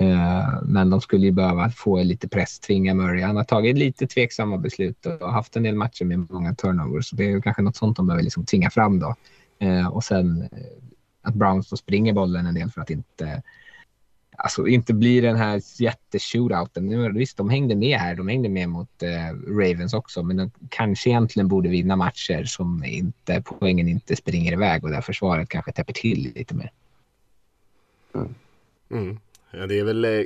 Eh, 0.00 0.62
men 0.62 0.90
de 0.90 1.00
skulle 1.00 1.26
ju 1.26 1.32
behöva 1.32 1.70
få 1.70 2.02
lite 2.02 2.28
press, 2.28 2.60
tvinga 2.60 2.94
Murray. 2.94 3.22
Han 3.22 3.36
har 3.36 3.44
tagit 3.44 3.78
lite 3.78 4.06
tveksamma 4.06 4.58
beslut 4.58 5.06
och 5.06 5.32
haft 5.32 5.56
en 5.56 5.62
del 5.62 5.74
matcher 5.74 6.04
med 6.04 6.30
många 6.30 6.54
turnovers. 6.54 7.06
Så 7.06 7.16
det 7.16 7.30
är 7.30 7.40
kanske 7.40 7.62
något 7.62 7.76
sånt 7.76 7.96
de 7.96 8.06
behöver 8.06 8.22
liksom 8.22 8.44
tvinga 8.44 8.70
fram 8.70 9.00
då. 9.00 9.14
Eh, 9.58 9.88
och 9.88 10.04
sen 10.04 10.42
eh, 10.42 10.48
att 11.22 11.34
Browns 11.34 11.70
då 11.70 11.76
springer 11.76 12.12
bollen 12.12 12.46
en 12.46 12.54
del 12.54 12.70
för 12.70 12.80
att 12.80 12.90
inte 12.90 13.42
alltså 14.38 14.66
inte 14.66 14.94
blir 14.94 15.22
den 15.22 15.36
här 15.36 15.62
jätteshootouten. 15.80 17.14
Visst, 17.14 17.36
de 17.36 17.50
hängde 17.50 17.76
med 17.76 17.98
här. 17.98 18.14
De 18.14 18.28
hängde 18.28 18.48
med 18.48 18.68
mot 18.68 19.02
eh, 19.02 19.34
Ravens 19.48 19.94
också, 19.94 20.22
men 20.22 20.36
de 20.36 20.50
kanske 20.68 21.10
egentligen 21.10 21.48
borde 21.48 21.68
vinna 21.68 21.96
matcher 21.96 22.44
som 22.44 22.84
inte 22.84 23.42
poängen 23.46 23.88
inte 23.88 24.16
springer 24.16 24.52
iväg 24.52 24.84
och 24.84 24.90
där 24.90 25.00
försvaret 25.00 25.48
kanske 25.48 25.72
täpper 25.72 25.92
till 25.92 26.32
lite 26.34 26.54
mer. 26.54 26.72
Mm. 28.14 28.34
Mm. 28.90 29.20
Ja, 29.50 29.66
det 29.66 29.78
är 29.78 29.84
väl, 29.84 30.04
eh, 30.04 30.22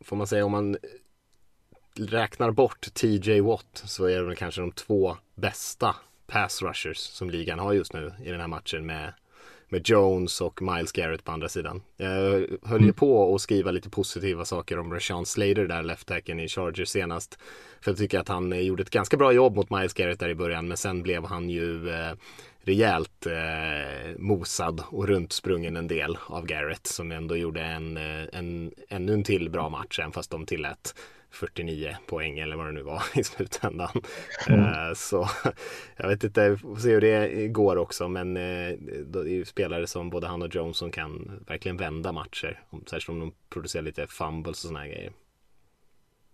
får 0.00 0.16
man 0.16 0.26
säga, 0.26 0.44
om 0.44 0.52
man 0.52 0.74
eh, 0.74 2.02
räknar 2.02 2.50
bort 2.50 2.94
TJ 2.94 3.40
Watt 3.40 3.82
så 3.84 4.04
är 4.04 4.16
det 4.16 4.26
väl 4.26 4.36
kanske 4.36 4.60
de 4.60 4.72
två 4.72 5.16
bästa 5.34 5.96
pass 6.26 6.62
rushers 6.62 6.98
som 6.98 7.30
ligan 7.30 7.58
har 7.58 7.72
just 7.72 7.92
nu 7.92 8.12
i 8.24 8.30
den 8.30 8.40
här 8.40 8.48
matchen 8.48 8.86
med 8.86 9.12
med 9.68 9.88
Jones 9.88 10.40
och 10.40 10.62
Miles 10.62 10.92
Garrett 10.92 11.24
på 11.24 11.32
andra 11.32 11.48
sidan. 11.48 11.82
Jag 11.96 12.10
höll 12.62 12.80
ju 12.80 12.84
mm. 12.84 12.94
på 12.94 13.34
att 13.34 13.40
skriva 13.40 13.70
lite 13.70 13.90
positiva 13.90 14.44
saker 14.44 14.78
om 14.78 14.92
Rashawn 14.92 15.26
Slater 15.26 15.66
där, 15.66 15.82
left-tacken 15.82 16.40
i 16.40 16.48
Chargers 16.48 16.88
senast. 16.88 17.38
För 17.80 17.90
jag 17.90 17.98
tycker 17.98 18.18
att 18.18 18.28
han 18.28 18.52
eh, 18.52 18.60
gjorde 18.60 18.82
ett 18.82 18.90
ganska 18.90 19.16
bra 19.16 19.32
jobb 19.32 19.56
mot 19.56 19.70
Miles 19.70 19.94
Garrett 19.94 20.20
där 20.20 20.28
i 20.28 20.34
början, 20.34 20.68
men 20.68 20.76
sen 20.76 21.02
blev 21.02 21.24
han 21.24 21.50
ju 21.50 21.90
eh, 21.90 22.12
rejält 22.66 23.26
eh, 23.26 24.18
mosad 24.18 24.82
och 24.90 25.08
runtsprungen 25.08 25.76
en 25.76 25.88
del 25.88 26.18
av 26.26 26.46
Garrett 26.46 26.86
som 26.86 27.12
ändå 27.12 27.36
gjorde 27.36 27.60
en, 27.60 27.96
eh, 27.96 28.24
en 28.32 28.72
ännu 28.88 29.12
en 29.12 29.24
till 29.24 29.50
bra 29.50 29.68
match, 29.68 29.98
även 29.98 30.12
fast 30.12 30.30
de 30.30 30.46
tillät 30.46 30.94
49 31.30 31.96
poäng 32.06 32.38
eller 32.38 32.56
vad 32.56 32.66
det 32.66 32.72
nu 32.72 32.82
var 32.82 33.02
i 33.14 33.24
slutändan. 33.24 34.02
Mm. 34.48 34.60
Eh, 34.60 34.94
så 34.94 35.28
jag 35.96 36.08
vet 36.08 36.24
inte, 36.24 36.50
vi 36.50 36.56
får 36.56 36.76
se 36.76 36.90
hur 36.90 37.00
det 37.00 37.48
går 37.48 37.76
också 37.76 38.08
men 38.08 38.36
eh, 38.36 38.72
det 39.06 39.18
är 39.18 39.24
ju 39.24 39.44
spelare 39.44 39.86
som 39.86 40.10
både 40.10 40.26
han 40.26 40.42
och 40.42 40.54
Jones 40.54 40.76
som 40.76 40.90
kan 40.90 41.44
verkligen 41.46 41.76
vända 41.76 42.12
matcher. 42.12 42.62
Särskilt 42.86 43.08
om 43.08 43.20
de 43.20 43.32
producerar 43.50 43.82
lite 43.82 44.06
fumbles 44.06 44.64
och 44.64 44.68
såna 44.68 44.78
här 44.78 44.86
grejer. 44.86 45.12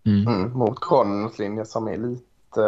Mm. 0.05 0.27
Mm, 0.27 0.51
mot 0.51 0.79
Cardinals 0.81 1.39
linje 1.39 1.65
som 1.65 1.87
är 1.87 1.97
lite... 1.97 2.61
Uh, 2.61 2.65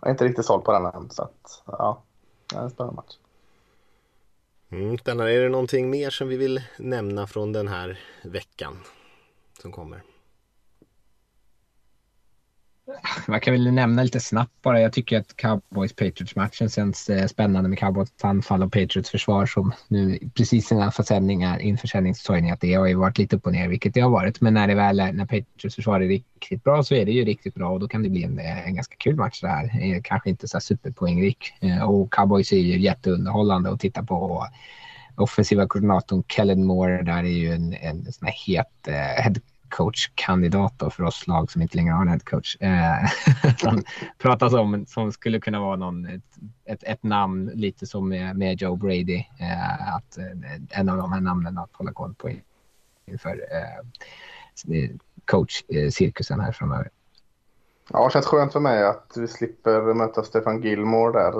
jag 0.00 0.06
är 0.06 0.10
inte 0.10 0.24
riktigt 0.24 0.44
såld 0.44 0.64
på 0.64 0.72
den 0.72 0.84
än. 0.84 1.10
Så 1.10 1.22
att, 1.22 1.62
ja, 1.66 2.02
det 2.50 2.56
är 2.56 2.62
en 2.62 2.70
spännande 2.70 2.96
match. 2.96 3.16
Mm. 4.70 5.20
Är 5.20 5.42
det 5.42 5.48
någonting 5.48 5.90
mer 5.90 6.10
som 6.10 6.28
vi 6.28 6.36
vill 6.36 6.62
nämna 6.78 7.26
från 7.26 7.52
den 7.52 7.68
här 7.68 7.98
veckan 8.24 8.78
som 9.62 9.72
kommer? 9.72 10.02
Man 13.28 13.40
kan 13.40 13.54
väl 13.54 13.72
nämna 13.72 14.02
lite 14.02 14.20
snabbt 14.20 14.62
bara. 14.62 14.80
Jag 14.80 14.92
tycker 14.92 15.18
att 15.18 15.36
Cowboys-Patriots-matchen 15.36 16.68
känns 16.68 17.10
eh, 17.10 17.26
spännande 17.26 17.68
med 17.68 17.78
Cowboys 17.78 18.08
anfall 18.22 18.62
och 18.62 18.72
Patriots 18.72 19.10
försvar 19.10 19.46
som 19.46 19.72
nu 19.88 20.18
precis 20.34 20.72
innan 20.72 20.92
försäljningar, 20.92 21.58
inför 21.58 21.88
säljningsstorgning 21.88 22.50
att 22.50 22.60
det 22.60 22.74
har 22.74 22.86
ju 22.86 22.94
varit 22.94 23.18
lite 23.18 23.36
upp 23.36 23.46
och 23.46 23.52
ner, 23.52 23.68
vilket 23.68 23.94
det 23.94 24.00
har 24.00 24.10
varit. 24.10 24.40
Men 24.40 24.54
när 24.54 24.66
det 24.66 24.74
väl 24.74 25.00
är, 25.00 25.12
när 25.12 25.24
Patriots 25.24 25.76
försvar 25.76 26.00
är 26.00 26.08
riktigt 26.08 26.64
bra 26.64 26.82
så 26.82 26.94
är 26.94 27.06
det 27.06 27.12
ju 27.12 27.24
riktigt 27.24 27.54
bra 27.54 27.70
och 27.70 27.80
då 27.80 27.88
kan 27.88 28.02
det 28.02 28.08
bli 28.08 28.24
en, 28.24 28.38
eh, 28.38 28.66
en 28.66 28.74
ganska 28.74 28.96
kul 28.96 29.16
match 29.16 29.40
det 29.40 29.48
här. 29.48 29.64
Eh, 29.64 30.00
kanske 30.02 30.30
inte 30.30 30.48
så 30.48 30.56
här 30.56 30.60
superpoängrik 30.60 31.52
och 31.86 32.12
Cowboys 32.12 32.52
är 32.52 32.56
ju 32.56 32.80
jätteunderhållande 32.80 33.70
att 33.70 33.80
titta 33.80 34.02
på. 34.02 34.46
Offensiva 35.16 35.66
koordinatorn 35.66 36.22
Kellen 36.28 36.64
Moore 36.64 37.02
där 37.02 37.18
är 37.18 37.22
ju 37.22 37.52
en, 37.52 37.74
en 37.74 38.12
sån 38.12 38.26
här 38.26 38.34
het 38.46 38.88
eh, 38.88 39.22
head 39.22 39.34
coachkandidat 39.68 40.82
för 40.90 41.02
oss 41.02 41.26
lag 41.26 41.50
som 41.50 41.62
inte 41.62 41.76
längre 41.76 41.92
har 41.92 42.02
en 42.02 42.08
headcoach. 42.08 42.56
Eh, 42.60 43.10
som 43.58 43.82
pratas 44.18 44.52
om 44.52 44.86
som 44.86 45.12
skulle 45.12 45.40
kunna 45.40 45.60
vara 45.60 45.76
någon, 45.76 46.06
ett, 46.06 46.22
ett, 46.64 46.82
ett 46.82 47.02
namn 47.02 47.50
lite 47.54 47.86
som 47.86 48.08
med, 48.08 48.36
med 48.36 48.62
Joe 48.62 48.76
Brady. 48.76 49.24
Eh, 49.40 49.94
att, 49.94 50.18
eh, 50.18 50.78
en 50.80 50.88
av 50.88 50.96
de 50.96 51.12
här 51.12 51.20
namnen 51.20 51.58
att 51.58 51.70
hålla 51.72 51.92
koll 51.92 52.14
på 52.14 52.30
inför 53.06 53.30
eh, 53.30 54.90
coachcirkusen 55.24 56.40
här 56.40 56.52
framöver. 56.52 56.90
Ja, 57.92 58.04
det 58.04 58.12
känns 58.12 58.26
skönt 58.26 58.52
för 58.52 58.60
mig 58.60 58.84
att 58.84 59.12
vi 59.16 59.28
slipper 59.28 59.94
möta 59.94 60.22
Stefan 60.22 60.62
Gilmore 60.62 61.12
där. 61.12 61.32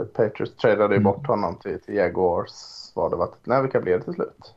Eh, 0.00 0.04
Patriots 0.04 0.56
tradade 0.56 0.94
ju 0.94 1.00
Mm. 1.00 1.02
bort 1.12 1.26
honom 1.26 1.56
till, 1.56 1.80
till 1.80 1.94
Jaguars. 1.94 2.50
Var 2.94 3.10
det 3.10 3.16
varit, 3.16 3.36
nej, 3.44 3.62
vilka 3.62 3.80
blev 3.80 3.98
det 3.98 4.04
till 4.04 4.14
slut? 4.14 4.54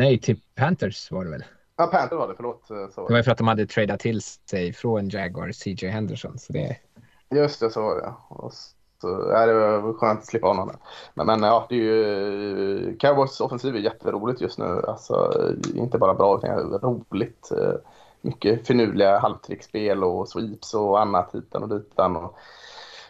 Nej, 0.00 0.20
till 0.20 0.40
Panthers 0.54 1.10
var 1.10 1.24
det 1.24 1.30
väl? 1.30 1.44
Ja, 1.76 1.86
Panther 1.86 2.16
var 2.16 2.28
det, 2.28 2.34
förlåt. 2.36 2.70
eh, 2.70 2.88
Så. 2.94 3.08
Det 3.08 3.14
var 3.14 3.22
för 3.22 3.30
att 3.30 3.38
de 3.38 3.48
hade 3.48 3.66
tradat 3.66 4.00
till 4.00 4.20
sig 4.22 4.72
från 4.72 5.08
Jaguars 5.08 5.56
CJ 5.56 5.86
Henderson. 5.88 6.38
Så 6.38 6.52
det, 6.52 6.76
Just 7.34 7.60
det, 7.60 7.70
så 7.70 7.82
var 7.82 7.96
det. 7.96 8.12
Och 8.28 8.52
så, 9.00 9.30
ja, 9.32 9.46
det 9.46 9.52
var 9.54 9.92
skönt 9.92 10.18
att 10.20 10.26
slippa 10.26 10.46
honom. 10.46 10.70
Men, 11.14 11.26
men 11.26 11.42
ja, 11.42 11.66
det 11.68 11.74
är 11.74 11.78
ju... 11.78 12.96
Cowboys 13.00 13.40
offensiv 13.40 13.74
är 13.74 13.78
jätteroligt 13.78 14.40
just 14.40 14.58
nu. 14.58 14.82
Alltså, 14.88 15.32
inte 15.74 15.98
bara 15.98 16.14
bra, 16.14 16.36
utan 16.36 16.80
roligt. 16.82 17.50
Eh, 17.52 17.74
Mycket 18.22 18.66
finurliga 18.66 19.18
halvtrickspel 19.18 20.04
och 20.04 20.28
sweeps 20.28 20.74
och 20.74 21.00
annat 21.00 21.34
hitan 21.34 21.62
och 21.62 21.68
ditan. 21.68 22.16
Och 22.16 22.36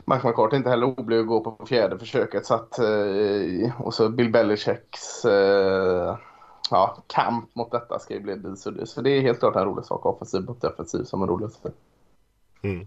Mike 0.05 0.27
McCarthy 0.29 0.55
är 0.55 0.59
inte 0.59 0.71
heller 0.71 0.87
oblyg 1.01 1.21
att 1.21 1.27
gå 1.27 1.41
på 1.41 1.67
fjärde 1.67 1.99
försöket. 1.99 2.47
Så 2.47 2.55
att, 2.55 2.79
eh, 2.79 3.81
och 3.81 3.95
så 3.95 4.09
Bill 4.09 4.31
Belichicks 4.33 5.25
eh, 5.25 6.17
ja, 6.71 7.05
kamp 7.07 7.55
mot 7.55 7.71
detta 7.71 7.99
ska 7.99 8.15
ju 8.15 8.21
bli 8.21 8.37
det, 8.37 8.87
så 8.87 9.01
det 9.01 9.11
är 9.11 9.21
helt 9.21 9.39
klart 9.39 9.57
en 9.57 9.65
rolig 9.65 9.85
sak. 9.85 10.07
Offensiv 10.07 10.43
mot 10.43 10.61
defensiv 10.61 11.05
som 11.05 11.23
är 11.23 11.27
roligt. 11.27 11.61
Mm. 12.63 12.87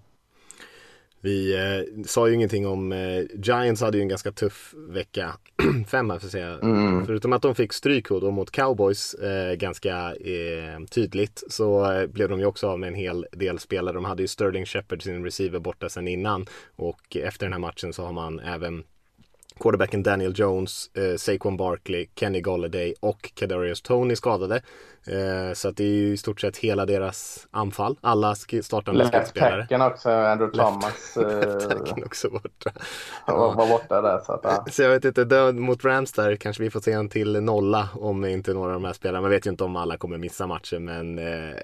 Vi 1.24 1.54
eh, 1.54 2.04
sa 2.06 2.28
ju 2.28 2.34
ingenting 2.34 2.68
om 2.68 2.92
eh, 2.92 3.24
Giants 3.34 3.82
hade 3.82 3.98
ju 3.98 4.02
en 4.02 4.08
ganska 4.08 4.32
tuff 4.32 4.74
vecka 4.90 5.34
fem 5.88 6.10
här 6.10 6.20
för 6.20 6.28
att 6.28 6.32
säga. 6.32 6.60
Mm. 6.60 7.06
Förutom 7.06 7.34
att 7.34 7.42
de 7.42 7.56
fick 7.56 7.74
stryk 7.74 8.10
då 8.10 8.32
mot 8.32 8.52
Cowboys 8.52 9.14
eh, 9.14 9.56
ganska 9.56 10.16
eh, 10.16 10.86
tydligt 10.92 11.44
så 11.50 11.92
eh, 11.92 12.08
blev 12.08 12.30
de 12.30 12.40
ju 12.40 12.46
också 12.46 12.68
av 12.68 12.80
med 12.80 12.88
en 12.88 12.94
hel 12.94 13.26
del 13.32 13.60
spelare. 13.60 13.94
De 13.96 14.06
hade 14.06 14.24
ju 14.24 14.28
Sterling 14.28 14.66
Shepard 14.66 15.04
sin 15.04 15.24
receiver 15.24 15.60
borta 15.60 15.90
sedan 15.90 16.08
innan 16.08 16.46
och 16.76 17.18
efter 17.18 17.46
den 17.46 17.54
här 17.54 17.60
matchen 17.60 17.94
så 17.94 18.06
har 18.06 18.14
man 18.14 18.40
även 18.40 18.84
quarterbacken 19.60 20.04
Daniel 20.04 20.34
Jones, 20.36 20.92
eh, 20.94 21.16
Saquon 21.18 21.58
Barkley, 21.58 22.08
Kenny 22.16 22.42
Golladay 22.42 22.94
och 23.00 23.32
Kadarius 23.36 23.82
Tony 23.82 24.16
skadade. 24.16 24.62
Eh, 25.08 25.54
så 25.54 25.70
att 25.70 25.78
det 25.78 25.84
är 25.84 25.88
ju 25.88 26.14
i 26.14 26.18
stort 26.18 26.42
sett 26.42 26.58
hela 26.58 26.86
deras 26.86 27.48
anfall. 27.52 27.98
Alla 28.02 28.36
startande 28.36 29.08
skridspelare. 29.08 29.62
tacken 29.62 29.82
också, 29.82 30.10
Andrew 30.10 30.64
Thomas 30.64 31.18
eh, 31.18 31.70
Tacken 31.70 32.04
också 32.04 32.30
borta. 32.30 32.72
var, 33.28 33.56
var 33.56 33.68
borta 33.68 34.02
där. 34.02 34.20
Så 34.20 34.34
att, 34.34 34.40
ja. 34.44 34.66
Så 34.72 34.82
jag 34.82 34.90
vet 34.90 35.06
inte, 35.06 35.24
då, 35.24 35.52
mot 35.52 35.86
Rams 35.86 36.12
där 36.12 36.36
kanske 36.36 36.64
vi 36.64 36.70
får 36.70 36.80
se 36.80 36.92
en 36.92 37.10
till 37.10 37.42
nolla 37.44 37.90
om 37.94 38.26
inte 38.26 38.54
några 38.54 38.68
av 38.68 38.82
de 38.82 38.86
här 38.86 38.94
spelarna. 38.94 39.22
Man 39.22 39.32
vet 39.32 39.46
ju 39.48 39.50
inte 39.52 39.64
om 39.64 39.76
alla 39.76 39.98
kommer 39.98 40.18
missa 40.18 40.48
matchen 40.48 40.86
men 40.86 41.20
eh, 41.20 41.56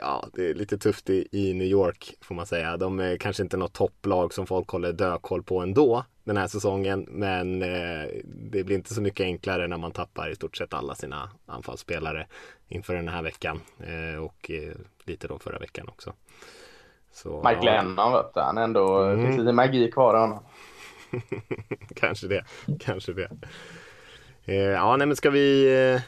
ja, 0.00 0.26
det 0.32 0.50
är 0.50 0.54
lite 0.54 0.78
tufft 0.78 1.10
i, 1.10 1.28
i 1.32 1.54
New 1.54 1.68
York 1.68 2.14
får 2.20 2.34
man 2.34 2.46
säga. 2.46 2.76
De 2.76 3.00
är 3.00 3.16
kanske 3.16 3.42
inte 3.42 3.56
något 3.56 3.72
topplag 3.72 4.34
som 4.34 4.46
folk 4.46 4.68
håller 4.68 4.92
dökoll 4.92 5.42
på 5.42 5.60
ändå 5.60 6.04
den 6.24 6.36
här 6.36 6.46
säsongen. 6.46 7.06
Men 7.08 7.62
eh, 7.62 8.08
det 8.24 8.64
blir 8.64 8.76
inte 8.76 8.94
så 8.94 9.00
mycket 9.00 9.24
enklare 9.24 9.66
när 9.66 9.76
man 9.76 9.92
tappar 9.92 10.30
i 10.30 10.34
stort 10.34 10.56
sett 10.56 10.74
alla 10.74 10.94
sina 10.94 11.30
anfallsspelare 11.46 12.26
inför 12.68 12.94
den 12.94 13.08
här 13.08 13.22
veckan 13.22 13.60
eh, 13.80 14.22
och 14.24 14.50
eh, 14.50 14.74
lite 15.04 15.28
då 15.28 15.38
förra 15.38 15.58
veckan 15.58 15.88
också. 15.88 16.12
Så, 17.12 17.42
Mike 17.48 17.62
Lennon 17.64 18.12
vet 18.12 18.34
du, 18.34 18.40
han 18.40 18.58
ändå, 18.58 18.98
Mm. 19.02 19.26
finns 19.26 19.38
lite 19.38 19.52
magi 19.52 19.90
kvar 19.90 20.16
i 20.16 20.20
honom. 20.20 20.44
kanske 21.96 22.26
det, 22.26 22.44
kanske 22.80 23.12
det. 23.12 23.30
Eh, 24.44 24.54
ja, 24.56 24.96
nej 24.96 25.06
men 25.06 25.16
ska 25.16 25.30
vi 25.30 26.00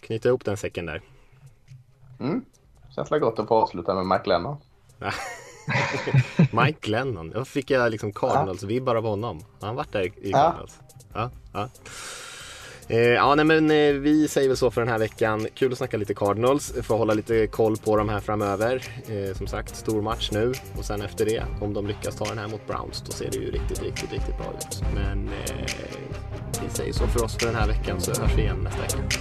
knyta 0.00 0.28
ihop 0.28 0.44
den 0.44 0.56
säcken 0.56 0.86
där? 0.86 1.00
Mm. 2.20 2.44
Känns 2.94 3.08
det 3.08 3.18
gott 3.18 3.38
att 3.38 3.48
få 3.48 3.54
avsluta 3.54 3.94
med 3.94 4.06
Mike 4.06 4.28
Lennon. 4.28 4.56
Mike 6.64 6.90
Lennon, 6.90 7.30
då 7.30 7.44
fick 7.44 7.70
jag 7.70 7.90
liksom 7.90 8.12
Cardinals-vibbar 8.12 8.94
av 8.96 9.04
honom. 9.04 9.44
Han 9.60 9.74
varit 9.76 9.92
där 9.92 10.02
i 10.02 10.12
Ja. 10.30 10.38
Cardinals? 10.42 10.80
Ja. 11.14 11.30
ja. 11.52 11.60
Eh, 11.62 11.68
Eh, 12.88 12.98
ja, 12.98 13.34
nej 13.34 13.44
men 13.44 13.70
eh, 13.70 13.92
vi 13.92 14.28
säger 14.28 14.48
väl 14.48 14.56
så 14.56 14.70
för 14.70 14.80
den 14.80 14.90
här 14.90 14.98
veckan. 14.98 15.46
Kul 15.54 15.72
att 15.72 15.78
snacka 15.78 15.96
lite 15.96 16.14
Cardinals, 16.14 16.72
Får 16.82 16.96
hålla 16.96 17.14
lite 17.14 17.46
koll 17.46 17.76
på 17.76 17.96
dem 17.96 18.08
här 18.08 18.20
framöver. 18.20 18.84
Eh, 19.08 19.36
som 19.36 19.46
sagt, 19.46 19.76
stor 19.76 20.02
match 20.02 20.30
nu 20.32 20.52
och 20.78 20.84
sen 20.84 21.02
efter 21.02 21.24
det, 21.24 21.42
om 21.60 21.74
de 21.74 21.86
lyckas 21.86 22.16
ta 22.16 22.24
den 22.24 22.38
här 22.38 22.48
mot 22.48 22.66
Browns, 22.66 23.02
då 23.06 23.12
ser 23.12 23.30
det 23.30 23.36
ju 23.36 23.50
riktigt, 23.50 23.82
riktigt, 23.82 24.12
riktigt 24.12 24.36
bra 24.36 24.54
ut. 24.58 24.82
Men 24.94 25.28
eh, 25.28 25.66
vi 26.64 26.70
säger 26.70 26.92
så 26.92 27.06
för 27.06 27.24
oss 27.24 27.36
för 27.38 27.46
den 27.46 27.56
här 27.56 27.66
veckan 27.66 28.00
så 28.00 28.22
hörs 28.22 28.32
vi 28.36 28.42
igen 28.42 28.60
nästa 28.64 28.82
vecka. 28.82 29.18